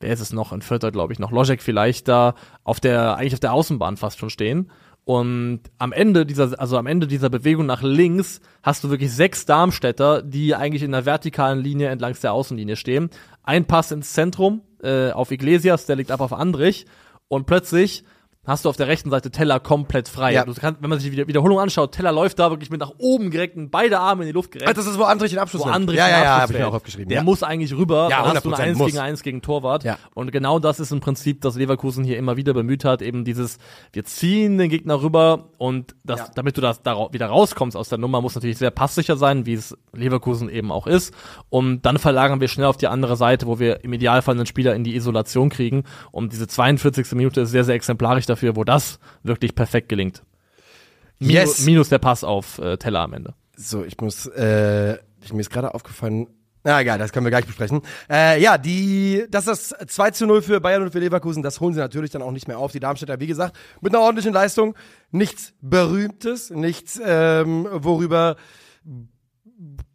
wer 0.00 0.12
ist 0.12 0.20
es 0.20 0.32
noch? 0.32 0.52
Ein 0.52 0.62
Vierter, 0.62 0.90
glaube 0.90 1.12
ich, 1.12 1.18
noch. 1.18 1.30
Logic 1.30 1.62
vielleicht 1.62 2.08
da 2.08 2.34
auf 2.64 2.80
der, 2.80 3.16
eigentlich 3.16 3.34
auf 3.34 3.40
der 3.40 3.52
Außenbahn 3.52 3.96
fast 3.96 4.18
schon 4.18 4.30
stehen. 4.30 4.70
Und 5.08 5.60
am 5.78 5.92
Ende 5.92 6.26
dieser, 6.26 6.60
also 6.60 6.76
am 6.76 6.86
Ende 6.86 7.06
dieser 7.06 7.30
Bewegung 7.30 7.64
nach 7.64 7.80
links 7.80 8.42
hast 8.62 8.84
du 8.84 8.90
wirklich 8.90 9.10
sechs 9.10 9.46
Darmstädter, 9.46 10.20
die 10.20 10.54
eigentlich 10.54 10.82
in 10.82 10.92
der 10.92 11.06
vertikalen 11.06 11.60
Linie 11.60 11.88
entlang 11.88 12.14
der 12.22 12.34
Außenlinie 12.34 12.76
stehen. 12.76 13.08
Ein 13.42 13.64
Pass 13.64 13.90
ins 13.90 14.12
Zentrum 14.12 14.60
äh, 14.82 15.10
auf 15.12 15.30
Iglesias, 15.30 15.86
der 15.86 15.96
liegt 15.96 16.10
ab 16.10 16.20
auf 16.20 16.34
Andrich. 16.34 16.84
Und 17.28 17.46
plötzlich 17.46 18.04
hast 18.48 18.64
du 18.64 18.68
auf 18.68 18.76
der 18.76 18.88
rechten 18.88 19.10
Seite 19.10 19.30
Teller 19.30 19.60
komplett 19.60 20.08
frei. 20.08 20.32
Ja. 20.32 20.44
Du 20.44 20.52
kannst, 20.54 20.82
wenn 20.82 20.90
man 20.90 20.98
sich 20.98 21.10
die 21.10 21.26
Wiederholung 21.28 21.60
anschaut, 21.60 21.92
Teller 21.92 22.12
läuft 22.12 22.38
da 22.38 22.50
wirklich 22.50 22.70
mit 22.70 22.80
nach 22.80 22.92
oben 22.98 23.30
gereckt, 23.30 23.56
und 23.56 23.70
beide 23.70 24.00
Arme 24.00 24.22
in 24.22 24.28
die 24.28 24.32
Luft 24.32 24.50
gereckt. 24.50 24.68
Ah, 24.70 24.72
das 24.72 24.86
ist, 24.86 24.98
wo 24.98 25.04
Andrich 25.04 25.30
den 25.30 25.38
Abschluss 25.38 25.62
Wo. 25.64 25.68
Andrich 25.68 25.98
Ja, 25.98 26.08
ja, 26.08 26.22
ja, 26.22 26.40
habe 26.40 26.52
ich 26.52 26.58
mir 26.58 26.66
auch 26.66 26.74
aufgeschrieben. 26.74 27.08
Der 27.08 27.18
ja. 27.18 27.22
muss 27.24 27.42
eigentlich 27.42 27.76
rüber, 27.76 28.08
Ja, 28.10 28.22
dann 28.22 28.34
hast 28.34 28.44
du 28.44 28.50
ein 28.50 28.54
100% 28.54 28.60
1 28.60 28.78
muss. 28.78 28.86
gegen 28.88 28.98
1 28.98 29.22
gegen 29.22 29.42
Torwart. 29.42 29.84
Ja. 29.84 29.98
Und 30.14 30.32
genau 30.32 30.58
das 30.58 30.80
ist 30.80 30.90
im 30.90 31.00
Prinzip, 31.00 31.40
das 31.42 31.56
Leverkusen 31.56 32.04
hier 32.04 32.18
immer 32.18 32.36
wieder 32.36 32.54
bemüht 32.54 32.84
hat, 32.84 33.02
eben 33.02 33.24
dieses, 33.24 33.58
wir 33.92 34.04
ziehen 34.04 34.58
den 34.58 34.70
Gegner 34.70 35.02
rüber 35.02 35.50
und 35.58 35.94
das, 36.04 36.20
Ja. 36.20 36.26
damit 36.34 36.56
du 36.56 36.60
das 36.60 36.82
da 36.82 37.08
wieder 37.12 37.26
rauskommst 37.26 37.76
aus 37.76 37.88
der 37.88 37.98
Nummer, 37.98 38.20
muss 38.22 38.34
natürlich 38.34 38.58
sehr 38.58 38.70
passsicher 38.70 39.16
sein, 39.16 39.44
wie 39.46 39.54
es 39.54 39.76
Leverkusen 39.92 40.48
eben 40.48 40.72
auch 40.72 40.86
ist. 40.86 41.12
Und 41.50 41.82
dann 41.82 41.98
verlagern 41.98 42.40
wir 42.40 42.48
schnell 42.48 42.66
auf 42.66 42.76
die 42.76 42.86
andere 42.88 43.16
Seite, 43.16 43.46
wo 43.46 43.58
wir 43.58 43.84
im 43.84 43.92
Idealfall 43.92 44.34
einen 44.34 44.46
Spieler 44.46 44.74
in 44.74 44.84
die 44.84 44.94
Isolation 44.96 45.48
kriegen. 45.50 45.84
Und 46.12 46.32
diese 46.32 46.46
42. 46.46 47.12
Minute 47.12 47.42
ist 47.42 47.50
sehr, 47.50 47.64
sehr 47.64 47.74
exemplarisch 47.74 48.26
dafür, 48.26 48.37
wo 48.42 48.64
das 48.64 48.98
wirklich 49.22 49.54
perfekt 49.54 49.88
gelingt. 49.88 50.22
Minu- 51.20 51.32
Yes. 51.32 51.60
Minus 51.64 51.88
der 51.88 51.98
Pass 51.98 52.22
auf 52.24 52.58
äh, 52.58 52.76
Teller 52.76 53.00
am 53.00 53.12
Ende. 53.12 53.34
So, 53.56 53.84
ich 53.84 53.98
muss, 54.00 54.26
äh, 54.26 54.94
ich, 55.22 55.32
mir 55.32 55.40
ist 55.40 55.50
gerade 55.50 55.74
aufgefallen, 55.74 56.28
na 56.64 56.80
egal, 56.80 56.98
das 56.98 57.12
können 57.12 57.24
wir 57.24 57.30
gleich 57.30 57.46
besprechen. 57.46 57.82
Äh, 58.10 58.40
ja, 58.42 58.58
die, 58.58 59.24
das 59.30 59.46
ist 59.46 59.74
das 59.80 59.88
2 59.94 60.10
zu 60.10 60.26
0 60.26 60.42
für 60.42 60.60
Bayern 60.60 60.82
und 60.82 60.90
für 60.92 60.98
Leverkusen, 60.98 61.42
das 61.42 61.60
holen 61.60 61.72
sie 61.72 61.80
natürlich 61.80 62.10
dann 62.10 62.20
auch 62.22 62.30
nicht 62.32 62.46
mehr 62.46 62.58
auf. 62.58 62.72
Die 62.72 62.80
Darmstädter, 62.80 63.18
wie 63.20 63.26
gesagt, 63.26 63.56
mit 63.80 63.94
einer 63.94 64.02
ordentlichen 64.04 64.32
Leistung. 64.32 64.74
Nichts 65.10 65.54
Berühmtes, 65.60 66.50
nichts, 66.50 67.00
ähm, 67.04 67.66
worüber, 67.70 68.36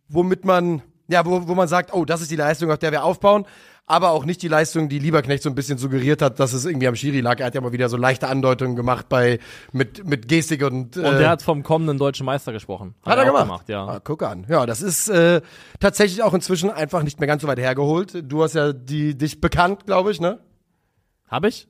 womit 0.08 0.46
man, 0.46 0.82
ja, 1.08 1.26
wo, 1.26 1.48
wo 1.48 1.56
man 1.56 1.68
sagt, 1.68 1.94
oh, 1.94 2.06
das 2.06 2.22
ist 2.22 2.32
die 2.32 2.36
Leistung, 2.36 2.72
auf 2.72 2.80
der 2.80 2.92
wir 2.92 3.04
aufbauen. 3.04 3.46
Aber 3.86 4.12
auch 4.12 4.24
nicht 4.24 4.42
die 4.42 4.48
Leistung, 4.48 4.88
die 4.88 4.98
Lieberknecht 4.98 5.44
so 5.44 5.50
ein 5.50 5.56
bisschen 5.56 5.78
suggeriert 5.78 6.22
hat, 6.22 6.40
dass 6.40 6.54
es 6.54 6.64
irgendwie 6.66 6.88
am 6.88 6.96
Schiri 6.96 7.20
lag. 7.20 7.42
Er 7.42 7.48
hat 7.48 7.56
ja 7.56 7.60
mal 7.60 7.74
wieder 7.74 7.90
so 7.90 7.98
leichte 7.98 8.30
Andeutungen 8.30 8.78
gemacht 8.78 9.10
bei, 9.10 9.40
mit, 9.74 10.08
mit 10.08 10.30
Gestik 10.30 10.64
und, 10.64 10.96
Und 10.96 11.04
äh, 11.04 11.18
der 11.18 11.30
hat 11.30 11.42
vom 11.42 11.64
kommenden 11.64 11.98
deutschen 11.98 12.26
Meister 12.26 12.54
gesprochen. 12.54 12.96
hat 13.06 13.18
er 13.18 13.34
auch 13.34 13.40
gemacht? 13.42 13.68
ja. 13.68 13.86
Ah, 13.86 14.00
guck 14.02 14.24
an. 14.24 14.46
Ja, 14.48 14.66
das 14.66 14.82
ist 14.82 15.10
äh, 15.10 15.42
tatsächlich 15.82 16.24
auch 16.24 16.34
inzwischen 16.34 16.72
einfach 16.72 17.04
nicht 17.04 17.20
mehr 17.20 17.28
ganz 17.28 17.42
so 17.42 17.48
weit 17.50 17.60
hergeholt. 17.60 18.24
Du 18.32 18.42
hast 18.42 18.54
ja 18.54 18.72
die 18.72 19.18
dich 19.18 19.42
bekannt, 19.42 19.86
glaube 19.86 20.12
ich, 20.12 20.22
ne? 20.22 20.40
Hab 21.28 21.44
ich? 21.44 21.68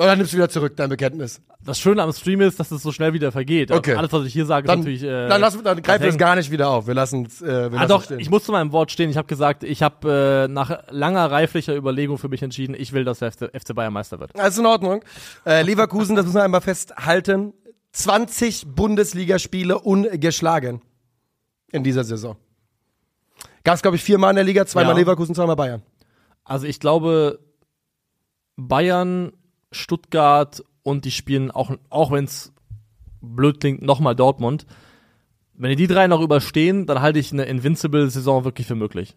Oder 0.00 0.16
nimmst 0.16 0.32
du 0.32 0.36
wieder 0.38 0.48
zurück 0.48 0.74
dein 0.76 0.88
Bekenntnis? 0.88 1.42
Das 1.62 1.78
Schöne 1.78 2.02
am 2.02 2.10
Stream 2.12 2.40
ist, 2.40 2.58
dass 2.58 2.70
es 2.70 2.82
so 2.82 2.90
schnell 2.90 3.12
wieder 3.12 3.32
vergeht. 3.32 3.70
Okay. 3.70 3.94
Alles, 3.96 4.10
was 4.12 4.24
ich 4.24 4.32
hier 4.32 4.46
sage, 4.46 4.64
ist 4.64 4.68
Dann, 4.70 4.78
natürlich. 4.78 5.02
Äh, 5.02 5.28
dann, 5.28 5.40
lass, 5.42 5.62
dann 5.62 5.82
greifen 5.82 6.02
wir 6.04 6.08
es 6.08 6.16
gar 6.16 6.36
nicht 6.36 6.50
wieder 6.50 6.70
auf. 6.70 6.86
Wir 6.86 6.94
lassen 6.94 7.26
es. 7.26 7.42
Äh, 7.42 7.46
wir 7.46 7.54
Ah, 7.78 7.82
lassen 7.82 7.88
doch, 7.88 8.04
stehen. 8.04 8.18
ich 8.18 8.30
muss 8.30 8.44
zu 8.44 8.52
meinem 8.52 8.72
Wort 8.72 8.90
stehen. 8.90 9.10
Ich 9.10 9.18
habe 9.18 9.28
gesagt, 9.28 9.62
ich 9.62 9.82
habe 9.82 10.46
äh, 10.48 10.52
nach 10.52 10.84
langer 10.90 11.30
reiflicher 11.30 11.76
Überlegung 11.76 12.16
für 12.16 12.30
mich 12.30 12.42
entschieden, 12.42 12.74
ich 12.78 12.94
will, 12.94 13.04
dass 13.04 13.18
der 13.18 13.30
FC, 13.32 13.50
FC 13.54 13.74
Bayern 13.74 13.92
Meister 13.92 14.18
wird. 14.20 14.34
Alles 14.40 14.56
in 14.56 14.64
Ordnung. 14.64 15.04
Äh, 15.44 15.62
Leverkusen, 15.62 16.16
das 16.16 16.24
müssen 16.24 16.36
wir 16.38 16.44
einmal 16.44 16.62
festhalten. 16.62 17.52
20 17.92 18.68
Bundesligaspiele 18.74 19.78
ungeschlagen 19.78 20.80
in 21.72 21.84
dieser 21.84 22.04
Saison. 22.04 22.36
Gab 23.64 23.74
es, 23.74 23.82
glaube 23.82 23.96
ich, 23.98 24.02
viermal 24.02 24.30
in 24.30 24.36
der 24.36 24.44
Liga, 24.44 24.64
zweimal 24.64 24.94
Ja. 24.94 25.00
Leverkusen, 25.00 25.34
zweimal 25.34 25.56
Bayern. 25.56 25.82
Also 26.44 26.66
ich 26.66 26.80
glaube, 26.80 27.40
Bayern, 28.56 29.32
Stuttgart 29.72 30.64
und 30.82 31.04
die 31.04 31.10
spielen 31.10 31.50
auch, 31.50 31.72
auch 31.88 32.10
wenn 32.10 32.24
es 32.24 32.52
blöd 33.20 33.60
klingt, 33.60 33.82
nochmal 33.82 34.16
Dortmund. 34.16 34.66
Wenn 35.54 35.76
die 35.76 35.86
drei 35.86 36.06
noch 36.06 36.20
überstehen, 36.20 36.86
dann 36.86 37.02
halte 37.02 37.18
ich 37.18 37.32
eine 37.32 37.44
Invincible-Saison 37.44 38.44
wirklich 38.44 38.66
für 38.66 38.74
möglich. 38.74 39.16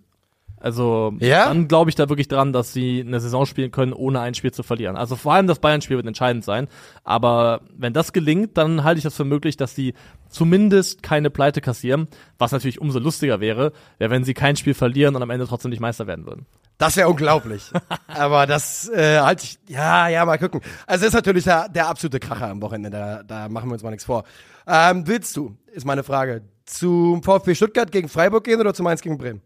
Also 0.63 1.13
Ja? 1.19 1.45
dann 1.49 1.67
glaube 1.67 1.89
ich 1.89 1.95
da 1.95 2.07
wirklich 2.07 2.29
dran, 2.29 2.53
dass 2.53 2.71
sie 2.71 3.03
eine 3.05 3.19
Saison 3.19 3.45
spielen 3.45 3.69
können, 3.69 3.91
ohne 3.91 4.21
ein 4.21 4.33
Spiel 4.33 4.51
zu 4.51 4.63
verlieren. 4.63 4.95
Also 4.95 5.17
vor 5.17 5.33
allem 5.33 5.45
das 5.45 5.59
Bayern-Spiel 5.59 5.97
wird 5.97 6.07
entscheidend 6.07 6.45
sein. 6.45 6.69
Aber 7.03 7.61
wenn 7.75 7.91
das 7.91 8.13
gelingt, 8.13 8.57
dann 8.57 8.85
halte 8.85 8.97
ich 8.97 9.03
das 9.03 9.15
für 9.15 9.25
möglich, 9.25 9.57
dass 9.57 9.75
sie 9.75 9.93
zumindest 10.29 11.03
keine 11.03 11.29
Pleite 11.29 11.59
kassieren. 11.59 12.07
Was 12.37 12.53
natürlich 12.53 12.79
umso 12.79 12.99
lustiger 12.99 13.41
wäre, 13.41 13.73
wäre, 13.97 14.11
wenn 14.11 14.23
sie 14.23 14.33
kein 14.33 14.55
Spiel 14.55 14.73
verlieren 14.73 15.15
und 15.17 15.21
am 15.21 15.29
Ende 15.29 15.45
trotzdem 15.47 15.69
nicht 15.69 15.81
Meister 15.81 16.07
werden 16.07 16.25
würden. 16.25 16.45
Das 16.77 16.95
wäre 16.95 17.09
unglaublich. 17.09 17.69
Aber 18.07 18.47
das 18.47 18.87
äh, 18.89 19.19
halte 19.19 19.43
ich, 19.43 19.59
ja, 19.67 20.07
ja, 20.07 20.25
mal 20.25 20.37
gucken. 20.37 20.61
Also 20.87 21.01
das 21.01 21.09
ist 21.09 21.13
natürlich 21.15 21.43
der, 21.43 21.67
der 21.67 21.89
absolute 21.89 22.21
Kracher 22.21 22.47
am 22.47 22.61
Wochenende, 22.61 22.89
da, 22.89 23.23
da 23.23 23.49
machen 23.49 23.69
wir 23.69 23.73
uns 23.73 23.83
mal 23.83 23.91
nichts 23.91 24.05
vor. 24.05 24.23
Ähm, 24.65 25.05
willst 25.05 25.35
du, 25.35 25.57
ist 25.73 25.85
meine 25.85 26.03
Frage, 26.03 26.41
zum 26.65 27.21
VfB 27.21 27.53
Stuttgart 27.53 27.91
gegen 27.91 28.07
Freiburg 28.07 28.45
gehen 28.45 28.61
oder 28.61 28.73
zu 28.73 28.81
Mainz 28.81 29.01
gegen 29.01 29.17
Bremen? 29.17 29.41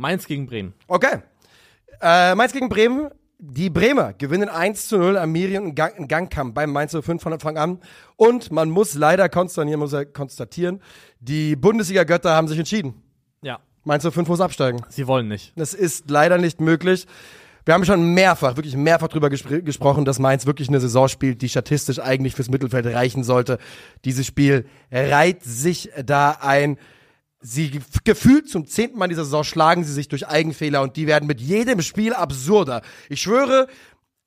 Mainz 0.00 0.26
gegen 0.26 0.46
Bremen. 0.46 0.72
Okay. 0.88 1.18
Äh, 2.00 2.34
Mainz 2.34 2.54
gegen 2.54 2.70
Bremen. 2.70 3.10
Die 3.38 3.68
Bremer 3.68 4.14
gewinnen 4.14 4.48
1 4.48 4.88
zu 4.88 4.98
0 4.98 5.18
am 5.18 5.30
Miriam 5.30 5.64
in, 5.66 5.74
Gang, 5.74 5.96
in 5.98 6.08
Gangkamp 6.08 6.54
beim 6.54 6.72
Mainz 6.72 6.96
05 6.98 7.22
von 7.22 7.34
Anfang 7.34 7.58
an. 7.58 7.80
Und 8.16 8.50
man 8.50 8.70
muss 8.70 8.94
leider 8.94 9.28
konstatieren, 9.28 9.78
muss 9.78 9.92
er 9.92 10.06
konstatieren, 10.06 10.80
die 11.20 11.54
Bundesliga-Götter 11.54 12.34
haben 12.34 12.48
sich 12.48 12.58
entschieden. 12.58 13.02
Ja, 13.42 13.60
Mainz 13.84 14.06
05 14.10 14.26
muss 14.28 14.40
absteigen. 14.40 14.82
sie 14.88 15.06
wollen 15.06 15.28
nicht. 15.28 15.52
Das 15.56 15.74
ist 15.74 16.10
leider 16.10 16.38
nicht 16.38 16.60
möglich. 16.60 17.06
Wir 17.66 17.74
haben 17.74 17.84
schon 17.84 18.14
mehrfach, 18.14 18.56
wirklich 18.56 18.76
mehrfach 18.76 19.08
drüber 19.08 19.28
gespr 19.28 19.60
gesprochen, 19.60 20.06
dass 20.06 20.18
Mainz 20.18 20.46
wirklich 20.46 20.68
eine 20.68 20.80
Saison 20.80 21.08
spielt, 21.08 21.42
die 21.42 21.48
statistisch 21.50 21.98
eigentlich 21.98 22.34
fürs 22.34 22.48
Mittelfeld 22.48 22.86
reichen 22.86 23.22
sollte. 23.22 23.58
Dieses 24.06 24.26
Spiel 24.26 24.66
reiht 24.90 25.44
sich 25.44 25.90
da 26.04 26.38
ein. 26.40 26.78
Sie 27.40 27.70
ge- 27.70 27.80
gefühlt 28.04 28.48
zum 28.48 28.66
zehnten 28.66 28.98
Mal 28.98 29.06
in 29.06 29.10
dieser 29.10 29.24
Saison 29.24 29.44
schlagen 29.44 29.84
sie 29.84 29.92
sich 29.92 30.08
durch 30.08 30.28
Eigenfehler 30.28 30.82
und 30.82 30.96
die 30.96 31.06
werden 31.06 31.26
mit 31.26 31.40
jedem 31.40 31.80
Spiel 31.80 32.12
absurder. 32.12 32.82
Ich 33.08 33.22
schwöre, 33.22 33.66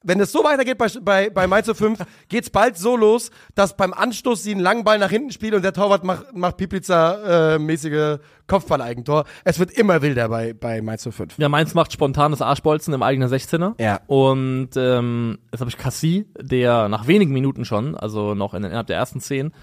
wenn 0.06 0.19
es 0.19 0.32
so 0.34 0.43
weitergeht 0.43 0.78
bei, 0.78 0.88
bei, 1.02 1.30
bei 1.30 1.47
Mainz 1.47 1.69
05, 1.73 1.99
geht's 2.28 2.49
bald 2.49 2.76
so 2.78 2.97
los, 2.97 3.30
dass 3.56 3.78
beim 3.78 3.93
Anstoß 3.93 4.43
sie 4.43 4.52
einen 4.52 4.60
langen 4.60 4.84
Ball 4.84 4.99
nach 4.99 5.10
hinten 5.12 5.32
spielen 5.32 5.54
und 5.54 5.62
der 5.62 5.71
Torwart 5.73 6.04
macht, 6.04 6.36
macht 6.36 6.58
Pipliza-mäßige 6.58 8.19
Kopfball-Eigentor. 8.47 9.26
Es 9.43 9.60
wird 9.60 9.71
immer 9.71 10.02
wilder 10.02 10.28
bei, 10.30 10.54
bei 10.54 10.82
Mainz 10.82 11.08
05. 11.10 11.38
Ja, 11.38 11.49
Mainz 11.49 11.73
macht 11.73 11.93
spontanes 11.93 12.41
Arschbolzen 12.41 12.93
im 12.93 13.04
eigenen 13.04 13.30
16er. 13.30 13.82
Ja. 13.82 14.02
Und 14.08 14.71
ähm, 14.76 15.39
jetzt 15.52 15.62
habe 15.62 15.69
ich 15.69 15.78
Cassie, 15.78 16.26
der 16.39 16.89
nach 16.89 17.08
wenigen 17.08 17.32
Minuten 17.32 17.63
schon, 17.65 17.95
also 17.95 18.36
noch 18.36 18.54
in, 18.54 18.63
innerhalb 18.63 18.88
der 18.88 18.97
ersten 18.97 19.19
zehn, 19.21 19.54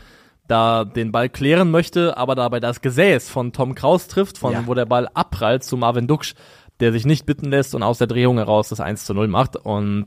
da 0.50 0.84
den 0.84 1.12
Ball 1.12 1.28
klären 1.28 1.70
möchte, 1.70 2.16
aber 2.16 2.34
dabei 2.34 2.60
das 2.60 2.80
Gesäß 2.80 3.28
von 3.28 3.52
Tom 3.52 3.74
Kraus 3.74 4.08
trifft, 4.08 4.38
von 4.38 4.52
Ja. 4.52 4.66
wo 4.66 4.74
der 4.74 4.86
Ball 4.86 5.08
abprallt 5.14 5.64
zu 5.64 5.76
Marvin 5.76 6.06
Duksch, 6.06 6.34
der 6.80 6.92
sich 6.92 7.04
nicht 7.06 7.26
bitten 7.26 7.50
lässt 7.50 7.74
und 7.74 7.82
aus 7.82 7.98
der 7.98 8.06
Drehung 8.06 8.38
heraus 8.38 8.68
das 8.70 8.80
1 8.80 9.04
zu 9.04 9.14
0 9.14 9.28
macht. 9.28 9.56
Und 9.56 10.06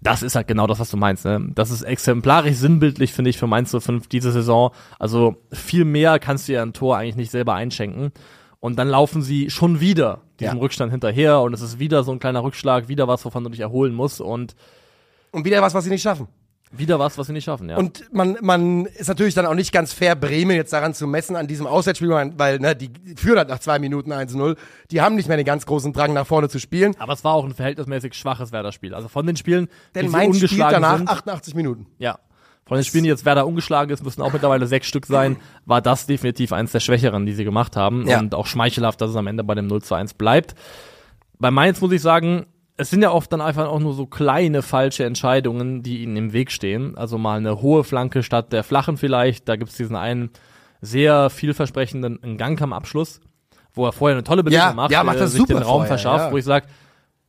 das 0.00 0.22
ist 0.22 0.34
halt 0.34 0.48
genau 0.48 0.66
das, 0.66 0.78
was 0.80 0.90
du 0.90 0.96
meinst. 0.96 1.24
Ne? 1.24 1.48
Das 1.54 1.70
ist 1.70 1.82
exemplarisch 1.82 2.56
sinnbildlich, 2.56 3.12
finde 3.12 3.28
ich, 3.30 3.38
für 3.38 3.46
Mainz 3.46 3.70
05 3.78 4.06
diese 4.08 4.32
Saison. 4.32 4.70
Also 4.98 5.36
viel 5.52 5.84
mehr 5.84 6.18
kannst 6.18 6.48
du 6.48 6.52
ja 6.52 6.62
ein 6.62 6.72
Tor 6.72 6.96
eigentlich 6.96 7.16
nicht 7.16 7.30
selber 7.30 7.54
einschenken. 7.54 8.12
Und 8.60 8.78
dann 8.78 8.88
laufen 8.88 9.20
sie 9.22 9.50
schon 9.50 9.80
wieder 9.80 10.20
diesem 10.38 10.56
Ja. 10.56 10.60
Rückstand 10.60 10.90
hinterher 10.92 11.40
und 11.40 11.52
es 11.54 11.60
ist 11.60 11.78
wieder 11.78 12.02
so 12.04 12.12
ein 12.12 12.18
kleiner 12.18 12.42
Rückschlag, 12.44 12.88
wieder 12.88 13.08
was, 13.08 13.24
wovon 13.24 13.42
du 13.44 13.50
dich 13.50 13.60
erholen 13.60 13.94
musst 13.94 14.20
und 14.20 14.54
Und 15.32 15.44
wieder 15.44 15.60
was, 15.62 15.74
was 15.74 15.84
sie 15.84 15.90
nicht 15.90 16.02
schaffen. 16.02 16.28
Wieder 16.72 16.98
was, 16.98 17.18
was 17.18 17.26
sie 17.26 17.32
nicht 17.32 17.44
schaffen. 17.44 17.68
Ja. 17.68 17.76
Und 17.76 18.12
man, 18.12 18.38
man 18.42 18.86
ist 18.86 19.08
natürlich 19.08 19.34
dann 19.34 19.46
auch 19.46 19.54
nicht 19.54 19.72
ganz 19.72 19.92
fair, 19.92 20.14
Bremen 20.14 20.52
jetzt 20.52 20.72
daran 20.72 20.94
zu 20.94 21.06
messen, 21.06 21.34
an 21.34 21.48
diesem 21.48 21.66
Auswärtsspiel, 21.66 22.10
weil 22.36 22.60
ne, 22.60 22.76
die 22.76 22.90
führen 23.16 23.38
halt 23.38 23.48
nach 23.48 23.58
zwei 23.58 23.78
Minuten 23.78 24.12
1-0. 24.12 24.56
Die 24.90 25.00
haben 25.00 25.16
nicht 25.16 25.26
mehr 25.26 25.36
den 25.36 25.46
ganz 25.46 25.66
großen 25.66 25.92
Drang, 25.92 26.12
nach 26.12 26.26
vorne 26.26 26.48
zu 26.48 26.60
spielen. 26.60 26.94
aber 26.98 27.12
es 27.12 27.24
war 27.24 27.34
auch 27.34 27.44
ein 27.44 27.54
verhältnismäßig 27.54 28.14
schwaches 28.14 28.52
Werder-Spiel. 28.52 28.94
Also 28.94 29.08
von 29.08 29.26
den 29.26 29.36
Spielen, 29.36 29.68
Denn 29.94 30.06
die 30.06 30.12
Mainz 30.12 30.36
spielt 30.36 30.52
ungeschlagen 30.52 30.82
danach 30.82 30.98
sind, 30.98 31.08
88 31.08 31.54
Minuten. 31.54 31.86
Ja. 31.98 32.18
Von 32.66 32.76
den 32.76 32.84
Spielen, 32.84 33.02
die 33.02 33.10
jetzt 33.10 33.24
Werder 33.24 33.48
ungeschlagen 33.48 33.92
ist, 33.92 34.04
müssen 34.04 34.22
auch 34.22 34.32
mittlerweile 34.32 34.68
sechs 34.68 34.86
Stück 34.86 35.06
sein, 35.06 35.38
war 35.66 35.82
das 35.82 36.06
definitiv 36.06 36.52
eins 36.52 36.70
der 36.70 36.78
schwächeren, 36.78 37.26
die 37.26 37.32
sie 37.32 37.42
gemacht 37.42 37.74
haben. 37.74 38.06
Ja. 38.06 38.20
Und 38.20 38.32
auch 38.32 38.46
schmeichelhaft, 38.46 39.00
dass 39.00 39.10
es 39.10 39.16
am 39.16 39.26
Ende 39.26 39.42
bei 39.42 39.56
dem 39.56 39.66
0 39.66 39.82
zu 39.82 39.96
1 39.96 40.14
bleibt. 40.14 40.54
Bei 41.40 41.50
Mainz 41.50 41.80
muss 41.80 41.90
ich 41.90 42.00
sagen, 42.00 42.46
es 42.80 42.88
sind 42.88 43.02
ja 43.02 43.10
oft 43.10 43.30
dann 43.30 43.42
einfach 43.42 43.68
auch 43.68 43.78
nur 43.78 43.92
so 43.92 44.06
kleine 44.06 44.62
falsche 44.62 45.04
Entscheidungen, 45.04 45.82
die 45.82 46.02
ihnen 46.02 46.16
im 46.16 46.32
Weg 46.32 46.50
stehen. 46.50 46.96
Also 46.96 47.18
mal 47.18 47.36
eine 47.36 47.60
hohe 47.60 47.84
Flanke 47.84 48.22
statt 48.22 48.52
der 48.52 48.64
flachen 48.64 48.96
vielleicht. 48.96 49.48
Da 49.48 49.56
gibt's 49.56 49.76
diesen 49.76 49.96
einen 49.96 50.30
sehr 50.80 51.28
vielversprechenden 51.28 52.38
Gangkamm-Abschluss, 52.38 53.20
wo 53.74 53.84
er 53.84 53.92
vorher 53.92 54.16
eine 54.16 54.24
tolle 54.24 54.42
Bewegung 54.42 54.64
Ja, 54.64 54.72
macht, 54.72 54.90
ja, 54.92 55.04
macht 55.04 55.16
äh, 55.16 55.20
das 55.20 55.32
sich 55.32 55.40
super 55.40 55.54
den 55.54 55.62
Raum 55.62 55.82
vorher, 55.82 55.88
verschafft, 55.88 56.26
ja. 56.26 56.32
wo 56.32 56.38
ich 56.38 56.44
sage, 56.46 56.66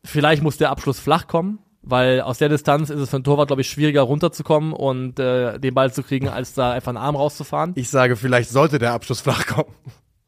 vielleicht 0.05 0.41
muss 0.41 0.57
der 0.57 0.69
Abschluss 0.69 0.99
flach 0.99 1.27
kommen, 1.27 1.59
weil 1.81 2.21
aus 2.21 2.37
der 2.37 2.47
Distanz 2.47 2.89
ist 2.89 3.01
es 3.01 3.09
für 3.09 3.17
einen 3.17 3.25
Torwart, 3.25 3.47
glaube 3.47 3.61
ich, 3.61 3.69
schwieriger 3.69 4.03
runterzukommen 4.03 4.71
und 4.71 5.19
äh, 5.19 5.59
den 5.59 5.73
Ball 5.73 5.91
zu 5.91 6.01
kriegen, 6.01 6.29
als 6.29 6.53
da 6.53 6.71
einfach 6.71 6.89
einen 6.89 6.97
Arm 6.97 7.17
rauszufahren. 7.17 7.73
Ich 7.75 7.89
sage, 7.89 8.15
vielleicht 8.15 8.49
sollte 8.49 8.79
der 8.79 8.93
Abschluss 8.93 9.19
flach 9.19 9.47
kommen. 9.47 9.75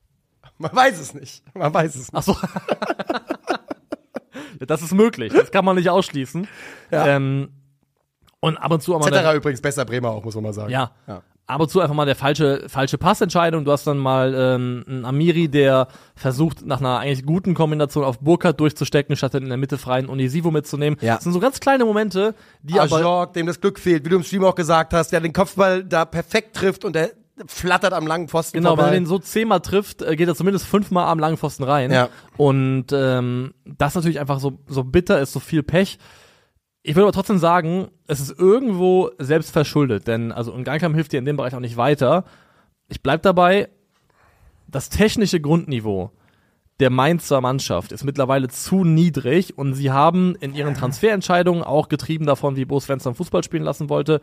Man 0.58 0.76
weiß 0.76 1.00
es 1.00 1.14
nicht. 1.14 1.44
Man 1.56 1.74
weiß 1.74 1.96
es 1.96 2.12
nicht. 2.12 2.14
Ach 2.14 2.24
so. 2.24 2.36
Das 4.68 4.82
ist 4.82 4.94
möglich, 4.94 5.34
das 5.34 5.52
kann 5.52 5.66
man 5.66 5.76
nicht 5.76 5.90
ausschließen. 5.90 6.48
Ja. 6.92 7.08
Ähm, 7.08 7.50
und 8.40 8.58
ab 8.58 8.72
und 8.72 8.82
zu 8.82 8.94
auch 8.96 9.00
mal 9.00 9.10
der, 9.10 9.22
Etc. 9.26 9.38
übrigens 9.38 9.62
besser 9.62 9.86
Bremer 9.86 10.10
auch, 10.10 10.24
muss 10.24 10.36
man 10.36 10.44
mal 10.44 10.54
sagen. 10.54 10.70
ja, 10.72 10.92
Ja. 11.08 11.22
ab 11.48 11.62
und 11.62 11.70
zu 11.70 11.80
einfach 11.80 11.96
mal 11.96 12.06
der 12.06 12.16
falsche 12.16 12.66
falsche 12.68 12.98
Passentscheidung. 12.98 13.64
Du 13.64 13.72
hast 13.72 13.88
dann 13.88 13.98
mal 13.98 14.34
ähm, 14.36 14.84
einen 14.88 15.06
Amiri, 15.06 15.48
der 15.48 15.88
versucht 16.16 16.66
nach 16.66 16.80
einer 16.80 17.00
eigentlich 17.00 17.26
guten 17.26 17.54
Kombination 17.54 18.04
auf 18.04 18.20
Burkhardt 18.20 18.60
durchzustecken, 18.60 19.16
statt 19.16 19.36
in 19.36 19.48
der 19.48 19.58
Mitte 19.58 19.78
freien 19.78 20.08
Unisivo 20.08 20.52
mitzunehmen. 20.52 20.98
Ja. 21.02 21.16
Das 21.16 21.24
sind 21.24 21.32
so 21.34 21.40
ganz 21.40 21.60
kleine 21.62 21.86
Momente, 21.86 22.36
die 22.62 22.80
aber 22.80 22.98
Ajorg, 22.98 23.34
dem 23.34 23.48
das 23.48 23.62
Glück 23.62 23.80
fehlt, 23.80 24.04
wie 24.06 24.10
du 24.10 24.18
im 24.18 24.24
Stream 24.24 24.44
auch 24.44 24.56
gesagt 24.56 24.94
hast, 24.94 25.12
der 25.14 25.22
den 25.22 25.32
Kopfball 25.34 25.84
da 25.86 26.04
perfekt 26.04 26.56
trifft 26.56 26.84
und 26.84 26.96
der 26.96 27.12
flattert 27.48 27.94
am 27.94 28.06
langen 28.06 28.28
Pfosten 28.28 28.58
Genau, 28.58 28.72
wenn 28.72 28.78
vorbei. 28.78 28.92
er 28.92 29.00
den 29.00 29.06
so 29.06 29.20
zehnmal 29.20 29.62
trifft, 29.62 30.02
äh, 30.02 30.16
geht 30.16 30.28
er 30.28 30.36
zumindest 30.36 30.66
fünfmal 30.66 31.08
am 31.08 31.20
langen 31.20 31.38
Pfosten 31.38 31.64
rein. 31.64 31.92
Ja. 31.92 32.10
Und 32.38 32.88
ähm, 32.92 33.54
das 33.66 33.96
natürlich 33.96 34.20
einfach 34.20 34.40
so, 34.40 34.60
so 34.68 34.84
bitter 34.84 35.20
ist, 35.20 35.34
so 35.34 35.40
viel 35.40 35.64
Pech. 35.64 35.98
Ich 36.84 36.96
würde 36.96 37.06
aber 37.06 37.14
trotzdem 37.14 37.38
sagen, 37.40 37.88
es 38.08 38.20
ist 38.20 38.38
irgendwo 38.38 39.10
selbst 39.18 39.52
verschuldet, 39.52 40.08
denn 40.08 40.32
also 40.32 40.54
ein 40.54 40.64
Gangkampf 40.64 40.96
hilft 40.96 41.14
dir 41.14 41.20
in 41.20 41.26
dem 41.26 41.38
Bereich 41.38 41.56
auch 41.56 41.60
nicht 41.62 41.78
weiter. 41.78 42.26
Ich 42.90 43.02
bleib 43.02 43.22
dabei, 43.22 43.70
das 44.68 44.90
technische 44.90 45.40
Grundniveau 45.40 46.12
der 46.80 46.90
Mainzer 46.90 47.40
Mannschaft 47.40 47.92
ist 47.92 48.04
mittlerweile 48.04 48.50
zu 48.50 48.84
niedrig 48.84 49.58
und 49.58 49.74
sie 49.74 49.92
haben 49.92 50.36
in 50.36 50.54
ihren 50.54 50.74
Transferentscheidungen, 50.74 51.64
auch 51.64 51.88
getrieben 51.88 52.26
davon, 52.26 52.56
wie 52.56 52.66
Bo 52.66 52.80
Svensson 52.80 53.16
Fußball 53.16 53.44
spielen 53.44 53.64
lassen 53.64 53.90
wollte, 53.90 54.20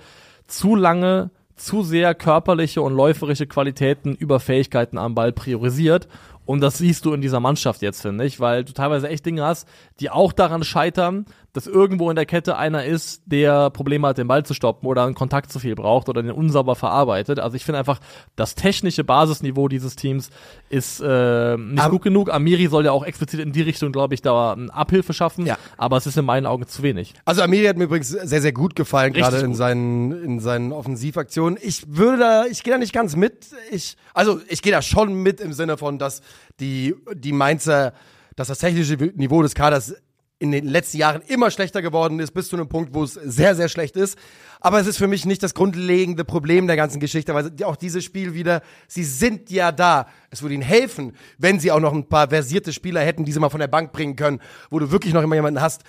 zu 0.47 0.75
lange, 0.75 1.31
zu 1.61 1.83
sehr 1.83 2.15
körperliche 2.15 2.83
und 2.83 2.95
läuferische 2.95 3.47
Qualitäten 3.47 4.15
über 4.15 4.41
Fähigkeiten 4.41 4.99
am 4.99 5.15
Ball 5.15 5.33
priorisiert. 5.33 6.09
Und 6.47 6.61
das 6.61 6.79
siehst 6.79 7.05
du 7.05 7.13
in 7.13 7.21
dieser 7.21 7.39
Mannschaft 7.39 7.83
jetzt, 7.83 8.03
finde 8.03 8.25
ich, 8.25 8.41
weil 8.41 8.65
du 8.65 8.73
teilweise 8.73 9.09
echt 9.09 9.25
Dinge 9.25 9.45
hast, 9.45 9.69
die 10.01 10.11
auch 10.11 10.33
daran 10.33 10.65
scheitern, 10.65 11.27
dass 11.53 11.67
irgendwo 11.67 12.11
in 12.11 12.17
der 12.17 12.27
Kette 12.27 12.57
einer 12.57 12.85
ist, 12.85 13.23
der 13.27 13.71
Probleme 13.71 14.07
hat, 14.09 14.19
den 14.19 14.29
Ball 14.29 14.45
zu 14.45 14.55
stoppen 14.55 14.87
oder 14.87 15.05
einen 15.05 15.15
Kontakt 15.15 15.51
zu 15.51 15.59
viel 15.59 15.75
braucht 15.75 16.09
oder 16.09 16.23
den 16.23 16.31
unsauber 16.33 16.77
verarbeitet. 16.77 17.41
Also 17.41 17.57
ich 17.57 17.65
finde 17.65 17.79
einfach, 17.81 17.99
das 18.37 18.55
technische 18.55 19.03
Basisniveau 19.03 19.67
dieses 19.69 19.97
Teams 19.97 20.31
ist 20.69 21.01
äh, 21.01 21.57
nicht 21.57 21.81
Aber- 21.81 21.91
gut 21.91 22.03
genug. 22.03 22.33
Amiri 22.33 22.69
soll 22.69 22.85
ja 22.85 22.93
auch 22.93 23.05
explizit 23.05 23.41
in 23.41 23.53
die 23.53 23.63
Richtung, 23.63 23.91
glaube 23.93 24.15
ich, 24.15 24.23
da 24.23 24.53
eine 24.53 24.73
Abhilfe 24.73 25.13
schaffen. 25.13 25.47
Ja. 25.47 25.59
Aber 25.77 25.97
es 25.97 26.07
ist 26.07 26.17
in 26.17 26.25
meinen 26.25 26.47
Augen 26.47 26.67
zu 26.69 26.83
wenig. 26.83 27.15
Also 27.25 27.43
Amiri 27.43 27.67
hat 27.67 27.77
mir 27.77 27.85
übrigens 27.85 28.11
sehr, 28.11 28.41
sehr 28.41 28.53
gut 28.53 28.77
gefallen, 28.77 29.13
gerade 29.13 29.39
in 29.39 29.55
seinen, 29.55 30.13
in 30.25 30.41
seinen 30.41 30.73
Offensivaktionen. 30.73 31.59
Ich 31.61 31.85
würde 31.89 32.19
da, 32.19 32.45
ich 32.47 32.63
gehe 32.63 32.73
da 32.73 32.79
nicht 32.79 32.93
ganz 32.93 33.17
mit. 33.17 33.47
Ich, 33.71 33.97
also 34.15 34.41
ich 34.49 34.63
gehe 34.63 34.73
da 34.73 34.83
schon 34.83 35.15
mit 35.15 35.41
im 35.41 35.53
Sinne 35.53 35.77
von, 35.77 35.99
dass 35.99 36.23
die, 36.61 36.95
die 37.15 37.33
Mainzer, 37.33 37.93
dass 38.37 38.49
das 38.49 38.59
technische 38.59 38.95
Niveau 39.17 39.43
des 39.43 39.55
Kaders 39.55 39.95
in 40.41 40.51
den 40.53 40.67
letzten 40.67 40.97
Jahren 40.97 41.21
immer 41.29 41.51
schlechter 41.51 41.83
geworden 41.83 42.19
ist, 42.19 42.33
bis 42.33 42.49
zu 42.49 42.57
einem 42.57 42.67
Punkt, 42.69 42.95
wo 42.95 43.05
es 43.05 43.13
sehr, 43.13 43.55
sehr 43.55 43.69
schlecht 43.69 43.95
ist. 43.95 44.19
Aber 44.59 44.81
es 44.81 44.87
ist 44.87 44.97
für 44.97 45.07
mich 45.07 45.25
nicht 45.27 45.43
das 45.43 45.55
grundlegende 45.55 46.25
Problem 46.25 46.67
der 46.67 46.77
ganzen 46.77 46.99
Geschichte, 46.99 47.35
weil 47.35 47.53
auch 47.65 47.77
dieses 47.77 48.03
Spiel 48.05 48.35
wieder, 48.35 48.63
sie 48.89 49.05
sind 49.05 49.51
ja 49.51 49.71
da. 49.71 50.07
Es 50.31 50.41
würde 50.43 50.55
ihnen 50.55 50.63
helfen, 50.63 51.15
wenn 51.39 51.61
sie 51.61 51.71
auch 51.71 51.79
noch 51.79 51.93
ein 51.93 52.09
paar 52.09 52.29
versierte 52.31 52.73
Spieler 52.73 53.03
hätten, 53.03 53.25
die 53.25 53.33
sie 53.33 53.39
mal 53.39 53.51
von 53.51 53.61
der 53.61 53.69
Bank 53.69 53.93
bringen 53.93 54.17
können, 54.17 54.41
wo 54.71 54.79
du 54.79 54.91
wirklich 54.91 55.13
noch 55.15 55.23
immer 55.23 55.35
jemanden 55.37 55.61
hast, 55.61 55.83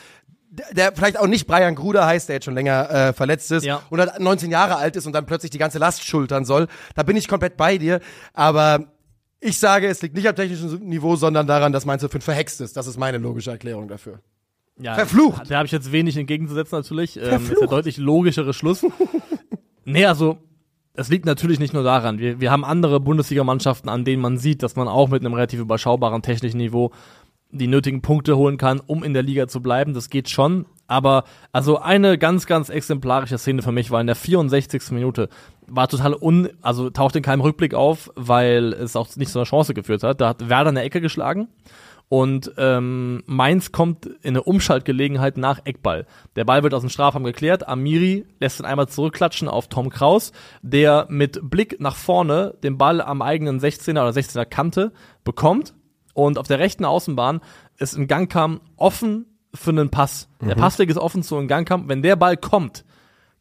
der, 0.73 0.91
vielleicht 0.93 1.17
auch 1.17 1.27
nicht 1.27 1.47
Brian 1.47 1.75
Gruder 1.75 2.05
heißt, 2.05 2.27
der 2.27 2.35
jetzt 2.35 2.43
schon 2.45 2.53
länger 2.55 2.89
äh, 2.89 3.13
verletzt 3.13 3.51
ist 3.53 3.63
Ja. 3.63 3.81
und 3.89 4.01
halt 4.01 4.19
19 4.19 4.51
Jahre 4.51 4.75
alt 4.75 4.97
ist 4.97 5.05
und 5.07 5.13
dann 5.13 5.25
plötzlich 5.25 5.51
die 5.51 5.57
ganze 5.59 5.77
Last 5.79 6.03
schultern 6.05 6.43
soll. 6.43 6.67
Da 6.93 7.03
bin 7.03 7.15
ich 7.15 7.29
komplett 7.29 7.55
bei 7.55 7.77
dir. 7.77 8.01
Aber 8.33 8.85
ich 9.39 9.57
sage, 9.59 9.87
es 9.87 10.01
liegt 10.01 10.13
nicht 10.13 10.27
am 10.27 10.35
technischen 10.35 10.87
Niveau, 10.89 11.15
sondern 11.15 11.47
daran, 11.47 11.71
dass 11.71 11.85
Mainz 11.85 12.05
05 12.05 12.23
verhext 12.23 12.59
ist. 12.59 12.75
Das 12.75 12.85
ist 12.85 12.97
meine 12.97 13.17
logische 13.17 13.49
Erklärung 13.51 13.87
dafür. 13.87 14.19
Ja, 14.81 14.95
Verflucht. 14.95 15.49
Da 15.49 15.57
habe 15.57 15.65
ich 15.65 15.71
jetzt 15.71 15.91
wenig 15.91 16.17
entgegenzusetzen 16.17 16.77
natürlich. 16.77 17.17
Ähm, 17.17 17.43
ist 17.43 17.61
der 17.61 17.67
deutlich 17.67 17.97
logischere 17.97 18.53
Schluss. 18.53 18.85
nee, 19.85 20.05
also 20.05 20.37
es 20.93 21.09
liegt 21.09 21.25
natürlich 21.25 21.59
nicht 21.59 21.73
nur 21.73 21.83
daran. 21.83 22.19
Wir, 22.19 22.41
wir 22.41 22.51
haben 22.51 22.65
andere 22.65 22.99
Bundesligamannschaften, 22.99 23.89
an 23.89 24.03
denen 24.03 24.21
man 24.21 24.37
sieht, 24.37 24.63
dass 24.63 24.75
man 24.75 24.87
auch 24.87 25.09
mit 25.09 25.23
einem 25.23 25.33
relativ 25.33 25.59
überschaubaren 25.59 26.21
technischen 26.21 26.57
Niveau 26.57 26.91
die 27.53 27.67
nötigen 27.67 28.01
Punkte 28.01 28.37
holen 28.37 28.57
kann, 28.57 28.79
um 28.79 29.03
in 29.03 29.13
der 29.13 29.23
Liga 29.23 29.47
zu 29.47 29.61
bleiben. 29.61 29.93
Das 29.93 30.09
geht 30.09 30.29
schon. 30.29 30.65
Aber 30.87 31.25
also 31.51 31.79
eine 31.79 32.17
ganz, 32.17 32.45
ganz 32.45 32.69
exemplarische 32.69 33.37
Szene 33.37 33.61
für 33.61 33.71
mich 33.71 33.91
war 33.91 34.01
in 34.01 34.07
der 34.07 34.15
64. 34.15 34.91
Minute. 34.91 35.29
War 35.67 35.87
total 35.87 36.15
un, 36.15 36.49
also 36.61 36.89
taucht 36.89 37.15
in 37.15 37.23
keinem 37.23 37.41
Rückblick 37.41 37.73
auf, 37.73 38.09
weil 38.15 38.73
es 38.73 38.95
auch 38.95 39.15
nicht 39.15 39.31
zu 39.31 39.39
einer 39.39 39.45
Chance 39.45 39.73
geführt 39.73 40.03
hat. 40.03 40.21
Da 40.21 40.29
hat 40.29 40.49
Werder 40.49 40.69
eine 40.69 40.81
Ecke 40.81 41.01
geschlagen 41.01 41.47
und 42.11 42.51
ähm, 42.57 43.23
Mainz 43.25 43.71
kommt 43.71 44.05
in 44.05 44.31
eine 44.31 44.43
Umschaltgelegenheit 44.43 45.37
nach 45.37 45.61
Eckball. 45.63 46.05
Der 46.35 46.43
Ball 46.43 46.61
wird 46.61 46.73
aus 46.73 46.81
dem 46.81 46.89
Strafraum 46.89 47.23
geklärt. 47.23 47.69
Amiri 47.69 48.25
lässt 48.41 48.59
ihn 48.59 48.65
einmal 48.65 48.89
zurückklatschen 48.89 49.47
auf 49.47 49.69
Tom 49.69 49.89
Kraus, 49.89 50.33
der 50.61 51.05
mit 51.07 51.39
Blick 51.49 51.79
nach 51.79 51.95
vorne 51.95 52.55
den 52.63 52.77
Ball 52.77 52.99
am 52.99 53.21
eigenen 53.21 53.61
16er 53.61 53.91
oder 53.91 54.09
16er 54.09 54.43
Kante 54.43 54.91
bekommt 55.23 55.73
und 56.13 56.37
auf 56.37 56.47
der 56.47 56.59
rechten 56.59 56.83
Außenbahn 56.83 57.39
ist 57.77 57.95
ein 57.95 58.07
Gangkamm 58.07 58.59
offen 58.75 59.27
für 59.53 59.69
einen 59.69 59.89
Pass. 59.89 60.27
Der 60.41 60.55
Passweg 60.55 60.89
ist 60.89 60.97
offen 60.97 61.23
zu 61.23 61.37
einem 61.37 61.47
Gangkamm. 61.47 61.87
Wenn 61.87 62.01
der 62.01 62.17
Ball 62.17 62.35
kommt, 62.35 62.83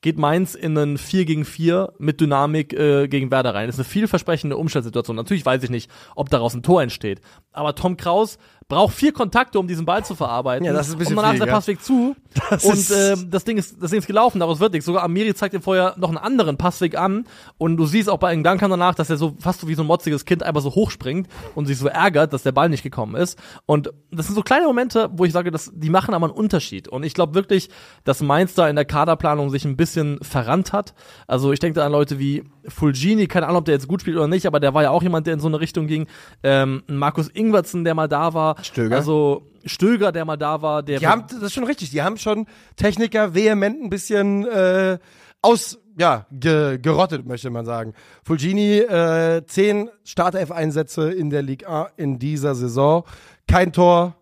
geht 0.01 0.17
Mainz 0.17 0.55
in 0.55 0.79
einen 0.79 0.97
4 0.97 1.25
gegen 1.25 1.45
4 1.45 1.95
mit 1.99 2.21
Dynamik 2.21 2.73
äh, 2.73 3.09
gegen 3.09 3.31
Werder 3.31 3.55
rein. 3.55 3.67
Das 3.67 3.77
ist 3.77 3.81
eine 3.81 3.89
vielversprechende 3.89 4.57
Umstellsituation. 4.57 5.17
Natürlich 5.17 5.45
weiß 5.45 5.63
ich 5.65 5.71
nicht, 5.71 5.91
ob 6.15 6.31
daraus 6.31 6.55
ein 6.55 6.63
Tor 6.63 6.83
entsteht. 6.83 7.21
Aber 7.53 7.75
Tom 7.75 7.97
Kraus 7.97 8.39
braucht 8.71 8.95
vier 8.95 9.13
Kontakte, 9.13 9.59
um 9.59 9.69
diesen 9.69 9.85
Ball 9.85 10.03
zu 10.05 10.15
verarbeiten. 10.15 10.65
Ja, 10.65 10.73
das 10.73 10.89
ist 10.89 10.95
ein 10.95 10.99
bisschen 10.99 11.13
Und 11.19 11.23
danach 11.23 11.33
viel, 11.33 11.41
ist 11.41 11.47
der? 11.47 11.53
Passweg 11.53 11.83
zu. 11.85 12.17
Das 12.49 12.65
und 12.65 12.75
ist- 12.75 12.91
äh, 12.93 13.17
das, 13.29 13.45
Ding 13.45 13.59
ist, 13.59 13.83
das 13.83 13.91
Ding 13.91 13.99
ist 13.99 14.07
gelaufen, 14.07 14.39
daraus 14.39 14.61
wird 14.61 14.73
nichts. 14.73 14.87
Sogar 14.87 15.03
Amiri 15.03 15.35
zeigt 15.35 15.53
ihm 15.53 15.63
vorher 15.63 15.95
noch 15.99 16.09
einen 16.09 16.17
anderen 16.19 16.57
Passweg 16.57 16.97
an. 16.97 17.25
Und 17.59 17.77
du 17.77 17.87
siehst 17.87 18.09
auch 18.09 18.19
bei 18.19 18.29
einem 18.29 18.45
Duncan 18.45 18.71
danach, 18.71 18.95
dass 18.95 19.11
er 19.11 19.17
so 19.17 19.35
fast 19.41 19.61
so 19.61 19.69
wie 19.69 19.75
so 19.75 19.83
ein 19.83 19.87
motziges 19.89 20.25
Kind 20.25 20.45
einfach 20.45 20.63
so 20.63 20.71
hochspringt 20.71 21.29
und 21.57 21.67
sich 21.67 21.77
so 21.77 21.89
ärgert, 21.89 22.33
dass 22.33 22.45
der 22.45 22.53
Ball 22.53 22.69
nicht 22.69 22.85
gekommen 22.85 23.17
ist. 23.17 23.37
Und 23.67 23.93
das 24.13 24.27
sind 24.27 24.37
so 24.37 24.43
kleine 24.43 24.67
Momente, 24.67 25.11
wo 25.13 25.25
ich 25.25 25.33
sage, 25.33 25.51
dass, 25.51 25.73
die 25.75 25.91
machen 25.91 26.15
aber 26.15 26.27
einen 26.27 26.35
Unterschied. 26.35 26.87
Und 26.87 27.03
ich 27.03 27.13
glaube 27.15 27.35
wirklich, 27.35 27.69
dass 28.05 28.21
Mainz 28.23 28.55
da 28.55 28.69
in 28.69 28.77
der 28.77 28.85
Kaderplanung 28.85 29.51
sich 29.51 29.65
ein 29.65 29.77
bisschen 29.77 30.19
verrannt 30.23 30.73
hat. 30.73 30.95
Also 31.27 31.53
ich 31.53 31.59
denke 31.59 31.81
da 31.81 31.87
an 31.87 31.93
Leute 31.93 32.21
wie 32.21 32.45
Fulgini, 32.69 33.27
keine 33.27 33.47
Ahnung, 33.47 33.59
ob 33.59 33.65
der 33.65 33.75
jetzt 33.75 33.89
gut 33.89 34.03
spielt 34.03 34.17
oder 34.17 34.29
nicht, 34.29 34.47
aber 34.47 34.61
der 34.61 34.73
war 34.75 34.83
ja 34.85 34.91
auch 34.91 35.03
jemand, 35.03 35.27
der 35.27 35.35
in 35.35 35.41
so 35.41 35.49
eine 35.49 35.59
Richtung 35.59 35.89
ging. 35.89 36.07
Ähm, 36.45 36.85
Markus 36.87 37.29
Ingwertsen, 37.29 37.83
der 37.85 37.95
mal 37.95 38.07
da 38.09 38.35
war. 38.35 38.60
Stöger. 38.63 38.97
Also 38.97 39.47
Stöger, 39.65 40.13
der 40.13 40.25
mal 40.25 40.37
da 40.37 40.63
war. 40.63 40.83
Der 40.83 40.99
Die 40.99 41.07
haben, 41.07 41.25
das 41.29 41.43
ist 41.43 41.53
schon 41.55 41.65
richtig, 41.65 41.91
die 41.91 42.03
haben 42.03 42.17
schon 42.17 42.47
Techniker 42.77 43.35
vehement 43.35 43.83
ein 43.83 43.91
bisschen 43.91 44.47
äh, 44.47 44.99
aus, 45.43 45.79
ja, 45.99 46.27
ge, 46.31 46.79
gerottet, 46.79 47.27
möchte 47.27 47.51
man 47.51 47.65
sagen. 47.67 47.95
Fulgini, 48.25 48.79
äh, 48.79 49.45
zehn 49.47 49.91
Startelf-Einsätze 50.05 51.11
in 51.11 51.31
der 51.31 51.43
Ligue 51.43 51.69
A 51.69 51.91
in 51.97 52.19
dieser 52.19 52.55
Saison. 52.55 53.05
Kein 53.47 53.73
Tor. 53.73 54.15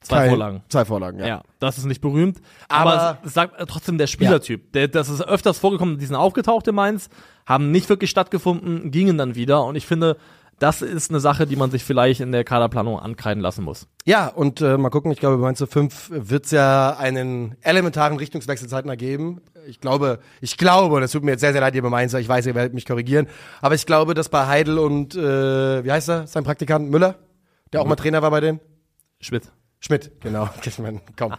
zwei 0.00 0.16
kein, 0.16 0.28
Vorlagen. 0.30 0.62
Zwei 0.68 0.84
Vorlagen, 0.84 1.18
ja. 1.20 1.26
Ja, 1.26 1.42
das 1.58 1.78
ist 1.78 1.84
nicht 1.84 2.00
berühmt. 2.00 2.40
Aber, 2.68 2.92
Aber- 3.00 3.18
es 3.24 3.34
sagt 3.34 3.54
trotzdem 3.68 3.98
der 3.98 4.06
Spielertyp. 4.06 4.72
Der, 4.72 4.88
das 4.88 5.08
ist 5.08 5.22
öfters 5.22 5.58
vorgekommen, 5.58 5.98
die 5.98 6.06
sind 6.06 6.16
aufgetaucht 6.16 6.66
in 6.68 6.74
Mainz, 6.74 7.10
haben 7.46 7.70
nicht 7.70 7.88
wirklich 7.88 8.10
stattgefunden, 8.10 8.90
gingen 8.90 9.18
dann 9.18 9.34
wieder. 9.34 9.64
Und 9.64 9.76
ich 9.76 9.86
finde, 9.86 10.16
das 10.60 10.82
ist 10.82 11.10
eine 11.10 11.20
Sache, 11.20 11.46
die 11.46 11.56
man 11.56 11.70
sich 11.70 11.84
vielleicht 11.84 12.20
in 12.20 12.32
der 12.32 12.44
Kaderplanung 12.44 12.98
ankreiden 13.00 13.42
lassen 13.42 13.64
muss. 13.64 13.88
Ja, 14.04 14.28
und 14.28 14.60
äh, 14.60 14.76
mal 14.76 14.90
gucken, 14.90 15.10
ich 15.10 15.18
glaube, 15.18 15.38
bei 15.38 15.42
Mainz 15.42 15.64
5 15.66 16.10
wird 16.12 16.44
es 16.44 16.50
ja 16.50 16.96
einen 16.98 17.56
elementaren 17.62 18.18
Richtungswechsel 18.18 18.68
zeitnah 18.68 18.94
geben. 18.94 19.40
Ich 19.66 19.80
glaube, 19.80 20.20
ich 20.42 20.58
glaube, 20.58 20.94
und 20.94 21.02
es 21.02 21.12
tut 21.12 21.24
mir 21.24 21.32
jetzt 21.32 21.40
sehr, 21.40 21.52
sehr 21.52 21.62
leid, 21.62 21.74
ihr 21.74 21.82
Mainzer, 21.82 22.20
ich 22.20 22.28
weiß, 22.28 22.46
ihr 22.46 22.54
werdet 22.54 22.74
mich 22.74 22.84
korrigieren, 22.84 23.26
aber 23.62 23.74
ich 23.74 23.86
glaube, 23.86 24.12
dass 24.12 24.28
bei 24.28 24.46
Heidel 24.46 24.78
und, 24.78 25.14
äh, 25.14 25.82
wie 25.82 25.90
heißt 25.90 26.10
er, 26.10 26.26
sein 26.26 26.44
Praktikant 26.44 26.90
Müller, 26.90 27.16
der 27.72 27.80
auch 27.80 27.86
mal 27.86 27.96
Trainer 27.96 28.20
war 28.20 28.30
bei 28.30 28.40
denen? 28.40 28.60
Schmidt. 29.18 29.50
Schmidt, 29.82 30.12
genau. 30.20 30.48
Komm. 31.18 31.34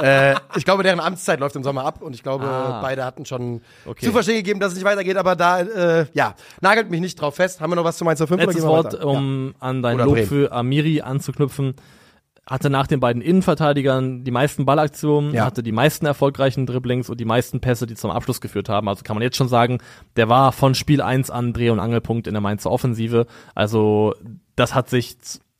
äh, 0.00 0.34
ich 0.56 0.64
glaube, 0.66 0.82
deren 0.82 1.00
Amtszeit 1.00 1.40
läuft 1.40 1.56
im 1.56 1.62
Sommer 1.64 1.84
ab 1.86 2.02
und 2.02 2.14
ich 2.14 2.22
glaube, 2.22 2.44
Ah. 2.44 2.80
beide 2.82 3.04
hatten 3.04 3.24
schon 3.24 3.62
Okay. 3.86 4.04
zu 4.04 4.12
verstehen 4.12 4.36
gegeben, 4.36 4.60
dass 4.60 4.72
es 4.72 4.78
nicht 4.78 4.84
weitergeht, 4.86 5.16
aber 5.16 5.34
da, 5.34 5.60
äh, 5.60 6.06
ja, 6.12 6.34
nagelt 6.60 6.90
mich 6.90 7.00
nicht 7.00 7.18
drauf 7.20 7.36
fest. 7.36 7.60
Haben 7.60 7.70
wir 7.72 7.76
noch 7.76 7.84
was 7.84 7.96
zu 7.96 8.04
Mainz 8.04 8.18
5 8.22 8.30
Letztes 8.38 8.64
Wort, 8.66 9.02
um 9.02 9.54
an 9.60 9.82
dein 9.82 9.94
Oder 9.96 10.04
Lob 10.04 10.14
Bremen. 10.14 10.28
für 10.28 10.52
Amiri 10.52 11.00
anzuknüpfen. 11.00 11.74
Hatte 12.48 12.70
nach 12.70 12.86
den 12.86 13.00
beiden 13.00 13.22
Innenverteidigern 13.22 14.22
die 14.22 14.30
meisten 14.30 14.66
Ballaktionen, 14.66 15.34
Ja. 15.34 15.44
hatte 15.46 15.62
die 15.64 15.72
meisten 15.72 16.06
erfolgreichen 16.06 16.64
Dribblings 16.66 17.08
und 17.10 17.18
die 17.18 17.24
meisten 17.24 17.60
Pässe, 17.60 17.86
die 17.88 17.94
zum 17.96 18.10
Abschluss 18.12 18.40
geführt 18.40 18.68
haben. 18.68 18.88
Also 18.88 19.02
kann 19.04 19.16
man 19.16 19.22
jetzt 19.22 19.36
schon 19.36 19.48
sagen, 19.48 19.78
der 20.16 20.28
war 20.28 20.52
von 20.52 20.74
Spiel 20.76 21.00
1 21.00 21.30
an 21.30 21.52
Dreh- 21.54 21.70
und 21.70 21.80
Angelpunkt 21.80 22.28
in 22.28 22.34
der 22.34 22.40
Mainzer 22.42 22.70
Offensive. 22.70 23.26
Also 23.56 24.14
das 24.54 24.74
hat 24.76 24.88
sich, 24.90 25.16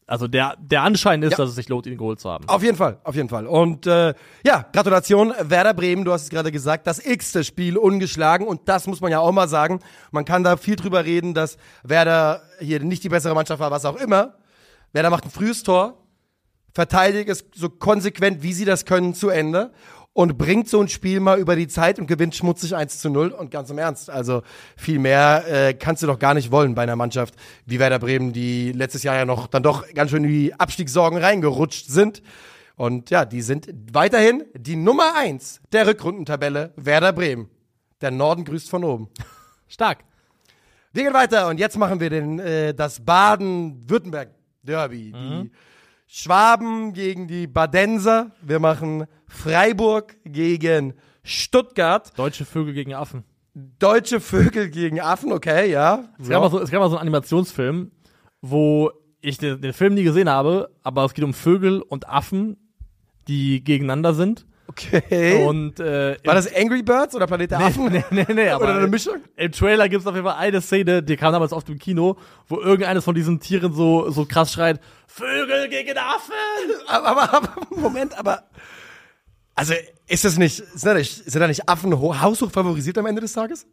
also 0.06 0.28
der, 0.28 0.56
der 0.60 0.82
Anschein 0.82 1.22
ist, 1.22 1.32
Ja. 1.32 1.38
dass 1.38 1.48
es 1.50 1.56
sich 1.56 1.68
lohnt, 1.68 1.86
ihn 1.86 1.96
geholt 1.98 2.20
zu 2.20 2.30
haben. 2.30 2.48
Auf 2.48 2.62
jeden 2.62 2.76
Fall, 2.76 2.98
auf 3.02 3.14
jeden 3.16 3.28
Fall. 3.28 3.46
Und 3.46 3.86
äh, 3.86 4.14
ja, 4.44 4.64
Gratulation, 4.72 5.34
Werder 5.40 5.74
Bremen, 5.74 6.04
du 6.04 6.12
hast 6.12 6.22
es 6.24 6.30
gerade 6.30 6.52
gesagt, 6.52 6.86
das 6.86 7.04
x-te 7.04 7.42
Spiel 7.42 7.76
ungeschlagen 7.76 8.46
und 8.46 8.68
das 8.68 8.86
muss 8.86 9.00
man 9.00 9.10
ja 9.10 9.18
auch 9.18 9.32
mal 9.32 9.48
sagen. 9.48 9.80
Man 10.12 10.24
kann 10.24 10.44
da 10.44 10.56
viel 10.56 10.76
drüber 10.76 11.04
reden, 11.04 11.34
dass 11.34 11.56
Werder 11.82 12.42
hier 12.60 12.80
nicht 12.80 13.02
die 13.02 13.08
bessere 13.08 13.34
Mannschaft 13.34 13.58
war, 13.60 13.70
was 13.70 13.84
auch 13.84 13.96
immer. 13.96 14.34
Werder 14.92 15.10
macht 15.10 15.24
ein 15.24 15.30
frühes 15.30 15.62
Tor, 15.64 15.98
verteidigt 16.72 17.28
es 17.28 17.44
so 17.54 17.68
konsequent, 17.68 18.42
wie 18.42 18.52
sie 18.52 18.64
das 18.64 18.84
können, 18.84 19.12
zu 19.14 19.28
Ende 19.28 19.72
und 20.16 20.38
bringt 20.38 20.66
so 20.66 20.80
ein 20.80 20.88
Spiel 20.88 21.20
mal 21.20 21.38
über 21.38 21.56
die 21.56 21.68
Zeit 21.68 21.98
und 21.98 22.06
gewinnt 22.06 22.34
schmutzig 22.34 22.74
1 22.74 23.00
zu 23.00 23.10
0 23.10 23.32
und 23.32 23.50
ganz 23.50 23.68
im 23.68 23.76
Ernst, 23.76 24.08
also 24.08 24.40
viel 24.74 24.98
mehr 24.98 25.44
äh, 25.46 25.74
kannst 25.74 26.02
du 26.02 26.06
doch 26.06 26.18
gar 26.18 26.32
nicht 26.32 26.50
wollen 26.50 26.74
bei 26.74 26.84
einer 26.84 26.96
Mannschaft 26.96 27.34
wie 27.66 27.78
Werder 27.78 27.98
Bremen, 27.98 28.32
die 28.32 28.72
letztes 28.72 29.02
Jahr 29.02 29.14
ja 29.14 29.26
noch 29.26 29.46
dann 29.46 29.62
doch 29.62 29.84
ganz 29.92 30.10
schön 30.10 30.24
in 30.24 30.30
die 30.30 30.54
Abstiegssorgen 30.54 31.18
reingerutscht 31.18 31.88
sind. 31.88 32.22
Und 32.76 33.10
ja, 33.10 33.26
die 33.26 33.42
sind 33.42 33.68
weiterhin 33.92 34.44
die 34.54 34.76
Nummer 34.76 35.16
1 35.16 35.60
der 35.72 35.86
Rückrundentabelle 35.86 36.72
Werder 36.76 37.12
Bremen. 37.12 37.50
Der 38.00 38.10
Norden 38.10 38.46
grüßt 38.46 38.70
von 38.70 38.84
oben. 38.84 39.10
Stark. 39.68 39.98
Wir 40.94 41.02
gehen 41.02 41.12
weiter 41.12 41.48
und 41.48 41.60
jetzt 41.60 41.76
machen 41.76 42.00
wir 42.00 42.08
den, 42.08 42.38
äh, 42.38 42.72
das 42.72 43.04
Baden-Württemberg-Derby. 43.04 45.12
Die 45.12 45.50
Schwaben 46.06 46.92
gegen 46.92 47.26
die 47.26 47.46
Badenser. 47.46 48.30
Wir 48.40 48.60
machen 48.60 49.06
Freiburg 49.26 50.16
gegen 50.24 50.94
Stuttgart. 51.24 52.16
Deutsche 52.16 52.44
Vögel 52.44 52.74
gegen 52.74 52.94
Affen. 52.94 53.24
Deutsche 53.78 54.20
Vögel 54.20 54.70
gegen 54.70 55.00
Affen, 55.00 55.32
okay, 55.32 55.70
ja. 55.70 56.10
Es 56.20 56.28
gab, 56.28 56.42
mal 56.42 56.50
so, 56.50 56.60
es 56.60 56.70
gab 56.70 56.80
mal 56.80 56.90
so 56.90 56.96
einen 56.96 57.02
Animationsfilm, 57.02 57.90
wo 58.40 58.90
ich 59.20 59.38
den, 59.38 59.60
den 59.60 59.72
Film 59.72 59.94
nie 59.94 60.04
gesehen 60.04 60.28
habe, 60.28 60.70
aber 60.82 61.04
es 61.04 61.14
geht 61.14 61.24
um 61.24 61.34
Vögel 61.34 61.82
und 61.82 62.08
Affen, 62.08 62.56
die 63.26 63.64
gegeneinander 63.64 64.14
sind. 64.14 64.46
Okay. 64.68 65.44
Und 65.46 65.78
äh, 65.80 66.16
War 66.24 66.34
das 66.34 66.52
Angry 66.54 66.82
Birds 66.82 67.14
oder 67.14 67.26
Planet 67.26 67.50
der 67.52 67.60
Affen? 67.60 67.86
nee, 67.92 68.04
nee, 68.10 68.26
nee, 68.34 68.48
aber 68.50 68.64
Oder 68.64 68.74
eine 68.76 68.86
Mischung? 68.88 69.16
im 69.36 69.52
Trailer 69.52 69.88
gibt 69.88 70.02
es 70.02 70.06
auf 70.06 70.14
jeden 70.14 70.26
Fall 70.26 70.36
eine 70.36 70.60
Szene, 70.60 71.02
die 71.02 71.16
kam 71.16 71.32
damals 71.32 71.52
oft 71.52 71.68
im 71.68 71.78
Kino, 71.78 72.16
wo 72.48 72.60
irgendeines 72.60 73.04
von 73.04 73.14
diesen 73.14 73.40
Tieren 73.40 73.72
so, 73.72 74.10
so 74.10 74.24
krass 74.26 74.52
schreit, 74.52 74.80
Vögel 75.06 75.68
gegen 75.68 75.96
Affen! 75.96 76.32
Aber, 76.88 77.06
aber, 77.08 77.34
aber, 77.34 77.50
Moment, 77.76 78.18
aber. 78.18 78.42
Also, 79.54 79.72
ist 80.06 80.24
das 80.24 80.36
nicht, 80.36 80.56
sind 80.56 80.84
da 80.84 80.94
nicht, 80.94 81.30
sind 81.30 81.40
da 81.40 81.46
nicht 81.48 81.68
Affen 81.68 81.98
ho- 81.98 82.20
haushoch 82.20 82.50
favorisiert 82.50 82.98
am 82.98 83.06
Ende 83.06 83.22
des 83.22 83.32
Tages? 83.32 83.66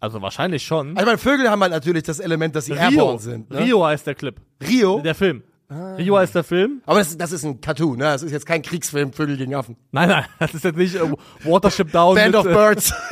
Also 0.00 0.20
wahrscheinlich 0.20 0.64
schon. 0.64 0.88
Also, 0.96 1.00
ich 1.00 1.06
meine, 1.06 1.18
Vögel 1.18 1.48
haben 1.50 1.62
halt 1.62 1.70
natürlich 1.72 2.02
das 2.02 2.18
Element, 2.18 2.56
dass 2.56 2.64
sie 2.64 2.72
Rio, 2.72 2.82
airborne 2.82 3.18
sind. 3.20 3.50
Ne? 3.50 3.60
Rio 3.60 3.84
heißt 3.86 4.04
der 4.06 4.16
Clip. 4.16 4.34
Rio? 4.66 5.00
Der 5.00 5.14
Film. 5.14 5.44
Rio 5.72 6.16
heißt 6.16 6.34
der 6.34 6.44
Film. 6.44 6.82
Aber 6.86 6.98
das, 6.98 7.16
das 7.16 7.32
ist 7.32 7.44
ein 7.44 7.60
Cartoon, 7.60 7.98
ne? 7.98 8.04
Das 8.04 8.22
ist 8.22 8.32
jetzt 8.32 8.46
kein 8.46 8.62
Kriegsfilm, 8.62 9.12
Vögel 9.12 9.36
gegen 9.36 9.54
Affen. 9.54 9.76
Nein, 9.90 10.08
nein, 10.08 10.24
das 10.38 10.54
ist 10.54 10.64
jetzt 10.64 10.76
nicht 10.76 10.94
äh, 10.94 11.10
Watership 11.44 11.90
Down. 11.92 12.14
Band 12.14 12.34
mit, 12.34 12.36
of 12.36 12.46
äh, 12.46 12.52
Birds. 12.54 12.92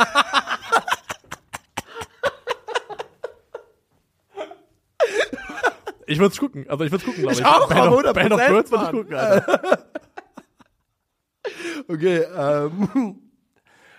Ich 6.07 6.19
würde 6.19 6.33
es 6.33 6.41
gucken. 6.41 6.67
Also 6.69 6.83
ich 6.85 6.91
würde 6.91 7.05
es 7.05 7.07
gucken, 7.07 7.23
glaube 7.23 7.35
ich. 7.35 7.39
Ich 7.41 7.47
auch, 7.47 7.69
Band 7.69 8.05
of, 8.05 8.13
Band 8.15 8.33
of 8.33 8.41
100%, 8.41 8.49
Birds 8.49 8.71
würde 8.73 8.85
ich 8.85 8.91
gucken, 8.91 9.15
Alter. 9.15 9.87
Okay, 11.89 12.25
ähm. 12.37 13.19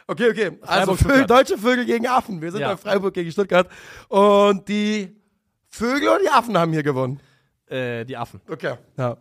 Okay, 0.08 0.30
okay. 0.30 0.52
Also 0.62 0.96
Vögel, 0.96 1.26
deutsche 1.26 1.58
Vögel 1.58 1.86
gegen 1.86 2.08
Affen. 2.08 2.42
Wir 2.42 2.52
sind 2.52 2.62
Ja. 2.62 2.70
bei 2.72 2.78
Freiburg 2.78 3.14
gegen 3.14 3.32
Stuttgart. 3.32 3.68
Und 4.10 4.68
die 4.68 5.16
Vögel 5.70 6.10
und 6.10 6.22
die 6.22 6.30
Affen 6.30 6.58
haben 6.58 6.74
hier 6.74 6.84
gewonnen. 6.84 7.20
Äh, 7.72 8.06
die 8.06 8.18
Affen. 8.18 8.42
Okay. 8.50 8.76
Ja. 8.98 9.18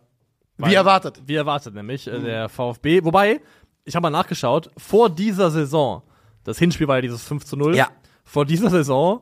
Wie 0.57 0.75
erwartet. 0.75 1.21
Wie 1.25 1.35
erwartet 1.35 1.73
nämlich, 1.73 2.07
äh, 2.07 2.19
der 2.19 2.49
VfB. 2.49 3.03
Wobei, 3.03 3.41
ich 3.85 3.95
habe 3.95 4.03
mal 4.03 4.09
nachgeschaut, 4.09 4.69
vor 4.77 5.09
dieser 5.09 5.49
Saison, 5.49 6.03
das 6.43 6.59
Hinspiel 6.59 6.87
war 6.87 6.97
ja 6.97 7.01
dieses 7.01 7.23
5 7.23 7.45
zu 7.45 7.55
0, 7.57 7.75
Ja. 7.75 7.87
vor 8.23 8.45
dieser 8.45 8.69
Saison 8.69 9.21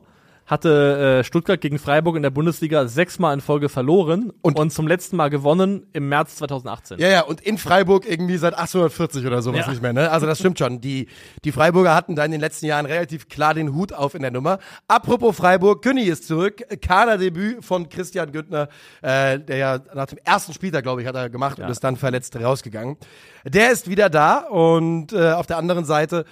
hatte 0.50 1.20
äh, 1.20 1.24
Stuttgart 1.24 1.60
gegen 1.60 1.78
Freiburg 1.78 2.16
in 2.16 2.22
der 2.22 2.30
Bundesliga 2.30 2.88
sechsmal 2.88 3.32
in 3.34 3.40
Folge 3.40 3.68
verloren 3.68 4.32
und, 4.42 4.58
Und- 4.58 4.70
zum 4.72 4.88
letzten 4.88 5.16
Mal 5.16 5.30
gewonnen 5.30 5.86
im 5.92 6.08
März 6.08 6.36
2018. 6.36 6.98
Ja, 6.98 7.08
ja, 7.08 7.20
und 7.22 7.40
in 7.40 7.56
Freiburg 7.56 8.04
irgendwie 8.10 8.36
seit 8.36 8.54
1840 8.54 9.26
oder 9.26 9.42
sowas 9.42 9.66
Ja. 9.66 9.70
nicht 9.70 9.80
mehr, 9.80 9.92
ne? 9.92 10.10
Also 10.10 10.26
das 10.26 10.38
stimmt 10.40 10.58
schon. 10.58 10.80
Die, 10.80 11.06
die 11.44 11.52
Freiburger 11.52 11.94
hatten 11.94 12.16
da 12.16 12.24
in 12.24 12.32
den 12.32 12.40
letzten 12.40 12.66
Jahren 12.66 12.86
relativ 12.86 13.28
klar 13.28 13.54
den 13.54 13.74
Hut 13.74 13.92
auf 13.92 14.14
in 14.14 14.22
der 14.22 14.32
Nummer. 14.32 14.58
Apropos 14.88 15.36
Freiburg, 15.36 15.82
Günni 15.82 16.02
ist 16.02 16.26
zurück. 16.26 16.62
Kaderdebüt 16.82 17.64
von 17.64 17.88
Christian 17.88 18.32
Güntner, 18.32 18.68
äh, 19.02 19.38
der 19.38 19.56
ja 19.56 19.78
nach 19.94 20.06
dem 20.06 20.18
ersten 20.24 20.52
Spieltag, 20.52 20.82
glaube 20.82 21.02
ich, 21.02 21.06
hat 21.08 21.14
er 21.14 21.30
gemacht 21.30 21.58
Ja. 21.58 21.66
und 21.66 21.70
ist 21.70 21.84
dann 21.84 21.96
verletzt 21.96 22.34
rausgegangen. 22.34 22.96
Der 23.44 23.70
ist 23.70 23.88
wieder 23.88 24.10
da 24.10 24.38
und 24.38 25.12
äh, 25.12 25.30
auf 25.32 25.46
der 25.46 25.58
anderen 25.58 25.84
Seite 25.84 26.24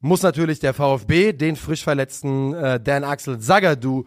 muss 0.00 0.22
natürlich 0.22 0.60
der 0.60 0.74
VfB 0.74 1.32
den 1.32 1.56
frisch 1.56 1.82
verletzten 1.82 2.54
äh, 2.54 2.80
Dan 2.80 3.04
Axel 3.04 3.38
Zagadou 3.38 4.04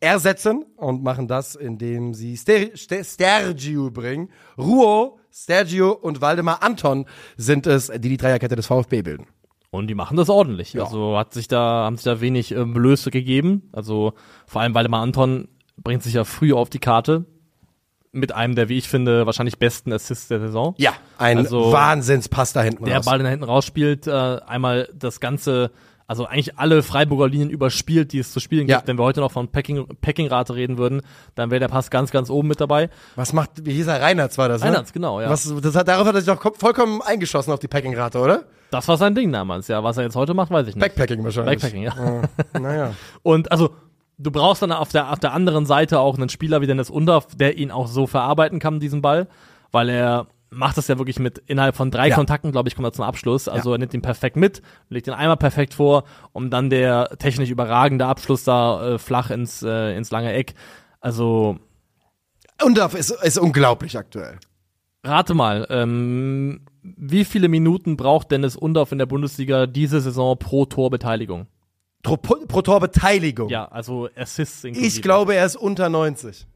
ersetzen 0.00 0.64
und 0.76 1.02
machen 1.02 1.28
das, 1.28 1.54
indem 1.54 2.12
sie 2.12 2.36
Ster 2.36 2.76
Ster 2.76 3.04
Stergio 3.04 3.90
bringen. 3.90 4.30
Ruo, 4.58 5.18
Stergio 5.32 5.92
und 5.92 6.20
Waldemar 6.20 6.62
Anton 6.62 7.06
sind 7.36 7.66
es, 7.66 7.86
die 7.86 8.08
die 8.08 8.16
Dreierkette 8.16 8.56
des 8.56 8.66
VfB 8.66 9.02
bilden. 9.02 9.26
Und 9.70 9.86
die 9.86 9.94
machen 9.94 10.18
das 10.18 10.28
ordentlich. 10.28 10.74
Ja. 10.74 10.84
Also 10.84 11.16
hat 11.16 11.32
sich 11.32 11.48
da, 11.48 11.84
haben 11.84 11.96
sich 11.96 12.04
da 12.04 12.20
wenig 12.20 12.52
äh, 12.52 12.64
Blöße 12.64 13.10
gegeben. 13.10 13.70
Also 13.72 14.12
vor 14.46 14.60
allem 14.60 14.74
Waldemar 14.74 15.02
Anton 15.02 15.48
bringt 15.78 16.02
sich 16.02 16.14
ja 16.14 16.24
früh 16.24 16.52
auf 16.52 16.68
die 16.68 16.78
Karte. 16.78 17.24
Mit 18.14 18.30
einem 18.32 18.54
der, 18.54 18.68
wie 18.68 18.76
ich 18.76 18.90
finde, 18.90 19.24
wahrscheinlich 19.24 19.58
besten 19.58 19.90
Assists 19.90 20.28
der 20.28 20.38
Saison. 20.38 20.74
Ja, 20.76 20.92
ein 21.16 21.38
Also, 21.38 21.72
Wahnsinnspass 21.72 22.52
da 22.52 22.60
hinten 22.60 22.84
Der 22.84 22.96
raus. 22.98 23.06
Ball, 23.06 23.18
der 23.20 23.30
hinten 23.30 23.44
rausspielt, 23.44 24.06
äh, 24.06 24.10
einmal 24.46 24.90
das 24.94 25.18
Ganze, 25.18 25.70
also 26.06 26.26
eigentlich 26.26 26.58
alle 26.58 26.82
Freiburger 26.82 27.26
Linien 27.26 27.48
überspielt, 27.48 28.12
die 28.12 28.18
es 28.18 28.30
zu 28.30 28.38
spielen 28.38 28.68
Ja. 28.68 28.76
gibt. 28.76 28.88
Wenn 28.88 28.98
wir 28.98 29.04
heute 29.04 29.20
noch 29.20 29.32
von 29.32 29.48
Packing, 29.48 29.86
Packing-Rate 30.02 30.54
reden 30.54 30.76
würden, 30.76 31.00
dann 31.36 31.50
wäre 31.50 31.60
der 31.60 31.68
Pass 31.68 31.88
ganz, 31.88 32.10
ganz 32.10 32.28
oben 32.28 32.48
mit 32.48 32.60
dabei. 32.60 32.90
Was 33.16 33.32
macht, 33.32 33.64
wie 33.64 33.72
hieß 33.72 33.86
er, 33.86 34.02
Reinhardt 34.02 34.36
war 34.36 34.50
das, 34.50 34.60
ne? 34.60 34.68
Reinhardt, 34.68 34.92
genau, 34.92 35.18
ja. 35.22 35.30
Was, 35.30 35.50
das 35.62 35.74
hat, 35.74 35.88
darauf 35.88 36.06
hat 36.06 36.14
er 36.14 36.20
sich 36.20 36.30
doch 36.34 36.38
kom- 36.42 36.58
vollkommen 36.60 37.00
eingeschossen 37.00 37.50
auf 37.50 37.60
die 37.60 37.68
Packing-Rate, 37.68 38.18
oder? 38.18 38.42
Das 38.70 38.86
war 38.88 38.98
sein 38.98 39.14
Ding 39.14 39.32
damals, 39.32 39.68
ja. 39.68 39.82
Was 39.82 39.96
er 39.96 40.02
jetzt 40.04 40.16
heute 40.16 40.34
macht, 40.34 40.50
weiß 40.50 40.66
ich 40.68 40.74
nicht. 40.74 40.82
Backpacking 40.82 41.24
wahrscheinlich. 41.24 41.62
Backpacking, 41.62 41.82
ja. 41.84 42.22
Äh, 42.52 42.58
naja. 42.60 42.92
Und 43.22 43.50
also, 43.50 43.70
du 44.18 44.30
brauchst 44.30 44.62
dann 44.62 44.72
auf 44.72 44.90
der, 44.90 45.10
auf 45.10 45.18
der 45.18 45.32
anderen 45.32 45.66
Seite 45.66 45.98
auch 46.00 46.16
einen 46.16 46.28
Spieler 46.28 46.60
wie 46.60 46.66
Dennis 46.66 46.90
Undorf, 46.90 47.26
der 47.34 47.56
ihn 47.58 47.70
auch 47.70 47.86
so 47.86 48.06
verarbeiten 48.06 48.58
kann, 48.58 48.80
diesen 48.80 49.02
Ball, 49.02 49.28
weil 49.70 49.88
er 49.88 50.26
macht 50.50 50.76
das 50.76 50.86
ja 50.88 50.98
wirklich 50.98 51.18
mit 51.18 51.38
innerhalb 51.46 51.74
von 51.74 51.90
drei 51.90 52.08
Ja. 52.08 52.14
Kontakten, 52.14 52.52
glaube 52.52 52.68
ich, 52.68 52.76
kommt 52.76 52.86
er 52.86 52.92
zum 52.92 53.06
Abschluss. 53.06 53.48
Also 53.48 53.72
er 53.72 53.78
nimmt 53.78 53.94
ihn 53.94 54.02
perfekt 54.02 54.36
mit, 54.36 54.60
legt 54.90 55.06
ihn 55.06 55.14
einmal 55.14 55.38
perfekt 55.38 55.72
vor, 55.72 56.04
um 56.32 56.50
dann 56.50 56.68
der 56.68 57.08
technisch 57.18 57.48
überragende 57.48 58.04
Abschluss 58.06 58.44
da 58.44 58.86
äh, 58.94 58.98
flach 58.98 59.30
ins, 59.30 59.62
äh, 59.62 59.96
ins 59.96 60.10
lange 60.10 60.32
Eck. 60.34 60.54
Also 61.00 61.58
Und 62.62 62.76
das 62.76 62.92
ist, 62.94 63.10
ist 63.10 63.38
unglaublich 63.38 63.96
aktuell. 63.96 64.38
rate 65.02 65.32
mal, 65.32 65.66
ähm, 65.70 66.66
wie 66.82 67.24
viele 67.24 67.48
Minuten 67.48 67.96
braucht 67.96 68.30
Dennis 68.30 68.54
Undorf 68.54 68.92
in 68.92 68.98
der 68.98 69.06
Bundesliga 69.06 69.66
diese 69.66 70.00
Saison 70.02 70.36
pro 70.38 70.66
Torbeteiligung? 70.66 71.46
Pro, 72.02 72.16
pro 72.16 72.62
Torbeteiligung. 72.62 73.48
Ja, 73.48 73.66
also 73.66 74.08
Assists 74.16 74.64
inklusive. 74.64 74.96
Ich 74.96 75.02
glaube, 75.02 75.34
er 75.34 75.46
ist 75.46 75.56
unter 75.56 75.88
90. 75.88 76.46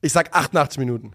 Ich 0.00 0.12
sag 0.12 0.34
88 0.34 0.78
Minuten. 0.78 1.12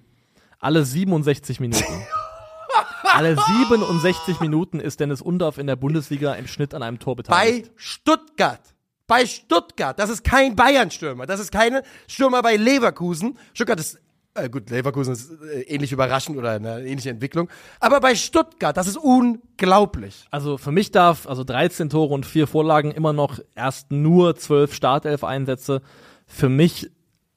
Alle 0.59 0.86
67 0.86 1.59
Minuten. 1.59 1.84
Alle 3.03 3.36
67 3.36 4.39
Minuten 4.39 4.80
ist 4.80 4.99
Dennis 4.99 5.21
Undorf 5.21 5.57
in 5.57 5.67
der 5.67 5.76
Bundesliga 5.76 6.34
im 6.34 6.47
Schnitt 6.47 6.74
an 6.74 6.82
einem 6.82 6.99
Tor 6.99 7.15
Bei 7.15 7.21
beteiligt. 7.21 7.71
Stuttgart. 7.76 8.61
Bei 9.05 9.26
Stuttgart. 9.26 9.99
Das 9.99 10.09
ist 10.09 10.24
kein 10.24 10.55
Bayern-Stürmer. 10.55 11.26
Das 11.26 11.39
ist 11.39 11.51
keine 11.51 11.84
Stürmer 12.07 12.41
bei 12.41 12.55
Leverkusen. 12.55 13.38
Stuttgart 13.53 13.80
ist, 13.80 13.99
äh, 14.36 14.50
gut, 14.50 14.70
Leverkusen 14.70 15.14
ist 15.14 15.32
äh, 15.44 15.62
ähnlich 15.62 15.92
überraschend 15.92 16.38
oder 16.38 16.52
eine 16.52 16.82
ähnliche 16.82 17.10
Entwicklung. 17.10 17.50
Aber 17.80 18.00
bei 18.00 18.16
Stuttgart, 18.16 18.76
das 18.76 18.88
ist 18.88 18.98
unglaublich. 18.98 20.26
Also 20.32 20.58
für 20.58 20.72
mich 20.72 20.92
darf, 20.92 21.28
also 21.28 21.44
13 21.44 21.90
Tore 21.90 22.14
und 22.14 22.26
4 22.26 22.48
Vorlagen 22.48 22.92
immer 22.92 23.14
noch 23.14 23.40
erst 23.56 23.92
nur 23.92 24.36
12 24.36 24.74
Startelf-Einsätze. 24.74 25.82
Für 26.26 26.50
mich 26.50 26.90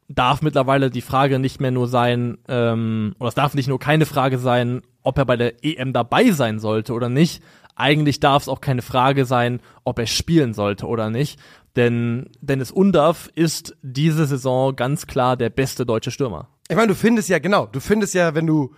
darf 0.09 0.41
mittlerweile 0.41 0.91
die 0.91 1.03
Frage 1.03 1.39
nicht 1.39 1.61
mehr 1.61 1.73
nur 1.73 1.89
sein, 1.89 2.39
ähm, 2.49 3.15
oder 3.19 3.29
es 3.29 3.35
darf 3.35 3.55
nicht 3.55 3.69
nur 3.69 3.81
keine 3.81 4.07
Frage 4.07 4.39
sein, 4.39 4.83
ob 5.03 5.19
er 5.19 5.25
bei 5.25 5.37
der 5.37 5.65
EM 5.65 5.93
dabei 5.93 6.31
sein 6.31 6.59
sollte 6.61 6.93
oder 6.93 7.09
nicht. 7.09 7.43
Eigentlich 7.77 8.21
darf 8.21 8.43
es 8.43 8.49
auch 8.49 8.61
keine 8.61 8.83
Frage 8.83 9.27
sein, 9.27 9.61
ob 9.85 9.99
er 9.99 10.07
spielen 10.07 10.55
sollte 10.55 10.87
oder 10.87 11.11
nicht. 11.11 11.39
Denn 11.77 12.31
Dennis 12.41 12.71
Undorf 12.71 13.31
ist 13.35 13.77
diese 13.83 14.27
Saison 14.27 14.75
ganz 14.75 15.07
klar 15.07 15.37
der 15.37 15.51
beste 15.51 15.85
deutsche 15.85 16.11
Stürmer. 16.11 16.49
Ich 16.69 16.77
meine, 16.77 16.89
du 16.89 16.95
findest 16.95 17.29
ja, 17.29 17.39
genau, 17.39 17.67
du 17.67 17.81
findest 17.81 18.15
ja, 18.15 18.35
wenn 18.35 18.47
du. 18.47 18.75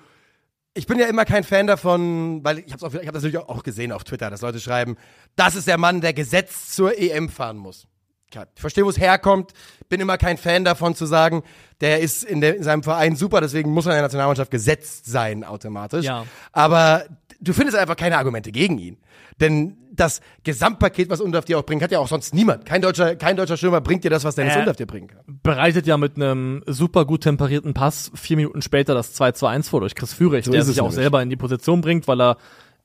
Ich 0.75 0.87
bin 0.87 0.99
ja 0.99 1.07
immer 1.07 1.25
kein 1.25 1.45
Fan 1.45 1.67
davon, 1.67 2.45
weil 2.45 2.59
ich 2.59 2.73
habe 2.73 2.87
ich 3.01 3.07
hab 3.07 3.15
das 3.15 3.23
natürlich 3.23 3.39
auch 3.39 3.63
gesehen 3.63 3.91
auf 3.91 4.05
Twitter, 4.05 4.31
dass 4.31 4.43
Leute 4.43 4.61
schreiben, 4.61 4.97
das 5.35 5.55
ist 5.55 5.67
der 5.67 5.79
Mann, 5.79 6.01
der 6.01 6.13
gesetzt 6.13 6.75
zur 6.75 6.97
EM 6.99 7.29
fahren 7.29 7.57
muss. 7.57 7.89
Ich 8.31 8.61
verstehe, 8.61 8.85
wo 8.85 8.91
es 8.91 8.99
herkommt. 8.99 9.53
Bin 9.89 10.01
immer 10.01 10.19
kein 10.19 10.37
Fan 10.37 10.65
davon 10.65 10.95
zu 10.95 11.07
sagen, 11.07 11.43
der 11.81 12.01
ist 12.01 12.25
in, 12.25 12.41
der, 12.41 12.57
in 12.57 12.63
seinem 12.63 12.83
Verein 12.83 13.17
super, 13.17 13.41
deswegen 13.41 13.71
muss 13.71 13.87
er 13.87 13.93
in 13.93 13.97
der 13.97 14.03
Nationalmannschaft 14.03 14.51
gesetzt 14.51 15.07
sein 15.07 15.45
automatisch. 15.45 16.05
Ja. 16.05 16.27
Aber 16.53 17.05
du 17.41 17.53
findest 17.53 17.77
einfach 17.77 17.97
keine 17.97 18.19
Argumente 18.19 18.51
gegen 18.53 18.79
ihn. 18.79 18.97
Denn 19.41 19.77
das 19.93 20.21
Gesamtpaket, 20.45 21.11
was 21.11 21.21
Undorf 21.21 21.45
dir 21.45 21.59
auch 21.59 21.65
bringt, 21.65 21.83
hat 21.83 21.91
ja 21.93 21.99
auch 21.99 22.09
sonst 22.09 22.35
niemand. 22.35 22.65
Kein 22.67 22.83
deutscher, 22.83 23.17
kein 23.17 23.37
deutscher 23.37 23.57
Stürmer 23.57 23.81
bringt 23.81 24.05
dir 24.05 24.11
das, 24.11 24.25
was 24.25 24.35
Dennis 24.35 24.55
Äh, 24.57 24.61
Undorf 24.61 24.77
dir 24.77 24.87
bringen 24.87 25.09
kann. 25.09 25.21
bereitet 25.43 25.87
ja 25.87 25.97
mit 25.97 26.17
einem 26.17 26.63
super 26.67 27.05
gut 27.05 27.23
temperierten 27.23 27.75
Pass 27.75 28.11
vier 28.15 28.37
Minuten 28.37 28.63
später 28.63 28.95
das 28.95 29.13
2 29.15 29.33
zu 29.33 29.47
1 29.47 29.69
vor 29.69 29.81
durch 29.81 29.95
Chris 29.95 30.13
Führig, 30.15 30.45
So 30.45 30.53
der 30.53 30.63
sich 30.63 30.81
auch 30.81 30.91
selber 30.93 31.23
in 31.23 31.31
die 31.31 31.37
Position 31.37 31.81
bringt, 31.81 32.07
weil 32.09 32.21
er, 32.21 32.37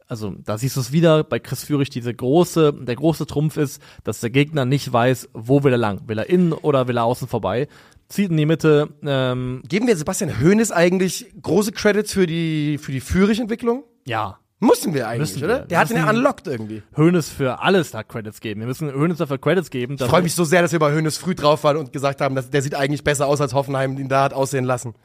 also 0.08 0.36
da 0.43 0.58
siehst 0.58 0.76
du 0.76 0.82
es 0.82 0.91
wieder, 0.91 1.24
bei 1.24 1.39
Chris 1.39 1.64
Führig 1.64 1.89
diese 1.89 2.14
große, 2.14 2.74
der 2.82 2.95
große 2.95 3.26
Trumpf 3.26 3.58
ist, 3.58 3.82
dass 4.04 4.20
der 4.20 4.30
Gegner 4.30 4.66
nicht 4.66 4.91
weiß, 4.91 5.30
wo 5.34 5.64
will 5.64 5.72
er 5.74 5.78
lang. 5.78 6.01
Will 6.08 6.18
er 6.20 6.30
innen 6.30 6.54
oder 6.54 6.88
will 6.88 6.97
er 6.97 7.04
außen 7.06 7.28
vorbei? 7.28 7.68
Zieht 8.10 8.30
in 8.30 8.38
die 8.38 8.45
Mitte, 8.45 8.89
ähm, 9.04 9.64
Geben 9.68 9.88
wir 9.88 9.95
Sebastian 9.95 10.39
Hoeneß 10.41 10.72
eigentlich 10.72 11.34
große 11.41 11.72
Credits 11.72 12.14
für 12.14 12.28
die, 12.28 12.78
für 12.78 12.91
die 12.91 12.99
Führig-Entwicklung? 12.99 13.84
ja, 14.06 14.38
Mussten 14.64 14.93
wir 14.93 15.07
eigentlich, 15.07 15.34
Müssen 15.34 15.43
oder? 15.45 15.59
wir. 15.59 15.66
Der 15.66 15.80
hat 15.80 15.89
ihn 15.89 15.97
ja 15.97 16.03
Müssen- 16.05 16.18
unlocked 16.18 16.47
irgendwie. 16.47 16.82
Hönes 16.95 17.30
für 17.30 17.61
alles 17.61 17.91
da 17.91 18.03
Credits 18.03 18.39
geben. 18.39 18.61
Wir 18.61 18.68
müssen 18.68 18.91
Hönes 18.91 19.18
dafür 19.18 19.38
Credits 19.38 19.70
geben. 19.70 19.95
Ich 19.99 20.03
freue 20.05 20.22
mich 20.24 20.34
so 20.36 20.43
sehr, 20.43 20.61
dass 20.61 20.72
wir 20.72 20.80
bei 20.80 20.93
Hoeneß 20.93 21.18
früh 21.18 21.36
drauf 21.36 21.64
waren 21.64 21.78
und 21.78 21.91
gesagt 21.93 22.22
haben, 22.22 22.36
dass, 22.36 22.49
der 22.49 22.61
sieht 22.61 22.76
eigentlich 22.76 23.03
besser 23.03 23.28
aus, 23.28 23.41
als 23.41 23.53
Hoffenheim 23.53 23.97
ihn 23.97 24.09
da 24.09 24.24
hat 24.24 24.34
aussehen 24.34 24.66
lassen. 24.66 24.95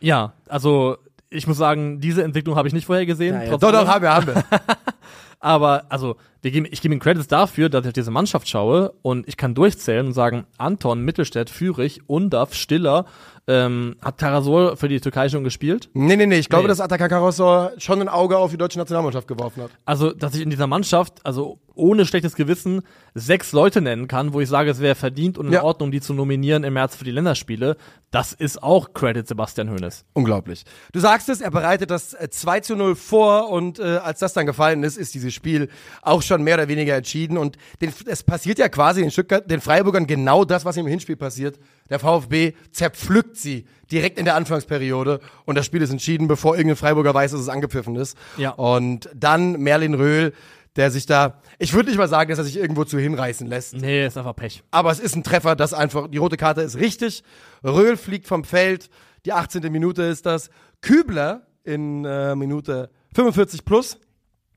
Ja, 0.00 0.32
also 0.48 0.96
ich 1.30 1.46
muss 1.46 1.56
sagen, 1.58 2.00
diese 2.00 2.22
Entwicklung 2.22 2.56
habe 2.56 2.68
ich 2.68 2.74
nicht 2.74 2.86
vorher 2.86 3.06
gesehen. 3.06 3.40
trotz 3.48 3.60
Doch, 3.60 3.72
doch, 3.72 3.78
allem. 3.80 3.88
haben 3.88 4.02
wir, 4.02 4.14
haben 4.14 4.26
wir. 4.28 4.44
Aber 5.40 5.84
also, 5.90 6.16
wir 6.42 6.50
geben, 6.50 6.66
ich 6.70 6.80
gebe 6.80 6.94
ihm 6.94 7.00
Credits 7.00 7.28
dafür, 7.28 7.68
dass 7.68 7.82
ich 7.84 7.88
auf 7.88 7.92
diese 7.92 8.10
Mannschaft 8.10 8.48
schaue 8.48 8.94
und 9.02 9.28
ich 9.28 9.36
kann 9.36 9.54
durchzählen 9.54 10.06
und 10.06 10.12
sagen, 10.12 10.46
Anton, 10.58 11.02
Mittelstädt, 11.02 11.50
Führig, 11.50 12.00
Undaf, 12.06 12.54
Stiller, 12.54 13.04
ähm, 13.48 13.96
hat 14.02 14.18
Tarasol 14.18 14.76
für 14.76 14.88
die 14.88 15.00
Türkei 15.00 15.28
schon 15.28 15.44
gespielt. 15.44 15.88
nee, 15.94 16.16
nee, 16.16 16.26
nee. 16.26 16.36
Ich 16.38 16.48
glaube, 16.48 16.64
Nee. 16.64 16.68
dass 16.68 16.80
Ataka 16.80 17.08
Karosor 17.08 17.72
schon 17.78 18.00
ein 18.00 18.08
Auge 18.08 18.38
auf 18.38 18.50
die 18.50 18.56
deutsche 18.58 18.78
Nationalmannschaft 18.78 19.28
geworfen 19.28 19.62
hat. 19.62 19.70
Also, 19.84 20.12
dass 20.12 20.34
ich 20.34 20.42
in 20.42 20.50
dieser 20.50 20.66
Mannschaft, 20.66 21.24
also 21.24 21.60
ohne 21.74 22.06
schlechtes 22.06 22.34
Gewissen, 22.34 22.80
sechs 23.14 23.52
Leute 23.52 23.82
nennen 23.82 24.08
kann, 24.08 24.32
wo 24.32 24.40
ich 24.40 24.48
sage, 24.48 24.70
es 24.70 24.80
wäre 24.80 24.94
verdient 24.94 25.36
und 25.38 25.46
in 25.48 25.52
Ja. 25.52 25.62
Ordnung, 25.62 25.90
die 25.90 26.00
zu 26.00 26.14
nominieren 26.14 26.64
im 26.64 26.72
März 26.72 26.96
für 26.96 27.04
die 27.04 27.10
Länderspiele, 27.10 27.76
das 28.10 28.32
ist 28.32 28.62
auch 28.62 28.94
Credit 28.94 29.28
Sebastian 29.28 29.68
Hoeneß. 29.70 30.06
Unglaublich. 30.14 30.64
Du 30.92 31.00
sagst 31.00 31.28
es, 31.28 31.42
er 31.42 31.50
bereitet 31.50 31.90
das 31.90 32.14
äh, 32.14 32.30
2 32.30 32.60
zu 32.60 32.76
0 32.76 32.96
vor 32.96 33.50
und 33.50 33.78
äh, 33.78 33.82
als 33.98 34.20
das 34.20 34.32
dann 34.32 34.46
gefallen 34.46 34.82
ist, 34.84 34.96
ist 34.96 35.12
dieses 35.14 35.34
Spiel 35.34 35.68
auch 36.00 36.22
schon 36.22 36.42
mehr 36.42 36.54
oder 36.54 36.68
weniger 36.68 36.96
entschieden 36.96 37.36
und 37.36 37.58
den, 37.82 37.92
es 38.06 38.22
passiert 38.22 38.58
ja 38.58 38.70
quasi 38.70 39.02
den, 39.02 39.10
Stuttgart, 39.10 39.48
den 39.50 39.60
Freiburgern 39.60 40.06
genau 40.06 40.46
das, 40.46 40.64
was 40.64 40.78
im 40.78 40.86
Hinspiel 40.86 41.16
passiert. 41.16 41.58
Der 41.90 41.98
VfB 41.98 42.52
zerpflückt 42.72 43.36
sie 43.36 43.66
direkt 43.90 44.18
in 44.18 44.24
der 44.24 44.34
Anfangsperiode 44.34 45.20
und 45.44 45.56
das 45.56 45.66
Spiel 45.66 45.82
ist 45.82 45.90
entschieden, 45.90 46.28
bevor 46.28 46.56
irgendein 46.56 46.76
Freiburger 46.76 47.14
weiß, 47.14 47.32
dass 47.32 47.40
es 47.40 47.48
angepfiffen 47.48 47.96
ist. 47.96 48.16
Ja. 48.36 48.50
Und 48.50 49.08
dann 49.14 49.60
Merlin 49.60 49.94
Röhl, 49.94 50.32
der 50.74 50.90
sich 50.90 51.06
da, 51.06 51.40
ich 51.58 51.72
würde 51.72 51.88
nicht 51.88 51.98
mal 51.98 52.08
sagen, 52.08 52.30
dass 52.30 52.38
er 52.38 52.44
sich 52.44 52.56
irgendwo 52.56 52.84
zu 52.84 52.98
hinreißen 52.98 53.46
lässt. 53.46 53.74
Nee, 53.74 54.06
ist 54.06 54.18
einfach 54.18 54.36
Pech. 54.36 54.62
Aber 54.70 54.90
es 54.90 54.98
ist 55.00 55.16
ein 55.16 55.22
Treffer, 55.22 55.56
das 55.56 55.72
einfach, 55.72 56.08
die 56.08 56.18
rote 56.18 56.36
Karte 56.36 56.60
ist 56.62 56.76
richtig. 56.76 57.22
Röhl 57.64 57.96
fliegt 57.96 58.26
vom 58.26 58.44
Feld, 58.44 58.90
die 59.24 59.32
18. 59.32 59.72
Minute 59.72 60.02
ist 60.02 60.26
das. 60.26 60.50
Kübler 60.82 61.46
in 61.64 62.04
äh, 62.04 62.34
Minute 62.34 62.90
45 63.14 63.64
plus 63.64 63.98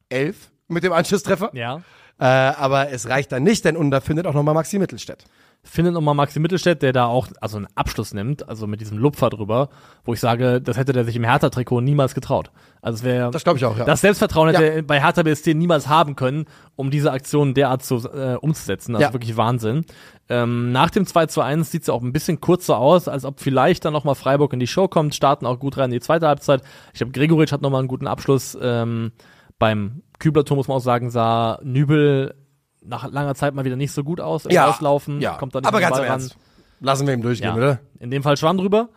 11 0.09 0.51
mit 0.67 0.83
dem 0.83 0.91
Anschlusstreffer. 0.91 1.51
Ja. 1.53 1.81
Äh, 2.19 2.25
aber 2.25 2.91
es 2.91 3.07
reicht 3.07 3.31
dann 3.31 3.43
nicht, 3.43 3.63
denn 3.63 3.77
Under 3.77 4.01
findet 4.01 4.27
auch 4.27 4.33
nochmal 4.33 4.53
Maxi 4.53 4.77
Mittelstädt. 4.77 5.23
Findet 5.63 5.93
nochmal 5.93 6.15
Maxi 6.15 6.39
Mittelstädt, 6.39 6.81
der 6.81 6.93
da 6.93 7.05
auch 7.05 7.27
also 7.41 7.57
einen 7.57 7.67
Abschluss 7.75 8.13
nimmt, 8.13 8.47
also 8.47 8.65
mit 8.65 8.79
diesem 8.81 8.97
Lupfer 8.97 9.29
drüber, 9.29 9.69
wo 10.05 10.13
ich 10.13 10.19
sage, 10.19 10.61
das 10.61 10.77
hätte 10.77 10.93
der 10.93 11.03
sich 11.05 11.15
im 11.15 11.23
Hertha-Trikot 11.23 11.81
niemals 11.81 12.15
getraut. 12.15 12.49
Also 12.81 12.97
es 12.97 13.03
wäre 13.03 13.29
Das 13.31 13.43
glaube 13.43 13.57
ich 13.59 13.65
auch, 13.65 13.77
ja. 13.77 13.83
das 13.85 14.01
Selbstvertrauen 14.01 14.49
hätte 14.49 14.63
er 14.63 14.81
bei 14.83 15.01
Hertha 15.01 15.21
BSC 15.21 15.53
niemals 15.53 15.87
haben 15.89 16.15
können, 16.15 16.45
um 16.75 16.91
diese 16.91 17.11
Aktion 17.11 17.53
derart 17.53 17.83
zu, 17.83 17.97
äh, 18.09 18.35
umzusetzen. 18.39 18.95
Also 18.95 19.07
Ja. 19.07 19.13
wirklich 19.13 19.35
Wahnsinn. 19.35 19.85
Ähm, 20.29 20.71
nach 20.71 20.89
dem 20.89 21.05
2 21.05 21.25
zu 21.25 21.41
1 21.41 21.71
sieht 21.71 21.81
es 21.81 21.87
ja 21.87 21.93
auch 21.93 22.03
ein 22.03 22.13
bisschen 22.13 22.39
kurz 22.39 22.65
so 22.65 22.75
aus, 22.75 23.07
als 23.07 23.25
ob 23.25 23.39
vielleicht 23.41 23.83
dann 23.83 23.93
nochmal 23.93 24.15
Freiburg 24.15 24.53
in 24.53 24.59
die 24.59 24.67
Show 24.67 24.87
kommt, 24.87 25.13
starten 25.13 25.45
auch 25.45 25.59
gut 25.59 25.77
rein 25.77 25.85
in 25.85 25.91
die 25.91 25.99
zweite 25.99 26.27
Halbzeit. 26.27 26.61
Ich 26.93 26.99
glaube, 26.99 27.11
Gregoritsch 27.11 27.51
hat 27.51 27.61
nochmal 27.61 27.79
einen 27.79 27.87
guten 27.89 28.07
Abschluss. 28.07 28.57
Ähm, 28.61 29.11
beim 29.59 30.03
Kübler-Tor 30.19 30.55
muss 30.55 30.67
man 30.69 30.77
auch 30.77 30.81
sagen, 30.81 31.09
sah 31.09 31.59
Nübel 31.63 32.33
nach 32.81 33.09
langer 33.11 33.35
Zeit 33.35 33.53
mal 33.53 33.65
wieder 33.65 33.75
nicht 33.75 33.91
so 33.91 34.03
gut 34.03 34.21
aus 34.21 34.45
im 34.45 34.51
ja, 34.51 34.69
Auslaufen. 34.69 35.21
ja. 35.21 35.33
Kommt 35.35 35.55
dann 35.55 35.61
nicht 35.61 35.67
aber 35.67 35.79
ganz 35.81 35.97
im 35.97 36.01
Ball 36.01 36.09
ran. 36.09 36.19
Ernst. 36.21 36.37
Lassen 36.81 37.07
wir 37.07 37.13
ihm 37.13 37.21
durchgehen, 37.21 37.49
Ja. 37.49 37.55
oder? 37.55 37.79
In 37.99 38.09
dem 38.11 38.23
Fall 38.23 38.37
Schwamm 38.37 38.57
drüber. 38.57 38.89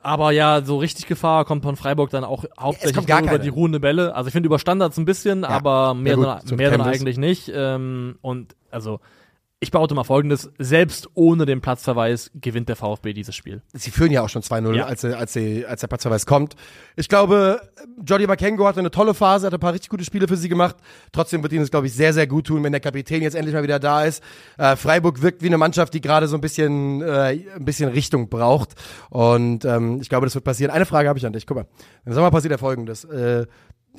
Aber 0.00 0.30
ja, 0.30 0.62
so 0.62 0.78
richtig 0.78 1.06
Gefahr 1.06 1.44
kommt 1.44 1.64
von 1.64 1.76
Freiburg 1.76 2.10
dann 2.10 2.24
auch 2.24 2.44
hauptsächlich 2.58 3.04
über 3.04 3.06
keine. 3.20 3.38
die 3.40 3.48
ruhende 3.48 3.80
Bälle. 3.80 4.14
Also 4.14 4.28
ich 4.28 4.32
finde 4.32 4.46
über 4.46 4.58
Standards 4.58 4.96
ein 4.96 5.04
bisschen, 5.04 5.44
aber 5.44 5.94
mehr, 5.94 6.14
gut, 6.14 6.24
dann, 6.26 6.56
mehr 6.56 6.70
dann 6.70 6.80
eigentlich 6.82 7.18
nicht. 7.18 7.50
Ähm, 7.52 8.16
und 8.20 8.54
also 8.70 9.00
ich 9.60 9.72
behaupte 9.72 9.94
mal 9.96 10.04
folgendes, 10.04 10.50
selbst 10.58 11.08
ohne 11.14 11.44
den 11.44 11.60
Platzverweis 11.60 12.30
gewinnt 12.34 12.68
der 12.68 12.76
VfB 12.76 13.12
dieses 13.12 13.34
Spiel. 13.34 13.60
Sie 13.72 13.90
führen 13.90 14.12
ja 14.12 14.22
auch 14.22 14.28
schon 14.28 14.42
2-0, 14.42 14.76
Ja. 14.76 14.86
als, 14.86 15.04
als, 15.04 15.36
als 15.36 15.80
der 15.80 15.86
Platzverweis 15.88 16.26
kommt. 16.26 16.54
Ich 16.94 17.08
glaube, 17.08 17.60
Jordi 18.06 18.28
Makengo 18.28 18.66
hatte 18.68 18.78
eine 18.78 18.92
tolle 18.92 19.14
Phase, 19.14 19.46
hat 19.48 19.54
ein 19.54 19.58
paar 19.58 19.72
richtig 19.72 19.88
gute 19.90 20.04
Spiele 20.04 20.28
für 20.28 20.36
sie 20.36 20.48
gemacht. 20.48 20.76
Trotzdem 21.10 21.42
wird 21.42 21.52
ihnen 21.52 21.62
das, 21.62 21.72
glaube 21.72 21.88
ich, 21.88 21.92
sehr, 21.94 22.12
sehr 22.12 22.28
gut 22.28 22.46
tun, 22.46 22.62
wenn 22.62 22.70
der 22.70 22.80
Kapitän 22.80 23.20
jetzt 23.20 23.34
endlich 23.34 23.54
mal 23.54 23.64
wieder 23.64 23.80
da 23.80 24.04
ist. 24.04 24.22
Äh, 24.58 24.76
Freiburg 24.76 25.22
wirkt 25.22 25.42
wie 25.42 25.46
eine 25.46 25.58
Mannschaft, 25.58 25.92
die 25.92 26.00
gerade 26.00 26.28
so 26.28 26.36
ein 26.36 26.40
bisschen, 26.40 27.02
äh, 27.02 27.44
ein 27.56 27.64
bisschen 27.64 27.88
Richtung 27.90 28.28
braucht. 28.28 28.74
Und 29.10 29.64
ähm, 29.64 30.00
ich 30.00 30.08
glaube, 30.08 30.26
das 30.26 30.36
wird 30.36 30.44
passieren. 30.44 30.70
Eine 30.70 30.86
Frage 30.86 31.08
habe 31.08 31.18
ich 31.18 31.26
an 31.26 31.32
dich. 31.32 31.46
Guck 31.48 31.56
mal. 31.56 31.66
Im 32.06 32.12
Sommer 32.12 32.30
passiert 32.30 32.52
ja 32.52 32.58
Folgendes. 32.58 33.02
Äh, 33.04 33.46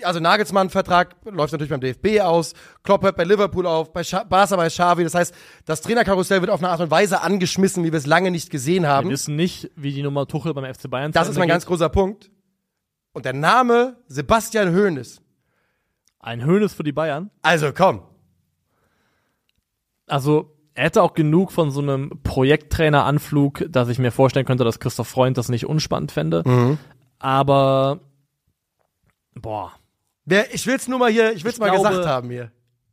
also 0.03 0.19
Nagelsmann-Vertrag 0.19 1.15
läuft 1.25 1.51
natürlich 1.51 1.69
beim 1.71 1.81
DFB 1.81 2.21
aus, 2.21 2.53
Klopp 2.83 3.03
hört 3.03 3.17
bei 3.17 3.23
Liverpool 3.23 3.65
auf, 3.65 3.91
bei 3.91 4.03
Scha 4.03 4.23
Barca 4.23 4.55
bei 4.55 4.67
Xavi. 4.67 5.03
Das 5.03 5.13
heißt, 5.13 5.33
das 5.65 5.81
Trainerkarussell 5.81 6.41
wird 6.41 6.51
auf 6.51 6.61
eine 6.61 6.69
Art 6.69 6.79
und 6.79 6.91
Weise 6.91 7.21
angeschmissen, 7.21 7.83
wie 7.83 7.91
wir 7.91 7.97
es 7.97 8.05
lange 8.05 8.31
nicht 8.31 8.49
gesehen 8.49 8.87
haben. 8.87 9.07
Wir 9.09 9.13
wissen 9.13 9.35
nicht, 9.35 9.71
wie 9.75 9.91
die 9.91 10.03
Nummer 10.03 10.27
Tuchel 10.27 10.53
beim 10.53 10.73
FC 10.73 10.89
Bayern 10.89 11.11
Das 11.11 11.27
ist 11.27 11.37
mein 11.37 11.47
ganz 11.47 11.63
geht. 11.63 11.69
großer 11.69 11.89
Punkt. 11.89 12.31
Und 13.13 13.25
der 13.25 13.33
Name 13.33 13.97
Sebastian 14.07 14.73
Hoeneß. 14.73 15.21
Ein 16.19 16.43
Höhnes 16.43 16.73
für 16.73 16.83
die 16.83 16.91
Bayern. 16.91 17.31
Also 17.41 17.71
komm. 17.73 18.03
Also 20.07 20.55
er 20.73 20.85
hätte 20.85 21.03
auch 21.03 21.13
genug 21.13 21.51
von 21.51 21.71
so 21.71 21.81
einem 21.81 22.21
Projekttrainer-Anflug, 22.23 23.65
dass 23.69 23.89
ich 23.89 23.99
mir 23.99 24.11
vorstellen 24.11 24.45
könnte, 24.45 24.63
dass 24.63 24.79
Christoph 24.79 25.07
Freund 25.07 25.37
das 25.37 25.49
nicht 25.49 25.65
unspannend 25.65 26.11
fände. 26.11 26.43
Mhm. 26.45 26.77
Aber 27.19 27.99
boah, 29.35 29.73
Wer, 30.29 30.53
ich 30.53 30.65
will's 30.67 30.87
nur 30.87 30.99
mal 30.99 31.09
hier, 31.11 31.33
ich 31.33 31.43
will's 31.43 31.55
Ich 31.55 31.59
mal 31.59 31.71
glaube- 31.71 31.89
gesagt 31.89 32.05
haben 32.07 32.29
hier. 32.29 32.51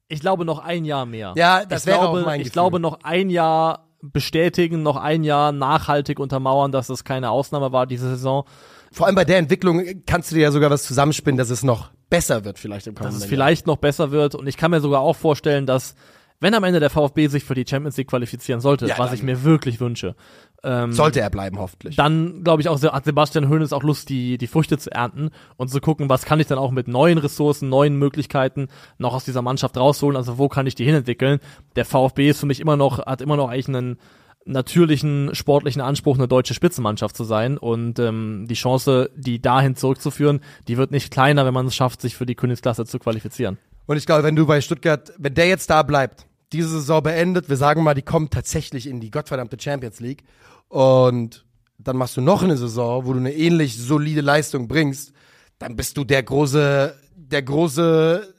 ich 0.08 0.20
glaube 0.20 0.44
noch 0.44 0.58
ein 0.58 0.84
Jahr 0.84 1.04
mehr. 1.06 1.34
Ja, 1.36 1.64
das 1.64 1.82
ich 1.82 1.86
wäre 1.88 1.98
glaube, 2.00 2.20
auch 2.20 2.24
mein 2.24 2.40
Ich 2.40 2.44
Gefühl. 2.46 2.52
glaube 2.52 2.80
noch 2.80 3.00
ein 3.02 3.28
Jahr 3.30 3.88
bestätigen, 4.02 4.82
noch 4.82 4.96
ein 4.96 5.24
Jahr 5.24 5.52
nachhaltig 5.52 6.18
untermauern, 6.18 6.72
dass 6.72 6.88
es 6.88 7.04
keine 7.04 7.30
Ausnahme 7.30 7.72
war 7.72 7.86
diese 7.86 8.08
Saison. 8.10 8.44
Vor 8.92 9.06
allem 9.06 9.16
bei 9.16 9.24
der 9.24 9.38
Entwicklung 9.38 9.82
kannst 10.06 10.30
du 10.30 10.36
dir 10.36 10.42
ja 10.42 10.50
sogar 10.52 10.70
was 10.70 10.84
zusammenspinnen, 10.84 11.36
dass 11.36 11.50
es 11.50 11.62
noch 11.62 11.90
besser 12.08 12.44
wird 12.44 12.58
vielleicht 12.58 12.86
im 12.86 12.94
dass 12.94 13.00
kommenden 13.00 13.16
es 13.18 13.24
Jahr. 13.24 13.28
vielleicht 13.30 13.66
noch 13.66 13.76
besser 13.78 14.10
wird. 14.12 14.34
Und 14.34 14.46
ich 14.46 14.56
kann 14.56 14.70
mir 14.70 14.80
sogar 14.80 15.00
auch 15.00 15.16
vorstellen, 15.16 15.66
dass, 15.66 15.96
wenn 16.40 16.54
am 16.54 16.62
Ende 16.64 16.78
der 16.80 16.88
VfB 16.90 17.26
sich 17.26 17.42
für 17.44 17.54
die 17.54 17.64
Champions 17.68 17.96
League 17.96 18.08
qualifizieren 18.08 18.60
sollte, 18.60 18.86
Ja, 18.86 18.96
was 18.98 19.12
ich 19.12 19.22
mir 19.24 19.42
wirklich 19.42 19.80
wünsche, 19.80 20.14
ähm, 20.62 20.92
Sollte 20.92 21.20
er 21.20 21.30
bleiben, 21.30 21.58
hoffentlich. 21.58 21.96
dann 21.96 22.42
glaube 22.42 22.62
ich 22.62 22.68
auch, 22.68 22.80
hat 22.82 23.04
Sebastian 23.04 23.48
Hoeneß 23.48 23.72
auch 23.72 23.82
Lust, 23.82 24.08
die, 24.08 24.38
die 24.38 24.46
Früchte 24.46 24.78
zu 24.78 24.90
ernten 24.90 25.30
und 25.56 25.68
zu 25.68 25.80
gucken, 25.80 26.08
was 26.08 26.24
kann 26.24 26.40
ich 26.40 26.46
dann 26.46 26.58
auch 26.58 26.70
mit 26.70 26.88
neuen 26.88 27.18
Ressourcen, 27.18 27.68
neuen 27.68 27.96
Möglichkeiten 27.96 28.68
noch 28.98 29.14
aus 29.14 29.24
dieser 29.24 29.42
Mannschaft 29.42 29.76
rausholen, 29.76 30.16
also 30.16 30.38
wo 30.38 30.48
kann 30.48 30.66
ich 30.66 30.74
die 30.74 30.84
hinentwickeln. 30.84 31.40
Der 31.76 31.84
VfB 31.84 32.30
ist 32.30 32.40
für 32.40 32.46
mich 32.46 32.60
immer 32.60 32.76
noch, 32.76 33.04
hat 33.04 33.20
immer 33.20 33.36
noch 33.36 33.48
eigentlich 33.48 33.68
einen 33.68 33.98
natürlichen 34.46 35.34
sportlichen 35.34 35.82
Anspruch, 35.82 36.16
eine 36.16 36.28
deutsche 36.28 36.54
Spitzenmannschaft 36.54 37.16
zu 37.16 37.24
sein 37.24 37.58
und 37.58 37.98
ähm, 37.98 38.46
die 38.48 38.54
Chance, 38.54 39.10
die 39.16 39.42
dahin 39.42 39.74
zurückzuführen, 39.74 40.40
die 40.68 40.76
wird 40.76 40.92
nicht 40.92 41.12
kleiner, 41.12 41.44
wenn 41.44 41.54
man 41.54 41.66
es 41.66 41.74
schafft, 41.74 42.00
sich 42.00 42.16
für 42.16 42.26
die 42.26 42.36
Königsklasse 42.36 42.86
zu 42.86 42.98
qualifizieren. 42.98 43.58
Und 43.86 43.96
ich 43.96 44.06
glaube, 44.06 44.22
wenn 44.22 44.36
du 44.36 44.46
bei 44.46 44.60
Stuttgart, 44.60 45.12
wenn 45.18 45.34
der 45.34 45.48
jetzt 45.48 45.70
da 45.70 45.82
bleibt, 45.82 46.26
diese 46.52 46.68
Saison 46.68 47.02
beendet, 47.02 47.48
wir 47.48 47.56
sagen 47.56 47.82
mal, 47.82 47.94
die 47.94 48.02
kommen 48.02 48.30
tatsächlich 48.30 48.86
in 48.86 49.00
die 49.00 49.10
gottverdammte 49.10 49.56
Champions 49.60 50.00
League 50.00 50.24
und 50.68 51.44
dann 51.78 51.96
machst 51.96 52.16
du 52.16 52.20
noch 52.20 52.42
eine 52.42 52.56
Saison, 52.56 53.06
wo 53.06 53.12
du 53.12 53.18
eine 53.18 53.34
ähnlich 53.34 53.76
solide 53.76 54.20
Leistung 54.20 54.68
bringst, 54.68 55.12
dann 55.58 55.76
bist 55.76 55.96
du 55.96 56.04
der 56.04 56.22
große, 56.22 56.94
der 57.16 57.42
große 57.42 58.34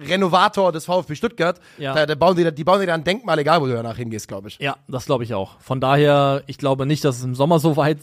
Renovator 0.00 0.72
des 0.72 0.84
VfB 0.84 1.14
Stuttgart. 1.14 1.60
Ja. 1.76 1.94
Da, 1.94 2.06
da 2.06 2.14
bauen 2.14 2.36
die, 2.36 2.52
die 2.54 2.64
bauen 2.64 2.80
dir 2.80 2.86
da 2.86 2.94
ein 2.94 3.04
Denkmal, 3.04 3.38
egal 3.38 3.60
wo 3.60 3.66
du 3.66 3.72
danach 3.72 3.96
hingehst, 3.96 4.28
glaube 4.28 4.48
ich. 4.48 4.58
Ja, 4.58 4.76
das 4.86 5.06
glaube 5.06 5.24
ich 5.24 5.34
auch. 5.34 5.58
Von 5.60 5.80
daher, 5.80 6.42
ich 6.46 6.58
glaube 6.58 6.86
nicht, 6.86 7.04
dass 7.04 7.18
es 7.18 7.24
im 7.24 7.34
Sommer 7.34 7.58
so 7.58 7.76
weit 7.76 7.98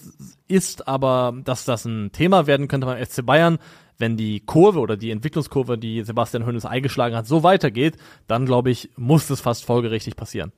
ist, 0.47 0.87
aber 0.87 1.33
dass 1.43 1.65
das 1.65 1.85
ein 1.85 2.11
Thema 2.11 2.47
werden 2.47 2.67
könnte 2.67 2.85
beim 2.85 3.03
FC 3.03 3.25
Bayern, 3.25 3.59
wenn 3.97 4.17
die 4.17 4.41
Kurve 4.41 4.79
oder 4.79 4.97
die 4.97 5.11
Entwicklungskurve, 5.11 5.77
die 5.77 6.03
Sebastian 6.03 6.45
Hoeneß 6.45 6.65
eingeschlagen 6.65 7.15
hat, 7.15 7.27
so 7.27 7.43
weitergeht, 7.43 7.97
dann 8.27 8.45
glaube 8.45 8.71
ich, 8.71 8.89
muss 8.95 9.29
es 9.29 9.41
fast 9.41 9.65
folgerichtig 9.65 10.15
passieren. 10.15 10.51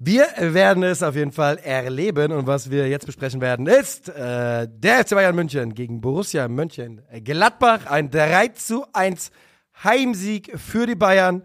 Wir 0.00 0.26
werden 0.38 0.84
es 0.84 1.02
auf 1.02 1.16
jeden 1.16 1.32
Fall 1.32 1.58
erleben 1.58 2.30
und 2.30 2.46
was 2.46 2.70
wir 2.70 2.88
jetzt 2.88 3.04
besprechen 3.04 3.40
werden 3.40 3.66
ist 3.66 4.08
äh, 4.08 4.68
der 4.70 5.04
FC 5.04 5.10
Bayern 5.10 5.34
München 5.34 5.74
gegen 5.74 6.00
Borussia 6.00 6.46
München 6.46 7.02
Gladbach. 7.24 7.86
Ein 7.86 8.08
3 8.08 8.48
zu 8.48 8.84
1 8.92 9.32
Heimsieg 9.82 10.52
für 10.56 10.86
die 10.86 10.94
Bayern. 10.94 11.42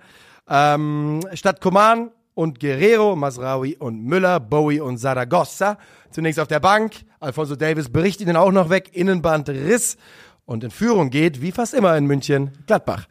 Ähm, 0.48 1.22
statt 1.34 1.62
Coman 1.62 2.12
und 2.36 2.60
Guerrero, 2.60 3.16
Masraoui 3.16 3.76
und 3.78 4.04
Müller, 4.04 4.40
Bowie 4.40 4.82
und 4.82 4.98
Saragossa. 4.98 5.80
Zunächst 6.12 6.40
auf 6.40 6.48
der 6.48 6.60
Bank. 6.60 6.94
Alfonso 7.20 7.56
Davis 7.56 7.90
bricht 7.90 8.22
ihnen 8.22 8.36
auch 8.36 8.52
noch 8.52 8.70
weg. 8.70 8.92
Innenband 8.94 9.50
Riss. 9.50 9.98
Und 10.46 10.64
in 10.64 10.72
Führung 10.72 11.10
geht, 11.10 11.42
wie 11.42 11.52
fast 11.52 11.74
immer 11.74 11.96
in 11.98 12.06
München, 12.06 12.52
Gladbach. 12.68 13.08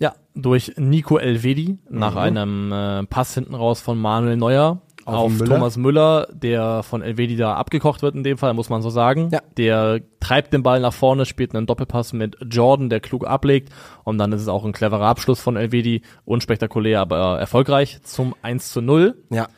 Ja, 0.00 0.14
durch 0.34 0.74
Nico 0.76 1.18
Elvedi 1.18 1.78
nach 1.88 2.16
einem 2.16 2.72
äh, 2.72 3.04
Pass 3.04 3.34
hinten 3.34 3.54
raus 3.54 3.80
von 3.80 3.98
Manuel 3.98 4.36
Neuer 4.36 4.80
Auf 5.04 5.14
auf, 5.14 5.32
Müller. 5.32 5.46
Thomas 5.46 5.76
Müller, 5.76 6.28
der 6.32 6.82
von 6.84 7.02
Elvedi 7.02 7.36
da 7.36 7.54
abgekocht 7.54 8.02
wird 8.02 8.14
in 8.14 8.22
dem 8.22 8.38
Fall, 8.38 8.54
muss 8.54 8.68
man 8.68 8.82
so 8.82 8.90
sagen. 8.90 9.30
Ja. 9.32 9.40
Der 9.56 10.00
treibt 10.20 10.52
den 10.52 10.62
Ball 10.62 10.80
nach 10.80 10.92
vorne, 10.92 11.24
spielt 11.24 11.54
einen 11.54 11.66
Doppelpass 11.66 12.12
mit 12.12 12.36
Jordan, 12.48 12.90
der 12.90 13.00
klug 13.00 13.26
ablegt 13.26 13.72
und 14.04 14.18
dann 14.18 14.32
ist 14.32 14.42
es 14.42 14.48
auch 14.48 14.64
ein 14.64 14.72
cleverer 14.72 15.06
Abschluss 15.06 15.40
von 15.40 15.56
Elvedi, 15.56 16.02
unspektakulär, 16.24 17.00
aber 17.00 17.38
erfolgreich 17.40 18.00
zum 18.02 18.34
1 18.42 18.70
zu 18.70 18.80
0. 18.80 19.16
Ja. 19.30 19.48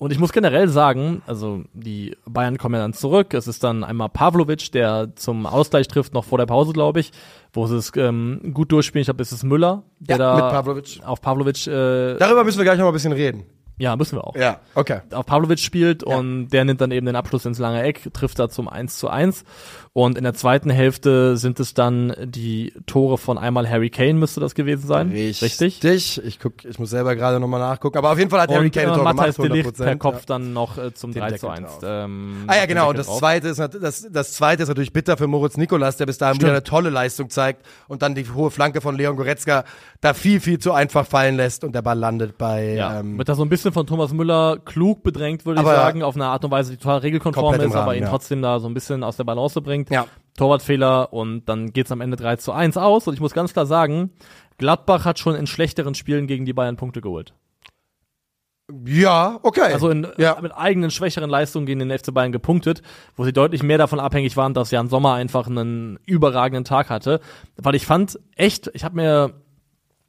Und 0.00 0.12
ich 0.12 0.18
muss 0.18 0.32
generell 0.32 0.66
sagen, 0.68 1.20
also 1.26 1.62
die 1.74 2.16
Bayern 2.24 2.56
kommen 2.56 2.74
ja 2.74 2.80
dann 2.80 2.94
zurück. 2.94 3.34
Es 3.34 3.46
ist 3.46 3.62
dann 3.62 3.84
einmal 3.84 4.08
Pavlovic, 4.08 4.72
der 4.72 5.14
zum 5.14 5.44
Ausgleich 5.46 5.88
trifft, 5.88 6.14
noch 6.14 6.24
vor 6.24 6.38
der 6.38 6.46
Pause, 6.46 6.72
glaube 6.72 7.00
ich, 7.00 7.12
wo 7.52 7.66
sie 7.66 7.76
es 7.76 7.92
ähm, 7.96 8.52
gut 8.54 8.72
durchspielen. 8.72 9.02
Ich 9.02 9.06
glaube, 9.08 9.22
es 9.22 9.30
ist 9.30 9.44
Müller, 9.44 9.82
der 9.98 10.16
Ja, 10.16 10.18
da 10.18 10.50
Pavlovic. 10.50 11.00
auf 11.04 11.20
Pavlovic, 11.20 11.66
äh, 11.66 12.16
Darüber 12.16 12.44
müssen 12.44 12.56
wir 12.58 12.64
gleich 12.64 12.78
noch 12.78 12.84
mal 12.84 12.90
ein 12.90 12.94
bisschen 12.94 13.12
reden. 13.12 13.44
ja, 13.76 13.94
müssen 13.94 14.16
wir 14.16 14.26
auch. 14.26 14.36
Ja, 14.36 14.60
okay. 14.74 15.00
Auf 15.12 15.26
Pavlovic 15.26 15.58
spielt 15.58 16.02
und 16.02 16.48
der 16.48 16.64
nimmt 16.64 16.80
dann 16.80 16.92
eben 16.92 17.04
den 17.04 17.16
Abschluss 17.16 17.44
ins 17.44 17.58
lange 17.58 17.82
Eck, 17.82 18.08
trifft 18.14 18.38
da 18.38 18.48
zum 18.48 18.68
1 18.68 18.96
zu 18.98 19.08
1. 19.10 19.44
Und 19.92 20.16
in 20.16 20.22
der 20.22 20.34
zweiten 20.34 20.70
Hälfte 20.70 21.36
sind 21.36 21.58
es 21.58 21.74
dann 21.74 22.14
die 22.22 22.72
Tore 22.86 23.18
von 23.18 23.38
einmal 23.38 23.68
Harry 23.68 23.90
Kane, 23.90 24.14
müsste 24.14 24.38
das 24.38 24.54
gewesen 24.54 24.86
sein. 24.86 25.08
Richtig. 25.10 25.80
Ich 26.24 26.38
guck, 26.38 26.64
ich 26.64 26.78
muss 26.78 26.90
selber 26.90 27.16
gerade 27.16 27.40
nochmal 27.40 27.58
nachgucken. 27.58 27.98
Aber 27.98 28.12
auf 28.12 28.18
jeden 28.18 28.30
Fall 28.30 28.40
hat 28.40 28.50
Harry 28.50 28.66
Und 28.66 28.72
Kane 28.72 28.86
äh, 28.86 28.90
ein 28.90 28.94
Tor 28.94 29.12
Matthijs 29.12 29.34
gemacht, 29.34 29.52
de 29.52 29.62
Ligt 29.62 29.76
100%, 29.76 29.84
per 29.84 29.96
Kopf 29.96 30.26
dann 30.26 30.52
noch 30.52 30.78
äh, 30.78 30.94
zum 30.94 31.12
Den 31.12 31.22
3 31.22 31.26
Deckel 31.30 31.40
zu 31.40 31.48
1. 31.48 31.60
drauf. 31.60 31.80
Ähm, 31.82 32.44
Ah 32.46 32.56
ja, 32.56 32.66
genau. 32.66 32.90
Und 32.90 32.98
das 32.98 33.18
zweite 33.18 33.48
ist 33.48 33.58
das, 33.58 34.06
das 34.08 34.32
zweite 34.34 34.62
ist 34.62 34.68
natürlich 34.68 34.92
bitter 34.92 35.16
für 35.16 35.26
Moritz 35.26 35.56
Nikolas, 35.56 35.96
der 35.96 36.06
bis 36.06 36.18
dahin 36.18 36.40
wieder 36.40 36.50
eine 36.50 36.62
tolle 36.62 36.90
Leistung 36.90 37.28
zeigt 37.28 37.66
und 37.88 38.02
dann 38.02 38.14
die 38.14 38.30
hohe 38.30 38.52
Flanke 38.52 38.80
von 38.80 38.96
Leon 38.96 39.16
Goretzka 39.16 39.64
da 40.00 40.14
viel, 40.14 40.38
viel 40.38 40.60
zu 40.60 40.72
einfach 40.72 41.04
fallen 41.04 41.34
lässt 41.34 41.64
und 41.64 41.74
der 41.74 41.82
Ball 41.82 41.98
landet 41.98 42.38
bei 42.38 42.74
Ja, 42.74 43.00
ähm, 43.00 43.18
wird 43.18 43.28
da 43.28 43.34
so 43.34 43.42
ein 43.42 43.48
bisschen 43.48 43.72
von 43.72 43.88
Thomas 43.88 44.12
Müller 44.12 44.58
klug 44.64 45.02
bedrängt, 45.02 45.44
würde 45.46 45.60
ich 45.60 45.66
Aber 45.66 45.74
sagen, 45.74 46.04
auf 46.04 46.14
eine 46.14 46.26
Art 46.26 46.44
und 46.44 46.52
Weise, 46.52 46.70
die 46.70 46.76
total 46.76 46.98
regelkonform 46.98 47.56
ist, 47.56 47.74
aber 47.74 47.86
Rahmen, 47.86 47.96
ihn 47.96 48.02
ja. 48.04 48.08
trotzdem 48.08 48.40
da 48.40 48.60
so 48.60 48.68
ein 48.68 48.74
bisschen 48.74 49.02
aus 49.02 49.16
der 49.16 49.24
Balance 49.24 49.60
bringt. 49.60 49.79
Ja. 49.88 50.06
Torwartfehler 50.36 51.12
und 51.12 51.44
dann 51.48 51.72
geht's 51.72 51.92
am 51.92 52.00
Ende 52.00 52.16
3 52.16 52.36
zu 52.36 52.52
1 52.52 52.76
aus. 52.76 53.06
Und 53.06 53.14
ich 53.14 53.20
muss 53.20 53.32
ganz 53.32 53.52
klar 53.52 53.66
sagen, 53.66 54.10
Gladbach 54.58 55.04
hat 55.04 55.18
schon 55.18 55.34
in 55.34 55.46
schlechteren 55.46 55.94
Spielen 55.94 56.26
gegen 56.26 56.44
die 56.44 56.52
Bayern 56.52 56.76
Punkte 56.76 57.00
geholt. 57.00 57.34
Ja, 58.84 59.40
okay. 59.42 59.72
Also 59.72 59.90
in, 59.90 60.06
ja. 60.16 60.38
mit 60.40 60.52
eigenen 60.54 60.90
schwächeren 60.90 61.28
Leistungen 61.28 61.66
gegen 61.66 61.80
den 61.80 61.96
FC 61.96 62.14
Bayern 62.14 62.32
gepunktet, 62.32 62.82
wo 63.16 63.24
sie 63.24 63.32
deutlich 63.32 63.62
mehr 63.62 63.78
davon 63.78 64.00
abhängig 64.00 64.36
waren, 64.36 64.54
dass 64.54 64.70
Jan 64.70 64.88
Sommer 64.88 65.14
einfach 65.14 65.46
einen 65.46 65.98
überragenden 66.06 66.64
Tag 66.64 66.90
hatte. 66.90 67.20
Weil 67.56 67.74
ich 67.74 67.86
fand 67.86 68.18
echt, 68.36 68.70
ich 68.74 68.84
habe 68.84 68.96
mir 68.96 69.34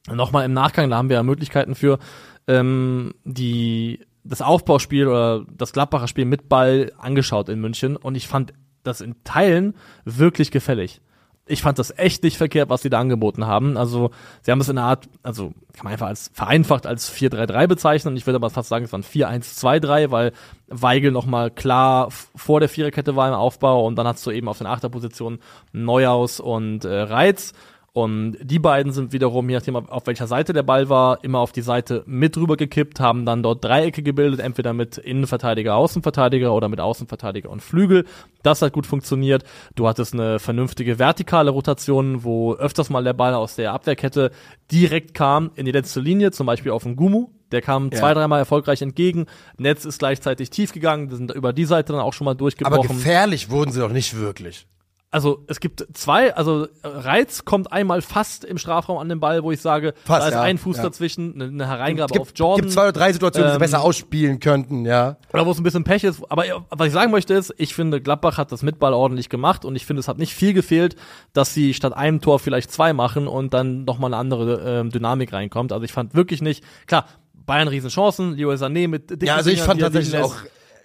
nochmal 0.10 0.46
im 0.46 0.54
Nachgang, 0.54 0.90
da 0.90 0.98
haben 0.98 1.10
wir 1.10 1.16
ja 1.16 1.24
Möglichkeiten 1.24 1.76
für, 1.76 2.00
ähm, 2.48 3.14
die 3.24 4.00
das 4.24 4.42
Aufbauspiel 4.42 5.08
oder 5.08 5.46
das 5.52 5.74
Gladbacher 5.74 6.08
Spiel 6.08 6.26
mit 6.26 6.48
Ball 6.48 6.92
angeschaut 6.98 7.50
in 7.50 7.60
München 7.60 7.96
und 7.96 8.16
ich 8.16 8.28
fand 8.28 8.54
das 8.84 9.02
in 9.02 9.16
Teilen 9.24 9.76
wirklich 10.06 10.52
gefällig. 10.52 11.02
Ich 11.48 11.64
fand 11.64 11.80
das 11.80 11.98
echt 11.98 12.24
nicht 12.24 12.38
verkehrt, 12.38 12.70
was 12.70 12.82
sie 12.82 12.90
da 12.90 13.00
angeboten 13.00 13.46
haben. 13.46 13.76
Also, 13.76 14.12
sie 14.42 14.52
haben 14.52 14.62
es 14.62 14.70
in 14.70 14.78
einer 14.78 14.88
Art, 14.88 15.10
also 15.24 15.52
kann 15.74 15.84
man 15.84 15.94
einfach 15.94 16.08
als 16.08 16.30
vereinfacht 16.34 16.86
als 16.86 17.12
4-3-3 17.12 17.68
bezeichnen. 17.68 18.16
Ich 18.16 18.26
würde 18.28 18.38
aber 18.38 18.52
fast 18.52 18.70
sagen, 18.70 18.86
es 18.86 18.94
waren 18.94 19.04
4-1-2-3, 19.04 20.12
weil 20.12 20.34
Weigel 20.68 21.12
nochmal 21.12 21.50
klar 21.52 22.10
vor 22.10 22.60
der 22.60 22.70
Viererkette 22.70 23.16
war 23.16 23.28
im 23.28 23.34
Aufbau 23.34 23.86
und 23.86 23.96
dann 23.96 24.08
hast 24.08 24.26
du 24.26 24.32
eben 24.32 24.48
auf 24.48 24.60
den 24.60 24.68
Achterpositionen 24.68 25.40
Neuhaus 25.74 26.40
und 26.40 26.86
äh, 26.86 27.02
Reiz. 27.02 27.54
Und 27.94 28.38
die 28.42 28.60
beiden 28.60 28.94
sind 28.94 29.12
wiederum, 29.12 29.50
je 29.50 29.56
nachdem 29.56 29.76
auf 29.76 30.08
welcher 30.08 30.26
Seite 30.26 30.54
der 30.54 30.64
Ball 30.64 30.88
war, 30.88 31.22
immer 31.26 31.40
auf 31.40 31.52
die 31.52 31.62
Seite 31.62 32.04
mit 32.06 32.38
rüber 32.38 32.56
gekippt, 32.56 33.02
haben 33.02 33.26
dann 33.26 33.44
dort 33.44 33.66
Dreiecke 33.66 34.02
gebildet, 34.02 34.40
entweder 34.40 34.72
mit 34.72 34.98
Innenverteidiger, 34.98 35.76
Außenverteidiger 35.76 36.54
oder 36.54 36.70
mit 36.70 36.80
Außenverteidiger 36.80 37.50
und 37.50 37.62
Flügel. 37.62 38.06
Das 38.44 38.62
hat 38.62 38.72
gut 38.72 38.88
funktioniert. 38.88 39.44
Du 39.76 39.90
hattest 39.90 40.14
eine 40.14 40.40
vernünftige 40.40 41.00
vertikale 41.00 41.52
Rotation, 41.52 42.24
wo 42.24 42.54
öfters 42.54 42.90
mal 42.90 43.04
der 43.04 43.14
Ball 43.14 43.34
aus 43.34 43.56
der 43.56 43.74
Abwehrkette 43.74 44.32
direkt 44.72 45.14
kam 45.14 45.52
in 45.56 45.66
die 45.66 45.74
letzte 45.74 46.00
Linie, 46.00 46.32
zum 46.32 46.48
Beispiel 46.48 46.72
auf 46.72 46.84
den 46.84 46.96
Gumu. 46.96 47.28
Der 47.52 47.62
kam 47.62 47.90
ja. 47.92 48.00
zwei, 48.00 48.14
dreimal 48.14 48.40
erfolgreich 48.40 48.82
entgegen. 48.82 49.26
Netz 49.58 49.84
ist 49.84 50.00
gleichzeitig 50.00 50.50
tief 50.50 50.72
gegangen. 50.72 51.10
Die 51.10 51.18
sind 51.18 51.32
über 51.32 51.52
die 51.52 51.66
Seite 51.66 51.92
dann 51.92 52.02
auch 52.02 52.14
schon 52.14 52.24
mal 52.24 52.36
durchgebrochen. 52.36 52.80
Aber 52.80 52.88
gefährlich 52.88 53.50
wurden 53.50 53.74
sie 53.74 53.82
doch 53.82 53.92
nicht 53.92 54.18
wirklich 54.18 54.66
also 55.12 55.44
es 55.48 55.60
gibt 55.60 55.86
zwei, 55.94 56.34
also 56.36 56.68
Reiz 56.84 57.44
kommt 57.44 57.72
einmal 57.74 58.02
fast 58.02 58.46
im 58.46 58.58
Strafraum 58.58 58.98
an 58.98 59.10
den 59.10 59.20
Ball, 59.20 59.44
wo 59.44 59.52
ich 59.52 59.60
sage, 59.60 59.94
fast, 60.06 60.22
da 60.22 60.28
ist 60.28 60.34
ja, 60.36 60.42
ein 60.42 60.58
Fuß 60.58 60.78
ja. 60.78 60.84
dazwischen, 60.84 61.34
eine, 61.36 61.46
eine 61.46 61.68
Hereingabe 61.68 62.14
gibt, 62.14 62.22
auf 62.22 62.32
Jordan. 62.34 62.62
Gibt 62.62 62.72
zwei 62.72 62.84
oder 62.84 62.94
drei 62.94 63.12
Situationen, 63.12 63.50
ähm, 63.50 63.52
die 63.52 63.56
sie 63.56 63.72
besser 63.72 63.84
ausspielen 63.84 64.40
könnten, 64.40 64.86
ja. 64.86 65.18
Oder 65.34 65.46
wo 65.46 65.52
es 65.52 65.58
ein 65.58 65.64
bisschen 65.64 65.84
Pech 65.84 66.06
ist. 66.06 66.24
Aber 66.30 66.46
was 66.70 66.88
ich 66.88 66.94
sagen 66.94 67.12
möchte 67.12 67.34
ist, 67.34 67.54
ich 67.58 67.76
finde, 67.76 68.00
Gladbach 68.02 68.38
hat 68.38 68.54
das 68.54 68.64
mit 68.64 68.80
Ball 68.80 68.94
ordentlich 68.94 69.28
gemacht 69.28 69.66
und 69.66 69.76
ich 69.76 69.86
finde, 69.86 70.00
es 70.00 70.08
hat 70.08 70.18
nicht 70.18 70.34
viel 70.34 70.54
gefehlt, 70.54 70.96
dass 71.34 71.54
sie 71.54 71.74
statt 71.74 71.92
einem 71.94 72.22
Tor 72.22 72.40
vielleicht 72.40 72.72
zwei 72.72 72.94
machen 72.94 73.28
und 73.28 73.54
dann 73.54 73.84
nochmal 73.84 74.14
eine 74.14 74.18
andere 74.18 74.62
ähm, 74.66 74.92
Dynamik 74.92 75.34
reinkommt. 75.34 75.74
Also 75.74 75.84
ich 75.84 75.92
fand 75.92 76.16
wirklich 76.16 76.42
nicht, 76.42 76.64
klar, 76.88 77.06
Bayern 77.34 77.68
Riesenchancen, 77.68 78.36
Leo 78.38 78.52
Sané 78.52 78.88
mit 78.88 79.10
dicken 79.10 79.26
Ja, 79.26 79.36
also 79.36 79.50
ich 79.50 79.62
fand 79.62 79.82
tatsächlich 79.82 80.22
auch 80.22 80.36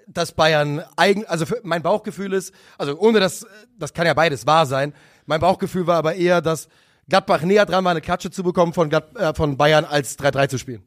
dass 0.06 0.32
Bayern 0.32 0.82
eigen, 0.96 1.26
also 1.26 1.44
mein 1.62 1.82
Bauchgefühl 1.82 2.32
ist, 2.32 2.54
also 2.78 2.98
ohne 2.98 3.20
das, 3.20 3.46
das 3.78 3.92
kann 3.92 4.06
ja 4.06 4.14
beides 4.14 4.46
wahr 4.46 4.66
sein. 4.66 4.94
Mein 5.26 5.40
Bauchgefühl 5.40 5.86
war 5.86 5.96
aber 5.96 6.14
eher, 6.14 6.40
dass 6.40 6.68
Gladbach 7.08 7.42
näher 7.42 7.66
dran 7.66 7.84
war, 7.84 7.90
eine 7.90 8.00
Klatsche 8.00 8.30
zu 8.30 8.42
bekommen 8.42 8.72
von, 8.72 8.88
Glad, 8.88 9.16
äh, 9.16 9.34
von 9.34 9.56
Bayern 9.56 9.84
als 9.84 10.18
3-3 10.18 10.48
zu 10.48 10.58
spielen. 10.58 10.82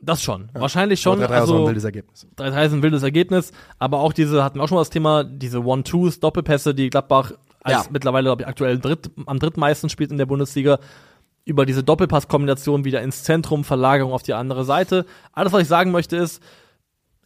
Das 0.00 0.22
schon. 0.22 0.50
Ja. 0.54 0.60
Wahrscheinlich 0.60 1.00
schon. 1.00 1.20
3-3 1.20 1.26
also, 1.26 1.54
ist 1.54 1.60
ein 1.60 1.66
wildes 1.66 1.84
Ergebnis. 1.84 2.26
3-3 2.36 2.66
ist 2.66 2.72
ein 2.72 2.82
wildes 2.82 3.02
Ergebnis. 3.02 3.52
Aber 3.78 3.98
auch 3.98 4.12
diese, 4.12 4.44
hatten 4.44 4.58
wir 4.58 4.62
auch 4.62 4.68
schon 4.68 4.76
mal 4.76 4.82
das 4.82 4.90
Thema, 4.90 5.24
diese 5.24 5.64
One-Twos, 5.64 6.20
Doppelpässe, 6.20 6.74
die 6.74 6.90
Gladbach 6.90 7.32
als 7.62 7.84
ja. 7.84 7.90
mittlerweile, 7.90 8.26
glaube 8.26 8.42
ich, 8.42 8.48
aktuell 8.48 8.78
dritt, 8.78 9.10
am 9.26 9.40
drittmeisten 9.40 9.90
spielt 9.90 10.12
in 10.12 10.18
der 10.18 10.26
Bundesliga. 10.26 10.78
Über 11.44 11.66
diese 11.66 11.82
Doppelpass-Kombination 11.82 12.84
wieder 12.84 13.02
ins 13.02 13.24
Zentrum, 13.24 13.64
Verlagerung 13.64 14.12
auf 14.12 14.22
die 14.22 14.34
andere 14.34 14.64
Seite. 14.64 15.06
Alles, 15.32 15.52
was 15.52 15.62
ich 15.62 15.68
sagen 15.68 15.90
möchte, 15.90 16.16
ist, 16.16 16.42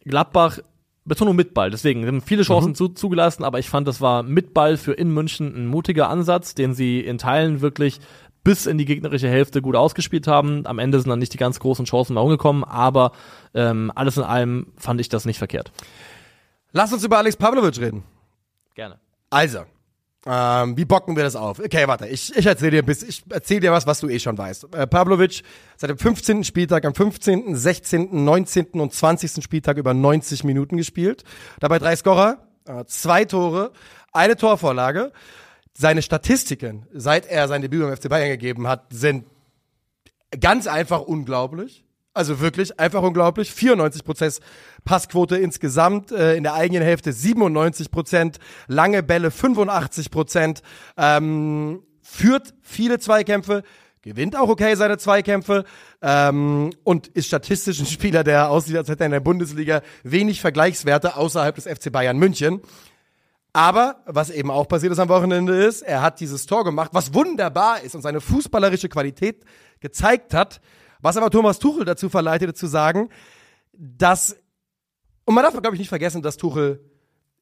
Gladbach 0.03 0.59
Betonung 1.05 1.35
mit 1.35 1.53
Ball. 1.53 1.69
Deswegen 1.69 2.05
haben 2.05 2.21
viele 2.21 2.43
Chancen 2.43 2.69
mhm. 2.69 2.75
zu, 2.75 2.89
zugelassen, 2.89 3.43
aber 3.43 3.59
ich 3.59 3.69
fand, 3.69 3.87
das 3.87 4.01
war 4.01 4.23
mit 4.23 4.53
Ball 4.53 4.77
für 4.77 4.93
in 4.93 5.13
München 5.13 5.53
ein 5.55 5.67
mutiger 5.67 6.09
Ansatz, 6.09 6.55
den 6.55 6.73
sie 6.73 7.01
in 7.01 7.17
Teilen 7.17 7.61
wirklich 7.61 7.99
bis 8.43 8.65
in 8.65 8.77
die 8.77 8.85
gegnerische 8.85 9.29
Hälfte 9.29 9.61
gut 9.61 9.75
ausgespielt 9.75 10.27
haben. 10.27 10.65
Am 10.65 10.79
Ende 10.79 10.99
sind 10.99 11.09
dann 11.09 11.19
nicht 11.19 11.33
die 11.33 11.37
ganz 11.37 11.59
großen 11.59 11.85
Chancen 11.85 12.13
mehr 12.13 12.23
umgekommen, 12.23 12.63
aber 12.63 13.13
ähm, 13.53 13.91
alles 13.95 14.17
in 14.17 14.23
allem 14.23 14.67
fand 14.77 14.99
ich 14.99 15.09
das 15.09 15.25
nicht 15.25 15.37
verkehrt. 15.37 15.71
Lass 16.71 16.91
uns 16.91 17.03
über 17.03 17.17
Alex 17.17 17.37
Pavlovic 17.37 17.79
reden. 17.79 18.03
Gerne. 18.75 18.99
Also, 19.29 19.59
ähm, 20.25 20.77
wie 20.77 20.85
bocken 20.85 21.15
wir 21.15 21.23
das 21.23 21.35
auf? 21.35 21.59
Okay, 21.59 21.87
warte, 21.87 22.07
ich, 22.07 22.35
ich 22.35 22.45
erzähle 22.45 22.71
dir, 22.71 22.83
bis, 22.83 23.03
ich 23.03 23.23
erzähl 23.29 23.59
dir 23.59 23.71
was, 23.73 23.85
was 23.85 23.99
du 23.99 24.07
eh 24.07 24.19
schon 24.19 24.37
weißt. 24.37 24.73
Äh, 24.73 24.87
Pavlovic 24.87 25.43
seit 25.75 25.89
dem 25.89 25.97
15. 25.97 26.45
Spieltag 26.45 26.85
am 26.85 26.95
15., 26.95 27.55
16., 27.55 28.23
19. 28.23 28.79
und 28.79 28.93
20. 28.93 29.43
Spieltag 29.43 29.77
über 29.77 29.93
90 29.93 30.45
Minuten 30.45 30.77
gespielt. 30.77 31.25
Dabei 31.59 31.77
drei 31.77 31.95
Scorer, 31.95 32.37
äh, 32.65 32.85
zwei 32.85 33.25
Tore, 33.25 33.73
eine 34.13 34.37
Torvorlage. 34.37 35.11
Seine 35.75 36.03
Statistiken, 36.03 36.85
seit 36.93 37.25
er 37.25 37.47
sein 37.47 37.61
Debüt 37.61 37.81
beim 37.81 37.97
FC 37.97 38.07
Bayern 38.07 38.29
gegeben 38.29 38.67
hat, 38.67 38.85
sind 38.91 39.25
ganz 40.39 40.67
einfach 40.67 41.01
unglaublich. 41.01 41.83
Also 42.13 42.39
wirklich 42.39 42.79
einfach 42.79 43.01
unglaublich. 43.01 43.51
94 43.51 44.03
Prozent 44.03 44.39
Passquote 44.85 45.35
insgesamt, 45.37 46.11
äh, 46.11 46.35
in 46.35 46.43
der 46.43 46.53
eigenen 46.53 46.83
Hälfte 46.83 47.11
97 47.11 47.89
Prozent, 47.89 48.37
lange 48.67 49.01
Bälle 49.01 49.31
85 49.31 50.11
Prozent, 50.11 50.61
ähm, 50.95 51.81
führt 52.01 52.53
viele 52.61 52.99
Zweikämpfe, 52.99 53.63
gewinnt 54.03 54.35
auch 54.35 54.49
okay 54.49 54.75
seine 54.75 54.97
Zweikämpfe 54.97 55.63
ähm, 56.01 56.71
und 56.83 57.07
ist 57.07 57.27
statistisch 57.27 57.79
ein 57.79 57.87
Spieler, 57.87 58.23
der 58.23 58.51
aussieht, 58.51 58.77
als 58.77 58.89
hätte 58.89 59.03
er 59.03 59.07
in 59.07 59.13
der 59.13 59.19
Bundesliga 59.19 59.81
wenig 60.03 60.41
Vergleichswerte 60.41 61.15
außerhalb 61.15 61.55
des 61.55 61.65
FC 61.65 61.91
Bayern 61.91 62.17
München. 62.17 62.61
Aber 63.53 64.01
was 64.05 64.29
eben 64.29 64.51
auch 64.51 64.67
passiert 64.67 64.91
ist 64.91 64.99
am 64.99 65.09
Wochenende 65.09 65.55
ist, 65.55 65.83
er 65.83 66.01
hat 66.01 66.19
dieses 66.19 66.45
Tor 66.45 66.63
gemacht, 66.63 66.89
was 66.93 67.13
wunderbar 67.13 67.81
ist 67.81 67.95
und 67.95 68.01
seine 68.01 68.19
fußballerische 68.19 68.89
Qualität 68.89 69.43
gezeigt 69.79 70.33
hat, 70.33 70.59
was 71.03 71.17
aber 71.17 71.29
Thomas 71.29 71.59
Tuchel 71.59 71.85
dazu 71.85 72.09
verleitete 72.09 72.53
zu 72.53 72.65
sagen, 72.65 73.09
dass, 73.73 74.37
und 75.25 75.35
man 75.35 75.43
darf, 75.43 75.53
glaube 75.53 75.75
ich, 75.75 75.79
nicht 75.79 75.89
vergessen, 75.89 76.21
dass 76.21 76.37
Tuchel 76.37 76.79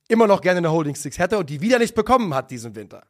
immer 0.07 0.27
noch 0.27 0.41
gerne 0.41 0.57
eine 0.57 0.71
Holding 0.71 0.95
Six 0.95 1.19
hätte 1.19 1.37
und 1.37 1.49
die 1.49 1.61
wieder 1.61 1.77
nicht 1.77 1.93
bekommen 1.93 2.33
hat 2.33 2.49
diesen 2.49 2.75
Winter. 2.75 3.03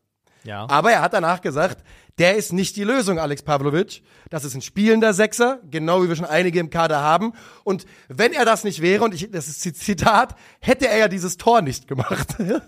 Ja. 0.43 0.67
Aber 0.69 0.91
er 0.91 1.01
hat 1.01 1.13
danach 1.13 1.39
gesagt, 1.39 1.85
der 2.17 2.35
ist 2.35 2.51
nicht 2.51 2.75
die 2.75 2.83
Lösung, 2.83 3.17
Alex 3.17 3.43
Pavlovic. 3.43 4.03
Das 4.29 4.43
ist 4.43 4.55
ein 4.55 4.61
spielender 4.61 5.13
Sechser, 5.13 5.61
genau 5.69 6.03
wie 6.03 6.09
wir 6.09 6.15
schon 6.15 6.25
einige 6.25 6.59
im 6.59 6.69
Kader 6.69 6.99
haben. 6.99 7.33
Und 7.63 7.85
wenn 8.09 8.33
er 8.33 8.43
das 8.43 8.65
nicht 8.65 8.81
wäre, 8.81 9.05
und 9.05 9.13
ich, 9.13 9.31
das 9.31 9.47
ist 9.47 9.79
Zitat, 9.79 10.35
hätte 10.59 10.87
er 10.87 10.97
ja 10.97 11.07
dieses 11.07 11.37
Tor 11.37 11.61
nicht 11.61 11.87
gemacht. 11.87 12.35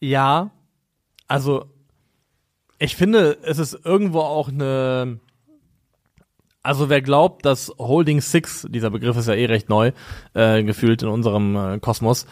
ja, 0.00 0.50
also 1.26 1.75
ich 2.78 2.96
finde, 2.96 3.38
es 3.42 3.58
ist 3.58 3.78
irgendwo 3.84 4.20
auch 4.20 4.48
eine. 4.48 5.20
Also 6.62 6.88
wer 6.88 7.00
glaubt, 7.00 7.44
dass 7.44 7.72
Holding 7.78 8.20
Six, 8.20 8.66
dieser 8.68 8.90
Begriff 8.90 9.16
ist 9.16 9.28
ja 9.28 9.34
eh 9.34 9.46
recht 9.46 9.68
neu, 9.68 9.92
äh, 10.34 10.64
gefühlt 10.64 11.00
in 11.02 11.08
unserem 11.08 11.54
äh, 11.54 11.78
Kosmos, 11.78 12.26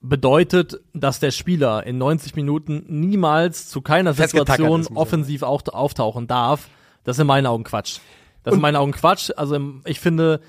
bedeutet, 0.00 0.80
dass 0.94 1.20
der 1.20 1.30
Spieler 1.30 1.86
in 1.86 1.96
90 1.98 2.34
Minuten 2.34 2.84
niemals 2.88 3.68
zu 3.68 3.82
keiner 3.82 4.14
Situation 4.14 4.86
offensiv 4.94 5.44
auch, 5.44 5.62
auftauchen 5.68 6.26
darf, 6.26 6.68
das 7.04 7.16
ist 7.16 7.20
in 7.20 7.28
meinen 7.28 7.46
Augen 7.46 7.62
Quatsch. 7.62 7.98
Das 8.42 8.52
ist 8.52 8.56
in 8.56 8.62
meinen 8.62 8.76
Augen 8.76 8.92
Quatsch. 8.92 9.30
Also 9.36 9.58
ich 9.84 10.00
finde, 10.00 10.40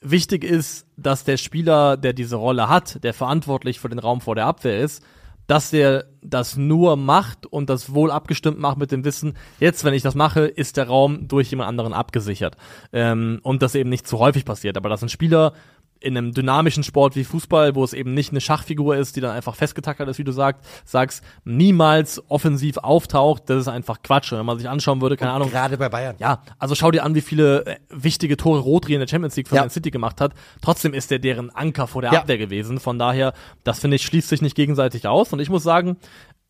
wichtig 0.00 0.44
ist, 0.44 0.86
dass 0.96 1.24
der 1.24 1.36
Spieler, 1.36 1.96
der 1.96 2.14
diese 2.14 2.36
Rolle 2.36 2.68
hat, 2.68 3.02
der 3.04 3.14
verantwortlich 3.14 3.78
für 3.78 3.88
den 3.88 3.98
Raum 3.98 4.20
vor 4.20 4.34
der 4.34 4.46
Abwehr 4.46 4.80
ist, 4.80 5.04
dass 5.46 5.70
der 5.70 6.06
das 6.22 6.56
nur 6.56 6.96
macht 6.96 7.46
und 7.46 7.70
das 7.70 7.94
wohl 7.94 8.10
abgestimmt 8.10 8.58
macht 8.58 8.78
mit 8.78 8.90
dem 8.90 9.04
Wissen, 9.04 9.34
jetzt, 9.60 9.84
wenn 9.84 9.94
ich 9.94 10.02
das 10.02 10.14
mache, 10.14 10.40
ist 10.46 10.76
der 10.76 10.88
Raum 10.88 11.28
durch 11.28 11.50
jemand 11.50 11.68
anderen 11.68 11.92
abgesichert. 11.92 12.56
Ähm, 12.92 13.38
und 13.42 13.62
das 13.62 13.74
eben 13.74 13.90
nicht 13.90 14.06
zu 14.06 14.18
häufig 14.18 14.44
passiert. 14.44 14.76
Aber 14.76 14.88
dass 14.88 15.02
ein 15.02 15.08
Spieler 15.08 15.52
in 16.00 16.16
einem 16.16 16.32
dynamischen 16.32 16.82
Sport 16.82 17.16
wie 17.16 17.24
Fußball, 17.24 17.74
wo 17.74 17.82
es 17.82 17.92
eben 17.92 18.14
nicht 18.14 18.30
eine 18.30 18.40
Schachfigur 18.40 18.96
ist, 18.96 19.16
die 19.16 19.20
dann 19.20 19.30
einfach 19.30 19.54
festgetackert 19.54 20.08
ist, 20.08 20.18
wie 20.18 20.24
du 20.24 20.32
sagst, 20.32 20.62
sagst, 20.84 21.24
niemals 21.44 22.22
offensiv 22.28 22.78
auftaucht, 22.78 23.44
das 23.46 23.62
ist 23.62 23.68
einfach 23.68 24.02
Quatsch. 24.02 24.32
Und 24.32 24.38
wenn 24.38 24.46
man 24.46 24.58
sich 24.58 24.68
anschauen 24.68 25.00
würde, 25.00 25.16
keine 25.16 25.30
Und 25.30 25.36
Ahnung. 25.36 25.50
Gerade 25.50 25.76
bei 25.78 25.88
Bayern. 25.88 26.16
Ja, 26.18 26.42
also 26.58 26.74
schau 26.74 26.90
dir 26.90 27.04
an, 27.04 27.14
wie 27.14 27.20
viele 27.20 27.64
äh, 27.66 27.76
wichtige 27.90 28.36
Tore 28.36 28.60
Rodri 28.60 28.94
in 28.94 29.00
der 29.00 29.08
Champions 29.08 29.36
League 29.36 29.50
ja. 29.50 29.62
Man 29.62 29.70
City 29.70 29.90
gemacht 29.90 30.20
hat. 30.20 30.32
Trotzdem 30.60 30.94
ist 30.94 31.10
der 31.10 31.18
deren 31.18 31.50
Anker 31.50 31.86
vor 31.86 32.02
der 32.02 32.12
ja. 32.12 32.20
Abwehr 32.20 32.38
gewesen. 32.38 32.78
Von 32.78 32.98
daher, 32.98 33.32
das 33.64 33.80
finde 33.80 33.96
ich, 33.96 34.02
schließt 34.02 34.28
sich 34.28 34.42
nicht 34.42 34.54
gegenseitig 34.54 35.06
aus. 35.06 35.32
Und 35.32 35.40
ich 35.40 35.48
muss 35.48 35.62
sagen, 35.62 35.96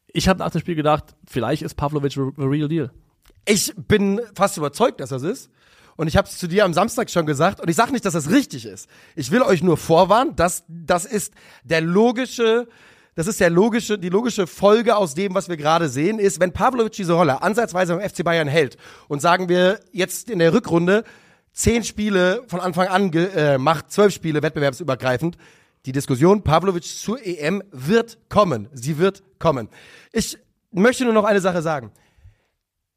ich 0.08 0.28
habe 0.28 0.38
nach 0.40 0.50
dem 0.50 0.60
Spiel 0.60 0.74
gedacht, 0.74 1.14
vielleicht 1.26 1.62
ist 1.62 1.74
Pavlovic 1.74 2.12
the 2.12 2.20
real 2.38 2.68
deal. 2.68 2.90
Ich 3.48 3.72
bin 3.76 4.20
fast 4.34 4.56
überzeugt, 4.56 5.00
dass 5.00 5.10
das 5.10 5.22
ist. 5.22 5.50
Und 5.96 6.08
ich 6.08 6.16
habe 6.16 6.28
es 6.28 6.36
zu 6.36 6.46
dir 6.46 6.64
am 6.64 6.74
Samstag 6.74 7.10
schon 7.10 7.26
gesagt. 7.26 7.60
Und 7.60 7.68
ich 7.68 7.76
sage 7.76 7.92
nicht, 7.92 8.04
dass 8.04 8.12
das 8.12 8.30
richtig 8.30 8.66
ist. 8.66 8.88
Ich 9.14 9.30
will 9.30 9.42
euch 9.42 9.62
nur 9.62 9.76
vorwarnen, 9.76 10.36
dass 10.36 10.64
das 10.68 11.04
ist 11.06 11.32
der 11.64 11.80
logische, 11.80 12.68
das 13.14 13.26
ist 13.26 13.40
der 13.40 13.50
logische, 13.50 13.98
die 13.98 14.10
logische 14.10 14.46
Folge 14.46 14.96
aus 14.96 15.14
dem, 15.14 15.34
was 15.34 15.48
wir 15.48 15.56
gerade 15.56 15.88
sehen, 15.88 16.18
ist, 16.18 16.38
wenn 16.38 16.52
Pavlovic 16.52 16.92
diese 16.92 17.14
Rolle 17.14 17.42
ansatzweise 17.42 17.96
beim 17.96 18.08
FC 18.08 18.24
Bayern 18.24 18.48
hält 18.48 18.76
und 19.08 19.20
sagen 19.20 19.48
wir 19.48 19.80
jetzt 19.90 20.28
in 20.30 20.38
der 20.38 20.52
Rückrunde 20.52 21.04
zehn 21.52 21.82
Spiele 21.82 22.44
von 22.48 22.60
Anfang 22.60 22.88
an 22.88 23.10
äh, 23.14 23.56
macht, 23.56 23.90
zwölf 23.90 24.12
Spiele 24.12 24.42
wettbewerbsübergreifend, 24.42 25.38
die 25.86 25.92
Diskussion 25.92 26.42
Pavlovic 26.42 26.84
zur 26.84 27.24
EM 27.24 27.62
wird 27.70 28.18
kommen. 28.28 28.68
Sie 28.72 28.98
wird 28.98 29.22
kommen. 29.38 29.68
Ich 30.12 30.36
möchte 30.72 31.04
nur 31.04 31.14
noch 31.14 31.24
eine 31.24 31.40
Sache 31.40 31.62
sagen 31.62 31.90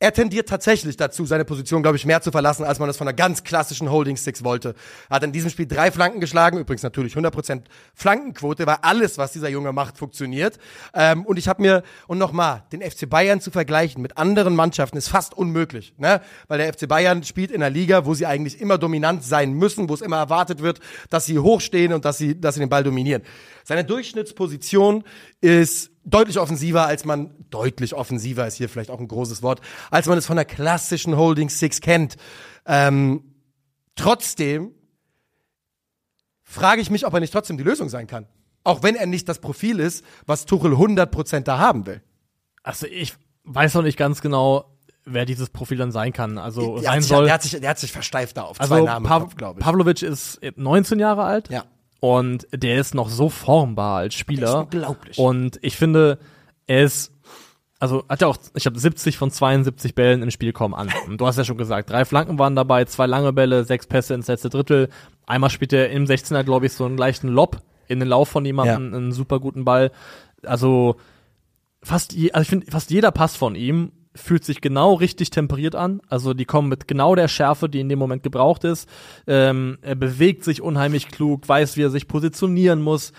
er 0.01 0.13
tendiert 0.13 0.47
tatsächlich 0.47 0.95
dazu, 0.95 1.25
seine 1.25 1.43
Position, 1.43 1.81
glaube 1.81 1.97
ich, 1.97 2.05
mehr 2.05 2.21
zu 2.21 2.31
verlassen, 2.31 2.63
als 2.63 2.79
man 2.79 2.87
das 2.87 2.95
von 2.95 3.05
einer 3.05 3.15
ganz 3.15 3.43
klassischen 3.43 3.91
Holding 3.91 4.15
Six 4.15 4.45
wollte. 4.45 4.73
Er 5.09 5.17
hat 5.17 5.23
in 5.23 5.33
diesem 5.33 5.49
Spiel 5.49 5.67
drei 5.67 5.91
Flanken 5.91 6.21
geschlagen, 6.21 6.57
übrigens 6.57 6.83
natürlich 6.83 7.15
100% 7.15 7.63
Flankenquote, 7.93 8.65
weil 8.65 8.77
alles, 8.81 9.17
was 9.17 9.33
dieser 9.33 9.49
Junge 9.49 9.73
macht, 9.73 9.97
funktioniert. 9.97 10.57
Ähm, 10.93 11.25
und 11.25 11.37
ich 11.37 11.49
habe 11.49 11.61
mir, 11.61 11.83
und 12.07 12.17
nochmal, 12.17 12.63
den 12.71 12.81
FC 12.81 13.09
Bayern 13.09 13.41
zu 13.41 13.51
vergleichen 13.51 14.01
mit 14.01 14.17
anderen 14.17 14.55
Mannschaften 14.55 14.97
ist 14.97 15.09
fast 15.09 15.33
unmöglich, 15.33 15.93
ne? 15.97 16.21
weil 16.47 16.59
der 16.59 16.73
FC 16.73 16.87
Bayern 16.87 17.23
spielt 17.23 17.51
in 17.51 17.61
einer 17.61 17.69
Liga, 17.69 18.05
wo 18.05 18.13
sie 18.13 18.25
eigentlich 18.25 18.61
immer 18.61 18.77
dominant 18.77 19.25
sein 19.25 19.51
müssen, 19.51 19.89
wo 19.89 19.95
es 19.95 20.01
immer 20.01 20.17
erwartet 20.17 20.61
wird, 20.61 20.79
dass 21.09 21.25
sie 21.25 21.39
hochstehen 21.39 21.91
und 21.91 22.05
dass 22.05 22.17
sie, 22.17 22.39
dass 22.39 22.55
sie 22.55 22.61
den 22.61 22.69
Ball 22.69 22.85
dominieren. 22.85 23.21
Seine 23.69 23.85
Durchschnittsposition 23.85 25.03
ist 25.41 25.91
deutlich 26.03 26.39
offensiver, 26.39 26.87
als 26.87 27.05
man, 27.05 27.35
deutlich 27.51 27.93
offensiver 27.93 28.47
ist 28.47 28.55
hier 28.55 28.67
vielleicht 28.67 28.89
auch 28.89 28.99
ein 28.99 29.07
großes 29.07 29.43
Wort, 29.43 29.61
als 29.91 30.07
man 30.07 30.17
es 30.17 30.25
von 30.25 30.37
der 30.37 30.45
klassischen 30.45 31.15
Holding 31.15 31.49
Six 31.49 31.79
kennt. 31.79 32.15
Ähm, 32.65 33.35
trotzdem 33.93 34.71
frage 36.41 36.81
ich 36.81 36.89
mich, 36.89 37.05
ob 37.05 37.13
er 37.13 37.19
nicht 37.19 37.31
trotzdem 37.31 37.59
die 37.59 37.63
Lösung 37.63 37.89
sein 37.89 38.07
kann. 38.07 38.25
Auch 38.63 38.81
wenn 38.81 38.95
er 38.95 39.05
nicht 39.05 39.29
das 39.29 39.37
Profil 39.37 39.79
ist, 39.79 40.03
was 40.25 40.47
Tuchel 40.47 40.73
100% 40.73 41.41
da 41.41 41.59
haben 41.59 41.85
will. 41.85 42.01
Also 42.63 42.87
ich 42.87 43.13
weiß 43.43 43.75
noch 43.75 43.83
nicht 43.83 43.99
ganz 43.99 44.21
genau, 44.21 44.79
wer 45.05 45.25
dieses 45.25 45.51
Profil 45.51 45.77
dann 45.77 45.91
sein 45.91 46.11
kann. 46.11 46.39
Also 46.39 46.77
Der 46.77 46.85
sein 46.85 47.01
sich, 47.03 47.09
soll. 47.09 47.25
der, 47.25 47.35
hat 47.35 47.43
sich, 47.43 47.51
der 47.51 47.69
hat 47.69 47.77
sich 47.77 47.91
versteift 47.91 48.37
da 48.37 48.45
auf 48.45 48.59
also 48.59 48.73
zwei 48.73 48.81
Namen, 48.81 49.05
Pav 49.05 49.35
glaube 49.35 49.59
ich. 49.59 49.63
Pavlovic 49.63 50.01
ist 50.01 50.39
19 50.55 50.97
Jahre 50.97 51.21
alt. 51.25 51.51
Ja. 51.51 51.65
Und 51.99 52.47
der 52.51 52.79
ist 52.79 52.95
noch 52.95 53.09
so 53.09 53.29
formbar 53.29 53.97
als 53.97 54.15
Spieler. 54.15 54.41
Das 54.41 54.51
ist 54.51 54.75
unglaublich. 54.75 55.17
Und 55.17 55.59
ich 55.61 55.75
finde, 55.75 56.17
er 56.67 56.83
ist, 56.83 57.11
also 57.79 58.05
hat 58.07 58.21
er 58.21 58.29
auch, 58.29 58.37
ich 58.55 58.65
habe 58.65 58.79
70 58.79 59.17
von 59.17 59.31
72 59.31 59.95
Bällen 59.95 60.21
im 60.21 60.31
Spiel 60.31 60.53
kommen 60.53 60.73
an. 60.73 60.89
Und 61.07 61.19
du 61.19 61.27
hast 61.27 61.37
ja 61.37 61.43
schon 61.43 61.57
gesagt, 61.57 61.89
drei 61.89 62.05
Flanken 62.05 62.39
waren 62.39 62.55
dabei, 62.55 62.85
zwei 62.85 63.05
lange 63.05 63.33
Bälle, 63.33 63.65
sechs 63.65 63.87
Pässe 63.87 64.13
ins 64.13 64.27
letzte 64.27 64.49
Drittel. 64.49 64.89
Einmal 65.25 65.49
spielt 65.49 65.73
er 65.73 65.89
im 65.89 66.05
16er, 66.05 66.43
glaube 66.43 66.67
ich, 66.67 66.73
so 66.73 66.85
einen 66.85 66.97
leichten 66.97 67.27
Lob 67.27 67.61
in 67.87 67.99
den 67.99 68.07
Lauf 68.07 68.29
von 68.29 68.45
jemandem, 68.45 68.93
einen 68.93 69.11
super 69.11 69.39
guten 69.39 69.65
Ball. 69.65 69.91
Also 70.43 70.95
fast, 71.83 72.13
je, 72.13 72.31
also 72.31 72.43
ich 72.43 72.49
finde, 72.49 72.71
fast 72.71 72.91
jeder 72.91 73.11
Pass 73.11 73.35
von 73.35 73.55
ihm 73.55 73.91
fühlt 74.15 74.43
sich 74.43 74.61
genau 74.61 74.93
richtig 74.95 75.29
temperiert 75.29 75.75
an. 75.75 76.01
Also 76.07 76.33
die 76.33 76.45
kommen 76.45 76.69
mit 76.69 76.87
genau 76.87 77.15
der 77.15 77.27
Schärfe, 77.27 77.69
die 77.69 77.79
in 77.79 77.89
dem 77.89 77.99
Moment 77.99 78.23
gebraucht 78.23 78.63
ist. 78.63 78.89
Ähm, 79.27 79.77
er 79.81 79.95
bewegt 79.95 80.43
sich 80.43 80.61
unheimlich 80.61 81.09
klug, 81.09 81.47
weiß, 81.47 81.77
wie 81.77 81.83
er 81.83 81.89
sich 81.89 82.07
positionieren 82.07 82.81
muss. 82.81 83.13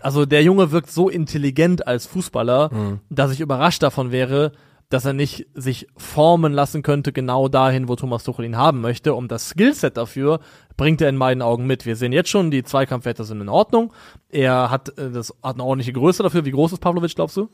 Also 0.00 0.24
der 0.24 0.42
Junge 0.42 0.72
wirkt 0.72 0.90
so 0.90 1.08
intelligent 1.08 1.86
als 1.86 2.06
Fußballer, 2.06 2.70
dass 3.10 3.32
ich 3.32 3.40
überrascht 3.40 3.82
davon 3.82 4.12
wäre, 4.12 4.52
dass 4.90 5.04
er 5.04 5.12
nicht 5.12 5.46
sich 5.54 5.86
formen 5.96 6.52
lassen 6.52 6.82
könnte, 6.82 7.12
genau 7.12 7.48
dahin, 7.48 7.88
wo 7.88 7.94
Thomas 7.96 8.24
Tuchel 8.24 8.44
ihn 8.44 8.56
haben 8.56 8.80
möchte. 8.80 9.14
Und 9.14 9.30
das 9.30 9.48
Skillset 9.50 9.96
dafür 9.96 10.40
bringt 10.76 11.00
er 11.00 11.08
in 11.08 11.16
meinen 11.16 11.42
Augen 11.42 11.66
mit. 11.66 11.86
Wir 11.86 11.94
sehen 11.94 12.12
jetzt 12.12 12.28
schon, 12.28 12.50
die 12.50 12.64
Zweikampfwerte 12.64 13.24
sind 13.24 13.40
in 13.40 13.48
Ordnung. 13.48 13.92
Er 14.28 14.70
hat, 14.70 14.98
äh, 14.98 15.10
das, 15.10 15.32
hat 15.42 15.54
eine 15.54 15.64
ordentliche 15.64 15.92
Größe 15.92 16.24
dafür. 16.24 16.44
Wie 16.44 16.50
groß 16.50 16.72
ist 16.72 16.80
Pavlovic, 16.80 17.14
glaubst 17.14 17.36
du? 17.36 17.48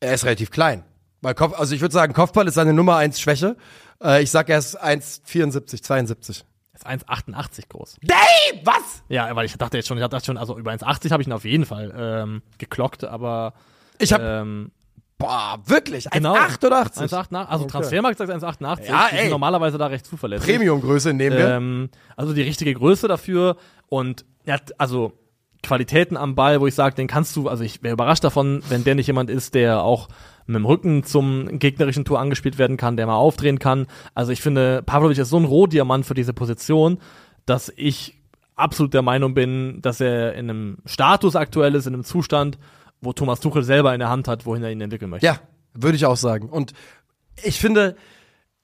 Er 0.00 0.12
ist 0.12 0.26
relativ 0.26 0.50
klein. 0.50 0.84
Weil 1.22 1.34
Kopf, 1.34 1.58
also 1.58 1.74
ich 1.74 1.80
würde 1.80 1.92
sagen, 1.92 2.12
Kopfball 2.12 2.46
ist 2.46 2.54
seine 2.54 2.72
Nummer 2.72 2.96
eins 2.96 3.20
Schwäche. 3.20 3.56
Äh, 4.02 4.22
ich 4.22 4.30
sag, 4.30 4.48
er 4.48 4.58
ist 4.58 4.80
1,74, 4.82 5.82
72. 5.82 6.44
Er 6.72 6.94
ist 6.94 7.04
1,88 7.08 7.68
groß. 7.68 7.96
Hey, 8.08 8.60
was? 8.64 9.02
Ja, 9.08 9.34
weil 9.34 9.46
ich 9.46 9.56
dachte 9.56 9.76
jetzt 9.78 9.88
schon, 9.88 9.98
ich 9.98 10.06
dachte 10.06 10.24
schon, 10.26 10.36
also 10.36 10.58
über 10.58 10.72
1,80 10.72 11.10
habe 11.10 11.22
ich 11.22 11.28
ihn 11.28 11.32
auf 11.32 11.44
jeden 11.44 11.64
Fall 11.64 11.92
ähm, 11.96 12.42
geklockt, 12.58 13.04
aber 13.04 13.54
Ich 13.98 14.12
hab, 14.12 14.20
ähm, 14.20 14.70
boah, 15.18 15.58
wirklich, 15.64 16.08
genau 16.10 16.34
1,88. 16.34 17.08
1,88, 17.08 17.34
also 17.46 17.64
Okay. 17.64 17.72
Transfermarkt 17.72 18.18
sagt 18.18 18.30
1,88. 18.30 18.84
Ja, 18.86 19.08
ey. 19.10 19.30
normalerweise 19.30 19.78
da 19.78 19.86
recht 19.86 20.04
zuverlässig. 20.04 20.46
Premium-Größe 20.46 21.14
nehmen 21.14 21.38
wir. 21.38 21.48
Ähm, 21.48 21.88
also 22.14 22.34
die 22.34 22.42
richtige 22.42 22.74
Größe 22.74 23.08
dafür 23.08 23.56
und 23.88 24.26
er 24.44 24.54
hat 24.54 24.78
also 24.78 25.12
Qualitäten 25.62 26.16
am 26.16 26.34
Ball, 26.34 26.60
wo 26.60 26.66
ich 26.66 26.74
sage, 26.74 26.94
den 26.94 27.08
kannst 27.08 27.34
du, 27.34 27.48
also 27.48 27.64
ich 27.64 27.82
wäre 27.82 27.94
überrascht 27.94 28.22
davon, 28.22 28.62
wenn 28.68 28.84
der 28.84 28.94
nicht 28.94 29.06
jemand 29.08 29.30
ist, 29.30 29.54
der 29.54 29.82
auch 29.82 30.08
mit 30.46 30.56
dem 30.56 30.64
Rücken 30.64 31.02
zum 31.02 31.58
gegnerischen 31.58 32.04
Tor 32.04 32.20
angespielt 32.20 32.58
werden 32.58 32.76
kann, 32.76 32.96
der 32.96 33.06
mal 33.06 33.16
aufdrehen 33.16 33.58
kann. 33.58 33.86
Also 34.14 34.32
ich 34.32 34.40
finde, 34.40 34.82
Pavlovic 34.84 35.18
ist 35.18 35.30
so 35.30 35.38
ein 35.38 35.44
Rohdiamant 35.44 36.06
für 36.06 36.14
diese 36.14 36.32
Position, 36.32 36.98
dass 37.46 37.72
ich 37.76 38.14
absolut 38.54 38.94
der 38.94 39.02
Meinung 39.02 39.34
bin, 39.34 39.80
dass 39.82 40.00
er 40.00 40.34
in 40.34 40.50
einem 40.50 40.78
Status 40.86 41.36
aktuell 41.36 41.74
ist, 41.74 41.86
in 41.86 41.94
einem 41.94 42.04
Zustand, 42.04 42.58
wo 43.00 43.12
Thomas 43.12 43.40
Tuchel 43.40 43.62
selber 43.62 43.92
in 43.92 44.00
der 44.00 44.08
Hand 44.08 44.28
hat, 44.28 44.46
wohin 44.46 44.62
er 44.62 44.70
ihn 44.70 44.80
entwickeln 44.80 45.10
möchte. 45.10 45.26
Ja, 45.26 45.40
würde 45.74 45.96
ich 45.96 46.06
auch 46.06 46.16
sagen. 46.16 46.48
Und 46.48 46.72
ich 47.44 47.60
finde, 47.60 47.96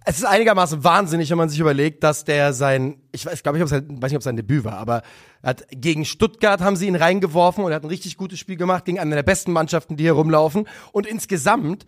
es 0.05 0.18
ist 0.18 0.24
einigermaßen 0.24 0.82
wahnsinnig, 0.84 1.30
wenn 1.30 1.38
man 1.38 1.48
sich 1.48 1.61
überlegt, 1.61 2.03
dass 2.03 2.24
der 2.24 2.53
sein, 2.53 3.00
ich 3.12 3.24
weiß, 3.24 3.42
glaube 3.42 3.59
ich, 3.59 3.70
halt, 3.70 3.84
weiß 3.88 4.11
nicht, 4.11 4.16
ob 4.16 4.22
sein 4.22 4.36
Debüt 4.36 4.64
war, 4.64 4.78
aber 4.78 5.03
er 5.42 5.50
hat 5.50 5.66
gegen 5.70 6.05
Stuttgart 6.05 6.61
haben 6.61 6.76
sie 6.76 6.86
ihn 6.86 6.96
reingeworfen 6.96 7.64
und 7.64 7.70
er 7.70 7.76
hat 7.76 7.84
ein 7.84 7.88
richtig 7.88 8.16
gutes 8.16 8.38
Spiel 8.38 8.57
gemacht 8.57 8.84
gegen 8.84 8.98
eine 8.98 9.14
der 9.14 9.22
besten 9.22 9.53
Mannschaften, 9.53 9.96
die 9.96 10.05
hier 10.05 10.12
rumlaufen. 10.12 10.68
Und 10.92 11.07
insgesamt, 11.07 11.86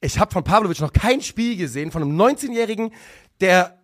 ich 0.00 0.18
habe 0.18 0.32
von 0.32 0.44
Pavlovic 0.44 0.80
noch 0.80 0.92
kein 0.92 1.22
Spiel 1.22 1.56
gesehen 1.56 1.90
von 1.90 2.02
einem 2.02 2.20
19-Jährigen, 2.20 2.92
der 3.40 3.78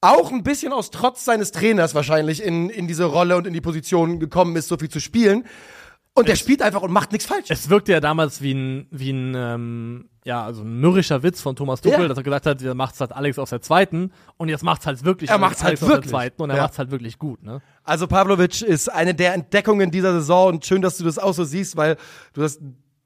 auch 0.00 0.30
ein 0.30 0.42
bisschen 0.42 0.72
aus 0.72 0.90
Trotz 0.90 1.24
seines 1.24 1.52
Trainers 1.52 1.94
wahrscheinlich 1.94 2.42
in, 2.42 2.70
in 2.70 2.86
diese 2.86 3.04
Rolle 3.04 3.36
und 3.36 3.46
in 3.46 3.52
die 3.52 3.60
Position 3.60 4.20
gekommen 4.20 4.54
ist, 4.56 4.68
so 4.68 4.76
viel 4.76 4.88
zu 4.88 5.00
spielen. 5.00 5.44
Und 6.18 6.28
der 6.28 6.36
spielt 6.36 6.62
einfach 6.62 6.82
und 6.82 6.90
macht 6.92 7.12
nichts 7.12 7.26
falsch. 7.26 7.46
Es 7.48 7.68
wirkte 7.70 7.92
ja 7.92 8.00
damals 8.00 8.42
wie 8.42 8.52
ein, 8.52 8.86
wie 8.90 9.10
ein, 9.10 9.34
ähm, 9.36 10.08
ja, 10.24 10.44
also 10.44 10.62
ein 10.62 10.80
mürrischer 10.80 11.22
Witz 11.22 11.40
von 11.40 11.56
Thomas 11.56 11.80
Tuchel, 11.80 12.02
Ja. 12.02 12.08
dass 12.08 12.18
er 12.18 12.22
gesagt 12.24 12.46
hat, 12.46 12.60
er 12.62 12.74
macht's 12.74 13.00
halt 13.00 13.12
Alex 13.12 13.38
aus 13.38 13.50
der 13.50 13.62
zweiten 13.62 14.12
und 14.36 14.48
jetzt 14.48 14.62
macht's 14.64 14.86
halt 14.86 15.04
wirklich 15.04 15.30
Er 15.30 15.38
macht's 15.38 15.62
Alex 15.64 15.80
halt 15.80 15.90
aus 15.90 15.96
wirklich. 15.96 16.10
der 16.10 16.18
zweiten 16.18 16.42
und 16.42 16.50
er 16.50 16.56
Ja. 16.56 16.62
macht's 16.62 16.78
halt 16.78 16.90
wirklich 16.90 17.18
gut, 17.18 17.42
ne? 17.42 17.62
Also 17.84 18.06
Pavlovic 18.06 18.60
ist 18.62 18.92
eine 18.92 19.14
der 19.14 19.34
Entdeckungen 19.34 19.90
dieser 19.90 20.12
Saison 20.12 20.48
und 20.54 20.66
schön, 20.66 20.82
dass 20.82 20.98
du 20.98 21.04
das 21.04 21.18
auch 21.18 21.32
so 21.32 21.44
siehst, 21.44 21.76
weil 21.76 21.96
du 22.34 22.42
hast, 22.42 22.60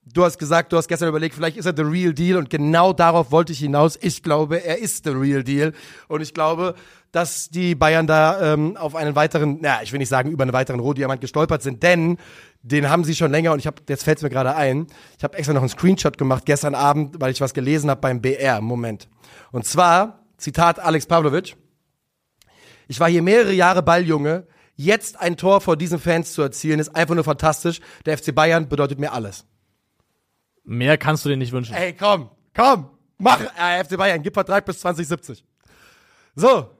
du 0.04 0.24
hast 0.24 0.38
gesagt, 0.38 0.72
du 0.72 0.76
hast 0.76 0.88
gestern 0.88 1.08
überlegt, 1.08 1.34
vielleicht 1.34 1.56
ist 1.56 1.66
er 1.66 1.74
the 1.76 1.82
real 1.82 2.12
deal 2.12 2.36
und 2.36 2.50
genau 2.50 2.92
darauf 2.92 3.30
wollte 3.30 3.52
ich 3.52 3.60
hinaus. 3.60 3.98
Ich 4.00 4.22
glaube, 4.22 4.64
er 4.64 4.78
ist 4.78 5.04
the 5.04 5.10
real 5.10 5.44
deal 5.44 5.72
und 6.08 6.20
ich 6.20 6.34
glaube, 6.34 6.74
dass 7.12 7.50
die 7.50 7.74
Bayern 7.74 8.06
da 8.06 8.54
ähm, 8.54 8.76
auf 8.76 8.94
einen 8.94 9.14
weiteren, 9.14 9.58
na, 9.60 9.82
ich 9.82 9.92
will 9.92 9.98
nicht 9.98 10.08
sagen 10.08 10.30
über 10.30 10.42
einen 10.42 10.52
weiteren 10.52 10.80
Rohdiamant 10.80 11.20
gestolpert 11.20 11.62
sind, 11.62 11.82
denn 11.82 12.16
den 12.62 12.88
haben 12.88 13.04
sie 13.04 13.14
schon 13.14 13.30
länger 13.30 13.52
und 13.52 13.58
ich 13.58 13.66
habe, 13.66 13.76
jetzt 13.88 14.04
fällt's 14.04 14.22
mir 14.22 14.30
gerade 14.30 14.54
ein, 14.56 14.86
ich 15.18 15.24
habe 15.24 15.36
extra 15.36 15.52
noch 15.52 15.62
einen 15.62 15.68
Screenshot 15.68 16.16
gemacht 16.16 16.44
gestern 16.46 16.74
Abend, 16.74 17.20
weil 17.20 17.32
ich 17.32 17.40
was 17.40 17.54
gelesen 17.54 17.90
habe 17.90 18.00
beim 18.00 18.20
BR. 18.20 18.60
Moment. 18.60 19.08
Und 19.50 19.66
zwar, 19.66 20.24
Zitat 20.38 20.78
Alex 20.78 21.06
Pavlovic, 21.06 21.56
ich 22.88 22.98
war 22.98 23.08
hier 23.08 23.22
mehrere 23.22 23.52
Jahre 23.52 23.82
Balljunge. 23.82 24.46
Jetzt 24.74 25.20
ein 25.20 25.36
Tor 25.36 25.60
vor 25.60 25.76
diesen 25.76 25.98
Fans 25.98 26.32
zu 26.32 26.42
erzielen, 26.42 26.80
ist 26.80 26.94
einfach 26.94 27.14
nur 27.14 27.24
fantastisch. 27.24 27.80
Der 28.06 28.18
FC 28.18 28.34
Bayern 28.34 28.68
bedeutet 28.68 28.98
mir 28.98 29.12
alles. 29.12 29.44
Mehr 30.64 30.96
kannst 30.98 31.24
du 31.24 31.28
dir 31.28 31.36
nicht 31.36 31.52
wünschen. 31.52 31.74
Ey, 31.74 31.92
komm, 31.92 32.30
komm, 32.54 32.90
mach, 33.18 33.40
äh, 33.40 33.82
FC 33.82 33.96
Bayern, 33.96 34.22
gib 34.22 34.34
Vertrag 34.34 34.64
bis 34.64 34.80
2070. 34.80 35.44
So, 36.34 36.70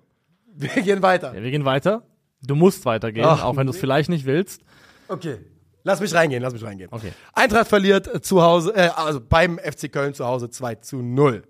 wir 0.55 0.83
gehen 0.83 1.03
weiter. 1.03 1.35
Ja, 1.35 1.43
wir 1.43 1.51
gehen 1.51 1.65
weiter. 1.65 2.03
Du 2.45 2.55
musst 2.55 2.85
weitergehen, 2.85 3.27
Ach, 3.27 3.45
auch 3.45 3.57
wenn 3.57 3.67
du 3.67 3.73
es 3.73 3.79
vielleicht 3.79 4.09
nicht 4.09 4.25
willst. 4.25 4.63
Okay. 5.09 5.39
Lass 5.85 6.01
mich 6.01 6.15
reingehen, 6.15 6.43
lass 6.43 6.53
mich 6.53 6.63
reingehen. 6.63 6.89
Okay. 6.93 7.13
Eintracht 7.33 7.69
verliert 7.69 8.25
zu 8.25 8.43
Hause, 8.43 8.75
äh, 8.75 8.91
also 8.95 9.21
beim 9.21 9.59
FC 9.59 9.91
Köln 9.91 10.15
zu 10.15 10.25
Hause 10.25 10.49
2 10.49 10.77
zu 10.77 11.03
0. 11.03 11.43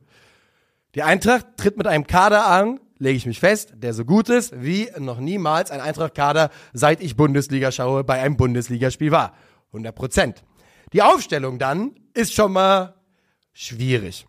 Die 0.94 1.02
Eintracht 1.02 1.46
tritt 1.56 1.76
mit 1.76 1.86
einem 1.86 2.06
Kader 2.06 2.46
an, 2.46 2.80
lege 2.98 3.16
ich 3.16 3.26
mich 3.26 3.40
fest, 3.40 3.72
der 3.76 3.94
so 3.94 4.04
gut 4.04 4.28
ist, 4.28 4.62
wie 4.62 4.88
noch 4.98 5.18
niemals 5.18 5.70
ein 5.70 5.80
Eintracht-Kader, 5.80 6.50
seit 6.72 7.02
ich 7.02 7.16
Bundesliga 7.16 7.72
schaue, 7.72 8.04
bei 8.04 8.20
einem 8.20 8.36
Bundesligaspiel 8.36 9.10
war. 9.10 9.34
100 9.68 9.94
Prozent. 9.94 10.44
Die 10.92 11.02
Aufstellung 11.02 11.58
dann 11.58 11.94
ist 12.14 12.34
schon 12.34 12.52
mal 12.52 12.94
schwierig. 13.52 14.26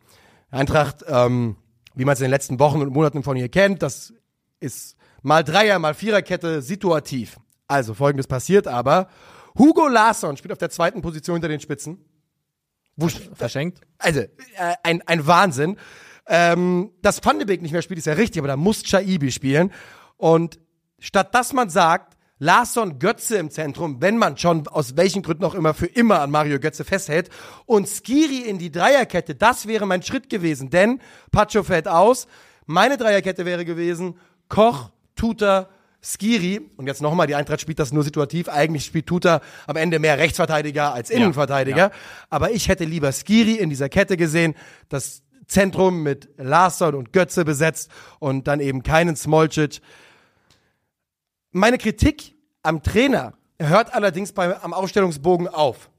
Eintracht, 0.51 1.03
ähm, 1.07 1.55
wie 1.95 2.05
man 2.05 2.13
es 2.13 2.19
in 2.19 2.25
den 2.25 2.31
letzten 2.31 2.59
Wochen 2.59 2.81
und 2.81 2.91
Monaten 2.91 3.23
von 3.23 3.37
ihr 3.37 3.49
kennt, 3.49 3.81
das 3.81 4.13
ist 4.59 4.95
mal 5.21 5.43
Dreier, 5.43 5.79
mal 5.79 5.93
Viererkette 5.93 6.61
situativ. 6.61 7.37
Also 7.67 7.93
folgendes 7.93 8.27
passiert 8.27 8.67
aber. 8.67 9.09
Hugo 9.57 9.87
Larsson 9.87 10.37
spielt 10.37 10.51
auf 10.51 10.57
der 10.57 10.69
zweiten 10.69 11.01
Position 11.01 11.35
hinter 11.35 11.47
den 11.47 11.59
Spitzen. 11.59 12.03
Wo, 12.95 13.07
Verschenkt. 13.07 13.81
also, 13.97 14.19
äh, 14.19 14.29
ein, 14.83 15.01
ein 15.07 15.25
Wahnsinn. 15.25 15.77
Ähm, 16.27 16.91
dass 17.01 17.23
Van 17.23 17.37
de 17.37 17.45
Beek 17.45 17.61
nicht 17.61 17.71
mehr 17.71 17.81
spielt, 17.81 17.97
ist 17.97 18.05
ja 18.05 18.13
richtig, 18.13 18.39
aber 18.39 18.47
da 18.47 18.55
muss 18.55 18.83
Chaibi 18.83 19.31
spielen. 19.31 19.71
Und 20.17 20.59
statt 20.99 21.33
dass 21.35 21.53
man 21.53 21.69
sagt, 21.69 22.17
Larsson 22.43 22.99
Götze 22.99 23.37
im 23.37 23.49
Zentrum, 23.49 24.01
wenn 24.01 24.17
man 24.17 24.37
schon 24.37 24.67
aus 24.67 24.97
welchen 24.97 25.23
Gründen 25.23 25.45
auch 25.45 25.55
immer 25.55 25.73
für 25.73 25.85
immer 25.85 26.19
an 26.19 26.29
Mario 26.29 26.59
Götze 26.59 26.83
festhält, 26.83 27.29
und 27.65 27.87
Skiri 27.87 28.39
in 28.39 28.57
die 28.57 28.69
Dreierkette, 28.69 29.33
das 29.33 29.65
wäre 29.65 29.85
mein 29.85 30.03
Schritt 30.03 30.29
gewesen, 30.29 30.69
denn 30.69 30.99
Pacho 31.31 31.63
fällt 31.63 31.87
aus. 31.87 32.27
Meine 32.65 32.97
Dreierkette 32.97 33.45
wäre 33.45 33.63
gewesen, 33.63 34.19
Koch, 34.49 34.89
Tuta, 35.15 35.69
Skiri, 36.01 36.69
und 36.75 36.87
jetzt 36.87 37.01
nochmal, 37.01 37.27
die 37.27 37.35
Eintracht 37.35 37.61
spielt 37.61 37.79
das 37.79 37.93
nur 37.93 38.03
situativ, 38.03 38.49
eigentlich 38.49 38.83
spielt 38.83 39.07
Tuta 39.07 39.39
am 39.65 39.77
Ende 39.77 39.99
mehr 39.99 40.17
Rechtsverteidiger 40.17 40.93
als 40.93 41.09
Innenverteidiger, 41.11 41.91
aber 42.29 42.51
ich 42.51 42.67
hätte 42.67 42.83
lieber 42.83 43.13
Skiri 43.13 43.53
in 43.53 43.69
dieser 43.69 43.87
Kette 43.87 44.17
gesehen, 44.17 44.53
das 44.89 45.23
Zentrum 45.47 46.03
mit 46.03 46.27
Larsson 46.35 46.93
und 46.93 47.13
Götze 47.13 47.45
besetzt 47.45 47.89
und 48.19 48.49
dann 48.49 48.59
eben 48.59 48.83
keinen 48.83 49.15
Smolcic. 49.15 49.79
Meine 51.51 51.77
Kritik 51.77 52.32
am 52.63 52.81
Trainer 52.81 53.33
hört 53.59 53.93
allerdings 53.93 54.31
bei, 54.33 54.61
am 54.61 54.73
Aufstellungsbogen 54.73 55.47
auf. 55.47 55.89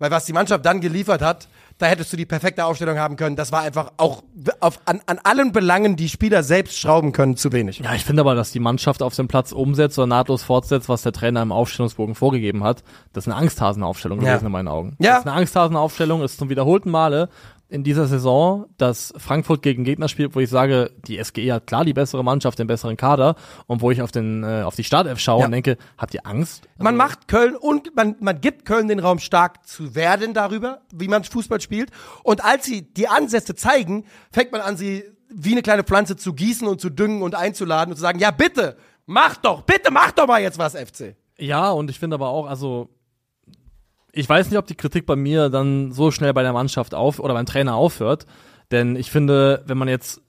Weil 0.00 0.10
was 0.10 0.26
die 0.26 0.32
Mannschaft 0.32 0.66
dann 0.66 0.80
geliefert 0.80 1.22
hat, 1.22 1.48
da 1.78 1.86
hättest 1.86 2.12
du 2.12 2.16
die 2.16 2.26
perfekte 2.26 2.64
Aufstellung 2.64 2.98
haben 2.98 3.16
können. 3.16 3.36
Das 3.36 3.52
war 3.52 3.60
einfach 3.62 3.92
auch 3.96 4.22
auf, 4.60 4.80
an, 4.86 5.00
an 5.06 5.20
allen 5.22 5.52
Belangen, 5.52 5.94
die 5.96 6.08
Spieler 6.08 6.42
selbst 6.42 6.78
schrauben 6.78 7.12
können, 7.12 7.36
zu 7.36 7.52
wenig. 7.52 7.78
Ja, 7.78 7.94
ich 7.94 8.04
finde 8.04 8.20
aber, 8.22 8.34
dass 8.34 8.50
die 8.50 8.58
Mannschaft 8.60 9.02
auf 9.02 9.14
dem 9.14 9.28
Platz 9.28 9.52
umsetzt 9.52 9.96
oder 9.98 10.08
nahtlos 10.08 10.42
fortsetzt, 10.42 10.88
was 10.88 11.02
der 11.02 11.12
Trainer 11.12 11.42
im 11.42 11.52
Aufstellungsbogen 11.52 12.16
vorgegeben 12.16 12.64
hat. 12.64 12.82
Das 13.12 13.24
ist 13.24 13.32
eine 13.32 13.40
Angsthasenaufstellung 13.40 14.20
Ja. 14.20 14.32
gewesen 14.34 14.46
in 14.46 14.52
meinen 14.52 14.68
Augen. 14.68 14.96
Ja. 14.98 15.10
Das 15.12 15.18
ist 15.20 15.26
eine 15.28 15.36
Angsthasenaufstellung, 15.36 16.22
ist 16.22 16.38
zum 16.38 16.48
wiederholten 16.48 16.90
Male 16.90 17.28
in 17.74 17.82
dieser 17.82 18.06
Saison, 18.06 18.66
dass 18.78 19.12
Frankfurt 19.16 19.60
gegen 19.62 19.82
Gegner 19.82 20.06
spielt, 20.08 20.36
wo 20.36 20.40
ich 20.40 20.48
sage, 20.48 20.92
die 21.08 21.22
SGE 21.22 21.52
hat 21.52 21.66
klar 21.66 21.84
die 21.84 21.92
bessere 21.92 22.22
Mannschaft, 22.22 22.60
den 22.60 22.68
besseren 22.68 22.96
Kader 22.96 23.34
und 23.66 23.82
wo 23.82 23.90
ich 23.90 24.00
auf 24.00 24.12
den 24.12 24.44
äh, 24.44 24.62
auf 24.62 24.76
die 24.76 24.84
Startelf 24.84 25.18
schaue 25.18 25.40
Ja. 25.40 25.46
und 25.46 25.52
denke, 25.52 25.76
habt 25.98 26.14
ihr 26.14 26.24
Angst? 26.24 26.68
Man 26.78 26.94
macht 26.96 27.26
Köln 27.26 27.56
und 27.56 27.96
man, 27.96 28.14
man 28.20 28.40
gibt 28.40 28.64
Köln 28.64 28.86
den 28.86 29.00
Raum 29.00 29.18
stark 29.18 29.66
zu 29.66 29.96
werden 29.96 30.34
darüber, 30.34 30.82
wie 30.92 31.08
man 31.08 31.24
Fußball 31.24 31.60
spielt. 31.60 31.90
Und 32.22 32.44
als 32.44 32.64
sie 32.64 32.82
die 32.82 33.08
Ansätze 33.08 33.56
zeigen, 33.56 34.04
fängt 34.30 34.52
man 34.52 34.60
an, 34.60 34.76
sie 34.76 35.02
wie 35.28 35.50
eine 35.52 35.62
kleine 35.62 35.82
Pflanze 35.82 36.14
zu 36.16 36.32
gießen 36.32 36.68
und 36.68 36.80
zu 36.80 36.90
düngen 36.90 37.22
und 37.22 37.34
einzuladen 37.34 37.90
und 37.90 37.96
zu 37.96 38.02
sagen, 38.02 38.20
ja 38.20 38.30
bitte, 38.30 38.76
mach 39.06 39.36
doch, 39.38 39.62
bitte 39.62 39.90
mach 39.90 40.12
doch 40.12 40.28
mal 40.28 40.40
jetzt 40.40 40.58
was, 40.58 40.76
FC. 40.76 41.16
Ja, 41.40 41.72
und 41.72 41.90
ich 41.90 41.98
finde 41.98 42.14
aber 42.14 42.28
auch, 42.28 42.46
also 42.46 42.88
ich 44.14 44.28
weiß 44.28 44.50
nicht, 44.50 44.58
ob 44.58 44.66
die 44.66 44.76
Kritik 44.76 45.06
bei 45.06 45.16
mir 45.16 45.48
dann 45.48 45.92
so 45.92 46.10
schnell 46.10 46.32
bei 46.32 46.42
der 46.42 46.52
Mannschaft 46.52 46.94
auf 46.94 47.18
oder 47.18 47.34
beim 47.34 47.46
Trainer 47.46 47.74
aufhört, 47.74 48.26
denn 48.70 48.96
ich 48.96 49.10
finde, 49.10 49.62
wenn 49.66 49.78
man 49.78 49.88
jetzt 49.88 50.22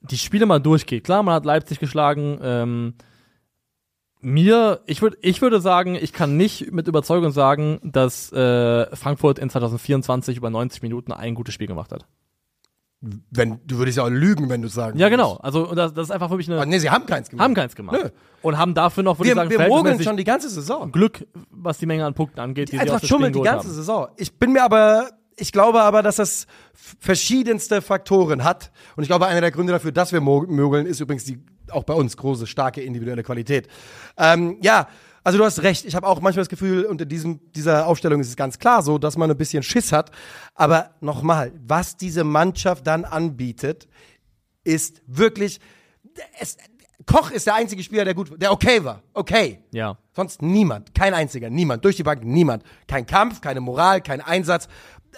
die 0.00 0.18
Spiele 0.18 0.46
mal 0.46 0.60
durchgeht, 0.60 1.04
klar, 1.04 1.22
man 1.22 1.34
hat 1.34 1.44
Leipzig 1.44 1.78
geschlagen, 1.78 2.38
ähm, 2.42 2.94
mir, 4.20 4.80
ich 4.86 5.02
würde, 5.02 5.18
ich 5.20 5.42
würde 5.42 5.60
sagen, 5.60 5.94
ich 5.94 6.12
kann 6.12 6.36
nicht 6.36 6.72
mit 6.72 6.88
Überzeugung 6.88 7.30
sagen, 7.32 7.80
dass 7.82 8.32
äh, 8.32 8.94
Frankfurt 8.96 9.38
in 9.38 9.50
2024 9.50 10.36
über 10.36 10.50
90 10.50 10.82
Minuten 10.82 11.12
ein 11.12 11.34
gutes 11.34 11.54
Spiel 11.54 11.66
gemacht 11.66 11.92
hat. 11.92 12.06
Wenn, 13.30 13.60
du 13.66 13.78
würdest 13.78 13.96
ja 13.98 14.04
auch 14.04 14.08
lügen, 14.08 14.48
wenn 14.48 14.62
du 14.62 14.68
sagen 14.68 14.98
Ja, 14.98 15.08
genau. 15.08 15.34
Also 15.42 15.74
das, 15.74 15.94
das 15.94 16.04
ist 16.08 16.10
einfach 16.10 16.28
für 16.28 16.36
mich 16.36 16.48
eine. 16.48 16.56
Aber 16.56 16.66
nee, 16.66 16.78
sie 16.78 16.90
haben 16.90 17.06
keins 17.06 17.28
gemacht. 17.28 17.44
haben 17.44 17.54
keins 17.54 17.74
gemacht. 17.74 17.96
Nö. 18.02 18.10
Und 18.42 18.58
haben 18.58 18.74
dafür 18.74 19.02
noch, 19.02 19.18
würde 19.18 19.28
ich 19.30 19.36
wir 19.36 19.42
sagen, 19.42 19.50
wir 19.50 19.68
mogeln 19.68 20.02
schon 20.02 20.16
die 20.16 20.24
ganze 20.24 20.48
Saison. 20.48 20.90
Glück, 20.92 21.26
was 21.50 21.78
die 21.78 21.86
Menge 21.86 22.04
an 22.04 22.14
Punkten 22.14 22.40
angeht, 22.40 22.68
die 22.68 22.72
sie 22.72 22.78
aus 22.78 22.82
Eintracht 22.82 23.02
den 23.02 23.08
schummelt 23.08 23.34
die 23.34 23.40
ganze 23.42 23.68
haben. 23.68 23.74
Saison. 23.74 24.08
Ich 24.16 24.38
bin 24.38 24.52
mir 24.52 24.62
aber, 24.64 25.08
ich 25.36 25.52
glaube 25.52 25.80
aber, 25.82 26.02
dass 26.02 26.16
das 26.16 26.46
verschiedenste 27.00 27.82
Faktoren 27.82 28.44
hat. 28.44 28.70
Und 28.96 29.02
ich 29.02 29.08
glaube, 29.08 29.26
einer 29.26 29.40
der 29.40 29.50
Gründe 29.50 29.72
dafür, 29.72 29.92
dass 29.92 30.12
wir 30.12 30.20
mo- 30.20 30.46
mogeln, 30.48 30.86
ist 30.86 31.00
übrigens 31.00 31.24
die 31.24 31.38
auch 31.70 31.84
bei 31.84 31.94
uns 31.94 32.16
große, 32.16 32.46
starke 32.46 32.80
individuelle 32.80 33.22
Qualität. 33.24 33.68
Ähm, 34.16 34.58
ja, 34.62 34.86
also 35.26 35.38
du 35.38 35.44
hast 35.44 35.64
recht. 35.64 35.84
Ich 35.84 35.96
habe 35.96 36.06
auch 36.06 36.20
manchmal 36.20 36.42
das 36.42 36.48
Gefühl, 36.48 36.84
unter 36.84 37.04
diesem, 37.04 37.40
dieser 37.50 37.88
Aufstellung 37.88 38.20
ist 38.20 38.28
es 38.28 38.36
ganz 38.36 38.60
klar 38.60 38.80
so, 38.84 38.96
dass 38.96 39.16
man 39.16 39.28
ein 39.28 39.36
bisschen 39.36 39.64
Schiss 39.64 39.90
hat. 39.90 40.12
Aber 40.54 40.90
nochmal, 41.00 41.50
was 41.66 41.96
diese 41.96 42.22
Mannschaft 42.22 42.86
dann 42.86 43.04
anbietet, 43.04 43.88
ist 44.62 45.02
wirklich, 45.08 45.58
es, 46.38 46.58
Koch 47.06 47.32
ist 47.32 47.48
der 47.48 47.56
einzige 47.56 47.82
Spieler, 47.82 48.04
der 48.04 48.14
gut, 48.14 48.40
der 48.40 48.52
okay 48.52 48.84
war. 48.84 49.02
Okay. 49.14 49.64
Ja. 49.72 49.98
Sonst 50.14 50.42
niemand, 50.42 50.94
kein 50.94 51.12
einziger, 51.12 51.50
niemand, 51.50 51.84
durch 51.84 51.96
die 51.96 52.04
Bank 52.04 52.22
niemand. 52.22 52.62
Kein 52.86 53.04
Kampf, 53.04 53.40
keine 53.40 53.60
Moral, 53.60 54.02
kein 54.02 54.20
Einsatz. 54.20 54.68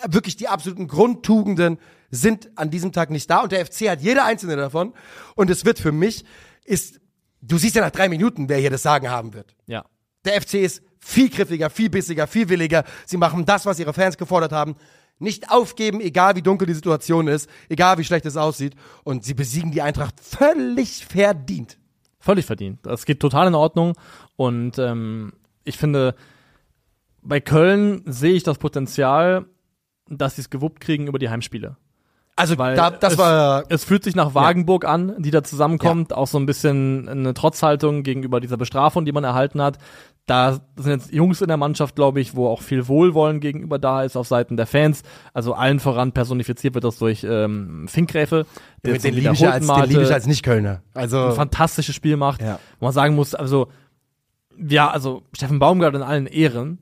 Wirklich 0.06 0.36
die 0.36 0.48
absoluten 0.48 0.88
Grundtugenden 0.88 1.76
sind 2.10 2.48
an 2.56 2.70
diesem 2.70 2.92
Tag 2.92 3.10
nicht 3.10 3.28
da 3.28 3.42
und 3.42 3.52
der 3.52 3.66
FC 3.66 3.90
hat 3.90 4.00
jede 4.00 4.24
einzelne 4.24 4.56
davon. 4.56 4.94
Und 5.34 5.50
es 5.50 5.66
wird 5.66 5.78
für 5.78 5.92
mich, 5.92 6.24
ist, 6.64 6.98
du 7.42 7.58
siehst 7.58 7.74
ja 7.76 7.82
nach 7.82 7.90
drei 7.90 8.08
Minuten, 8.08 8.48
wer 8.48 8.56
hier 8.56 8.70
das 8.70 8.82
Sagen 8.82 9.10
haben 9.10 9.34
wird. 9.34 9.54
Ja. 9.66 9.84
Der 10.24 10.40
FC 10.40 10.54
ist 10.54 10.82
viel 11.00 11.30
griffiger, 11.30 11.70
viel 11.70 11.90
bissiger, 11.90 12.26
viel 12.26 12.48
williger. 12.48 12.84
Sie 13.06 13.16
machen 13.16 13.44
das, 13.44 13.66
was 13.66 13.78
ihre 13.78 13.92
Fans 13.92 14.16
gefordert 14.18 14.52
haben. 14.52 14.76
Nicht 15.18 15.50
aufgeben, 15.50 16.00
egal 16.00 16.36
wie 16.36 16.42
dunkel 16.42 16.66
die 16.66 16.74
Situation 16.74 17.26
ist, 17.26 17.50
egal 17.68 17.98
wie 17.98 18.04
schlecht 18.04 18.26
es 18.26 18.36
aussieht. 18.36 18.74
Und 19.04 19.24
sie 19.24 19.34
besiegen 19.34 19.72
die 19.72 19.82
Eintracht 19.82 20.20
völlig 20.20 21.06
verdient. 21.06 21.78
Völlig 22.20 22.46
verdient. 22.46 22.80
Das 22.84 23.04
geht 23.04 23.20
total 23.20 23.48
in 23.48 23.54
Ordnung. 23.54 23.94
Und 24.36 24.78
ähm, 24.78 25.32
ich 25.64 25.76
finde, 25.76 26.14
bei 27.22 27.40
Köln 27.40 28.02
sehe 28.06 28.34
ich 28.34 28.42
das 28.42 28.58
Potenzial, 28.58 29.46
dass 30.08 30.36
sie 30.36 30.42
es 30.42 30.50
gewuppt 30.50 30.80
kriegen 30.80 31.06
über 31.06 31.18
die 31.18 31.30
Heimspiele. 31.30 31.76
Also 32.38 32.56
Weil 32.56 32.76
da, 32.76 32.90
das 32.90 33.14
es, 33.14 33.18
war 33.18 33.64
es 33.68 33.82
fühlt 33.82 34.04
sich 34.04 34.14
nach 34.14 34.32
Wagenburg 34.32 34.84
an, 34.84 35.12
die 35.18 35.32
da 35.32 35.42
zusammenkommt, 35.42 36.12
auch 36.12 36.28
so 36.28 36.38
ein 36.38 36.46
bisschen 36.46 37.08
eine 37.08 37.34
Trotzhaltung 37.34 38.04
gegenüber 38.04 38.38
dieser 38.38 38.56
Bestrafung, 38.56 39.04
die 39.04 39.10
man 39.10 39.24
erhalten 39.24 39.60
hat. 39.60 39.78
Da 40.26 40.60
sind 40.76 41.00
jetzt 41.00 41.12
Jungs 41.12 41.40
in 41.40 41.48
der 41.48 41.56
Mannschaft, 41.56 41.96
glaube 41.96 42.20
ich, 42.20 42.36
wo 42.36 42.46
auch 42.46 42.62
viel 42.62 42.86
Wohlwollen 42.86 43.40
gegenüber 43.40 43.80
da 43.80 44.04
ist 44.04 44.16
auf 44.16 44.28
Seiten 44.28 44.56
der 44.56 44.66
Fans. 44.66 45.02
Also 45.34 45.54
allen 45.54 45.80
voran 45.80 46.12
personifiziert 46.12 46.74
wird 46.74 46.84
das 46.84 46.98
durch 46.98 47.24
ähm, 47.28 47.88
Finkgräfe, 47.88 48.46
der 48.84 48.92
mit 48.92 49.02
den 49.02 49.14
liebe 49.14 49.32
ich 49.32 49.48
als, 49.48 49.66
den 49.66 49.84
liebe 49.86 50.02
ich 50.02 50.12
als 50.12 50.26
Nicht-Kölner. 50.28 50.82
Also 50.94 51.18
ein 51.18 51.32
fantastisches 51.32 51.96
Spiel 51.96 52.16
macht. 52.16 52.40
Ja. 52.40 52.60
Wo 52.78 52.86
man 52.86 52.94
sagen 52.94 53.16
muss, 53.16 53.34
also, 53.34 53.66
ja, 54.56 54.88
also 54.88 55.22
Steffen 55.32 55.58
Baumgart 55.58 55.96
in 55.96 56.02
allen 56.02 56.26
Ehren, 56.26 56.78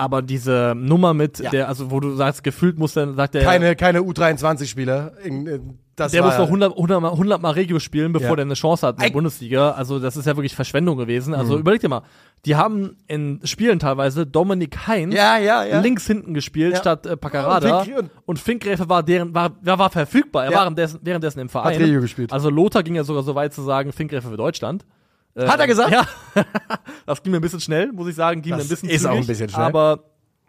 aber 0.00 0.22
diese 0.22 0.74
Nummer 0.76 1.14
mit 1.14 1.38
Ja. 1.38 1.50
der, 1.50 1.68
also 1.68 1.90
wo 1.90 2.00
du 2.00 2.14
sagst, 2.16 2.42
gefühlt 2.42 2.78
muss 2.78 2.94
dann, 2.94 3.14
sagt 3.16 3.34
der, 3.34 3.44
keine, 3.44 3.76
keine 3.76 4.00
U23-Spieler. 4.00 5.12
In- 5.24 5.46
in- 5.46 5.78
Das 5.96 6.12
der 6.12 6.22
muss 6.24 6.38
noch 6.38 6.46
100, 6.48 6.74
100, 6.76 7.00
mal, 7.02 7.10
100 7.12 7.42
Mal 7.42 7.50
Regio 7.50 7.78
spielen, 7.78 8.12
bevor 8.12 8.30
Ja. 8.30 8.36
der 8.36 8.44
eine 8.46 8.54
Chance 8.54 8.86
hat 8.86 8.94
in 8.96 9.00
der 9.00 9.10
Eig- 9.10 9.12
Bundesliga. 9.12 9.72
Also 9.72 9.98
das 9.98 10.16
ist 10.16 10.24
ja 10.26 10.34
wirklich 10.36 10.54
Verschwendung 10.54 10.96
gewesen. 10.96 11.34
Also 11.34 11.54
Mhm. 11.54 11.60
überleg 11.60 11.80
dir 11.82 11.88
mal, 11.90 12.02
die 12.46 12.56
haben 12.56 12.96
in 13.06 13.40
Spielen 13.44 13.78
teilweise 13.78 14.26
Dominik 14.26 14.86
Heinz 14.86 15.14
Ja, 15.14 15.36
ja, 15.36 15.62
ja. 15.64 15.80
links 15.80 16.06
hinten 16.06 16.32
gespielt 16.32 16.78
statt 16.78 17.04
äh, 17.04 17.16
Paccarada. 17.18 17.80
Und 17.80 17.84
Fink- 17.86 18.10
Und 18.24 18.38
Finkgräfe 18.38 18.88
war 18.88 19.02
deren, 19.02 19.34
war, 19.34 19.50
war, 19.62 19.78
war 19.78 19.90
verfügbar. 19.90 20.44
Er 20.46 20.52
war 20.52 20.60
währenddessen, 20.62 21.00
währenddessen 21.02 21.40
im 21.40 21.48
Verein. 21.50 21.76
Regio 21.76 22.00
gespielt. 22.00 22.32
Also 22.32 22.48
Lothar 22.48 22.82
ging 22.82 22.94
ja 22.94 23.04
sogar 23.04 23.22
so 23.22 23.34
weit 23.34 23.52
zu 23.52 23.60
sagen, 23.62 23.92
Finkgräfe 23.92 24.28
für 24.30 24.36
Deutschland. 24.38 24.86
Äh, 25.40 25.48
Hat 25.48 25.60
er 25.60 25.66
gesagt? 25.66 25.90
Ja. 25.90 26.06
das 27.06 27.22
ging 27.22 27.32
mir 27.32 27.38
ein 27.38 27.42
bisschen 27.42 27.60
schnell, 27.60 27.92
muss 27.92 28.08
ich 28.08 28.14
sagen. 28.14 28.42
Ging 28.42 28.50
Das 28.52 28.58
mir 28.60 28.64
ein 28.64 28.68
bisschen 28.68 28.88
ist 28.88 29.04
auch 29.06 29.10
zügig, 29.12 29.24
ein 29.24 29.26
bisschen 29.26 29.48
schnell. 29.48 29.64
Aber 29.64 30.00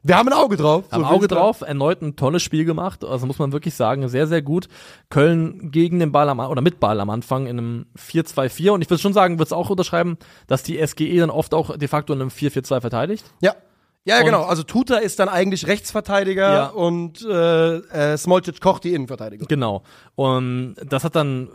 Wir 0.03 0.17
haben 0.17 0.27
ein 0.29 0.33
Auge 0.33 0.57
drauf. 0.57 0.85
haben 0.91 1.03
so 1.03 1.09
Auge 1.09 1.27
drauf, 1.27 1.61
erneut 1.61 2.01
ein 2.01 2.15
tolles 2.15 2.41
Spiel 2.41 2.65
gemacht, 2.65 3.03
also 3.05 3.25
muss 3.27 3.37
man 3.39 3.51
wirklich 3.51 3.75
sagen, 3.75 4.07
sehr, 4.09 4.25
sehr 4.27 4.41
gut. 4.41 4.67
Köln 5.09 5.71
gegen 5.71 5.99
den 5.99 6.11
Ball 6.11 6.27
am, 6.29 6.39
oder 6.39 6.61
mit 6.61 6.79
Ball 6.79 6.99
am 6.99 7.09
Anfang 7.11 7.45
in 7.47 7.57
einem 7.59 7.85
4-2-4 7.97 8.71
und 8.71 8.81
ich 8.81 8.89
würde 8.89 9.01
schon 9.01 9.13
sagen, 9.13 9.35
würde 9.35 9.43
es 9.49 9.53
auch 9.53 9.69
unterschreiben, 9.69 10.17
dass 10.47 10.63
die 10.63 10.85
SGE 10.85 11.19
dann 11.19 11.29
oft 11.29 11.53
auch 11.53 11.77
de 11.77 11.87
facto 11.87 12.13
in 12.13 12.21
einem 12.21 12.29
4-4-2 12.31 12.81
verteidigt. 12.81 13.25
Ja. 13.41 13.55
Ja, 14.03 14.15
ja, 14.15 14.19
Und- 14.21 14.25
genau. 14.25 14.41
Also 14.45 14.63
Tuta 14.63 14.97
ist 14.97 15.19
dann 15.19 15.29
eigentlich 15.29 15.67
Rechtsverteidiger 15.67 16.53
Ja. 16.53 16.65
und 16.69 17.21
äh, 17.23 17.75
äh, 17.75 18.17
Smolcic 18.17 18.59
Koch 18.59 18.79
die 18.79 18.95
Innenverteidigung. 18.95 19.47
Genau. 19.47 19.83
Und 20.15 20.77
das 20.83 21.03
hat 21.03 21.15
dann 21.15 21.49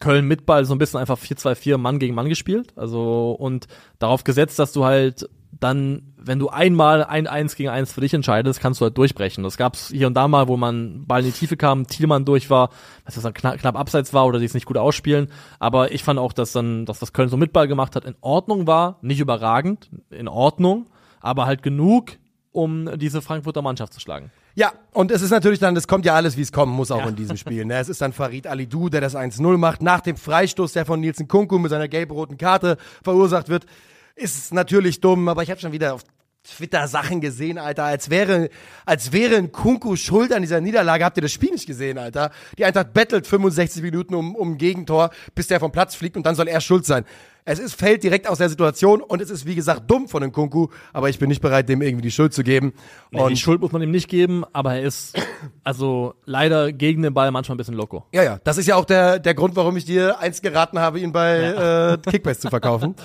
Köln 0.00 0.26
mit 0.26 0.46
Ball 0.46 0.64
so 0.64 0.74
ein 0.74 0.78
bisschen 0.78 1.00
einfach 1.00 1.18
4-2-4 1.18 1.78
Mann 1.78 1.98
gegen 1.98 2.14
Mann 2.14 2.28
gespielt. 2.28 2.72
Also 2.76 3.32
und 3.32 3.66
darauf 3.98 4.24
gesetzt, 4.24 4.58
dass 4.58 4.72
du 4.72 4.84
halt 4.84 5.28
dann, 5.60 6.14
wenn 6.16 6.38
du 6.38 6.48
einmal 6.48 7.04
ein 7.04 7.26
1 7.26 7.56
gegen 7.56 7.68
1 7.68 7.92
für 7.92 8.00
dich 8.00 8.14
entscheidest, 8.14 8.60
kannst 8.60 8.80
du 8.80 8.84
halt 8.84 8.98
durchbrechen. 8.98 9.44
Das 9.44 9.56
gab's 9.56 9.88
hier 9.88 10.06
und 10.06 10.14
da 10.14 10.28
mal, 10.28 10.48
wo 10.48 10.56
man 10.56 11.06
Ball 11.06 11.20
in 11.20 11.26
die 11.26 11.32
Tiefe 11.32 11.56
kam, 11.56 11.86
Thielmann 11.86 12.24
durch 12.24 12.50
war, 12.50 12.70
dass 13.04 13.14
das 13.14 13.22
dann 13.22 13.34
knapp, 13.34 13.58
knapp 13.58 13.78
abseits 13.78 14.12
war 14.12 14.26
oder 14.26 14.38
die 14.38 14.44
es 14.44 14.54
nicht 14.54 14.66
gut 14.66 14.76
ausspielen. 14.76 15.28
Aber 15.58 15.92
ich 15.92 16.02
fand 16.02 16.18
auch, 16.18 16.32
dass 16.32 16.52
dann, 16.52 16.86
dass 16.86 16.98
das 16.98 17.12
Köln 17.12 17.28
so 17.28 17.36
mit 17.36 17.52
Ball 17.52 17.68
gemacht 17.68 17.96
hat, 17.96 18.04
in 18.04 18.16
Ordnung 18.20 18.66
war, 18.66 18.98
nicht 19.02 19.20
überragend, 19.20 19.90
in 20.10 20.28
Ordnung, 20.28 20.86
aber 21.20 21.46
halt 21.46 21.62
genug, 21.62 22.12
um 22.52 22.98
diese 22.98 23.22
Frankfurter 23.22 23.62
Mannschaft 23.62 23.92
zu 23.92 24.00
schlagen. 24.00 24.30
Ja, 24.56 24.72
und 24.92 25.10
es 25.10 25.20
ist 25.22 25.30
natürlich 25.30 25.58
dann, 25.58 25.74
es 25.76 25.88
kommt 25.88 26.04
ja 26.06 26.14
alles, 26.14 26.36
wie 26.36 26.42
es 26.42 26.52
kommen 26.52 26.72
muss, 26.72 26.90
auch 26.90 27.00
Ja. 27.00 27.08
in 27.08 27.16
diesem 27.16 27.36
Spiel. 27.36 27.64
Ne? 27.64 27.76
Es 27.78 27.88
ist 27.88 28.00
dann 28.00 28.12
Farid 28.12 28.46
Alidou, 28.46 28.88
der 28.88 29.00
das 29.00 29.16
1-0 29.16 29.56
macht. 29.58 29.82
Nach 29.82 30.00
dem 30.00 30.16
Freistoß, 30.16 30.72
der 30.74 30.86
von 30.86 31.00
Nielsen 31.00 31.26
Kunku 31.26 31.58
mit 31.58 31.70
seiner 31.70 31.88
gelb-roten 31.88 32.38
Karte 32.38 32.76
verursacht 33.02 33.48
wird, 33.48 33.66
ist 34.14 34.38
es 34.38 34.52
natürlich 34.52 35.00
dumm, 35.00 35.28
aber 35.28 35.42
ich 35.42 35.50
habe 35.50 35.60
schon 35.60 35.72
wieder 35.72 35.94
auf 35.94 36.02
Twitter 36.44 36.86
Sachen 36.88 37.22
gesehen, 37.22 37.56
Alter, 37.58 37.84
als 37.84 38.10
wäre, 38.10 38.50
als 38.84 39.12
wäre 39.12 39.36
ein 39.36 39.50
Kunku 39.50 39.96
schuld 39.96 40.30
an 40.30 40.42
dieser 40.42 40.60
Niederlage. 40.60 41.02
Habt 41.02 41.16
ihr 41.16 41.22
das 41.22 41.32
Spiel 41.32 41.50
nicht 41.50 41.66
gesehen, 41.66 41.96
Alter? 41.96 42.30
Die 42.58 42.66
Eintracht 42.66 42.92
bettelt 42.92 43.26
65 43.26 43.82
Minuten 43.82 44.14
um, 44.14 44.36
um 44.36 44.52
ein 44.52 44.58
Gegentor, 44.58 45.08
bis 45.34 45.46
der 45.48 45.58
vom 45.58 45.72
Platz 45.72 45.94
fliegt 45.94 46.16
und 46.18 46.26
dann 46.26 46.34
soll 46.34 46.46
er 46.46 46.60
schuld 46.60 46.84
sein. 46.84 47.04
Es 47.46 47.58
ist, 47.58 47.74
fällt 47.74 48.02
direkt 48.02 48.26
aus 48.26 48.38
der 48.38 48.48
Situation 48.48 49.02
und 49.02 49.20
es 49.20 49.28
ist, 49.28 49.44
wie 49.44 49.54
gesagt, 49.54 49.90
dumm 49.90 50.08
von 50.08 50.22
dem 50.22 50.32
Kunku, 50.32 50.68
aber 50.94 51.10
ich 51.10 51.18
bin 51.18 51.28
nicht 51.28 51.42
bereit, 51.42 51.68
dem 51.68 51.82
irgendwie 51.82 52.00
die 52.02 52.10
Schuld 52.10 52.32
zu 52.32 52.42
geben. 52.42 52.72
Nee, 53.10 53.20
und 53.20 53.28
die 53.28 53.36
Schuld 53.36 53.60
muss 53.60 53.70
man 53.70 53.82
ihm 53.82 53.90
nicht 53.90 54.08
geben, 54.08 54.44
aber 54.54 54.76
er 54.76 54.82
ist 54.82 55.14
also 55.62 56.14
leider 56.24 56.72
gegen 56.72 57.02
den 57.02 57.12
Ball 57.12 57.30
manchmal 57.30 57.56
ein 57.56 57.58
bisschen 57.58 57.74
loco. 57.74 58.06
Ja, 58.12 58.22
ja, 58.22 58.38
das 58.44 58.56
ist 58.56 58.66
ja 58.66 58.76
auch 58.76 58.86
der, 58.86 59.18
der 59.18 59.34
Grund, 59.34 59.56
warum 59.56 59.76
ich 59.76 59.84
dir 59.84 60.18
eins 60.20 60.40
geraten 60.40 60.78
habe, 60.78 61.00
ihn 61.00 61.12
bei 61.12 61.98
äh, 62.02 62.10
Kickbase 62.10 62.40
zu 62.40 62.48
verkaufen. 62.48 62.94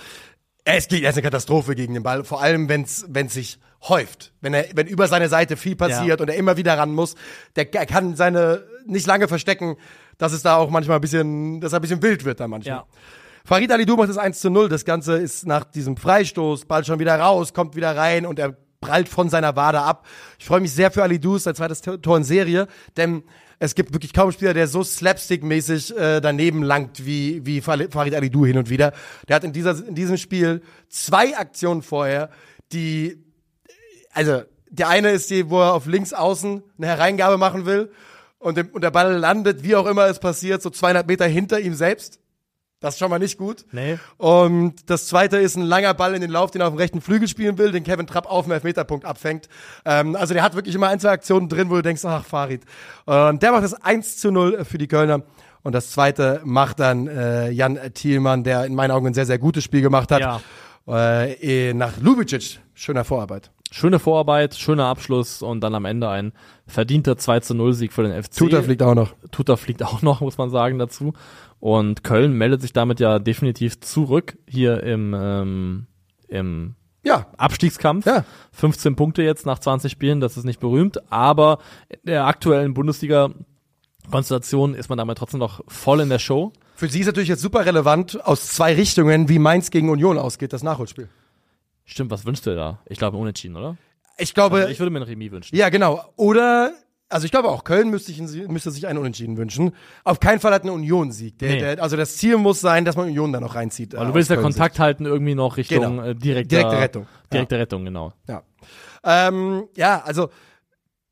Er 0.65 0.77
ist, 0.77 0.91
er 0.93 1.09
ist 1.09 1.15
eine 1.15 1.23
Katastrophe 1.23 1.73
gegen 1.73 1.95
den 1.95 2.03
Ball, 2.03 2.23
vor 2.23 2.41
allem 2.43 2.69
wenn 2.69 2.83
es 2.83 3.07
sich 3.33 3.57
häuft. 3.87 4.33
Wenn 4.39 4.53
er, 4.53 4.65
wenn 4.75 4.85
über 4.85 5.07
seine 5.07 5.27
Seite 5.27 5.57
viel 5.57 5.75
passiert 5.75 6.19
Ja. 6.19 6.23
und 6.23 6.29
er 6.29 6.35
immer 6.35 6.57
wieder 6.57 6.77
ran 6.77 6.91
muss, 6.93 7.15
der 7.55 7.73
er 7.73 7.87
kann 7.87 8.15
seine 8.15 8.65
nicht 8.85 9.07
lange 9.07 9.27
verstecken, 9.27 9.77
dass 10.19 10.31
es 10.31 10.43
da 10.43 10.57
auch 10.57 10.69
manchmal 10.69 10.97
ein 10.99 11.01
bisschen, 11.01 11.59
dass 11.59 11.73
er 11.73 11.79
ein 11.79 11.81
bisschen 11.81 12.03
wild 12.03 12.23
wird 12.23 12.39
da 12.39 12.47
manchmal. 12.47 12.75
Ja. 12.75 12.85
Farid 13.45 13.71
Alidou 13.71 13.95
macht 13.95 14.09
das 14.09 14.17
1 14.17 14.39
zu 14.39 14.49
0. 14.49 14.69
Das 14.69 14.85
Ganze 14.85 15.17
ist 15.17 15.45
nach 15.45 15.63
diesem 15.63 15.97
Freistoß, 15.97 16.65
Ball 16.65 16.85
schon 16.85 16.99
wieder 16.99 17.19
raus, 17.19 17.53
kommt 17.53 17.75
wieder 17.75 17.95
rein 17.95 18.25
und 18.25 18.39
er 18.39 18.55
prallt 18.81 19.09
von 19.09 19.29
seiner 19.29 19.55
Wade 19.55 19.81
ab. 19.81 20.05
Ich 20.37 20.45
freue 20.45 20.61
mich 20.61 20.71
sehr 20.71 20.91
für 20.91 21.03
Alidou, 21.03 21.35
ist 21.35 21.43
sein 21.43 21.55
zweites 21.55 21.81
Tor 21.81 22.17
in 22.17 22.23
Serie, 22.23 22.67
denn 22.97 23.23
es 23.59 23.75
gibt 23.75 23.93
wirklich 23.93 24.13
kaum 24.13 24.25
einen 24.25 24.33
Spieler, 24.33 24.53
der 24.53 24.67
so 24.67 24.83
slapstick-mäßig 24.83 25.95
äh, 25.97 26.21
daneben 26.21 26.63
langt 26.63 27.05
wie, 27.05 27.45
wie 27.45 27.59
Farid 27.59 27.95
Alidou 27.95 28.45
hin 28.45 28.57
und 28.57 28.69
wieder. 28.69 28.93
Der 29.27 29.35
hat 29.35 29.43
in, 29.43 29.51
dieser, 29.51 29.85
in 29.85 29.95
diesem 29.95 30.17
Spiel 30.17 30.61
zwei 30.87 31.37
Aktionen 31.37 31.81
vorher, 31.81 32.29
die, 32.71 33.21
also 34.13 34.43
der 34.69 34.87
eine 34.87 35.11
ist 35.11 35.29
die, 35.29 35.49
wo 35.49 35.59
er 35.59 35.73
auf 35.73 35.87
links 35.87 36.13
außen 36.13 36.63
eine 36.77 36.87
Hereingabe 36.87 37.37
machen 37.37 37.65
will 37.65 37.91
und 38.37 38.55
der 38.55 38.91
Ball 38.91 39.17
landet, 39.17 39.63
wie 39.63 39.75
auch 39.75 39.85
immer 39.85 40.05
es 40.05 40.19
passiert, 40.19 40.61
so 40.61 40.69
200 40.69 41.05
Meter 41.07 41.25
hinter 41.25 41.59
ihm 41.59 41.73
selbst. 41.73 42.19
Das 42.79 42.95
ist 42.95 42.99
schon 42.99 43.09
mal 43.09 43.19
nicht 43.19 43.37
gut. 43.37 43.65
Nee. 43.73 43.99
Und 44.17 44.89
das 44.89 45.07
zweite 45.07 45.37
ist 45.37 45.57
ein 45.57 45.63
langer 45.63 45.93
Ball 45.93 46.15
in 46.15 46.21
den 46.21 46.31
Lauf, 46.31 46.51
den 46.51 46.61
er 46.61 46.67
auf 46.67 46.73
dem 46.73 46.77
rechten 46.77 47.01
Flügel 47.01 47.27
spielen 47.27 47.57
will, 47.57 47.73
den 47.73 47.83
Kevin 47.83 48.07
Trapp 48.07 48.25
auf 48.25 48.45
dem 48.45 48.53
Elfmeterpunkt 48.53 49.05
abfängt. 49.05 49.49
Ähm, 49.83 50.15
also 50.15 50.33
der 50.33 50.43
hat 50.43 50.55
wirklich 50.55 50.75
immer 50.75 50.87
ein, 50.87 50.99
zwei 50.99 51.09
Aktionen 51.09 51.49
drin, 51.49 51.69
wo 51.69 51.75
du 51.75 51.81
denkst, 51.81 52.05
ach, 52.05 52.23
Farid. 52.23 52.63
Und 53.05 53.43
der 53.43 53.51
macht 53.51 53.63
das 53.63 53.73
1 53.73 54.17
zu 54.17 54.31
0 54.31 54.63
für 54.63 54.77
die 54.77 54.87
Kölner. 54.87 55.23
Und 55.61 55.75
das 55.75 55.91
zweite 55.91 56.39
macht 56.45 56.79
dann 56.79 57.07
äh, 57.07 57.49
Jan 57.49 57.77
Thielmann, 57.93 58.45
der 58.45 58.63
in 58.63 58.75
meinen 58.75 58.91
Augen 58.91 59.07
ein 59.07 59.13
sehr, 59.13 59.25
sehr 59.25 59.39
gutes 59.39 59.65
Spiel 59.65 59.81
gemacht 59.81 60.09
hat. 60.11 60.21
Ja. 60.21 60.39
Äh, 60.87 61.73
nach 61.73 61.97
Lubicic. 61.97 62.59
Schöner 62.73 63.03
Vorarbeit. 63.03 63.51
Schöne 63.71 63.99
Vorarbeit, 63.99 64.55
schöner 64.55 64.85
Abschluss 64.85 65.43
und 65.43 65.61
dann 65.61 65.75
am 65.75 65.85
Ende 65.85 66.09
ein 66.09 66.31
verdienter 66.65 67.17
2 67.17 67.41
zu 67.41 67.53
0 67.53 67.73
Sieg 67.73 67.93
für 67.93 68.01
den 68.01 68.23
FC. 68.23 68.37
Tuta 68.37 68.63
fliegt 68.63 68.81
auch 68.81 68.95
noch. 68.95 69.13
Tuta 69.31 69.57
fliegt 69.57 69.83
auch 69.83 70.01
noch, 70.01 70.21
muss 70.21 70.39
man 70.39 70.49
sagen, 70.49 70.79
dazu. 70.79 71.13
Und 71.59 72.03
Köln 72.03 72.33
meldet 72.33 72.61
sich 72.61 72.73
damit 72.73 72.99
ja 72.99 73.19
definitiv 73.19 73.79
zurück 73.81 74.37
hier 74.47 74.81
im, 74.83 75.13
ähm, 75.17 75.87
im 76.27 76.75
Ja, 77.03 77.27
Abstiegskampf. 77.37 78.05
Ja. 78.05 78.23
15 78.53 78.95
Punkte 78.95 79.23
jetzt 79.23 79.45
nach 79.45 79.59
20 79.59 79.91
Spielen, 79.91 80.21
das 80.21 80.37
ist 80.37 80.45
nicht 80.45 80.59
berühmt, 80.59 81.11
aber 81.11 81.59
in 81.89 81.99
der 82.05 82.25
aktuellen 82.27 82.73
Bundesliga-Konstellation 82.73 84.75
ist 84.75 84.89
man 84.89 84.97
damit 84.97 85.17
trotzdem 85.17 85.39
noch 85.39 85.61
voll 85.67 85.99
in 86.01 86.09
der 86.09 86.19
Show. 86.19 86.51
für 86.75 86.87
sie 86.87 87.01
ist 87.01 87.07
natürlich 87.07 87.29
jetzt 87.29 87.41
super 87.41 87.65
relevant 87.65 88.23
aus 88.25 88.47
zwei 88.47 88.73
Richtungen, 88.73 89.27
wie 89.29 89.39
Mainz 89.39 89.69
gegen 89.71 89.89
Union 89.89 90.17
ausgeht, 90.17 90.53
das 90.53 90.63
Nachholspiel. 90.63 91.09
Stimmt, 91.85 92.11
was 92.11 92.25
wünschst 92.25 92.45
du 92.45 92.55
da? 92.55 92.79
Ich 92.85 92.97
glaube, 92.99 93.17
unentschieden, 93.17 93.55
oder? 93.57 93.75
Ich 94.17 94.33
glaube, 94.33 94.57
Also 94.59 94.69
ich 94.69 94.79
würde 94.79 94.91
mir 94.91 94.99
ein 94.99 95.03
Remis 95.03 95.31
wünschen. 95.31 95.55
Ja, 95.55 95.69
genau. 95.69 96.03
Oder, 96.15 96.71
also 97.09 97.25
ich 97.25 97.31
glaube 97.31 97.49
auch 97.49 97.63
Köln 97.63 97.89
müsste, 97.89 98.11
sich, 98.11 98.47
müsste 98.47 98.71
sich 98.71 98.87
einen 98.87 98.99
Unentschieden 98.99 99.35
wünschen. 99.37 99.75
Auf 100.03 100.19
keinen 100.19 100.39
Fall 100.39 100.53
hat 100.53 100.61
eine 100.63 100.71
Union-Sieg. 100.73 101.39
Der, 101.39 101.49
Nee. 101.49 101.59
der, 101.59 101.83
also 101.83 101.97
das 101.97 102.17
Ziel 102.17 102.37
muss 102.37 102.61
sein, 102.61 102.85
dass 102.85 102.95
man 102.95 103.07
Union 103.07 103.33
da 103.33 103.39
noch 103.39 103.55
reinzieht. 103.55 103.93
Weil 103.95 104.07
du 104.07 104.13
willst 104.13 104.29
ja 104.29 104.37
Kontakt 104.37 104.79
halten 104.79 105.05
irgendwie 105.05 105.35
noch 105.35 105.57
Richtung 105.57 105.79
Genau. 105.97 106.03
äh, 106.03 106.15
direkter, 106.15 106.57
Direkte 106.57 106.77
Rettung. 106.79 107.07
Direkte 107.33 107.57
Rettung, 107.59 107.83
genau. 107.85 108.13
Ja. 108.27 108.43
Ähm, 109.03 109.67
ja, 109.75 110.01
also, 110.05 110.29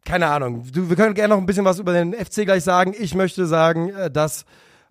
keine 0.05 0.27
Ahnung. 0.27 0.63
Du, 0.71 0.89
wir 0.89 0.95
können 0.95 1.13
gerne 1.15 1.33
noch 1.33 1.41
ein 1.41 1.45
bisschen 1.45 1.65
was 1.65 1.79
über 1.79 1.93
den 1.93 2.13
FC 2.13 2.45
gleich 2.45 2.63
sagen. 2.63 2.93
Ich 2.97 3.15
möchte 3.15 3.45
sagen, 3.45 3.89
äh, 3.89 4.11
dass 4.11 4.45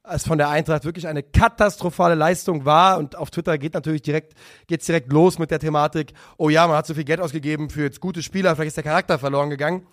es 0.09 0.27
von 0.27 0.39
der 0.39 0.51
Eintracht 0.51 0.85
wirklich 0.85 1.09
eine 1.09 1.23
katastrophale 1.23 2.15
Leistung 2.15 2.65
war 2.65 2.99
und 2.99 3.17
auf 3.17 3.31
Twitter 3.31 3.59
geht 3.59 3.75
natürlich 3.75 4.03
direkt, 4.03 4.35
geht's 4.69 4.87
direkt 4.87 5.13
los 5.13 5.39
mit 5.39 5.51
der 5.51 5.59
Thematik, 5.59 6.13
oh 6.37 6.49
ja, 6.49 6.67
man 6.67 6.77
hat 6.77 6.87
so 6.87 6.95
viel 6.95 7.03
Geld 7.05 7.21
ausgegeben 7.21 7.71
für 7.71 7.83
jetzt 7.83 8.01
gute 8.01 8.23
Spieler, 8.23 8.55
vielleicht 8.55 8.69
ist 8.69 8.77
der 8.77 8.85
Charakter 8.85 9.19
verloren 9.19 9.51
gegangen. 9.51 9.87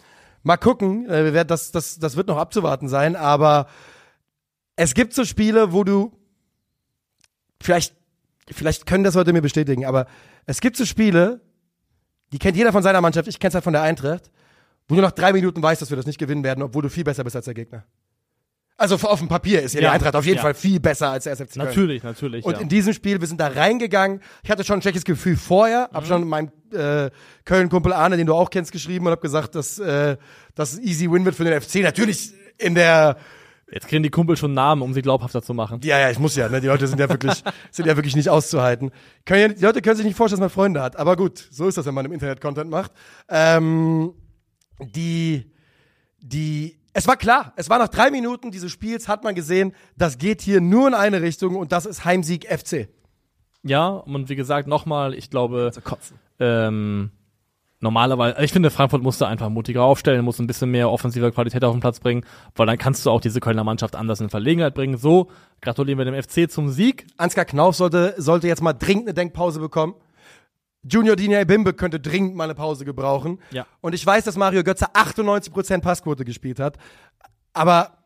Mal 0.44 0.58
gucken, 0.58 1.10
äh, 1.10 1.46
das, 1.46 1.72
das, 1.72 2.00
das 2.00 2.16
wird 2.16 2.28
noch 2.28 2.38
abzuwarten 2.38 2.90
sein, 2.90 3.16
aber 3.16 3.68
es 4.76 4.94
gibt 4.94 5.14
so 5.14 5.24
Spiele, 5.24 5.72
wo 5.72 5.84
du 5.84 6.12
vielleicht, 7.62 7.96
vielleicht 8.52 8.86
können 8.86 9.04
das 9.04 9.16
Leute 9.16 9.32
mir 9.32 9.42
bestätigen, 9.42 9.86
aber 9.86 10.06
es 10.46 10.60
gibt 10.60 10.76
so 10.76 10.86
Spiele, 10.86 11.42
die 12.34 12.40
kennt 12.40 12.58
jeder 12.58 12.74
von 12.74 12.84
seiner 12.84 13.00
Mannschaft, 13.00 13.28
ich 13.28 13.40
kenn's 13.40 13.54
halt 13.54 13.64
von 13.64 13.74
der 13.74 13.84
Eintracht, 13.84 14.30
wo 14.88 14.96
du 14.96 15.02
nach 15.02 15.12
drei 15.12 15.32
Minuten 15.32 15.64
weißt, 15.64 15.82
dass 15.82 15.90
wir 15.90 15.98
das 15.98 16.06
nicht 16.06 16.20
gewinnen 16.20 16.44
werden, 16.44 16.62
obwohl 16.62 16.82
du 16.82 16.90
viel 16.90 17.06
besser 17.06 17.24
bist 17.24 17.36
als 17.36 17.46
der 17.46 17.54
Gegner. 17.54 17.86
Also 18.78 18.96
auf 18.96 19.20
dem 19.20 19.28
Papier 19.28 19.62
ist 19.62 19.74
ja, 19.74 19.80
die 19.82 19.86
Ja, 19.86 19.92
Eintracht 19.92 20.16
auf 20.16 20.26
jeden 20.26 20.38
ja. 20.38 20.42
Fall 20.42 20.54
viel 20.56 20.80
besser 20.80 21.10
als 21.12 21.26
der 21.26 21.34
SFC 21.34 21.54
Köln. 21.54 21.68
Natürlich, 21.68 22.04
natürlich. 22.04 22.44
Und 22.46 22.54
ja. 22.56 22.60
in 22.60 22.70
diesem 22.70 22.94
Spiel, 22.94 23.22
wir 23.22 23.28
sind 23.28 23.40
da 23.40 23.48
reingegangen. 23.48 24.20
Ich 24.44 24.50
hatte 24.50 24.64
schon 24.64 24.80
ein 24.80 24.82
schlechtes 24.82 25.06
Gefühl 25.06 25.38
vorher, 25.38 25.90
Mhm. 25.92 25.96
hab 25.96 26.06
schon 26.08 26.28
meinem 26.28 26.52
äh, 26.74 27.12
Köln-Kumpel 27.46 27.94
Arne, 27.94 28.18
den 28.18 28.26
du 28.26 28.34
auch 28.34 28.50
kennst, 28.50 28.72
geschrieben 28.72 29.06
und 29.06 29.12
hab 29.12 29.22
gesagt, 29.22 29.56
dass 29.56 29.78
äh, 29.80 30.18
das 30.56 30.80
easy 30.80 31.10
win 31.12 31.24
wird 31.24 31.36
für 31.36 31.44
den 31.44 31.60
FC. 31.62 31.76
Natürlich 31.82 32.34
in 32.58 32.76
der 32.76 33.18
Jetzt 33.72 33.88
kriegen 33.88 34.04
die 34.04 34.12
Kumpel 34.12 34.38
schon 34.38 34.54
Namen, 34.54 34.84
um 34.84 34.94
sie 34.94 35.02
glaubhafter 35.02 35.42
zu 35.42 35.56
machen. 35.56 35.80
ja, 35.84 35.98
ja, 35.98 36.12
ich 36.12 36.20
muss 36.20 36.36
ja, 36.36 36.48
ne? 36.48 36.62
Die 36.62 36.68
Leute 36.68 36.86
sind 36.86 37.00
ja 37.00 37.10
wirklich, 37.10 37.44
sind 37.72 37.88
ja 37.88 37.96
wirklich 37.96 38.16
nicht 38.16 38.30
auszuhalten. 38.30 38.92
Können 39.26 39.42
ja, 39.42 39.48
die 39.48 39.64
Leute 39.64 39.82
können 39.82 39.96
sich 39.96 40.06
nicht 40.06 40.16
vorstellen, 40.16 40.42
dass 40.42 40.52
man 40.52 40.54
Freunde 40.54 40.82
hat. 40.84 40.96
Aber 40.96 41.16
gut, 41.16 41.48
so 41.50 41.68
ist 41.68 41.76
das, 41.78 41.86
wenn 41.88 41.94
man 41.96 42.06
im 42.06 42.12
Internet 42.12 42.40
Content 42.40 42.70
macht. 42.70 42.92
Ähm, 43.30 44.14
die, 44.80 45.52
die, 46.20 46.78
es 46.94 47.08
war 47.08 47.18
klar, 47.18 47.54
es 47.56 47.70
war 47.70 47.80
nach 47.80 47.90
drei 47.90 48.12
Minuten 48.12 48.52
dieses 48.52 48.72
Spiels, 48.72 49.08
hat 49.08 49.24
man 49.24 49.36
gesehen, 49.36 49.74
das 49.98 50.18
geht 50.18 50.42
hier 50.42 50.62
nur 50.62 50.88
in 50.88 50.94
eine 50.94 51.22
Richtung 51.22 51.56
und 51.56 51.72
das 51.72 51.86
ist 51.86 52.06
Heimsieg 52.06 52.46
FC. 52.46 52.88
Ja, 53.64 53.88
und 53.88 54.30
wie 54.30 54.36
gesagt, 54.36 54.68
nochmal, 54.68 55.14
ich 55.14 55.30
glaube, 55.30 55.72
ähm, 56.40 57.12
normalerweise, 57.80 58.44
ich 58.44 58.52
finde, 58.52 58.70
Frankfurt 58.70 59.02
musste 59.02 59.26
einfach 59.26 59.50
mutiger 59.50 59.84
aufstellen, 59.84 60.24
muss 60.24 60.40
ein 60.40 60.48
bisschen 60.48 60.70
mehr 60.70 60.92
offensive 60.92 61.32
Qualität 61.32 61.64
auf 61.64 61.74
den 61.74 61.80
Platz 61.80 62.00
bringen, 62.00 62.26
weil 62.56 62.68
dann 62.68 62.78
kannst 62.78 63.06
du 63.06 63.10
auch 63.10 63.22
diese 63.22 63.40
Kölner 63.40 63.64
Mannschaft 63.64 63.96
anders 63.96 64.22
in 64.22 64.30
Verlegenheit 64.30 64.76
bringen. 64.76 64.98
So, 64.98 65.30
gratulieren 65.62 65.98
wir 65.98 66.06
dem 66.06 66.22
FC 66.22 66.52
zum 66.52 66.70
Sieg. 66.70 67.08
Ansgar 67.18 67.46
Knauf 67.46 67.76
sollte, 67.76 68.16
sollte 68.18 68.48
jetzt 68.48 68.62
mal 68.62 68.74
dringend 68.74 69.06
eine 69.06 69.14
Denkpause 69.14 69.60
bekommen. 69.60 69.96
Junior 70.84 71.16
Dina 71.16 71.44
Bimbe 71.44 71.74
könnte 71.74 72.00
dringend 72.00 72.36
mal 72.36 72.46
eine 72.46 72.56
Pause 72.56 72.86
gebrauchen. 72.86 73.40
Ja. 73.52 73.66
Und 73.82 73.94
ich 73.94 74.06
weiß, 74.06 74.26
dass 74.26 74.36
Mario 74.36 74.64
Götze 74.64 74.94
98% 74.94 75.82
Passquote 75.82 76.26
gespielt 76.26 76.60
hat. 76.60 76.78
Aber, 77.54 77.98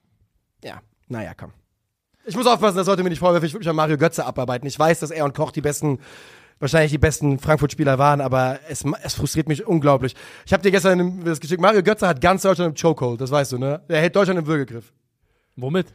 ja, 0.63 0.82
naja, 1.07 1.34
komm. 1.36 1.53
Ich 2.25 2.36
muss 2.36 2.45
aufpassen, 2.45 2.78
das 2.78 2.86
sollte 2.86 3.03
mir 3.03 3.09
nicht 3.09 3.19
vorwerfen, 3.19 3.45
ich 3.45 3.53
würde 3.53 3.61
mich 3.61 3.69
an 3.69 3.75
Mario 3.75 3.97
Götze 3.97 4.25
abarbeiten. 4.25 4.67
Ich 4.67 4.78
weiß, 4.78 4.99
dass 4.99 5.11
er 5.11 5.23
und 5.23 5.34
Koch 5.34 5.51
die 5.51 5.61
besten, 5.61 5.99
wahrscheinlich 6.59 6.91
die 6.91 6.97
besten 6.97 7.39
Frankfurt-Spieler 7.39 7.97
waren, 7.97 8.19
aber 8.19 8.59
es, 8.67 8.84
es 9.01 9.13
frustriert 9.15 9.47
mich 9.47 9.65
unglaublich. 9.65 10.13
Ich 10.45 10.51
habe 10.51 10.61
dir 10.61 10.71
gestern 10.71 11.23
das 11.23 11.39
geschickt, 11.39 11.61
Mario 11.61 11.82
Götze 11.82 12.07
hat 12.07 12.19
ganz 12.19 12.41
Deutschland 12.41 12.75
im 12.78 12.82
Chokehold, 12.82 13.21
das 13.21 13.32
weißt 13.32 13.53
du, 13.53 13.57
ne? 13.57 13.82
Er 13.88 14.01
hält 14.01 14.15
Deutschland 14.15 14.39
im 14.39 14.45
Würgegriff. 14.45 14.91
Womit? 15.55 15.88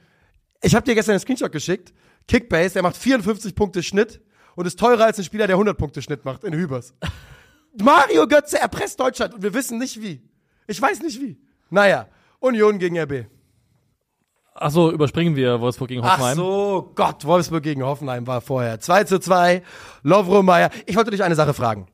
Ich 0.63 0.75
habe 0.75 0.85
dir 0.87 0.95
gestern 0.95 1.13
einen 1.13 1.21
Screenshot 1.21 1.53
geschickt. 1.53 1.93
Kickbase, 2.27 2.75
der 2.75 2.83
macht 2.83 2.97
54 2.97 3.55
Punkte 3.55 3.83
Schnitt 3.83 4.23
und 4.57 4.67
ist 4.67 4.79
teurer 4.79 5.05
als 5.07 5.19
ein 5.19 5.25
Spieler, 5.25 5.47
der 5.47 5.57
100 5.57 5.77
Punkte 5.77 6.03
Schnitt 6.03 6.25
macht 6.25 6.45
in 6.45 6.53
Hübers. 6.55 6.95
Mario 7.81 8.27
Götze 8.27 8.59
erpresst 8.61 9.01
Deutschland 9.01 9.35
und 9.35 9.43
wir 9.43 9.55
wissen 9.55 9.79
nicht 9.79 10.01
wie. 10.03 10.23
Ich 10.67 10.81
weiß 10.81 11.01
nicht 11.03 11.21
wie. 11.21 11.39
Naja, 11.71 12.07
Union 12.41 12.79
gegen 12.79 12.99
RB. 12.99 13.27
Achso, 14.55 14.91
überspringen 14.91 15.35
wir 15.35 15.61
Wolfsburg 15.61 15.89
gegen 15.89 16.03
Ach 16.05 16.13
Hoffenheim. 16.13 16.37
so, 16.37 16.93
Gott, 16.95 17.25
Wolfsburg 17.25 17.63
gegen 17.63 17.83
Hoffenheim 17.83 18.27
war 18.27 18.43
vorher. 18.43 18.79
2 18.81 19.05
zu 19.05 19.19
2, 19.19 19.63
Lovro 20.03 20.43
Meyer. 20.43 20.71
Ich 20.85 20.95
wollte 20.97 21.11
dich 21.11 21.23
eine 21.25 21.35
Sache 21.35 21.55
fragen. 21.55 21.87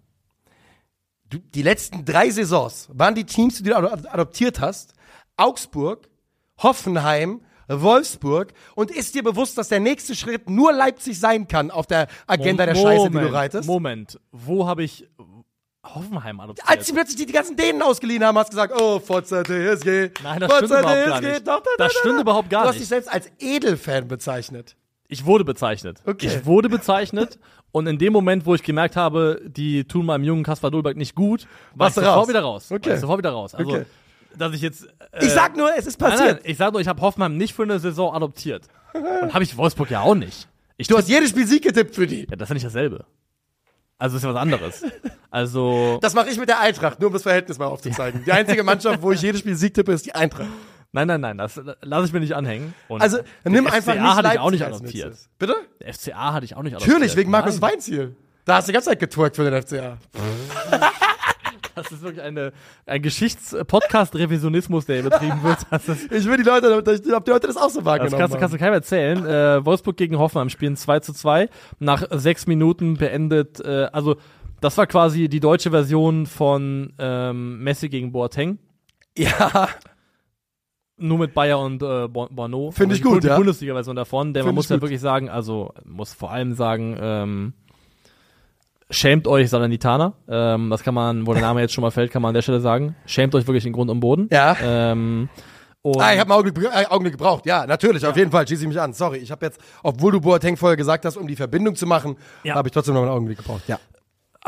Du, 1.30 1.38
die 1.38 1.62
letzten 1.62 2.04
drei 2.04 2.30
Saisons 2.30 2.88
waren 2.92 3.14
die 3.14 3.24
Teams, 3.24 3.58
die 3.58 3.64
du 3.64 3.76
ad- 3.76 4.08
adoptiert 4.08 4.60
hast, 4.60 4.94
Augsburg, 5.36 6.08
Hoffenheim, 6.60 7.42
Wolfsburg 7.68 8.52
und 8.74 8.90
ist 8.90 9.14
dir 9.14 9.22
bewusst, 9.22 9.58
dass 9.58 9.68
der 9.68 9.80
nächste 9.80 10.14
Schritt 10.14 10.48
nur 10.48 10.72
Leipzig 10.72 11.18
sein 11.20 11.46
kann 11.48 11.70
auf 11.70 11.86
der 11.86 12.08
Agenda 12.26 12.66
der 12.66 12.74
Scheiße, 12.74 13.10
die 13.10 13.18
du 13.18 13.32
reitest? 13.32 13.66
Moment, 13.68 14.18
wo 14.32 14.66
habe 14.66 14.82
ich 14.84 15.06
Hoffenheim 15.84 16.40
adoptiert? 16.40 16.68
Als 16.68 16.86
sie 16.86 16.92
plötzlich 16.92 17.16
die, 17.16 17.26
die 17.26 17.32
ganzen 17.32 17.56
Dänen 17.56 17.82
ausgeliehen 17.82 18.24
haben, 18.24 18.36
hast 18.38 18.48
du 18.52 18.56
gesagt, 18.56 18.74
oh, 18.80 18.98
Forza 18.98 19.42
TSG. 19.42 20.10
Nein, 20.22 20.40
das 20.40 20.50
Forza 20.50 20.66
stimmt 20.66 20.80
überhaupt 20.80 21.06
gar 21.06 21.20
TSG, 21.20 21.28
nicht. 21.28 21.46
Doch, 21.48 21.56
doch, 21.56 21.62
doch, 21.64 21.76
Das 21.78 21.92
stimmt 21.94 22.20
überhaupt 22.20 22.50
gar 22.50 22.62
Du 22.62 22.68
hast 22.68 22.74
nicht. 22.74 22.82
dich 22.82 22.88
selbst 22.88 23.12
als 23.12 23.30
Edelfan 23.38 24.08
bezeichnet. 24.08 24.76
Ich 25.10 25.24
wurde 25.24 25.44
bezeichnet. 25.44 26.02
Okay. 26.04 26.26
Ich 26.26 26.44
wurde 26.44 26.68
bezeichnet 26.68 27.38
und 27.72 27.86
in 27.86 27.98
dem 27.98 28.12
Moment, 28.12 28.44
wo 28.44 28.54
ich 28.54 28.62
gemerkt 28.62 28.96
habe, 28.96 29.40
die 29.46 29.84
tun 29.84 30.04
meinem 30.06 30.24
jungen 30.24 30.42
Kaspar 30.42 30.70
Dolberg 30.70 30.96
nicht 30.96 31.14
gut, 31.14 31.46
war 31.74 31.86
Warst 31.86 31.96
ich 31.96 32.02
du 32.02 32.06
sofort 32.06 32.18
raus? 32.22 32.28
wieder 32.28 32.40
raus. 32.42 32.72
Okay. 32.72 32.88
War 32.90 32.94
ich 32.94 33.00
sofort 33.00 33.18
wieder 33.18 33.30
raus. 33.30 33.54
Also, 33.54 33.70
Okay. 33.70 33.84
Dass 34.36 34.52
ich 34.54 34.60
jetzt. 34.62 34.84
Äh, 35.12 35.24
Ich 35.26 35.32
sag 35.32 35.56
nur, 35.56 35.70
es 35.76 35.86
ist 35.86 36.00
nein, 36.00 36.10
passiert. 36.10 36.32
nein, 36.36 36.40
ich 36.44 36.56
sag 36.56 36.72
nur, 36.72 36.80
ich 36.80 36.88
habe 36.88 37.00
Hoffenheim 37.00 37.36
nicht 37.36 37.54
für 37.54 37.62
eine 37.64 37.78
Saison 37.78 38.14
adoptiert. 38.14 38.64
Und 38.92 39.34
habe 39.34 39.44
ich 39.44 39.56
Wolfsburg 39.56 39.90
ja 39.90 40.00
auch 40.00 40.14
nicht. 40.14 40.48
Ich 40.76 40.86
Du 40.88 40.96
hast 40.96 41.08
jedes 41.08 41.30
Spiel 41.30 41.46
Sieg 41.46 41.62
getippt 41.62 41.94
für 41.94 42.06
die. 42.06 42.26
ja, 42.28 42.36
das 42.36 42.42
ist 42.46 42.48
ja 42.50 42.54
nicht 42.54 42.66
dasselbe. 42.66 43.04
Also 43.98 44.16
ist 44.16 44.22
ja 44.22 44.32
was 44.32 44.40
anderes. 44.40 44.82
Also, 45.30 45.98
Das 46.00 46.14
mache 46.14 46.30
ich 46.30 46.38
mit 46.38 46.48
der 46.48 46.60
Eintracht, 46.60 47.00
nur 47.00 47.08
um 47.08 47.12
das 47.12 47.22
Verhältnis 47.24 47.58
mal 47.58 47.66
aufzuzeigen. 47.66 48.22
Die 48.24 48.30
einzige 48.32 48.62
Mannschaft, 48.62 49.02
wo 49.02 49.10
ich 49.10 49.20
jedes 49.22 49.40
Spiel 49.40 49.56
Sieg 49.56 49.74
tippe, 49.74 49.92
ist 49.92 50.06
die 50.06 50.14
Eintracht. 50.14 50.48
nein, 50.92 51.08
nein, 51.08 51.20
nein, 51.20 51.36
das 51.36 51.60
lasse 51.82 52.06
ich 52.06 52.12
mir 52.12 52.20
nicht 52.20 52.34
anhängen. 52.36 52.74
Und 52.86 53.02
Also 53.02 53.18
nimm 53.44 53.66
einfach 53.66 53.92
FCA 53.94 54.02
nicht 54.02 54.14
hatte 54.14 54.28
ich 54.34 54.38
auch 54.38 54.50
nicht 54.52 54.64
adoptiert. 54.64 55.16
Bitte? 55.38 55.56
Der 55.80 55.92
FCA 55.92 56.32
hatte 56.32 56.44
ich 56.44 56.54
auch 56.54 56.62
nicht 56.62 56.74
adoptiert. 56.76 56.94
Natürlich, 56.96 57.16
wegen 57.16 57.30
Markus 57.32 57.60
Nein. 57.60 57.72
Weinziel. 57.72 58.14
Da 58.44 58.56
hast 58.56 58.68
du 58.68 58.70
die 58.70 58.74
ganze 58.74 58.90
Zeit 58.90 59.00
getwerkt 59.00 59.34
für 59.36 59.50
den 59.50 59.60
FCA. 59.62 59.98
Das 61.82 61.92
ist 61.92 62.02
wirklich 62.02 62.22
eine, 62.22 62.52
ein 62.86 63.02
Geschichts-Podcast-Revisionismus, 63.02 64.86
der 64.86 65.00
hier 65.02 65.10
betrieben 65.10 65.42
wird. 65.42 65.58
Das, 65.70 65.88
Ich 65.88 66.26
will 66.26 66.36
die 66.36 66.42
Leute, 66.42 66.76
ob 66.76 66.84
die 67.24 67.30
Leute 67.30 67.46
das 67.46 67.56
auch 67.56 67.70
so 67.70 67.78
das 67.80 67.84
wahrgenommen 67.84 68.18
kannst, 68.18 68.34
du- 68.34 68.38
kannst 68.38 68.54
du 68.54 68.58
keinem 68.58 68.74
erzählen. 68.74 69.24
Äh, 69.26 69.64
Wolfsburg 69.64 69.96
gegen 69.96 70.18
Hoffenheim 70.18 70.48
spielen 70.50 70.76
2 70.76 71.00
zu 71.00 71.12
2. 71.12 71.48
Nach 71.78 72.04
sechs 72.10 72.46
Minuten 72.46 72.94
beendet, 72.94 73.60
äh, 73.60 73.88
also 73.92 74.16
das 74.60 74.76
war 74.76 74.86
quasi 74.86 75.28
die 75.28 75.40
deutsche 75.40 75.70
Version 75.70 76.26
von 76.26 76.92
ähm, 76.98 77.62
Messi 77.62 77.88
gegen 77.88 78.12
Boateng. 78.12 78.58
Ja, 79.16 79.68
Nur 80.96 81.18
mit 81.18 81.32
Bayer 81.34 81.60
und 81.60 81.80
äh, 81.82 82.08
Bo- 82.08 82.28
Bono. 82.28 82.72
Find 82.72 82.90
ich 82.92 82.98
die 82.98 83.04
gut, 83.04 83.20
Bu- 83.20 83.26
ja. 83.28 83.34
Die 83.34 83.38
Bundesliga-Version 83.38 83.94
davon. 83.94 84.34
Denn 84.34 84.42
man 84.42 84.48
Find 84.48 84.54
muss 84.56 84.64
ich 84.66 84.70
ja 84.70 84.76
gut. 84.76 84.82
wirklich 84.82 85.00
sagen, 85.00 85.28
also 85.30 85.72
muss 85.84 86.12
vor 86.12 86.32
allem 86.32 86.54
sagen, 86.54 86.96
ähm, 87.00 87.52
schämt 88.90 89.26
euch 89.26 89.50
Salernitaner. 89.50 90.14
Ähm, 90.28 90.70
das 90.70 90.82
kann 90.82 90.94
man, 90.94 91.26
wo 91.26 91.32
der 91.32 91.42
Name 91.42 91.60
jetzt 91.60 91.74
schon 91.74 91.82
mal 91.82 91.90
fällt, 91.90 92.10
kann 92.10 92.22
man 92.22 92.30
an 92.30 92.34
der 92.34 92.42
Stelle 92.42 92.60
sagen. 92.60 92.96
Schämt 93.06 93.34
euch 93.34 93.46
wirklich 93.46 93.66
in 93.66 93.72
Grund 93.72 93.90
und 93.90 94.00
Boden. 94.00 94.28
Ja. 94.32 94.56
Ähm, 94.62 95.28
und 95.82 96.00
Ah, 96.00 96.12
ich 96.12 96.18
habe 96.20 96.32
einen 96.32 96.40
Augenblick, 96.40 96.64
äh, 96.72 96.86
Augenblick 96.86 97.12
gebraucht. 97.16 97.46
Ja, 97.46 97.64
natürlich, 97.66 98.04
auf 98.04 98.16
jeden 98.16 98.30
Fall. 98.30 98.46
Schieße 98.46 98.62
ich 98.62 98.68
mich 98.68 98.80
an. 98.80 98.92
Sorry, 98.92 99.18
ich 99.18 99.30
habe 99.30 99.46
jetzt, 99.46 99.60
obwohl 99.82 100.12
du 100.12 100.20
Boateng 100.20 100.56
vorher 100.56 100.76
gesagt 100.76 101.04
hast, 101.04 101.16
um 101.16 101.26
die 101.26 101.36
Verbindung 101.36 101.76
zu 101.76 101.86
machen, 101.86 102.16
Ja. 102.42 102.54
habe 102.56 102.68
ich 102.68 102.72
trotzdem 102.72 102.94
noch 102.94 103.02
einen 103.02 103.10
Augenblick 103.10 103.38
gebraucht. 103.38 103.62
Ja, 103.68 103.78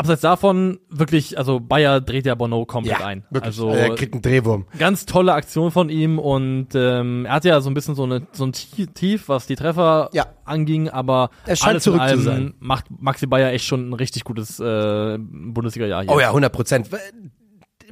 abseits 0.00 0.22
davon, 0.22 0.80
wirklich, 0.90 1.38
also 1.38 1.60
Bayer 1.60 2.00
dreht 2.00 2.26
ja 2.26 2.34
Bono 2.34 2.64
komplett 2.66 2.98
ja 2.98 3.06
ein. 3.06 3.24
wirklich. 3.30 3.44
Also 3.44 3.68
er 3.70 3.94
kriegt 3.94 4.14
einen 4.14 4.22
Drehwurm. 4.22 4.66
ganz 4.78 5.06
tolle 5.06 5.32
Aktion 5.34 5.70
von 5.70 5.88
ihm 5.88 6.18
und 6.18 6.68
ähm, 6.74 7.24
er 7.26 7.32
hat 7.34 7.44
ja 7.44 7.60
so 7.60 7.70
ein 7.70 7.74
bisschen 7.74 7.94
so, 7.94 8.02
eine, 8.04 8.26
so 8.32 8.44
ein 8.44 8.52
Tie- 8.52 8.86
Tief, 8.88 9.28
was 9.28 9.46
die 9.46 9.54
Treffer 9.54 10.10
Ja. 10.12 10.26
anging, 10.44 10.88
aber 10.88 11.30
Er 11.46 11.54
scheint 11.56 11.70
alles 11.70 11.84
zurück 11.84 12.02
zu 12.08 12.18
sein. 12.18 12.54
macht 12.58 12.86
Maxi 12.90 13.26
Bayer 13.26 13.52
echt 13.52 13.64
schon 13.66 13.90
ein 13.90 13.92
richtig 13.94 14.24
gutes 14.24 14.58
äh, 14.58 15.18
Bundesliga-Jahr 15.18 16.02
hier. 16.02 16.10
Oh 16.12 16.18
ja, 16.20 16.28
100 16.28 16.52
Prozent. 16.52 16.90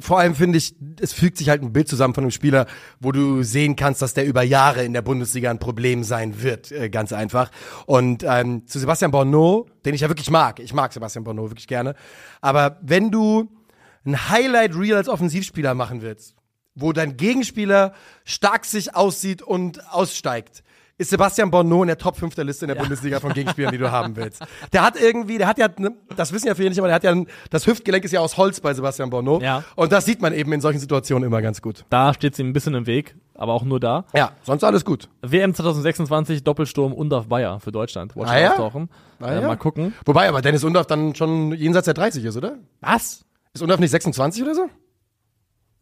Vor 0.01 0.19
allem 0.19 0.35
finde 0.35 0.59
ich, 0.59 0.75
es 1.01 1.12
fügt 1.12 1.39
sich 1.39 1.49
halt 1.49 1.62
ein 1.62 1.73
Bild 1.73 1.89
zusammen 1.89 2.15
von 2.15 2.25
einem 2.25 2.31
Spieler, 2.31 2.66
wo 3.01 3.12
du 3.12 3.43
sehen 3.43 3.77
kannst, 3.77 4.03
dass 4.03 4.15
der 4.15 4.27
über 4.27 4.43
Jahre 4.43 4.85
in 4.85 4.93
der 4.93 5.03
Bundesliga 5.03 5.51
ein 5.51 5.59
Problem 5.59 6.05
sein 6.05 6.43
wird, 6.43 6.73
äh, 6.73 6.89
ganz 6.89 7.12
einfach. 7.12 7.51
Und 7.87 8.25
ähm, 8.27 8.66
zu 8.66 8.79
Sebastian 8.79 9.11
Borneau, 9.11 9.66
den 9.85 9.95
ich 9.95 10.03
ja 10.03 10.09
wirklich 10.09 10.31
mag, 10.31 10.61
ich 10.61 10.75
mag 10.75 10.93
Sebastian 10.93 11.25
Borneau 11.25 11.51
wirklich 11.51 11.66
gerne, 11.66 11.95
aber 12.41 12.79
wenn 12.83 13.11
du 13.11 13.49
ein 14.05 14.29
Highlight-Reel 14.31 14.97
als 14.97 15.09
Offensivspieler 15.09 15.75
machen 15.75 16.03
willst, 16.03 16.35
wo 16.75 16.93
dein 16.93 17.16
Gegenspieler 17.16 17.93
stark 18.25 18.65
sich 18.65 18.95
aussieht 18.95 19.43
und 19.43 19.87
aussteigt, 19.93 20.62
ist 20.99 21.11
Sebastian 21.11 21.51
Bonneau 21.51 21.83
in 21.83 21.87
der 21.87 21.97
Top 21.97 22.16
5 22.16 22.35
der 22.35 22.45
Liste 22.45 22.65
in 22.66 22.69
der 22.69 22.75
Bundesliga 22.75 23.20
von 23.20 23.33
Gegenspielern, 23.33 23.73
die 23.73 23.79
du 23.79 23.91
haben 23.91 24.16
willst. 24.16 24.45
Der 24.73 24.83
hat 24.83 25.01
irgendwie, 25.01 25.39
der 25.39 25.47
hat 25.47 25.57
ja, 25.59 25.69
das 26.16 26.33
wissen 26.33 26.49
ja 26.49 26.55
viele 26.57 26.69
nicht, 26.70 26.79
aber 26.79 26.89
der 26.89 26.97
hat 26.97 27.05
ja, 27.05 27.15
das 27.51 27.66
Hüftgelenk 27.66 28.05
ist 28.05 28.12
ja 28.12 28.20
aus 28.20 28.37
Holz 28.37 28.61
bei 28.61 28.75
Sebastian 28.75 29.09
Bonneau. 29.09 29.41
Ja. 29.41 29.62
Und 29.77 29.93
das 29.93 30.05
sieht 30.05 30.20
man 30.20 30.35
eben 30.35 30.53
in 30.53 30.61
solchen 30.61 30.81
Situationen 30.81 31.25
immer 31.27 31.41
ganz 31.41 31.62
gut. 31.62 31.85
Da 31.89 32.12
steht 32.12 32.35
sie 32.35 32.43
ein 32.43 32.53
bisschen 32.53 32.75
im 32.75 32.87
Weg, 32.87 33.15
aber 33.35 33.53
auch 33.53 33.62
nur 33.62 33.79
da. 33.79 34.07
Ja, 34.12 34.33
sonst 34.43 34.65
alles 34.65 34.85
gut. 34.85 35.09
WM 35.23 35.55
2026, 35.55 36.43
Doppelsturm 36.43 36.93
Undorf 36.93 37.29
Bayer 37.29 37.61
für 37.61 37.70
Deutschland. 37.70 38.16
Wollte 38.16 38.33
Ah 38.33 38.41
ja? 38.41 38.51
auftauchen. 38.51 38.91
Ah 39.20 39.31
äh, 39.33 39.41
ja? 39.41 39.47
Mal 39.47 39.57
gucken. 39.57 39.95
Wobei 40.05 40.29
aber 40.29 40.43
Dennis 40.43 40.65
Undorf 40.65 40.87
dann 40.87 41.15
schon 41.15 41.53
jenseits 41.53 41.85
der 41.85 41.95
30 41.95 42.25
ist, 42.25 42.37
oder? 42.37 42.57
Was? 42.81 43.25
Ist 43.55 43.62
Undorf 43.62 43.79
nicht 43.79 43.91
26 43.91 44.43
oder 44.43 44.55
so? 44.57 44.69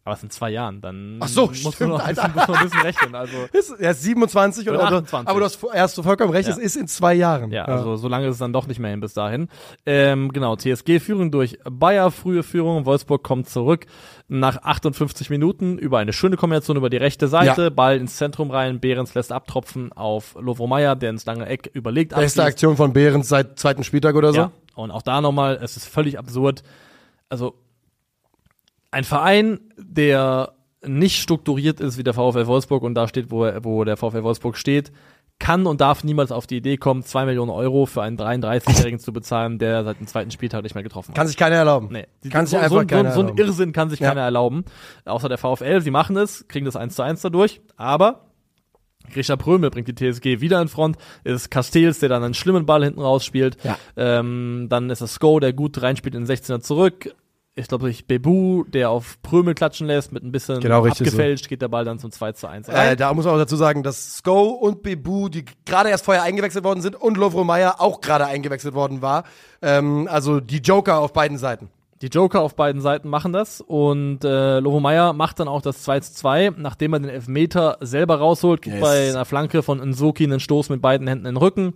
Aber 0.07 0.13
es 0.13 0.21
sind 0.21 0.31
zwei 0.31 0.51
Jahren, 0.51 0.79
dann 0.79 1.17
Ach 1.19 1.27
so, 1.27 1.47
muss, 1.47 1.63
man 1.65 1.73
stimmt, 1.73 1.89
noch 1.89 1.99
ein 1.99 2.15
bisschen, 2.15 2.23
Alter. 2.31 2.39
muss 2.39 2.47
man 2.47 2.57
ein 2.57 2.63
bisschen 2.63 2.81
rechnen. 2.81 3.15
Also 3.15 3.37
Ist, 3.51 3.71
er 3.77 3.91
ist 3.91 4.03
27 4.03 4.69
oder, 4.69 4.79
Oder 4.79 4.87
oder 4.87 4.97
28. 4.99 5.29
Aber 5.29 5.39
du 5.39 5.45
hast 5.45 5.59
erst 5.73 6.01
vollkommen 6.01 6.31
recht, 6.31 6.47
Ja. 6.47 6.53
es 6.55 6.59
ist 6.59 6.77
in 6.77 6.87
zwei 6.87 7.13
Jahren. 7.13 7.51
Ja, 7.51 7.65
also 7.65 7.97
so 7.97 8.07
lange 8.07 8.27
ist 8.27 8.35
es 8.35 8.39
dann 8.39 8.53
doch 8.53 8.67
nicht 8.67 8.79
mehr 8.79 8.91
hin 8.91 9.01
bis 9.01 9.13
dahin. 9.13 9.49
Ähm, 9.85 10.31
genau, 10.31 10.55
TSG 10.55 10.99
Führung 11.01 11.29
durch 11.29 11.59
Bayer, 11.69 12.09
frühe 12.09 12.41
Führung, 12.43 12.85
Wolfsburg 12.85 13.21
kommt 13.21 13.49
zurück 13.49 13.85
nach 14.29 14.63
58 14.63 15.29
Minuten 15.29 15.77
über 15.77 15.97
eine 15.99 16.13
schöne 16.13 16.37
Kombination 16.37 16.77
über 16.77 16.89
die 16.89 16.97
rechte 16.97 17.27
Seite, 17.27 17.63
Ja. 17.63 17.69
Ball 17.69 17.97
ins 17.97 18.15
Zentrum 18.15 18.49
rein, 18.49 18.79
Behrens 18.79 19.13
lässt 19.13 19.33
abtropfen 19.33 19.91
auf 19.91 20.35
Lovro 20.39 20.67
Meyer, 20.67 20.95
der 20.95 21.09
ins 21.09 21.25
lange 21.25 21.47
Eck 21.47 21.69
überlegt 21.73 22.15
Beste. 22.15 22.43
Aktion 22.43 22.77
von 22.77 22.93
Behrens 22.93 23.27
seit 23.27 23.59
zweiten 23.59 23.83
Spieltag 23.83 24.15
oder 24.15 24.31
so. 24.31 24.39
Ja, 24.39 24.51
und 24.75 24.91
auch 24.91 25.01
da 25.01 25.19
nochmal, 25.19 25.59
es 25.61 25.75
ist 25.75 25.85
völlig 25.87 26.17
absurd. 26.17 26.63
Also 27.29 27.55
ein 28.91 29.03
Verein, 29.03 29.59
der 29.77 30.53
nicht 30.85 31.21
strukturiert 31.21 31.79
ist 31.79 31.97
wie 31.97 32.03
der 32.03 32.13
VfL 32.13 32.47
Wolfsburg 32.47 32.83
und 32.83 32.93
da 32.95 33.07
steht, 33.07 33.31
wo, 33.31 33.43
er- 33.43 33.63
wo 33.65 33.83
der 33.83 33.97
VfL 33.97 34.23
Wolfsburg 34.23 34.57
steht, 34.57 34.91
kann 35.39 35.67
und 35.67 35.81
darf 35.81 36.03
niemals 36.03 36.31
auf 36.31 36.47
die 36.47 36.57
Idee 36.57 36.77
kommen, 36.77 37.03
zwei 37.03 37.25
Millionen 37.25 37.51
Euro 37.51 37.85
für 37.85 38.01
einen 38.01 38.17
33-Jährigen 38.17 38.99
zu 38.99 39.13
bezahlen, 39.13 39.59
der 39.59 39.83
seit 39.83 39.99
dem 39.99 40.07
zweiten 40.07 40.31
Spieltag 40.31 40.63
nicht 40.63 40.73
mehr 40.73 40.83
getroffen 40.83 41.09
hat. 41.09 41.15
Kann 41.15 41.27
sich 41.27 41.37
keiner 41.37 41.57
erlauben. 41.57 41.89
Nee. 41.91 42.07
Kann 42.31 42.47
sich 42.47 42.51
so, 42.51 42.57
einfach 42.57 42.69
so, 42.77 42.79
so, 42.81 42.85
keiner 42.87 43.11
so 43.11 43.21
ein. 43.21 43.37
Irrsinn 43.37 43.71
kann 43.71 43.89
sich 43.91 43.99
Ja. 43.99 44.09
keiner 44.09 44.21
erlauben. 44.21 44.65
Außer 45.05 45.29
der 45.29 45.37
VfL. 45.37 45.81
Sie 45.81 45.91
machen 45.91 46.17
es, 46.17 46.47
kriegen 46.47 46.65
das 46.65 46.75
1 46.75 46.95
zu 46.95 47.03
1 47.03 47.21
dadurch. 47.21 47.61
Aber 47.75 48.25
Grisha 49.13 49.35
Prömel 49.35 49.69
bringt 49.69 49.87
die 49.87 49.93
TSG 49.95 50.41
wieder 50.41 50.59
in 50.59 50.69
Front. 50.69 50.97
Es 51.23 51.33
ist 51.33 51.49
Castells, 51.51 51.99
der 51.99 52.09
dann 52.09 52.23
einen 52.23 52.33
schlimmen 52.33 52.65
Ball 52.65 52.83
hinten 52.83 53.01
rausspielt. 53.01 53.57
Ja. 53.63 53.77
Ähm, 53.95 54.65
dann 54.69 54.89
ist 54.89 55.01
es 55.01 55.13
Sko, 55.15 55.39
der 55.39 55.53
gut 55.53 55.79
reinspielt 55.81 56.15
in 56.15 56.25
den 56.25 56.35
16er 56.35 56.61
zurück. 56.61 57.13
Ich 57.59 57.67
glaube, 57.67 57.85
durch 57.85 58.05
Bebu, 58.05 58.63
der 58.65 58.91
auf 58.91 59.21
Prömel 59.23 59.55
klatschen 59.55 59.87
lässt, 59.87 60.11
mit 60.11 60.23
ein 60.23 60.31
bisschen 60.31 60.59
Genau, 60.59 60.85
abgefälscht, 60.85 61.49
geht 61.49 61.61
der 61.61 61.67
Ball 61.67 61.83
dann 61.85 61.97
zum 61.97 62.11
2 62.11 62.31
zu 62.33 62.47
1 62.47 62.69
rein. 62.69 62.89
Äh, 62.93 62.95
da 62.95 63.11
muss 63.13 63.25
man 63.25 63.33
auch 63.33 63.39
dazu 63.39 63.55
sagen, 63.55 63.81
dass 63.81 64.17
Sko 64.17 64.49
und 64.49 64.83
Bebu, 64.83 65.27
die 65.27 65.43
gerade 65.65 65.89
erst 65.89 66.05
vorher 66.05 66.21
eingewechselt 66.23 66.63
worden 66.63 66.81
sind, 66.81 66.95
und 66.95 67.17
Lovro 67.17 67.43
Meyer 67.43 67.81
auch 67.81 67.99
gerade 68.01 68.27
eingewechselt 68.27 68.75
worden 68.75 69.01
war. 69.01 69.23
Ähm, 69.61 70.07
also 70.09 70.39
die 70.39 70.59
Joker 70.59 70.99
auf 70.99 71.13
beiden 71.13 71.37
Seiten. 71.39 71.69
Die 72.03 72.07
Joker 72.09 72.41
auf 72.41 72.55
beiden 72.55 72.79
Seiten 72.79 73.09
machen 73.09 73.33
das 73.33 73.59
und 73.59 74.23
äh, 74.23 74.59
Lovo 74.59 74.79
Meyer 74.79 75.13
macht 75.13 75.39
dann 75.39 75.47
auch 75.47 75.63
das 75.63 75.81
2 75.81 75.99
zu 76.01 76.13
2, 76.13 76.51
nachdem 76.57 76.93
er 76.93 76.99
den 76.99 77.09
Elfmeter 77.09 77.79
selber 77.81 78.17
rausholt, 78.19 78.61
gibt 78.61 78.75
Yes. 78.75 78.83
bei 78.83 79.09
einer 79.09 79.25
Flanke 79.25 79.63
von 79.63 79.79
Nsoki 79.79 80.25
einen 80.25 80.39
Stoß 80.39 80.69
mit 80.69 80.79
beiden 80.79 81.07
Händen 81.07 81.25
in 81.25 81.33
den 81.33 81.37
Rücken. 81.37 81.73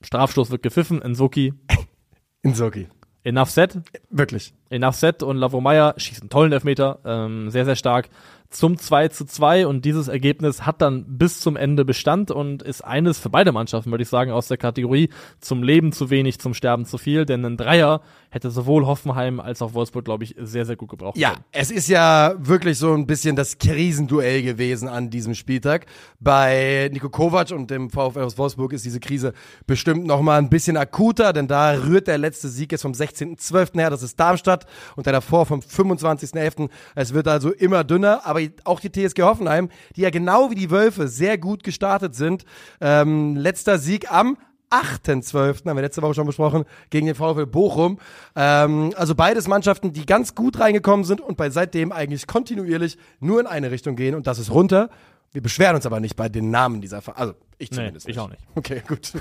Strafstoß 0.00 0.50
wird 0.50 0.62
gepfiffen, 0.62 1.02
Nsoki 1.06 1.52
Insoki. 2.42 2.88
Enough 3.24 3.50
set, 3.50 3.78
Wirklich. 4.10 4.54
enough 4.70 4.94
set 4.94 5.22
und 5.22 5.36
Lavo 5.36 5.60
Meyer 5.60 5.94
schießt 5.96 6.22
einen 6.22 6.30
tollen 6.30 6.52
Elfmeter, 6.52 6.98
ähm, 7.04 7.50
sehr, 7.50 7.64
sehr 7.64 7.76
stark 7.76 8.08
zum 8.50 8.76
2 8.78 9.08
zu 9.08 9.24
2 9.24 9.66
und 9.68 9.84
dieses 9.84 10.08
Ergebnis 10.08 10.66
hat 10.66 10.82
dann 10.82 11.04
bis 11.06 11.40
zum 11.40 11.56
Ende 11.56 11.84
Bestand 11.84 12.30
und 12.32 12.62
ist 12.62 12.82
eines 12.84 13.18
für 13.18 13.30
beide 13.30 13.52
Mannschaften, 13.52 13.90
würde 13.92 14.02
ich 14.02 14.08
sagen, 14.08 14.32
aus 14.32 14.48
der 14.48 14.56
Kategorie 14.56 15.08
zum 15.40 15.62
Leben 15.62 15.92
zu 15.92 16.10
wenig, 16.10 16.40
zum 16.40 16.52
Sterben 16.52 16.84
zu 16.84 16.98
viel, 16.98 17.24
denn 17.24 17.44
ein 17.44 17.56
Dreier 17.56 18.00
hätte 18.28 18.50
sowohl 18.50 18.86
Hoffenheim 18.86 19.40
als 19.40 19.62
auch 19.62 19.74
Wolfsburg, 19.74 20.04
glaube 20.04 20.24
ich, 20.24 20.34
sehr, 20.38 20.64
sehr 20.66 20.76
gut 20.76 20.88
gebraucht 20.90 21.16
Ja, 21.16 21.30
können. 21.30 21.44
es 21.52 21.70
ist 21.70 21.88
ja 21.88 22.34
wirklich 22.38 22.78
so 22.78 22.92
ein 22.92 23.06
bisschen 23.06 23.36
das 23.36 23.58
Krisenduell 23.58 24.42
gewesen 24.42 24.88
an 24.88 25.10
diesem 25.10 25.34
Spieltag. 25.34 25.86
Bei 26.18 26.90
Nico 26.92 27.08
Kovac 27.08 27.50
und 27.52 27.70
dem 27.70 27.88
VfL 27.90 28.20
aus 28.22 28.36
Wolfsburg 28.38 28.72
ist 28.72 28.84
diese 28.84 29.00
Krise 29.00 29.32
bestimmt 29.66 30.06
noch 30.06 30.22
mal 30.22 30.38
ein 30.38 30.48
bisschen 30.48 30.76
akuter, 30.76 31.32
denn 31.32 31.46
da 31.48 31.72
rührt 31.72 32.06
der 32.08 32.18
letzte 32.18 32.48
Sieg 32.48 32.72
jetzt 32.72 32.82
vom 32.82 32.92
16.12. 32.92 33.74
her, 33.78 33.90
das 33.90 34.02
ist 34.02 34.18
Darmstadt 34.18 34.66
und 34.96 35.06
der 35.06 35.12
davor 35.12 35.46
vom 35.46 35.60
25.11. 35.60 36.68
Es 36.94 37.14
wird 37.14 37.28
also 37.28 37.50
immer 37.52 37.84
dünner, 37.84 38.22
aber 38.26 38.39
auch 38.64 38.80
die 38.80 38.90
TSG 38.90 39.22
Hoffenheim, 39.22 39.68
die 39.96 40.02
ja 40.02 40.10
genau 40.10 40.50
wie 40.50 40.54
die 40.54 40.70
Wölfe 40.70 41.08
sehr 41.08 41.38
gut 41.38 41.62
gestartet 41.62 42.14
sind. 42.14 42.44
Ähm, 42.80 43.36
letzter 43.36 43.78
Sieg 43.78 44.10
am 44.12 44.36
8.12., 44.70 45.68
haben 45.68 45.76
wir 45.76 45.82
letzte 45.82 46.00
Woche 46.02 46.14
schon 46.14 46.26
besprochen, 46.26 46.64
gegen 46.90 47.06
den 47.06 47.14
VfL 47.16 47.46
Bochum. 47.46 47.98
Ähm, 48.36 48.92
also 48.96 49.14
beides 49.14 49.48
Mannschaften, 49.48 49.92
die 49.92 50.06
ganz 50.06 50.34
gut 50.34 50.60
reingekommen 50.60 51.04
sind 51.04 51.20
und 51.20 51.36
bei 51.36 51.50
seitdem 51.50 51.90
eigentlich 51.92 52.26
kontinuierlich 52.26 52.96
nur 53.18 53.40
in 53.40 53.46
eine 53.46 53.70
Richtung 53.70 53.96
gehen 53.96 54.14
und 54.14 54.26
das 54.26 54.38
ist 54.38 54.50
runter. 54.50 54.90
Wir 55.32 55.42
beschweren 55.42 55.76
uns 55.76 55.86
aber 55.86 56.00
nicht 56.00 56.16
bei 56.16 56.28
den 56.28 56.50
Namen 56.50 56.80
dieser 56.80 57.02
Ver 57.02 57.16
Also 57.18 57.34
ich 57.58 57.70
Nee, 57.70 57.76
zumindest. 57.76 58.08
ich 58.08 58.18
auch 58.18 58.28
nicht. 58.28 58.42
Okay, 58.54 58.82
gut. 58.86 59.12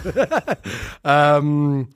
ähm, 1.04 1.90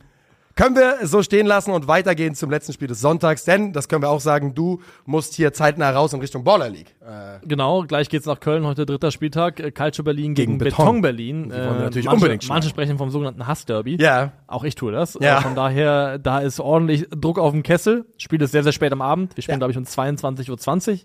können 0.55 0.75
wir 0.75 1.05
so 1.07 1.23
stehen 1.23 1.47
lassen 1.47 1.71
und 1.71 1.88
weitergehen 1.88 2.35
zum 2.35 2.49
letzten 2.51 2.73
Spiel 2.73 2.88
des 2.88 3.01
Sonntags, 3.01 3.43
denn, 3.43 3.73
das 3.73 3.88
können 3.89 4.03
wir 4.03 4.09
auch 4.09 4.19
sagen, 4.19 4.53
du 4.53 4.81
musst 5.05 5.34
hier 5.34 5.51
zeitnah 5.53 5.89
raus 5.89 6.13
in 6.13 6.19
Richtung 6.19 6.43
Baller 6.43 6.69
League. 6.69 6.95
Äh, 7.01 7.39
Genau, 7.45 7.84
gleich 7.84 8.07
geht's 8.09 8.25
nach 8.25 8.39
Köln, 8.39 8.65
heute 8.65 8.85
dritter 8.85 9.11
Spieltag. 9.11 9.59
Äh, 9.59 9.71
Calcio 9.71 10.03
Berlin 10.03 10.34
gegen, 10.35 10.53
Gegen 10.53 10.57
Beton. 10.59 10.77
Beton. 10.85 11.01
Berlin. 11.01 11.43
Die 11.45 11.51
wollen 11.51 11.63
wir 11.63 11.73
natürlich 11.85 12.05
manche, 12.05 12.15
unbedingt 12.17 12.43
schlagen. 12.43 12.55
manche 12.57 12.69
sprechen 12.69 12.97
vom 12.97 13.09
sogenannten 13.09 13.47
Hassderby. 13.47 13.97
ja. 13.99 14.31
Auch 14.47 14.63
ich 14.63 14.75
tue 14.75 14.91
das. 14.91 15.17
Ja. 15.19 15.39
Äh, 15.39 15.41
von 15.41 15.55
daher, 15.55 16.19
da 16.19 16.39
ist 16.39 16.59
ordentlich 16.59 17.07
Druck 17.09 17.39
auf 17.39 17.51
dem 17.51 17.63
Kessel. 17.63 18.05
Spiel 18.17 18.41
ist 18.41 18.51
sehr, 18.51 18.61
sehr 18.63 18.71
spät 18.71 18.91
am 18.91 19.01
Abend. 19.01 19.35
Wir 19.35 19.41
spielen, 19.41 19.55
Ja. 19.55 19.67
glaube 19.67 19.71
ich, 19.71 19.77
um 19.77 19.84
22.20 19.85 20.91
Uhr, 20.93 20.97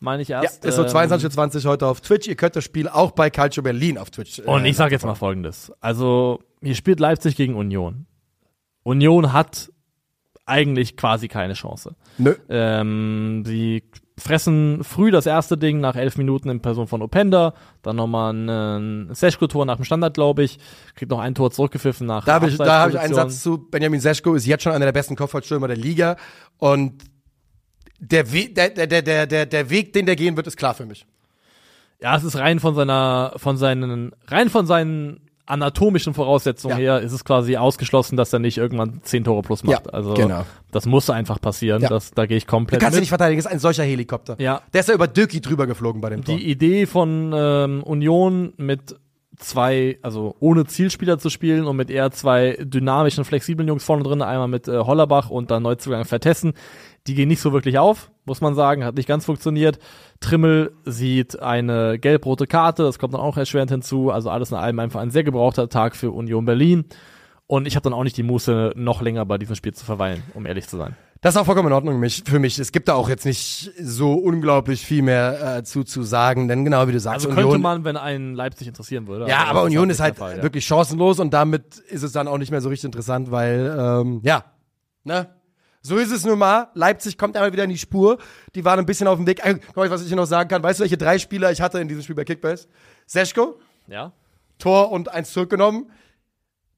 meine 0.00 0.22
ich 0.22 0.28
Ja, 0.28 0.42
erst. 0.42 0.64
ist 0.64 0.76
so 0.76 0.82
Ähm, 0.82 0.88
22.20 0.88 1.64
Uhr 1.66 1.70
heute 1.72 1.86
auf 1.86 2.00
Twitch. 2.00 2.26
Ihr 2.26 2.34
könnt 2.36 2.56
das 2.56 2.64
Spiel 2.64 2.88
auch 2.88 3.10
bei 3.10 3.28
Calcio 3.30 3.62
Berlin 3.62 3.98
auf 3.98 4.10
Twitch. 4.10 4.38
äh, 4.38 4.42
Und 4.42 4.64
ich 4.64 4.76
sage 4.76 4.92
jetzt 4.94 5.04
mal 5.04 5.14
Folgendes. 5.14 5.70
Also, 5.80 6.40
hier 6.62 6.74
spielt 6.74 7.00
Leipzig 7.00 7.36
gegen 7.36 7.54
Union. 7.54 8.06
Union 8.84 9.32
hat 9.32 9.70
eigentlich 10.46 10.96
quasi 10.96 11.28
keine 11.28 11.54
Chance. 11.54 11.96
Nö. 12.18 12.34
Ähm, 12.48 13.42
sie 13.44 13.82
fressen 14.16 14.84
früh 14.84 15.10
das 15.10 15.26
erste 15.26 15.58
Ding 15.58 15.80
nach 15.80 15.96
elf 15.96 16.16
Minuten 16.16 16.48
in 16.48 16.60
Person 16.60 16.86
von 16.86 17.02
Openda, 17.02 17.54
dann 17.82 17.96
nochmal 17.96 18.32
ein 18.32 19.08
Seschko-Tor 19.12 19.66
nach 19.66 19.76
dem 19.76 19.84
Standard, 19.84 20.14
glaube 20.14 20.44
ich, 20.44 20.58
kriegt 20.94 21.10
noch 21.10 21.18
ein 21.18 21.34
Tor 21.34 21.50
zurückgepfiffen 21.50 22.06
nach 22.06 22.24
Da 22.24 22.34
habe 22.34 22.48
ich, 22.48 22.56
da 22.56 22.82
hab 22.82 22.90
ich 22.90 22.98
einen. 22.98 23.14
Satz 23.14 23.42
zu. 23.42 23.58
Benjamin 23.58 24.00
Seschko 24.00 24.34
ist 24.34 24.46
jetzt 24.46 24.62
schon 24.62 24.72
einer 24.72 24.84
der 24.84 24.92
besten 24.92 25.16
Kopfballstürmer 25.16 25.66
der 25.66 25.76
Liga 25.76 26.16
und 26.58 27.02
der, 27.98 28.32
We 28.32 28.48
der, 28.50 28.70
der, 28.70 29.02
der, 29.02 29.26
der, 29.26 29.46
der 29.46 29.70
Weg, 29.70 29.92
den 29.92 30.06
der 30.06 30.16
gehen 30.16 30.36
wird, 30.36 30.46
ist 30.46 30.56
klar 30.56 30.74
für 30.74 30.86
mich. 30.86 31.06
Ja, 32.00 32.16
es 32.16 32.24
ist 32.24 32.36
rein 32.36 32.60
von 32.60 32.74
seiner, 32.74 33.32
von 33.36 33.56
seinen, 33.56 34.12
rein 34.28 34.50
von 34.50 34.66
seinen 34.66 35.20
anatomischen 35.46 36.14
Voraussetzungen 36.14 36.78
Ja. 36.78 36.82
her 36.98 37.00
ist 37.00 37.12
es 37.12 37.24
quasi 37.24 37.56
ausgeschlossen, 37.56 38.16
dass 38.16 38.32
er 38.32 38.38
nicht 38.38 38.56
irgendwann 38.58 39.00
zehn 39.02 39.24
Tore 39.24 39.42
plus 39.42 39.62
macht. 39.64 39.86
Ja, 39.86 39.92
also 39.92 40.14
genau. 40.14 40.44
das 40.72 40.86
muss 40.86 41.10
einfach 41.10 41.40
passieren. 41.40 41.82
Ja. 41.82 41.88
Das, 41.88 42.12
da 42.12 42.26
gehe 42.26 42.36
ich 42.36 42.44
Du 42.46 42.50
komplett 42.50 42.80
kannst 42.80 42.94
ihn 42.94 42.96
mit. 42.96 43.02
nicht 43.02 43.08
verteidigen, 43.10 43.38
das 43.42 43.46
ist 43.46 43.52
ein 43.52 43.58
solcher 43.58 43.84
Helikopter. 43.84 44.36
Ja. 44.38 44.62
Der 44.72 44.80
ist 44.80 44.88
ja 44.88 44.94
über 44.94 45.06
Döki 45.06 45.40
drüber 45.40 45.66
geflogen 45.66 46.00
bei 46.00 46.10
dem 46.10 46.24
Tor. 46.24 46.34
Die 46.36 46.50
Idee 46.50 46.86
von 46.86 47.32
ähm, 47.34 47.82
Union 47.82 48.52
mit 48.56 48.96
zwei, 49.36 49.98
also 50.02 50.36
ohne 50.40 50.64
Zielspieler 50.66 51.18
zu 51.18 51.30
spielen 51.30 51.64
und 51.64 51.76
mit 51.76 51.90
eher 51.90 52.10
zwei 52.10 52.58
dynamischen, 52.60 53.24
flexiblen 53.24 53.68
Jungs 53.68 53.84
vorne 53.84 54.02
drin, 54.02 54.22
einmal 54.22 54.48
mit 54.48 54.68
äh, 54.68 54.78
Hollerbach 54.78 55.30
und 55.30 55.50
dann 55.50 55.62
Neuzugang 55.62 56.04
Vertessen, 56.04 56.54
die 57.06 57.14
gehen 57.14 57.28
nicht 57.28 57.40
so 57.40 57.52
wirklich 57.52 57.78
auf, 57.78 58.10
muss 58.24 58.40
man 58.40 58.54
sagen, 58.54 58.84
hat 58.84 58.96
nicht 58.96 59.08
ganz 59.08 59.24
funktioniert. 59.24 59.78
Trimmel 60.20 60.72
sieht 60.84 61.40
eine 61.40 61.98
gelb-rote 61.98 62.46
Karte, 62.46 62.84
das 62.84 62.98
kommt 62.98 63.14
dann 63.14 63.20
auch 63.20 63.36
erschwerend 63.36 63.70
hinzu, 63.70 64.10
also 64.10 64.30
alles 64.30 64.50
in 64.50 64.56
allem 64.56 64.78
einfach 64.78 65.00
ein 65.00 65.10
sehr 65.10 65.24
gebrauchter 65.24 65.68
Tag 65.68 65.96
für 65.96 66.10
Union 66.10 66.44
Berlin. 66.44 66.84
Und 67.46 67.66
ich 67.66 67.76
habe 67.76 67.84
dann 67.84 67.92
auch 67.92 68.04
nicht 68.04 68.16
die 68.16 68.22
Muße, 68.22 68.72
noch 68.74 69.02
länger 69.02 69.26
bei 69.26 69.36
diesem 69.36 69.54
Spiel 69.54 69.74
zu 69.74 69.84
verweilen, 69.84 70.22
um 70.32 70.46
ehrlich 70.46 70.66
zu 70.66 70.78
sein. 70.78 70.96
Das 71.24 71.34
ist 71.34 71.40
auch 71.40 71.46
vollkommen 71.46 71.68
in 71.68 71.72
Ordnung 71.72 72.06
für 72.26 72.38
mich. 72.38 72.58
Es 72.58 72.70
gibt 72.70 72.86
da 72.86 72.92
auch 72.92 73.08
jetzt 73.08 73.24
nicht 73.24 73.72
so 73.80 74.12
unglaublich 74.12 74.84
viel 74.84 75.00
mehr 75.00 75.56
äh, 75.56 75.64
zu, 75.64 75.82
zu 75.82 76.02
sagen, 76.02 76.48
denn 76.48 76.66
genau 76.66 76.86
wie 76.86 76.92
du 76.92 77.00
sagst, 77.00 77.24
Also 77.24 77.34
könnte 77.34 77.56
man, 77.56 77.82
wenn 77.82 77.96
einen 77.96 78.34
Leipzig 78.34 78.68
interessieren 78.68 79.06
würde. 79.06 79.26
Ja, 79.26 79.38
aber 79.38 79.60
aber 79.60 79.62
Union 79.62 79.88
nicht 79.88 79.94
ist 79.94 80.00
halt 80.02 80.16
Fall, 80.16 80.36
ja. 80.36 80.42
wirklich 80.42 80.66
chancenlos 80.66 81.20
und 81.20 81.32
damit 81.32 81.78
ist 81.88 82.02
es 82.02 82.12
dann 82.12 82.28
auch 82.28 82.36
nicht 82.36 82.50
mehr 82.50 82.60
so 82.60 82.68
richtig 82.68 82.84
interessant, 82.84 83.30
weil, 83.30 83.74
ähm, 83.74 84.20
ja, 84.22 84.44
ne? 85.04 85.30
So 85.80 85.96
ist 85.96 86.10
es 86.10 86.26
nun 86.26 86.38
mal. 86.38 86.68
Leipzig 86.74 87.16
kommt 87.16 87.36
einmal 87.36 87.54
wieder 87.54 87.64
in 87.64 87.70
die 87.70 87.78
Spur. 87.78 88.18
Die 88.54 88.62
waren 88.66 88.78
ein 88.78 88.84
bisschen 88.84 89.08
auf 89.08 89.16
dem 89.16 89.26
Weg. 89.26 89.42
Äh, 89.42 89.54
guck 89.68 89.76
mal, 89.76 89.90
was 89.90 90.02
ich 90.02 90.08
hier 90.08 90.18
noch 90.18 90.26
sagen 90.26 90.50
kann. 90.50 90.62
Weißt 90.62 90.78
du, 90.78 90.82
welche 90.82 90.98
drei 90.98 91.18
Spieler 91.18 91.50
ich 91.52 91.62
hatte 91.62 91.80
in 91.80 91.88
diesem 91.88 92.02
Spiel 92.02 92.16
bei 92.16 92.24
Kickbase? 92.24 92.68
Seschko, 93.06 93.58
Ja? 93.86 94.12
Tor 94.58 94.92
und 94.92 95.08
eins 95.08 95.32
zurückgenommen. 95.32 95.90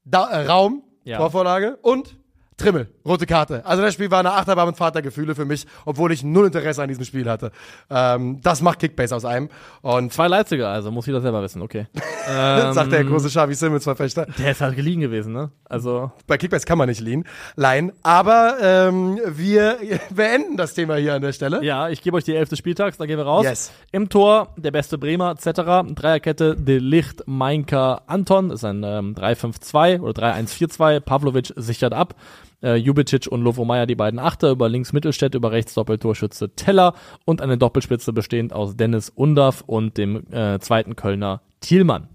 Da, 0.05 0.29
äh, 0.29 0.45
Raum, 0.45 0.83
Ja. 1.03 1.17
Torvorlage 1.17 1.79
und 1.81 2.15
Trimmel, 2.57 2.89
rote 3.05 3.27
Karte. 3.27 3.63
Also 3.67 3.83
das 3.83 3.93
Spiel 3.93 4.09
war 4.09 4.19
eine 4.19 4.33
Achterbahn 4.33 4.67
mit 4.67 4.77
Vatergefühle 4.77 5.35
für 5.35 5.45
mich, 5.45 5.67
obwohl 5.85 6.11
ich 6.11 6.23
null 6.23 6.47
Interesse 6.47 6.81
an 6.81 6.87
diesem 6.89 7.05
Spiel 7.05 7.29
hatte. 7.29 7.51
Ähm, 7.89 8.41
das 8.41 8.61
macht 8.61 8.79
Kickbase 8.79 9.15
aus 9.15 9.25
einem. 9.25 9.49
Und 9.83 10.11
Zwei 10.11 10.27
Leipziger, 10.27 10.69
also 10.69 10.89
muss 10.89 11.05
jeder 11.05 11.21
selber 11.21 11.43
wissen, 11.43 11.61
okay. 11.61 11.85
sagt 12.25 12.91
der 12.91 13.03
große 13.03 13.29
Xavi 13.29 13.53
Simmons-Verfechter. 13.53 14.25
Der 14.39 14.51
ist 14.51 14.61
halt 14.61 14.75
geliehen 14.75 14.99
gewesen, 15.01 15.33
ne? 15.33 15.51
Also, 15.69 16.11
Bei 16.25 16.37
Kickbase 16.37 16.65
kann 16.65 16.79
man 16.79 16.89
nicht 16.89 16.99
leihen. 16.99 17.25
leihen. 17.55 17.91
Aber 18.01 18.57
ähm, 18.61 19.19
wir 19.27 19.77
beenden 20.09 20.57
das 20.57 20.73
Thema 20.73 20.95
hier 20.95 21.13
an 21.13 21.21
der 21.21 21.33
Stelle. 21.33 21.63
ja, 21.63 21.89
ich 21.89 22.01
gebe 22.01 22.17
euch 22.17 22.23
die 22.23 22.35
Elf 22.35 22.49
des 22.49 22.57
Spieltags, 22.57 22.97
da 22.97 23.05
gehen 23.05 23.17
wir 23.17 23.25
raus. 23.25 23.45
Yes. 23.45 23.71
Im 23.91 24.09
Tor 24.09 24.49
der 24.57 24.71
beste 24.71 24.97
Bremer, 24.97 25.31
etc. 25.31 25.93
Dreierkette 25.93 26.55
De 26.55 26.79
Licht, 26.79 27.23
Meinker, 27.27 28.01
Anton, 28.07 28.49
ist 28.49 28.65
ein 28.65 28.83
ähm, 28.83 29.13
3-5-2 29.15 30.01
oder 30.01 30.23
3-1-4-2. 30.33 30.99
Pavlovic 31.01 31.53
sichert 31.55 31.93
ab. 31.93 32.15
Äh, 32.61 32.75
Jubicic 32.75 33.27
und 33.27 33.41
Lovo 33.41 33.65
Meyer, 33.65 33.85
die 33.85 33.95
beiden 33.95 34.19
Achter, 34.19 34.51
über 34.51 34.69
links 34.69 34.93
Mittelstädt, 34.93 35.35
über 35.35 35.51
rechts 35.51 35.73
Doppeltorschütze 35.75 36.55
Teller 36.55 36.93
und 37.25 37.41
eine 37.41 37.57
Doppelspitze 37.57 38.13
bestehend 38.13 38.53
aus 38.53 38.75
Dennis 38.75 39.09
Undaff 39.09 39.63
und 39.67 39.97
dem 39.97 40.31
äh, 40.31 40.59
zweiten 40.59 40.95
Kölner 40.95 41.41
Thielmann. 41.61 42.09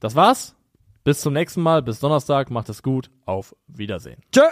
Das 0.00 0.14
war's. 0.14 0.54
Bis 1.04 1.20
zum 1.20 1.32
nächsten 1.32 1.62
Mal, 1.62 1.82
bis 1.82 1.98
Donnerstag, 1.98 2.50
macht 2.50 2.68
es 2.68 2.82
gut, 2.82 3.10
auf 3.26 3.56
Wiedersehen. 3.66 4.20
Tschö. 4.30 4.42